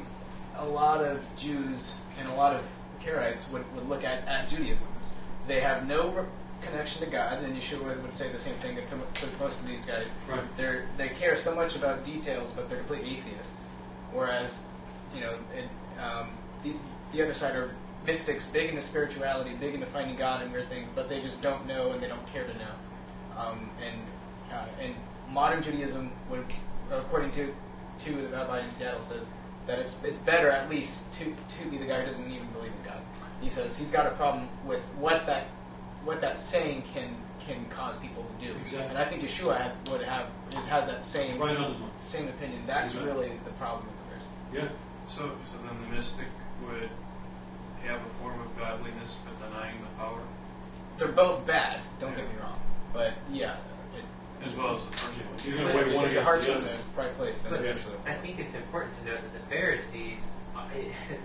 a 0.56 0.66
lot 0.66 1.02
of 1.04 1.26
Jews 1.38 2.04
and 2.20 2.28
a 2.30 2.34
lot 2.36 2.54
of 2.56 2.64
Karaites 3.04 3.52
would, 3.52 3.64
would 3.76 3.88
look 3.90 4.04
at, 4.04 4.28
at 4.28 4.48
Judaism. 4.50 4.88
It's- 4.98 5.18
They 5.48 5.60
have 5.62 5.88
no 5.88 6.10
re- 6.10 6.24
connection 6.62 7.04
to 7.04 7.10
God, 7.10 7.42
and 7.44 7.58
Yeshua 7.58 8.00
would 8.02 8.14
say 8.14 8.30
the 8.32 8.38
same 8.38 8.54
thing 8.56 8.76
to, 8.76 8.82
to 8.84 9.28
most 9.40 9.62
of 9.62 9.68
these 9.68 9.86
guys. 9.86 10.10
Right. 10.30 10.44
They're, 10.58 10.86
they 10.98 11.10
care 11.10 11.36
so 11.36 11.56
much 11.56 11.76
about 11.76 12.06
details, 12.06 12.52
but 12.52 12.70
they're 12.70 12.78
complete 12.80 13.06
atheists. 13.06 13.66
Whereas, 14.14 14.68
you 15.16 15.22
know, 15.22 15.36
it, 15.56 15.68
um, 16.00 16.30
the, 16.64 16.74
the 17.12 17.24
other 17.24 17.34
side 17.34 17.56
are 17.56 17.72
mystics, 18.06 18.46
big 18.48 18.70
into 18.70 18.82
spirituality, 18.82 19.54
big 19.60 19.74
into 19.74 19.86
finding 19.86 20.16
God 20.16 20.42
and 20.42 20.52
weird 20.52 20.70
things, 20.70 20.90
but 20.94 21.10
they 21.10 21.22
just 21.22 21.42
don't 21.42 21.66
know 21.68 21.92
and 21.92 22.02
they 22.02 22.08
don't 22.08 22.26
care 22.28 22.44
to 22.46 22.54
know. 22.58 23.38
Um, 23.38 23.70
and 23.86 24.02
uh, 24.52 24.66
and 24.82 24.96
modern 25.30 25.62
Judaism, 25.62 26.12
would, 26.30 26.46
according 26.92 27.32
to 27.32 27.54
to 28.00 28.12
the 28.14 28.28
rabbi 28.30 28.60
in 28.62 28.72
Seattle, 28.72 29.02
says 29.02 29.26
that 29.68 29.80
it's 29.80 30.04
it's 30.04 30.18
better 30.18 30.50
at 30.50 30.70
least 30.70 31.14
to 31.14 31.26
to 31.26 31.70
be 31.70 31.78
the 31.78 31.86
guy 31.86 32.00
who 32.00 32.06
doesn't 32.06 32.30
even 32.30 32.48
believe 32.48 32.72
in 32.72 32.84
God. 32.90 33.00
He 33.42 33.50
says 33.50 33.78
he's 33.78 33.92
got 33.92 34.06
a 34.06 34.12
problem 34.12 34.50
with 34.66 34.84
what 35.00 35.26
that 35.28 35.48
what 36.04 36.22
that 36.22 36.38
saying 36.40 36.84
can 36.94 37.16
can 37.40 37.66
cause 37.70 37.96
people 37.98 38.24
to 38.40 38.46
do. 38.46 38.56
Exactly. 38.60 38.88
And 38.90 38.98
I 38.98 39.06
think 39.06 39.24
Yeshua 39.24 39.72
would 39.90 40.02
have 40.04 40.28
is, 40.52 40.68
has 40.68 40.86
that 40.88 41.02
same 41.04 41.40
Right 41.40 41.56
on 41.58 41.74
the 41.74 41.80
money. 41.80 41.92
same 41.98 42.28
opinion. 42.28 42.62
That's 42.68 42.94
Amen. 42.96 43.08
really 43.08 43.32
the 43.46 43.52
problem 43.52 43.86
with 43.88 43.98
the 43.98 44.14
verse. 44.14 44.26
Yeah. 44.54 44.70
So, 45.08 45.32
so 45.52 45.58
then 45.66 45.76
the 45.90 45.96
mystic 45.96 46.28
would 46.64 46.90
have 47.88 48.00
a 48.02 48.10
form 48.22 48.40
of 48.42 48.58
godliness 48.58 49.16
but 49.26 49.50
denying 49.50 49.76
the 49.82 49.88
power, 50.02 50.20
They're 50.98 51.08
both 51.10 51.46
bad. 51.46 51.80
Don't 52.00 52.16
get 52.16 52.26
me 52.26 52.36
wrong, 52.42 52.60
but 52.94 53.14
yeah, 53.32 53.56
it, 53.96 54.04
as 54.48 54.56
well 54.56 54.76
as 54.76 54.84
the 54.86 54.92
first 54.98 55.18
one. 55.18 55.26
You're 55.46 55.58
going 55.58 55.68
to 55.86 55.90
weigh 55.92 55.96
one 55.96 56.06
if 56.06 56.14
your 56.14 56.22
against 56.22 56.26
heart's 56.26 56.46
the 56.48 56.52
in 56.54 56.58
other. 56.60 56.68
the 56.96 57.02
right 57.02 57.16
place, 57.18 57.42
then 57.42 57.52
But 57.54 57.62
eventually. 57.62 57.96
I 58.06 58.14
think 58.14 58.40
it's 58.40 58.56
important 58.56 58.94
to 59.00 59.06
note 59.12 59.20
that 59.22 59.34
the 59.34 59.46
Pharisees, 59.48 60.32
uh, 60.56 60.62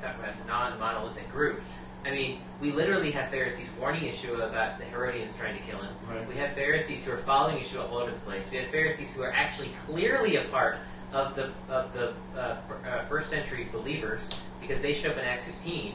talk 0.02 0.16
about 0.18 0.38
the 0.38 0.44
non-monolithic 0.46 1.30
group. 1.30 1.60
I 2.04 2.10
mean, 2.12 2.40
we 2.60 2.70
literally 2.70 3.10
have 3.10 3.30
Pharisees 3.30 3.68
warning 3.80 4.02
Yeshua 4.02 4.48
about 4.48 4.78
the 4.78 4.84
Herodians 4.84 5.34
trying 5.34 5.56
to 5.58 5.62
kill 5.64 5.80
him. 5.80 5.92
Right. 6.08 6.28
We 6.28 6.36
have 6.36 6.52
Pharisees 6.54 7.04
who 7.04 7.10
are 7.12 7.18
following 7.18 7.58
Yeshua 7.58 7.90
all 7.90 7.98
over 7.98 8.12
the 8.12 8.16
place. 8.18 8.46
We 8.50 8.58
have 8.58 8.70
Pharisees 8.70 9.12
who 9.12 9.22
are 9.22 9.32
actually 9.32 9.70
clearly 9.86 10.36
a 10.36 10.44
part 10.44 10.76
of 11.12 11.34
the 11.34 11.50
of 11.68 11.92
the 11.94 12.12
uh, 12.38 12.56
fir- 12.68 12.88
uh, 12.88 13.08
first 13.08 13.28
century 13.28 13.66
believers 13.72 14.40
because 14.60 14.80
they 14.82 14.92
show 14.92 15.10
up 15.10 15.16
in 15.18 15.24
Acts 15.24 15.44
15. 15.44 15.94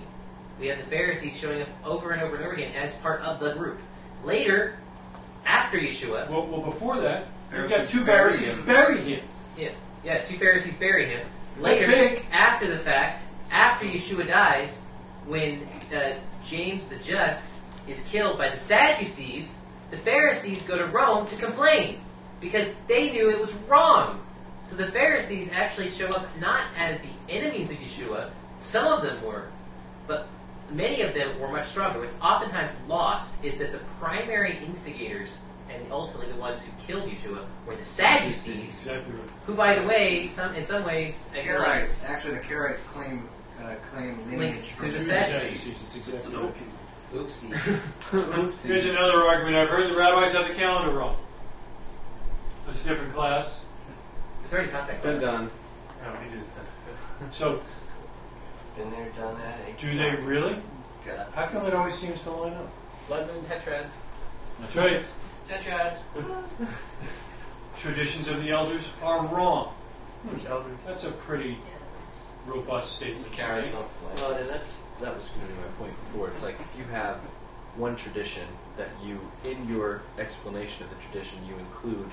We 0.62 0.68
have 0.68 0.78
the 0.78 0.86
Pharisees 0.86 1.36
showing 1.36 1.64
up 1.64 1.70
over 1.84 2.12
and 2.12 2.22
over 2.22 2.36
and 2.36 2.46
over 2.46 2.54
again 2.54 2.76
as 2.76 2.94
part 2.98 3.22
of 3.22 3.40
the 3.40 3.54
group. 3.54 3.80
Later, 4.24 4.78
after 5.44 5.80
Yeshua. 5.80 6.30
Well, 6.30 6.46
well 6.46 6.62
before 6.62 7.02
that, 7.02 7.26
you've 7.52 7.68
got 7.68 7.88
Pharisees 7.88 7.92
two 7.92 8.06
bury 8.06 8.32
Pharisees 8.32 8.54
him. 8.54 8.66
bury 8.68 9.02
him. 9.02 9.24
Yeah, 9.58 9.72
yeah. 10.04 10.20
Two 10.20 10.38
Pharisees 10.38 10.76
bury 10.76 11.08
him. 11.08 11.26
Later, 11.60 12.22
after 12.32 12.68
the 12.68 12.78
fact, 12.78 13.24
after 13.52 13.88
Yeshua 13.88 14.28
dies, 14.28 14.86
when 15.26 15.68
uh, 15.92 16.14
James 16.46 16.90
the 16.90 16.98
Just 16.98 17.50
is 17.88 18.04
killed 18.04 18.38
by 18.38 18.50
the 18.50 18.58
Sadducees, 18.58 19.56
the 19.90 19.98
Pharisees 19.98 20.62
go 20.68 20.78
to 20.78 20.86
Rome 20.86 21.26
to 21.28 21.36
complain 21.38 22.02
because 22.40 22.76
they 22.88 23.12
knew 23.12 23.32
it 23.32 23.42
was 23.42 23.54
wrong. 23.68 24.22
So 24.62 24.76
the 24.76 24.88
Pharisees 24.88 25.52
actually 25.54 25.90
show 25.90 26.10
up 26.10 26.28
not 26.40 26.62
as 26.78 27.00
the 27.00 27.34
enemies 27.34 27.72
of 27.72 27.78
Yeshua. 27.78 28.30
Some 28.58 28.86
of 28.86 29.02
them 29.02 29.24
were, 29.24 29.48
but 30.06 30.28
many 30.72 31.02
of 31.02 31.14
them 31.14 31.40
were 31.40 31.48
much 31.50 31.66
stronger. 31.68 32.00
What's 32.00 32.20
oftentimes 32.22 32.72
lost 32.88 33.44
is 33.44 33.58
that 33.60 33.72
the 33.72 33.80
primary 34.00 34.58
instigators 34.66 35.40
and 35.70 35.92
ultimately 35.92 36.32
the 36.32 36.40
ones 36.40 36.64
who 36.64 36.72
killed 36.86 37.10
Yeshua 37.10 37.46
were 37.66 37.76
the 37.76 37.84
Sadducees, 37.84 38.58
Exactly 38.86 39.14
who, 39.46 39.54
by 39.56 39.76
the 39.80 39.88
way, 39.88 40.28
some 40.28 40.54
in 40.56 40.64
some 40.64 40.84
ways, 40.84 41.30
I 41.34 41.42
feel 41.42 41.60
like- 41.60 41.82
Karaites. 41.84 42.10
Actually, 42.10 42.34
the 42.36 42.40
Karaites 42.42 42.84
claim 42.88 43.30
uh, 43.64 43.76
claim 43.94 44.18
lineage 44.30 44.58
from 44.72 44.88
to 44.88 44.98
the 44.98 45.00
Judas. 45.00 45.08
Sadducees. 45.08 45.84
It's 45.88 45.96
exactly 45.96 46.36
right. 46.36 46.54
Oopsie. 47.14 48.68
Here's 48.68 48.86
another 48.86 49.24
argument. 49.24 49.56
I've 49.58 49.70
heard 49.70 49.90
the 49.92 49.96
rabbis 49.96 50.32
have 50.34 50.48
the 50.48 50.54
calendar 50.54 50.92
wrong. 50.98 51.16
That's 52.66 52.84
a 52.84 52.88
different 52.88 53.14
class. 53.14 53.60
It's 54.44 54.54
already 54.54 54.70
contact. 54.70 55.04
Been 55.04 55.20
done. 55.20 55.52
No, 56.04 56.14
we 56.24 56.34
just- 56.34 57.38
So, 57.38 57.62
Been 58.76 58.92
there, 58.92 59.10
done 59.18 59.38
that. 59.40 59.78
do 59.78 59.98
they 59.98 60.12
really? 60.24 60.58
God. 61.06 61.28
How 61.34 61.46
come 61.48 61.66
it 61.66 61.74
always 61.74 61.96
seems 61.96 62.22
to 62.22 62.32
line 62.32 62.54
up? 62.54 62.72
Blood 63.08 63.28
moon 63.34 63.44
tetrads. 63.44 63.92
That's 64.60 64.76
right. 64.76 65.02
Tetrads. 65.50 65.98
Traditions 67.78 68.28
of 68.28 68.42
the 68.44 68.52
elders 68.52 68.92
are 69.02 69.26
wrong. 69.28 69.74
Which 70.24 70.46
elders? 70.46 70.78
That's 70.86 71.04
a 71.04 71.12
pretty 71.12 71.58
robust 72.46 72.98
statement. 72.98 73.26
to 73.26 73.32
Carries 73.32 73.66
make. 73.68 73.76
on. 73.76 73.86
Well, 74.18 74.32
and 74.34 74.48
that's 74.50 74.82
that 75.00 75.16
was 75.18 75.30
going 75.30 75.48
to 75.48 75.54
be 75.54 75.60
my 75.60 75.68
point 75.80 75.94
before. 76.06 76.30
It's 76.30 76.44
like 76.44 76.56
if 76.60 76.78
you 76.80 76.86
have 76.92 77.18
one 77.76 77.96
tradition 77.96 78.44
that 78.78 78.90
you, 79.04 79.20
in 79.44 79.68
your 79.68 80.02
explanation 80.20 80.84
of 80.86 80.90
the 80.92 80.96
tradition, 81.08 81.40
you 81.48 81.56
include 81.58 82.10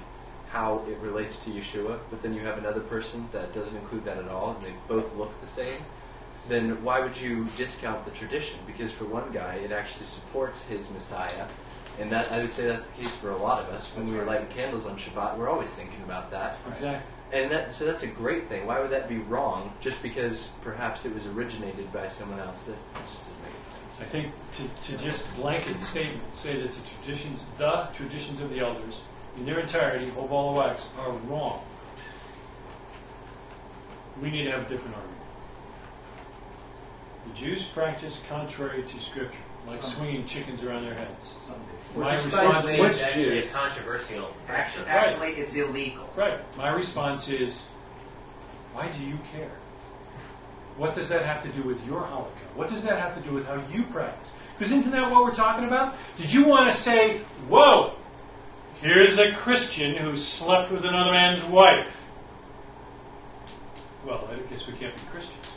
how 0.50 0.82
it 0.88 0.96
relates 0.98 1.44
to 1.44 1.50
Yeshua, 1.50 1.98
but 2.10 2.22
then 2.22 2.32
you 2.32 2.40
have 2.40 2.56
another 2.56 2.80
person 2.80 3.28
that 3.32 3.52
doesn't 3.52 3.76
include 3.76 4.04
that 4.06 4.16
at 4.16 4.28
all, 4.28 4.52
and 4.54 4.62
they 4.62 4.72
both 4.88 5.14
look 5.16 5.38
the 5.42 5.46
same. 5.46 5.76
Then 6.48 6.82
why 6.82 7.00
would 7.00 7.20
you 7.20 7.44
discount 7.56 8.04
the 8.04 8.10
tradition? 8.10 8.58
Because 8.66 8.90
for 8.90 9.04
one 9.04 9.30
guy, 9.32 9.56
it 9.56 9.70
actually 9.70 10.06
supports 10.06 10.64
his 10.64 10.90
Messiah, 10.90 11.46
and 12.00 12.10
that 12.10 12.32
I 12.32 12.38
would 12.38 12.50
say 12.50 12.66
that's 12.66 12.86
the 12.86 12.92
case 12.92 13.14
for 13.14 13.32
a 13.32 13.36
lot 13.36 13.60
of 13.60 13.68
us. 13.68 13.90
When 13.94 14.04
That's 14.04 14.12
we 14.12 14.18
were 14.18 14.24
right. 14.24 14.40
lighting 14.40 14.56
candles 14.56 14.86
on 14.86 14.96
Shabbat, 14.96 15.36
we're 15.36 15.50
always 15.50 15.70
thinking 15.70 16.02
about 16.04 16.30
that. 16.30 16.58
Exactly. 16.68 17.02
And 17.30 17.50
that, 17.50 17.72
so 17.72 17.84
that's 17.84 18.02
a 18.02 18.06
great 18.06 18.46
thing. 18.46 18.66
Why 18.66 18.80
would 18.80 18.90
that 18.90 19.06
be 19.08 19.18
wrong? 19.18 19.72
Just 19.80 20.02
because 20.02 20.48
perhaps 20.62 21.04
it 21.04 21.14
was 21.14 21.26
originated 21.26 21.92
by 21.92 22.08
someone 22.08 22.40
else? 22.40 22.64
That 22.64 22.76
just 23.06 23.28
doesn't 23.28 23.42
make 23.42 23.66
sense. 23.66 24.00
I 24.00 24.04
think 24.04 24.32
to, 24.52 24.92
to 24.92 25.04
just 25.04 25.34
blanket 25.36 25.78
statement, 25.82 26.34
say 26.34 26.58
that 26.62 26.72
the 26.72 26.88
traditions, 26.88 27.44
the 27.58 27.88
traditions 27.92 28.40
of 28.40 28.48
the 28.48 28.60
elders, 28.60 29.02
in 29.36 29.44
their 29.44 29.60
entirety, 29.60 30.08
whole 30.08 30.26
ball 30.26 30.50
of 30.50 30.56
wax, 30.56 30.86
are 30.98 31.12
wrong. 31.12 31.62
We 34.22 34.30
need 34.30 34.44
to 34.44 34.52
have 34.52 34.62
a 34.62 34.68
different 34.68 34.96
argument. 34.96 35.17
The 37.28 37.34
Jews 37.40 37.64
practice 37.66 38.22
contrary 38.28 38.82
to 38.82 39.00
Scripture, 39.00 39.38
like 39.66 39.76
Some- 39.80 39.90
swinging 39.90 40.24
chickens 40.26 40.62
around 40.64 40.84
their 40.84 40.94
heads. 40.94 41.32
Some. 41.40 41.56
My 41.96 42.16
Which, 42.22 42.32
by 42.32 42.42
the 42.42 42.48
response 42.48 42.66
way, 42.66 42.80
is 42.80 42.96
is 42.96 43.02
actually 43.02 43.38
a 43.38 43.42
Jews? 43.42 43.54
controversial 43.54 44.30
Actually, 44.48 44.84
practice. 44.84 44.88
actually, 44.88 45.30
it's 45.32 45.54
illegal. 45.56 46.08
right. 46.16 46.56
My 46.56 46.68
response 46.70 47.28
is, 47.28 47.64
why 48.74 48.88
do 48.88 49.02
you 49.02 49.18
care? 49.32 49.50
What 50.76 50.94
does 50.94 51.08
that 51.08 51.24
have 51.24 51.42
to 51.42 51.48
do 51.48 51.62
with 51.62 51.84
your 51.86 52.02
holocaust? 52.02 52.34
What 52.54 52.68
does 52.68 52.82
that 52.84 53.00
have 53.00 53.14
to 53.14 53.20
do 53.20 53.32
with 53.34 53.46
how 53.46 53.60
you 53.72 53.84
practice? 53.84 54.30
Because 54.58 54.72
isn't 54.72 54.92
that 54.92 55.10
what 55.10 55.22
we're 55.24 55.34
talking 55.34 55.64
about? 55.64 55.94
Did 56.18 56.32
you 56.32 56.44
want 56.44 56.70
to 56.70 56.76
say, 56.76 57.18
whoa, 57.48 57.94
here's 58.82 59.18
a 59.18 59.32
Christian 59.32 59.96
who 59.96 60.14
slept 60.14 60.70
with 60.70 60.84
another 60.84 61.12
man's 61.12 61.44
wife? 61.44 62.02
Well, 64.04 64.28
I 64.30 64.36
guess 64.50 64.66
we 64.66 64.74
can't 64.74 64.94
be 64.94 65.02
Christians. 65.10 65.47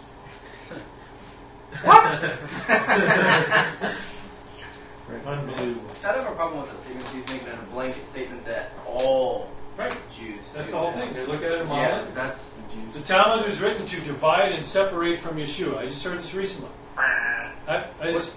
Unbelievable. 5.26 5.92
I 6.04 6.12
don't 6.14 6.24
have 6.24 6.32
a 6.32 6.36
problem 6.36 6.62
with 6.62 6.72
that 6.72 6.80
statement. 6.80 7.08
He's 7.10 7.28
making 7.28 7.48
it 7.48 7.54
a 7.56 7.72
blanket 7.74 8.06
statement 8.08 8.46
that 8.46 8.72
all 8.88 9.50
Right. 9.78 9.96
Jews. 10.16 10.52
That's 10.54 10.68
do 10.68 10.74
the 10.74 10.78
whole 10.78 10.92
thing. 10.92 11.14
They 11.14 11.26
look 11.26 11.42
at 11.42 11.52
it 11.52 11.62
and 11.62 11.70
Yeah, 11.70 11.90
model 11.92 12.08
it. 12.08 12.16
that's 12.16 12.56
The 12.94 13.02
Talmud 13.02 13.46
was 13.46 13.60
written 13.62 13.86
to 13.86 14.02
divide 14.02 14.52
and 14.52 14.64
separate 14.64 15.18
from 15.18 15.38
Yeshua. 15.38 15.78
I 15.78 15.88
just 15.88 16.04
heard 16.04 16.20
this 16.20 16.34
recently. 16.34 16.70
I, 16.98 17.86
I 18.02 18.12
just, 18.12 18.36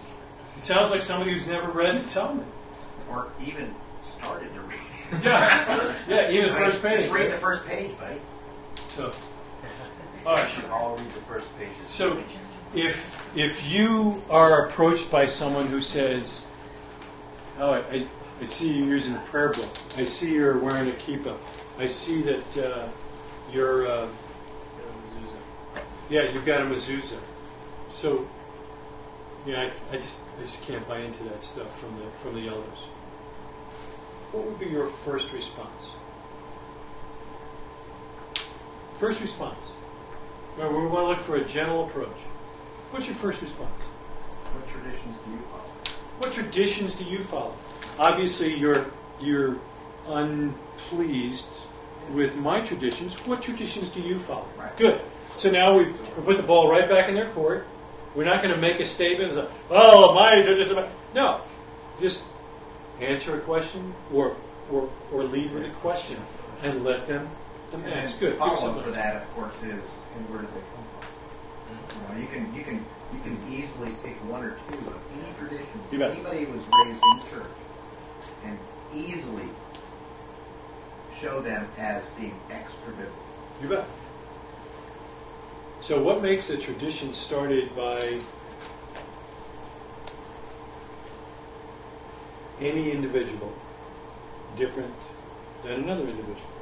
it 0.57 0.65
sounds 0.65 0.91
like 0.91 1.03
somebody 1.03 1.33
who's 1.33 1.47
never 1.47 1.71
read 1.71 2.03
the 2.03 2.09
Talmud. 2.09 2.47
Or 3.11 3.29
even 3.45 3.75
started 4.03 4.53
to 4.55 4.61
read. 4.61 4.79
Yeah, 5.23 5.95
yeah, 6.09 6.31
even 6.31 6.49
the 6.51 6.55
first 6.55 6.83
page. 6.83 7.01
Just 7.01 7.13
read 7.13 7.33
the 7.33 7.37
first 7.37 7.67
page, 7.67 7.91
buddy. 7.99 8.21
So, 8.89 9.13
all 10.27 10.37
We 10.37 10.43
should 10.49 10.65
all 10.67 10.97
read 10.97 11.09
the 11.09 11.21
first 11.23 11.47
pages. 11.59 11.75
So, 11.85 12.17
if 12.75 13.37
if 13.37 13.69
you 13.71 14.23
are 14.31 14.67
approached 14.67 15.11
by 15.11 15.27
someone 15.27 15.67
who 15.67 15.81
says, 15.81 16.45
"Oh, 17.59 17.73
I, 17.73 18.07
I, 18.41 18.47
see 18.47 18.73
you're 18.73 18.87
using 18.87 19.15
a 19.15 19.21
prayer 19.21 19.51
book. 19.51 19.69
I 19.97 20.05
see 20.05 20.33
you're 20.35 20.59
wearing 20.59 20.89
a 20.89 20.93
kippah. 20.93 21.37
I 21.79 21.87
see 21.87 22.23
that 22.23 22.57
uh, 22.59 22.89
you're, 23.53 23.87
uh, 23.87 24.09
yeah, 26.11 26.31
you've 26.31 26.45
got 26.45 26.61
a 26.61 26.65
mezuzah." 26.65 27.19
So, 27.91 28.29
yeah, 29.47 29.71
I, 29.93 29.95
I 29.95 29.97
just 29.97 30.21
I 30.39 30.43
just 30.43 30.63
can't 30.63 30.87
buy 30.89 30.99
into 30.99 31.25
that 31.25 31.43
stuff 31.43 31.79
from 31.79 31.97
the 31.97 32.07
from 32.19 32.35
the 32.35 32.49
elders. 32.49 32.79
What 34.33 34.45
would 34.47 34.59
be 34.59 34.67
your 34.67 34.87
first 34.87 35.33
response? 35.33 35.93
First 38.99 39.23
response. 39.23 39.73
Well, 40.59 40.71
we 40.71 40.87
want 40.87 40.93
to 40.93 41.09
look 41.09 41.21
for 41.21 41.37
a 41.37 41.45
gentle 41.45 41.85
approach. 41.87 42.17
What's 42.95 43.07
your 43.09 43.17
first 43.17 43.43
response? 43.43 43.83
What 43.83 44.69
traditions 44.69 45.17
do 45.25 45.33
you 45.33 45.39
follow? 45.51 45.65
What 46.21 46.31
traditions 46.31 46.95
do 46.95 47.03
you 47.03 47.25
follow? 47.25 47.57
Obviously, 47.99 48.55
you're 48.55 48.87
you're 49.21 49.59
unpleased 50.07 51.51
with 52.13 52.37
my 52.37 52.61
traditions. 52.61 53.17
What 53.27 53.43
traditions 53.43 53.89
do 53.89 54.01
you 54.01 54.21
follow? 54.21 54.47
Right. 54.57 54.77
Good. 54.77 55.01
So 55.37 55.51
now 55.51 55.77
we 55.77 55.87
put 56.25 56.37
the 56.37 56.45
ball 56.45 56.71
right 56.71 56.89
back 56.89 57.09
in 57.09 57.17
their 57.17 57.31
court. 57.31 57.67
We're 58.15 58.27
not 58.27 58.45
going 58.45 58.55
to 58.55 58.61
make 58.61 58.79
a 58.79 58.87
statement 58.87 59.33
as, 59.33 59.39
a, 59.39 59.51
"Oh, 59.71 60.15
my 60.15 60.41
traditions." 60.45 60.79
No, 61.17 61.41
just 62.01 62.23
answer 63.01 63.37
a 63.37 63.41
question 63.41 63.93
or 64.13 64.37
or 64.71 64.89
or 65.13 65.25
lead 65.25 65.51
with 65.51 65.65
a 65.65 65.71
question 65.81 66.23
and 66.63 66.85
let 66.85 67.09
them. 67.09 67.29
And 67.73 67.85
then 67.85 68.09
Good. 68.21 68.39
Follow 68.39 68.57
something. 68.57 68.85
for 68.85 68.93
that, 68.93 69.17
of 69.17 69.35
course, 69.35 69.57
is 69.65 69.99
and 70.15 70.31
where 70.31 70.43
did 70.43 70.51
they 70.51 70.63
come 70.77 70.85
from? 71.01 71.04
You 71.71 72.15
know, 72.15 72.21
you 72.21 72.27
can 72.27 72.55
you 72.55 72.63
can 72.63 72.85
you 73.13 73.21
can 73.21 73.39
easily 73.53 73.97
pick 74.05 74.17
one 74.31 74.45
or 74.45 74.57
two 74.69 74.79
of 74.87 74.99
any 75.13 75.33
traditions. 75.39 75.93
Anybody 75.93 76.45
who 76.45 76.53
was 76.53 76.63
raised 76.85 77.03
in 77.03 77.33
church 77.33 77.51
and 78.45 78.59
easily 78.95 79.49
show 81.21 81.41
them 81.41 81.69
as 81.79 82.09
being 82.11 82.39
extra 82.51 82.93
biblical. 82.93 83.15
You 83.63 83.69
bet. 83.69 83.87
So, 85.81 86.03
what 86.03 86.23
makes 86.23 86.51
a 86.51 86.57
tradition 86.57 87.13
started 87.13 87.75
by 87.77 88.21
any 92.61 92.91
individual 92.91 93.53
different 94.57 94.95
than 95.63 95.85
another 95.85 96.03
individual? 96.03 96.54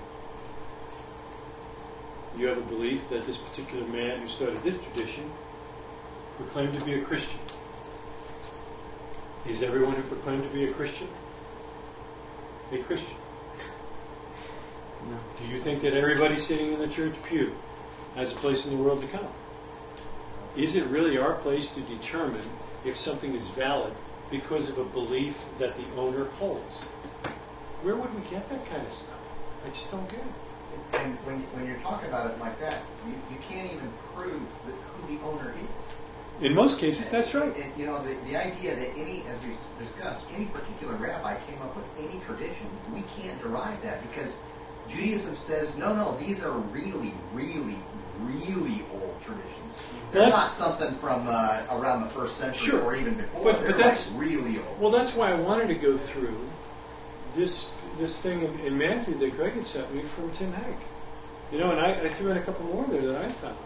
You 2.36 2.46
have 2.46 2.58
a 2.58 2.62
belief 2.62 3.08
that 3.10 3.22
this 3.22 3.36
particular 3.36 3.86
man 3.86 4.20
who 4.20 4.28
started 4.28 4.62
this 4.62 4.80
tradition 4.80 5.30
proclaimed 6.36 6.78
to 6.78 6.84
be 6.84 6.94
a 6.94 7.02
Christian. 7.02 7.38
Is 9.46 9.62
everyone 9.62 9.94
who 9.94 10.02
proclaimed 10.02 10.44
to 10.44 10.48
be 10.48 10.64
a 10.64 10.72
Christian 10.72 11.08
a 12.72 12.78
Christian? 12.78 13.16
No. 15.10 15.18
Do 15.36 15.52
you 15.52 15.58
think 15.58 15.82
that 15.82 15.94
everybody 15.94 16.38
sitting 16.38 16.72
in 16.72 16.78
the 16.78 16.86
church 16.86 17.14
pew 17.24 17.56
has 18.14 18.30
a 18.30 18.36
place 18.36 18.66
in 18.66 18.76
the 18.76 18.80
world 18.80 19.00
to 19.00 19.08
come? 19.08 19.26
Is 20.56 20.76
it 20.76 20.86
really 20.86 21.18
our 21.18 21.32
place 21.32 21.74
to 21.74 21.80
determine 21.80 22.48
if 22.84 22.96
something 22.96 23.34
is 23.34 23.48
valid 23.48 23.92
because 24.30 24.70
of 24.70 24.78
a 24.78 24.84
belief 24.84 25.44
that 25.58 25.74
the 25.74 25.82
owner 25.96 26.26
holds? 26.38 26.76
Where 27.82 27.96
would 27.96 28.14
we 28.14 28.20
get 28.30 28.48
that 28.48 28.64
kind 28.70 28.86
of 28.86 28.92
stuff? 28.92 29.18
I 29.66 29.70
just 29.70 29.90
don't 29.90 30.08
get 30.08 30.20
it. 30.20 30.51
And 30.94 31.14
when, 31.24 31.40
when 31.54 31.66
you're 31.66 31.78
talking 31.80 32.08
about 32.08 32.30
it 32.30 32.38
like 32.38 32.58
that, 32.60 32.82
you, 33.06 33.14
you 33.30 33.38
can't 33.40 33.72
even 33.72 33.90
prove 34.14 34.42
that 34.66 34.74
who 34.74 35.16
the 35.16 35.22
owner 35.24 35.52
is. 35.52 36.44
In 36.44 36.54
most 36.54 36.78
cases, 36.78 37.08
that's 37.08 37.34
right. 37.34 37.54
And, 37.56 37.72
you 37.76 37.86
know, 37.86 38.02
the, 38.02 38.14
the 38.28 38.36
idea 38.36 38.74
that 38.74 38.88
any, 38.96 39.22
as 39.28 39.38
we 39.44 39.54
discussed, 39.84 40.26
any 40.34 40.46
particular 40.46 40.94
rabbi 40.94 41.36
came 41.46 41.60
up 41.62 41.74
with 41.76 41.84
any 41.98 42.18
tradition, 42.20 42.66
we 42.92 43.02
can't 43.16 43.40
derive 43.42 43.80
that 43.82 44.02
because 44.10 44.40
Judaism 44.88 45.36
says, 45.36 45.76
no, 45.78 45.94
no, 45.94 46.16
these 46.18 46.42
are 46.42 46.50
really, 46.50 47.14
really, 47.32 47.76
really 48.20 48.82
old 48.92 49.20
traditions. 49.22 49.76
They're 50.10 50.22
That's- 50.22 50.38
not 50.40 50.50
something 50.50 50.94
from 50.94 51.28
uh, 51.28 51.62
around 51.70 52.02
the 52.02 52.08
first 52.08 52.36
century 52.38 52.70
Sure. 52.70 52.82
or 52.82 52.96
even 52.96 53.14
before. 53.14 53.44
But- 53.44 53.60
but 53.66 53.76
that's- 53.76 54.10
like 54.10 54.20
really 54.20 54.58
old. 54.58 54.80
Well, 54.80 54.90
that's 54.90 55.14
why 55.14 55.30
I 55.30 55.34
wanted 55.34 55.68
to 55.68 55.74
go 55.74 55.96
through 55.96 56.38
this 57.36 57.70
this 57.98 58.20
thing 58.20 58.42
in, 58.42 58.60
in 58.60 58.78
Matthew 58.78 59.16
that 59.18 59.36
Greg 59.36 59.54
had 59.54 59.66
sent 59.66 59.94
me 59.94 60.02
from 60.02 60.30
Tim 60.30 60.52
Hegg. 60.52 60.76
You 61.50 61.58
know, 61.58 61.70
and 61.70 61.80
I, 61.80 62.06
I 62.06 62.08
threw 62.08 62.30
in 62.30 62.38
a 62.38 62.42
couple 62.42 62.64
more 62.66 62.86
there 62.86 63.06
that 63.12 63.24
I 63.24 63.28
found. 63.28 63.56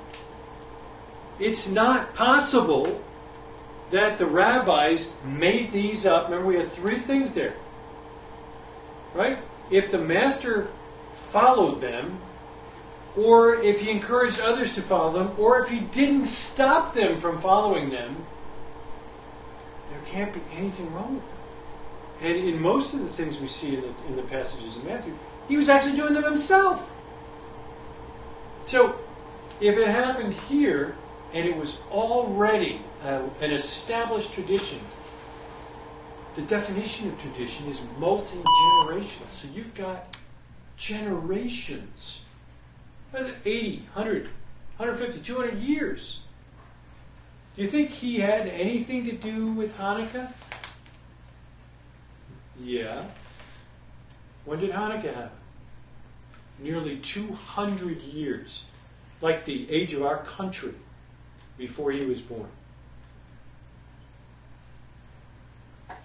It's 1.39 1.69
not 1.69 2.15
possible 2.15 3.03
that 3.91 4.19
the 4.19 4.27
rabbis 4.27 5.13
made 5.25 5.71
these 5.71 6.07
up. 6.07 6.25
Remember, 6.25 6.47
we 6.47 6.57
had 6.57 6.73
three 6.73 6.99
things 6.99 7.35
there. 7.35 7.55
Right? 9.15 9.39
If 9.71 9.91
the 9.91 9.99
master 9.99 10.69
followed 11.15 11.81
them, 11.81 12.21
or 13.17 13.55
if 13.63 13.81
he 13.81 13.91
encouraged 13.91 14.41
others 14.41 14.75
to 14.75 14.83
follow 14.83 15.13
them, 15.13 15.35
or 15.39 15.63
if 15.63 15.71
he 15.71 15.81
didn't 15.81 16.27
stop 16.27 16.95
them 16.95 17.19
from 17.19 17.39
following 17.39 17.91
them, 17.91 18.27
there 19.91 20.01
can't 20.07 20.33
be 20.35 20.41
anything 20.55 20.93
wrong 20.93 21.15
with 21.15 21.29
them. 21.29 21.36
And 22.21 22.37
in 22.37 22.61
most 22.61 22.95
of 22.95 23.01
the 23.01 23.09
things 23.09 23.39
we 23.39 23.47
see 23.47 23.75
in 23.75 23.83
the, 23.83 23.93
in 24.09 24.17
the 24.17 24.23
passages 24.23 24.77
in 24.77 24.87
Matthew, 24.87 25.17
he 25.49 25.57
was 25.57 25.69
actually 25.69 25.97
doing 25.97 26.15
them 26.15 26.25
himself. 26.25 26.97
So, 28.67 28.99
if 29.61 29.77
it 29.77 29.87
happened 29.89 30.33
here 30.33 30.97
and 31.33 31.47
it 31.47 31.57
was 31.57 31.81
already 31.91 32.81
uh, 33.05 33.23
an 33.41 33.53
established 33.53 34.33
tradition, 34.33 34.81
the 36.35 36.43
definition 36.43 37.09
of 37.09 37.21
tradition 37.21 37.67
is 37.69 37.81
multi 37.99 38.37
generational. 38.37 39.31
So 39.33 39.49
you've 39.55 39.75
got 39.75 40.17
generations 40.77 42.23
80, 43.15 43.89
100, 43.95 44.25
150, 44.77 45.21
200 45.23 45.59
years. 45.59 46.21
Do 47.55 47.63
you 47.63 47.69
think 47.69 47.91
he 47.91 48.21
had 48.21 48.47
anything 48.47 49.07
to 49.07 49.13
do 49.13 49.53
with 49.53 49.79
Hanukkah? 49.79 50.33
Yeah. 52.61 53.05
When 54.45 54.61
did 54.61 54.71
Hanukkah 54.71 55.15
happen? 55.15 55.31
Nearly 56.59 56.99
200 56.99 58.03
years. 58.03 58.65
Like 59.21 59.45
the 59.45 59.71
age 59.71 59.93
of 59.93 60.03
our 60.03 60.19
country 60.19 60.75
before 61.59 61.91
he 61.93 62.05
was 62.05 62.21
born. 62.21 62.49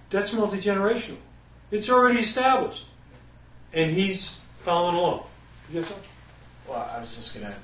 That's 0.10 0.34
multi 0.34 0.58
generational. 0.58 1.18
It's 1.72 1.90
already 1.90 2.20
established. 2.20 2.86
And 3.74 3.92
he's 3.92 4.40
following 4.60 4.96
along. 4.96 5.24
Get 5.72 5.86
something? 5.86 6.04
Well, 6.68 6.90
I 6.94 7.00
was 7.00 7.16
just 7.16 7.34
going 7.34 7.48
to 7.48 7.56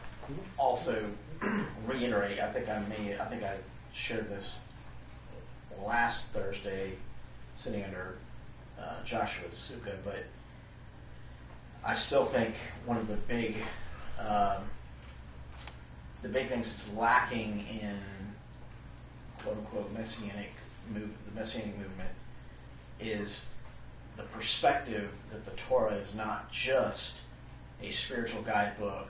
also 0.58 1.04
reiterate. 1.86 2.40
I 2.40 2.52
think 2.52 2.70
I 2.70 2.82
may. 2.88 3.20
I 3.20 3.26
think 3.26 3.44
I 3.44 3.56
shared 3.94 4.30
this 4.30 4.64
last 5.86 6.32
Thursday, 6.32 6.94
sitting 7.56 7.84
under 7.84 8.16
uh, 8.80 9.04
Joshua's 9.06 9.54
sukkah, 9.54 9.96
but 10.04 10.26
I 11.84 11.94
still 11.94 12.26
think 12.26 12.56
one 12.86 12.98
of 12.98 13.08
the 13.08 13.16
big, 13.16 13.56
um, 14.20 14.64
the 16.22 16.30
big 16.30 16.48
things 16.48 16.68
that's 16.68 16.98
lacking 16.98 17.66
in 17.82 17.98
quote 19.40 19.58
unquote 19.58 19.94
messianic 19.94 20.52
move, 20.94 21.10
the 21.26 21.40
messianic 21.40 21.78
movement, 21.78 22.10
is 23.00 23.48
the 24.18 24.24
perspective 24.24 25.10
that 25.30 25.46
the 25.46 25.52
Torah 25.52 25.94
is 25.94 26.16
not 26.16 26.52
just 26.52 27.22
a 27.82 27.90
spiritual 27.90 28.42
guidebook 28.42 29.10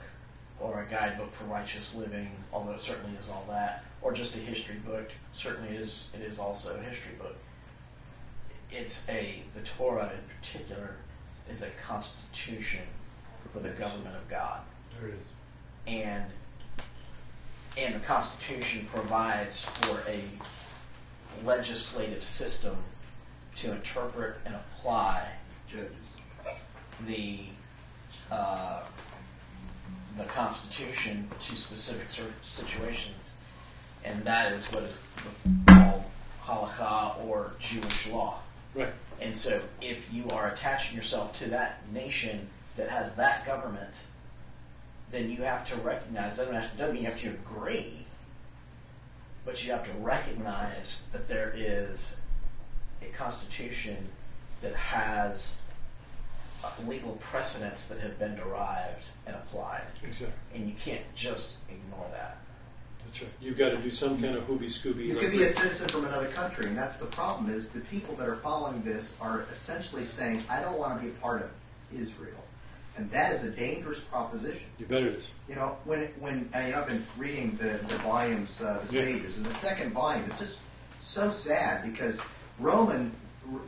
or 0.60 0.82
a 0.82 0.86
guidebook 0.86 1.32
for 1.32 1.44
righteous 1.44 1.94
living, 1.94 2.30
although 2.52 2.72
it 2.72 2.80
certainly 2.80 3.16
is 3.16 3.28
all 3.28 3.44
that, 3.48 3.84
or 4.02 4.12
just 4.12 4.36
a 4.36 4.38
history 4.38 4.76
book. 4.86 5.10
Certainly 5.32 5.76
is 5.76 6.10
it 6.14 6.20
is 6.20 6.38
also 6.38 6.76
a 6.76 6.82
history 6.82 7.14
book. 7.18 7.36
It's 8.70 9.08
a 9.08 9.42
the 9.54 9.60
Torah 9.60 10.12
in 10.12 10.36
particular 10.36 10.96
is 11.50 11.62
a 11.62 11.70
constitution 11.86 12.84
for 13.52 13.60
the 13.60 13.70
government 13.70 14.14
of 14.16 14.28
God. 14.28 14.60
There 15.00 15.08
is. 15.10 15.14
And 15.86 16.24
and 17.76 17.94
the 17.94 18.00
Constitution 18.00 18.88
provides 18.92 19.64
for 19.64 20.02
a 20.08 20.24
legislative 21.44 22.22
system 22.22 22.76
to 23.56 23.72
interpret 23.72 24.36
and 24.44 24.54
apply 24.54 25.32
Judges. 25.68 25.92
the 27.06 27.40
uh, 28.30 28.82
the 30.16 30.24
Constitution 30.24 31.28
to 31.38 31.54
specific 31.54 32.08
situations, 32.42 33.34
and 34.04 34.24
that 34.24 34.52
is 34.52 34.68
what 34.72 34.82
is 34.82 35.02
called 35.66 36.04
halakha 36.44 37.24
or 37.24 37.52
Jewish 37.60 38.08
law. 38.08 38.40
Right. 38.74 38.92
And 39.20 39.36
so, 39.36 39.62
if 39.80 40.12
you 40.12 40.28
are 40.30 40.48
attaching 40.48 40.96
yourself 40.96 41.32
to 41.40 41.48
that 41.50 41.80
nation 41.92 42.48
that 42.76 42.88
has 42.88 43.14
that 43.16 43.44
government, 43.44 44.06
then 45.10 45.30
you 45.30 45.42
have 45.42 45.66
to 45.70 45.76
recognize. 45.76 46.36
Doesn't 46.36 46.54
have- 46.54 46.76
doesn't 46.76 46.94
mean 46.94 47.04
you 47.04 47.10
have 47.10 47.20
to 47.20 47.30
agree, 47.30 48.06
but 49.44 49.64
you 49.64 49.72
have 49.72 49.84
to 49.86 49.92
recognize 49.94 51.02
that 51.12 51.26
there 51.28 51.52
is 51.56 52.20
a 53.02 53.06
constitution 53.06 54.10
that 54.60 54.74
has 54.74 55.56
legal 56.86 57.12
precedents 57.16 57.86
that 57.88 58.00
have 58.00 58.18
been 58.18 58.36
derived 58.36 59.06
and 59.26 59.34
applied, 59.34 59.84
Exactly. 60.02 60.34
and 60.54 60.68
you 60.68 60.74
can't 60.74 61.14
just 61.14 61.54
ignore 61.68 62.08
that. 62.12 62.36
Right. 63.22 63.30
You've 63.40 63.58
got 63.58 63.70
to 63.70 63.78
do 63.78 63.90
some 63.90 64.20
kind 64.20 64.36
of 64.36 64.44
hooby 64.44 64.66
scooby. 64.66 65.06
You 65.06 65.16
could 65.16 65.32
be 65.32 65.42
a 65.42 65.48
citizen 65.48 65.88
from 65.88 66.04
another 66.04 66.28
country, 66.28 66.66
and 66.66 66.76
that's 66.76 66.98
the 66.98 67.06
problem. 67.06 67.50
Is 67.50 67.70
the 67.70 67.80
people 67.80 68.14
that 68.16 68.28
are 68.28 68.36
following 68.36 68.82
this 68.82 69.16
are 69.20 69.46
essentially 69.50 70.04
saying, 70.04 70.42
"I 70.48 70.60
don't 70.60 70.78
want 70.78 70.98
to 70.98 71.04
be 71.04 71.10
a 71.10 71.14
part 71.20 71.42
of 71.42 71.50
Israel," 71.96 72.44
and 72.96 73.10
that 73.10 73.32
is 73.32 73.44
a 73.44 73.50
dangerous 73.50 74.00
proposition. 74.00 74.66
You 74.78 74.86
bet 74.86 75.02
it 75.02 75.14
is. 75.14 75.24
You 75.48 75.56
know, 75.56 75.76
when 75.84 76.08
when 76.18 76.48
uh, 76.54 76.60
you 76.60 76.72
know, 76.72 76.80
I've 76.80 76.88
been 76.88 77.06
reading 77.16 77.56
the, 77.56 77.78
the 77.88 77.98
volumes, 77.98 78.62
uh, 78.62 78.82
the 78.86 78.94
Yeah. 78.94 79.02
Sages, 79.02 79.36
and 79.36 79.46
the 79.46 79.54
second 79.54 79.92
volume 79.92 80.30
is 80.30 80.38
just 80.38 80.58
so 81.00 81.30
sad 81.30 81.84
because 81.84 82.22
Roman 82.58 83.12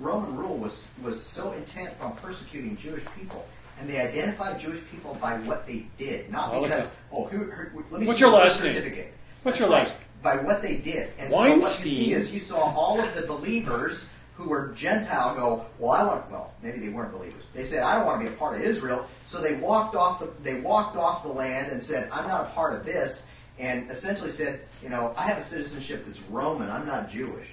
Roman 0.01 0.37
rule 0.37 0.57
was 0.57 0.91
was 1.03 1.21
so 1.21 1.53
intent 1.53 1.95
on 2.01 2.17
persecuting 2.17 2.77
Jewish 2.77 3.05
people, 3.19 3.47
and 3.81 3.89
they 3.89 4.01
identified 4.01 4.59
Jewish 4.59 4.81
people 4.91 5.17
by 5.21 5.39
what 5.41 5.67
they 5.67 5.87
did, 5.99 6.31
not 6.31 6.63
because 6.63 6.93
oh, 7.13 7.25
who, 7.27 7.45
who, 7.45 7.83
let 7.91 8.01
me 8.01 8.07
What's 8.07 8.19
see 8.19 8.25
your 8.25 8.35
last 8.35 8.63
name? 8.63 9.07
What's 9.43 9.59
your 9.59 9.71
right, 9.71 9.85
last 9.85 9.95
By 10.23 10.37
what 10.37 10.63
they 10.63 10.77
did, 10.77 11.11
and 11.19 11.33
so 11.33 11.39
what 11.39 11.55
you 11.55 11.63
see 11.63 12.13
is 12.13 12.33
you 12.35 12.41
saw 12.41 12.75
all 12.75 13.01
of 13.01 13.15
the 13.15 13.23
believers 13.23 14.11
who 14.37 14.49
were 14.49 14.69
Gentile 14.69 15.35
go, 15.35 15.67
well, 15.79 15.93
I 15.93 16.03
want. 16.03 16.31
Well, 16.31 16.53
maybe 16.63 16.79
they 16.79 16.89
weren't 16.89 17.13
believers. 17.13 17.49
They 17.55 17.65
said, 17.65 17.83
I 17.83 17.97
don't 17.97 18.07
want 18.07 18.23
to 18.23 18.29
be 18.29 18.35
a 18.35 18.37
part 18.37 18.57
of 18.57 18.63
Israel. 18.63 19.07
So 19.25 19.41
they 19.41 19.57
walked 19.57 19.95
off 19.95 20.19
the 20.19 20.31
they 20.43 20.61
walked 20.61 20.97
off 20.97 21.23
the 21.23 21.31
land 21.31 21.71
and 21.73 21.83
said, 21.83 22.09
I'm 22.11 22.27
not 22.27 22.47
a 22.47 22.49
part 22.51 22.75
of 22.75 22.85
this, 22.85 23.29
and 23.59 23.91
essentially 23.91 24.31
said, 24.31 24.61
you 24.83 24.89
know, 24.89 25.15
I 25.17 25.27
have 25.27 25.39
a 25.39 25.43
citizenship 25.43 26.05
that's 26.07 26.21
Roman. 26.23 26.71
I'm 26.71 26.87
not 26.87 27.11
Jewish. 27.11 27.51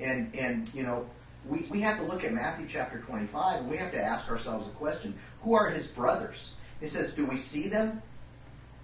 And 0.00 0.34
and 0.34 0.72
you 0.74 0.82
know, 0.82 1.08
we, 1.48 1.66
we 1.70 1.80
have 1.80 1.98
to 1.98 2.04
look 2.04 2.24
at 2.24 2.32
Matthew 2.32 2.66
chapter 2.68 2.98
25, 2.98 3.60
and 3.60 3.70
we 3.70 3.76
have 3.76 3.92
to 3.92 4.02
ask 4.02 4.28
ourselves 4.28 4.66
a 4.66 4.72
question: 4.72 5.14
Who 5.42 5.54
are 5.54 5.70
his 5.70 5.86
brothers? 5.86 6.54
It 6.80 6.88
says, 6.88 7.14
do 7.14 7.24
we 7.24 7.36
see 7.36 7.68
them 7.68 8.02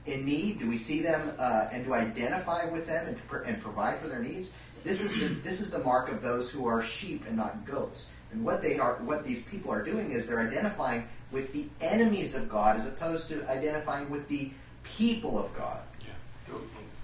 in 0.07 0.25
need? 0.25 0.59
Do 0.59 0.69
we 0.69 0.77
see 0.77 1.01
them 1.03 1.33
uh, 1.39 1.69
and 1.73 1.85
do 1.85 1.95
identify 1.95 2.65
with 2.67 2.87
them 2.87 3.07
and, 3.09 3.29
pr- 3.29 3.39
and 3.43 3.61
provide 3.63 3.99
for 3.99 4.09
their 4.09 4.21
needs? 4.23 4.53
This 4.85 5.01
is 5.03 5.19
the 5.21 5.29
this 5.43 5.61
is 5.61 5.71
the 5.71 5.79
mark 5.79 6.11
of 6.11 6.23
those 6.23 6.51
who 6.51 6.67
are 6.67 6.83
sheep 6.83 7.25
and 7.29 7.37
not 7.37 7.65
goats. 7.65 8.11
And 8.33 8.45
what 8.45 8.63
they 8.63 8.79
are, 8.79 8.95
what 9.05 9.25
these 9.25 9.45
people 9.47 9.71
are 9.71 9.83
doing 9.83 10.11
is 10.11 10.27
they're 10.27 10.41
identifying 10.41 11.07
with 11.31 11.53
the 11.53 11.67
enemies 11.81 12.35
of 12.35 12.49
God 12.49 12.77
as 12.77 12.87
opposed 12.89 13.29
to 13.29 13.49
identifying 13.49 14.11
with 14.11 14.27
the 14.29 14.51
people 14.83 15.39
of 15.39 15.55
God. 15.57 15.81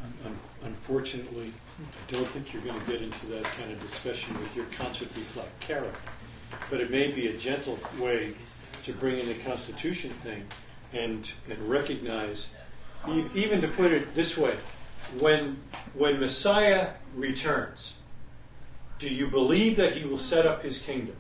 Un- 0.03 0.13
un- 0.27 0.39
Unfortunately, 0.65 1.53
I 1.81 2.13
don't 2.13 2.27
think 2.27 2.53
you're 2.53 2.63
going 2.63 2.79
to 2.81 2.87
get 2.87 3.01
into 3.01 3.27
that 3.27 3.45
kind 3.45 3.71
of 3.71 3.81
discussion 3.81 4.39
with 4.41 4.57
your 4.57 4.65
concert 4.77 5.09
reflect 5.17 5.61
character. 5.61 6.01
But 6.69 6.81
it 6.81 6.91
may 6.91 7.13
be 7.13 7.29
a 7.29 7.37
gentle 7.37 7.79
way 7.99 8.35
to 8.85 8.93
bring 8.93 9.19
in 9.19 9.29
the 9.29 9.35
Constitution 9.35 10.11
thing 10.11 10.45
and, 10.93 11.31
and 11.49 11.59
recognize, 11.69 12.51
even 13.35 13.61
to 13.61 13.69
put 13.69 13.93
it 13.93 14.15
this 14.15 14.37
way, 14.37 14.57
when, 15.19 15.59
when 15.95 16.21
Messiah 16.21 16.91
returns, 17.15 17.99
do 18.99 19.13
you 19.13 19.29
believe 19.29 19.77
that 19.77 19.93
he 19.93 20.05
will 20.05 20.19
set 20.19 20.47
up 20.47 20.63
his 20.63 20.81
kingdom? 20.81 21.17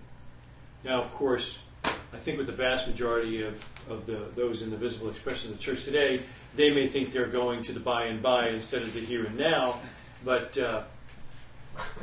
Now, 0.84 1.02
of 1.02 1.12
course, 1.14 1.60
I 1.84 2.16
think 2.16 2.38
with 2.38 2.46
the 2.46 2.52
vast 2.52 2.86
majority 2.86 3.42
of, 3.42 3.64
of 3.88 4.06
the, 4.06 4.26
those 4.34 4.62
in 4.62 4.70
the 4.70 4.76
visible 4.76 5.10
expression 5.10 5.50
of 5.50 5.58
the 5.58 5.62
church 5.62 5.84
today, 5.84 6.22
they 6.56 6.70
may 6.70 6.88
think 6.88 7.12
they're 7.12 7.26
going 7.26 7.62
to 7.64 7.72
the 7.72 7.80
by 7.80 8.04
and 8.04 8.22
by 8.22 8.48
instead 8.48 8.82
of 8.82 8.92
the 8.94 9.00
here 9.00 9.26
and 9.26 9.36
now. 9.36 9.80
But 10.24 10.56
uh, 10.58 10.82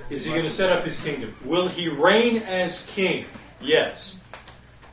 is 0.09 0.25
he 0.25 0.31
going 0.31 0.43
to 0.43 0.49
set 0.49 0.71
up 0.71 0.85
his 0.85 0.99
kingdom? 0.99 1.35
Will 1.43 1.67
he 1.67 1.89
reign 1.89 2.37
as 2.37 2.85
king? 2.85 3.25
Yes. 3.61 4.19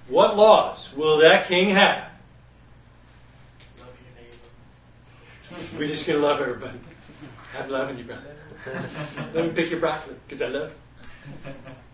What 0.08 0.36
laws 0.36 0.92
will 0.96 1.18
that 1.18 1.46
king 1.46 1.70
have? 1.70 2.10
Love 3.78 3.88
your 3.88 4.24
neighbor. 4.24 4.36
We're 5.76 5.88
just 5.88 6.06
going 6.06 6.20
to 6.20 6.26
love 6.26 6.40
everybody. 6.40 6.78
I'm 7.58 7.70
loving 7.70 7.98
you, 7.98 8.04
brother. 8.04 8.36
Let 9.34 9.44
me 9.44 9.50
pick 9.50 9.70
your 9.70 9.80
broccoli 9.80 10.14
because 10.26 10.42
I 10.42 10.48
love 10.48 10.70
it. 10.70 10.76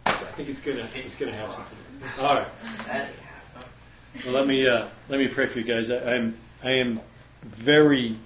I 0.06 0.10
think 0.32 0.48
it's 0.48 0.60
gonna 0.60 0.86
it's 0.94 1.14
gonna 1.14 1.32
have 1.32 1.52
something. 1.52 1.78
All 2.20 2.34
right. 2.34 3.08
Well, 4.24 4.34
let 4.34 4.46
me 4.46 4.68
uh, 4.68 4.86
let 5.08 5.18
me 5.18 5.28
pray 5.28 5.46
for 5.46 5.58
you 5.58 5.64
guys. 5.64 5.90
I, 5.90 6.14
I'm 6.14 6.36
I 6.62 6.72
am 6.72 7.00
very 7.42 8.18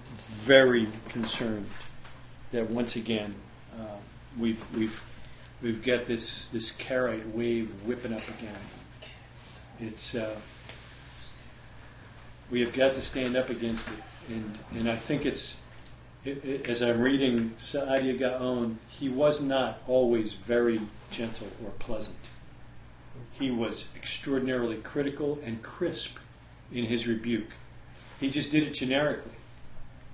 very 0.43 0.89
concerned 1.09 1.66
that 2.52 2.70
once 2.70 2.97
again 2.97 3.35
uh, 3.78 3.97
we've 4.39 4.64
we've 4.77 5.02
we've 5.62 5.82
got 5.85 6.06
this 6.06 6.47
this 6.48 6.73
Karaite 6.73 7.31
wave 7.32 7.70
whipping 7.85 8.12
up 8.12 8.27
again. 8.28 8.55
It's 9.81 10.14
uh, 10.14 10.36
we 12.51 12.60
have 12.60 12.73
got 12.73 12.94
to 12.94 13.02
stand 13.02 13.36
up 13.36 13.51
against 13.51 13.89
it, 13.89 13.94
and 14.28 14.59
and 14.74 14.90
I 14.90 14.97
think 14.97 15.27
it's 15.27 15.59
it, 16.24 16.44
it, 16.44 16.69
as 16.69 16.82
I'm 16.82 17.01
reading 17.01 17.51
Saadia 17.59 18.19
Gaon, 18.19 18.78
he 18.89 19.09
was 19.09 19.40
not 19.40 19.81
always 19.89 20.35
very 20.35 20.81
gentle 21.11 21.49
or 21.65 21.70
pleasant. 21.78 22.31
He 23.32 23.51
was 23.51 23.89
extraordinarily 23.97 24.77
critical 24.77 25.40
and 25.44 25.62
crisp 25.62 26.19
in 26.73 26.85
his 26.85 27.09
rebuke. 27.09 27.51
He 28.20 28.31
just 28.31 28.53
did 28.53 28.62
it 28.62 28.74
generically. 28.74 29.32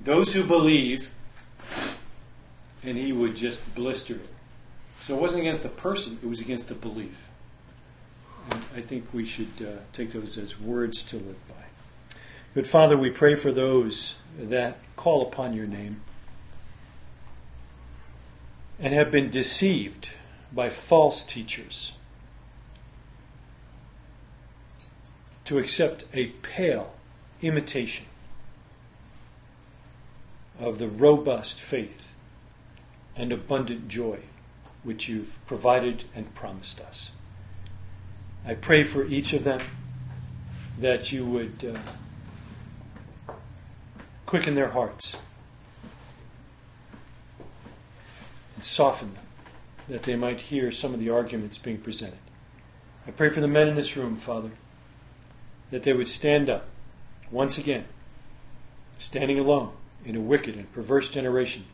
Those 0.02 0.32
who 0.32 0.44
believe, 0.44 1.12
and 2.82 2.96
he 2.96 3.12
would 3.12 3.36
just 3.36 3.74
blister 3.74 4.14
it. 4.14 4.28
So 5.02 5.14
it 5.16 5.20
wasn't 5.20 5.42
against 5.42 5.62
the 5.62 5.68
person, 5.68 6.18
it 6.22 6.26
was 6.26 6.40
against 6.40 6.68
the 6.68 6.74
belief. 6.74 7.28
And 8.50 8.62
I 8.74 8.80
think 8.80 9.12
we 9.12 9.26
should 9.26 9.52
uh, 9.60 9.80
take 9.92 10.12
those 10.12 10.38
as 10.38 10.58
words 10.58 11.02
to 11.04 11.16
live. 11.16 11.36
But 12.54 12.66
Father, 12.66 12.96
we 12.96 13.10
pray 13.10 13.34
for 13.34 13.52
those 13.52 14.16
that 14.38 14.78
call 14.96 15.22
upon 15.22 15.54
your 15.54 15.66
name 15.66 16.00
and 18.80 18.94
have 18.94 19.10
been 19.10 19.30
deceived 19.30 20.12
by 20.52 20.70
false 20.70 21.24
teachers 21.24 21.92
to 25.44 25.58
accept 25.58 26.04
a 26.12 26.26
pale 26.42 26.94
imitation 27.42 28.06
of 30.58 30.78
the 30.78 30.88
robust 30.88 31.60
faith 31.60 32.12
and 33.16 33.32
abundant 33.32 33.88
joy 33.88 34.18
which 34.82 35.08
you've 35.08 35.38
provided 35.46 36.04
and 36.14 36.34
promised 36.34 36.80
us. 36.80 37.10
I 38.46 38.54
pray 38.54 38.84
for 38.84 39.04
each 39.04 39.32
of 39.32 39.44
them 39.44 39.60
that 40.78 41.12
you 41.12 41.24
would 41.26 41.74
uh, 41.74 41.78
quicken 44.28 44.54
their 44.54 44.68
hearts 44.68 45.16
and 48.54 48.62
soften 48.62 49.14
them, 49.14 49.24
that 49.88 50.02
they 50.02 50.16
might 50.16 50.38
hear 50.38 50.70
some 50.70 50.92
of 50.92 51.00
the 51.00 51.08
arguments 51.08 51.56
being 51.56 51.78
presented. 51.78 52.18
I 53.06 53.10
pray 53.10 53.30
for 53.30 53.40
the 53.40 53.48
men 53.48 53.68
in 53.68 53.74
this 53.74 53.96
room, 53.96 54.16
Father, 54.16 54.50
that 55.70 55.82
they 55.82 55.94
would 55.94 56.08
stand 56.08 56.50
up 56.50 56.66
once 57.30 57.56
again, 57.56 57.86
standing 58.98 59.38
alone 59.38 59.72
in 60.04 60.14
a 60.14 60.20
wicked 60.20 60.56
and 60.56 60.70
perverse 60.74 61.08
generation 61.08 61.64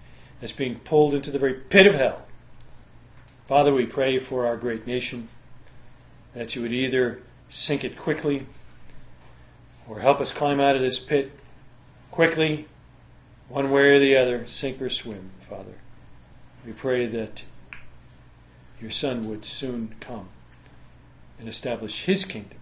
that's 0.40 0.52
being 0.52 0.76
pulled 0.76 1.12
into 1.12 1.32
the 1.32 1.40
very 1.40 1.54
pit 1.54 1.88
of 1.88 1.94
hell. 1.94 2.24
Father, 3.48 3.74
we 3.74 3.84
pray 3.84 4.20
for 4.20 4.46
our 4.46 4.56
great 4.56 4.86
nation 4.86 5.26
that 6.34 6.54
you 6.54 6.62
would 6.62 6.72
either 6.72 7.20
sink 7.48 7.82
it 7.82 7.98
quickly 7.98 8.46
or 9.88 9.98
help 9.98 10.20
us 10.20 10.32
climb 10.32 10.60
out 10.60 10.76
of 10.76 10.82
this 10.82 11.00
pit 11.00 11.32
quickly, 12.14 12.64
one 13.48 13.72
way 13.72 13.88
or 13.88 13.98
the 13.98 14.16
other, 14.16 14.46
sink 14.46 14.80
or 14.80 14.88
swim, 14.88 15.30
Father. 15.40 15.74
We 16.64 16.70
pray 16.70 17.06
that 17.06 17.42
your 18.80 18.92
Son 18.92 19.28
would 19.28 19.44
soon 19.44 19.96
come 19.98 20.28
and 21.40 21.48
establish 21.48 22.04
his 22.04 22.24
kingdom 22.24 22.58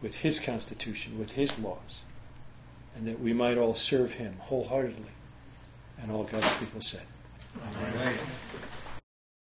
with 0.00 0.18
his 0.18 0.38
constitution, 0.38 1.18
with 1.18 1.32
his 1.32 1.58
laws, 1.58 2.02
and 2.94 3.04
that 3.08 3.18
we 3.18 3.32
might 3.32 3.58
all 3.58 3.74
serve 3.74 4.12
him 4.12 4.36
wholeheartedly. 4.38 5.10
And 6.00 6.12
all 6.12 6.22
God's 6.22 6.56
people 6.58 6.80
said. 6.80 7.02
Amen. 7.60 8.14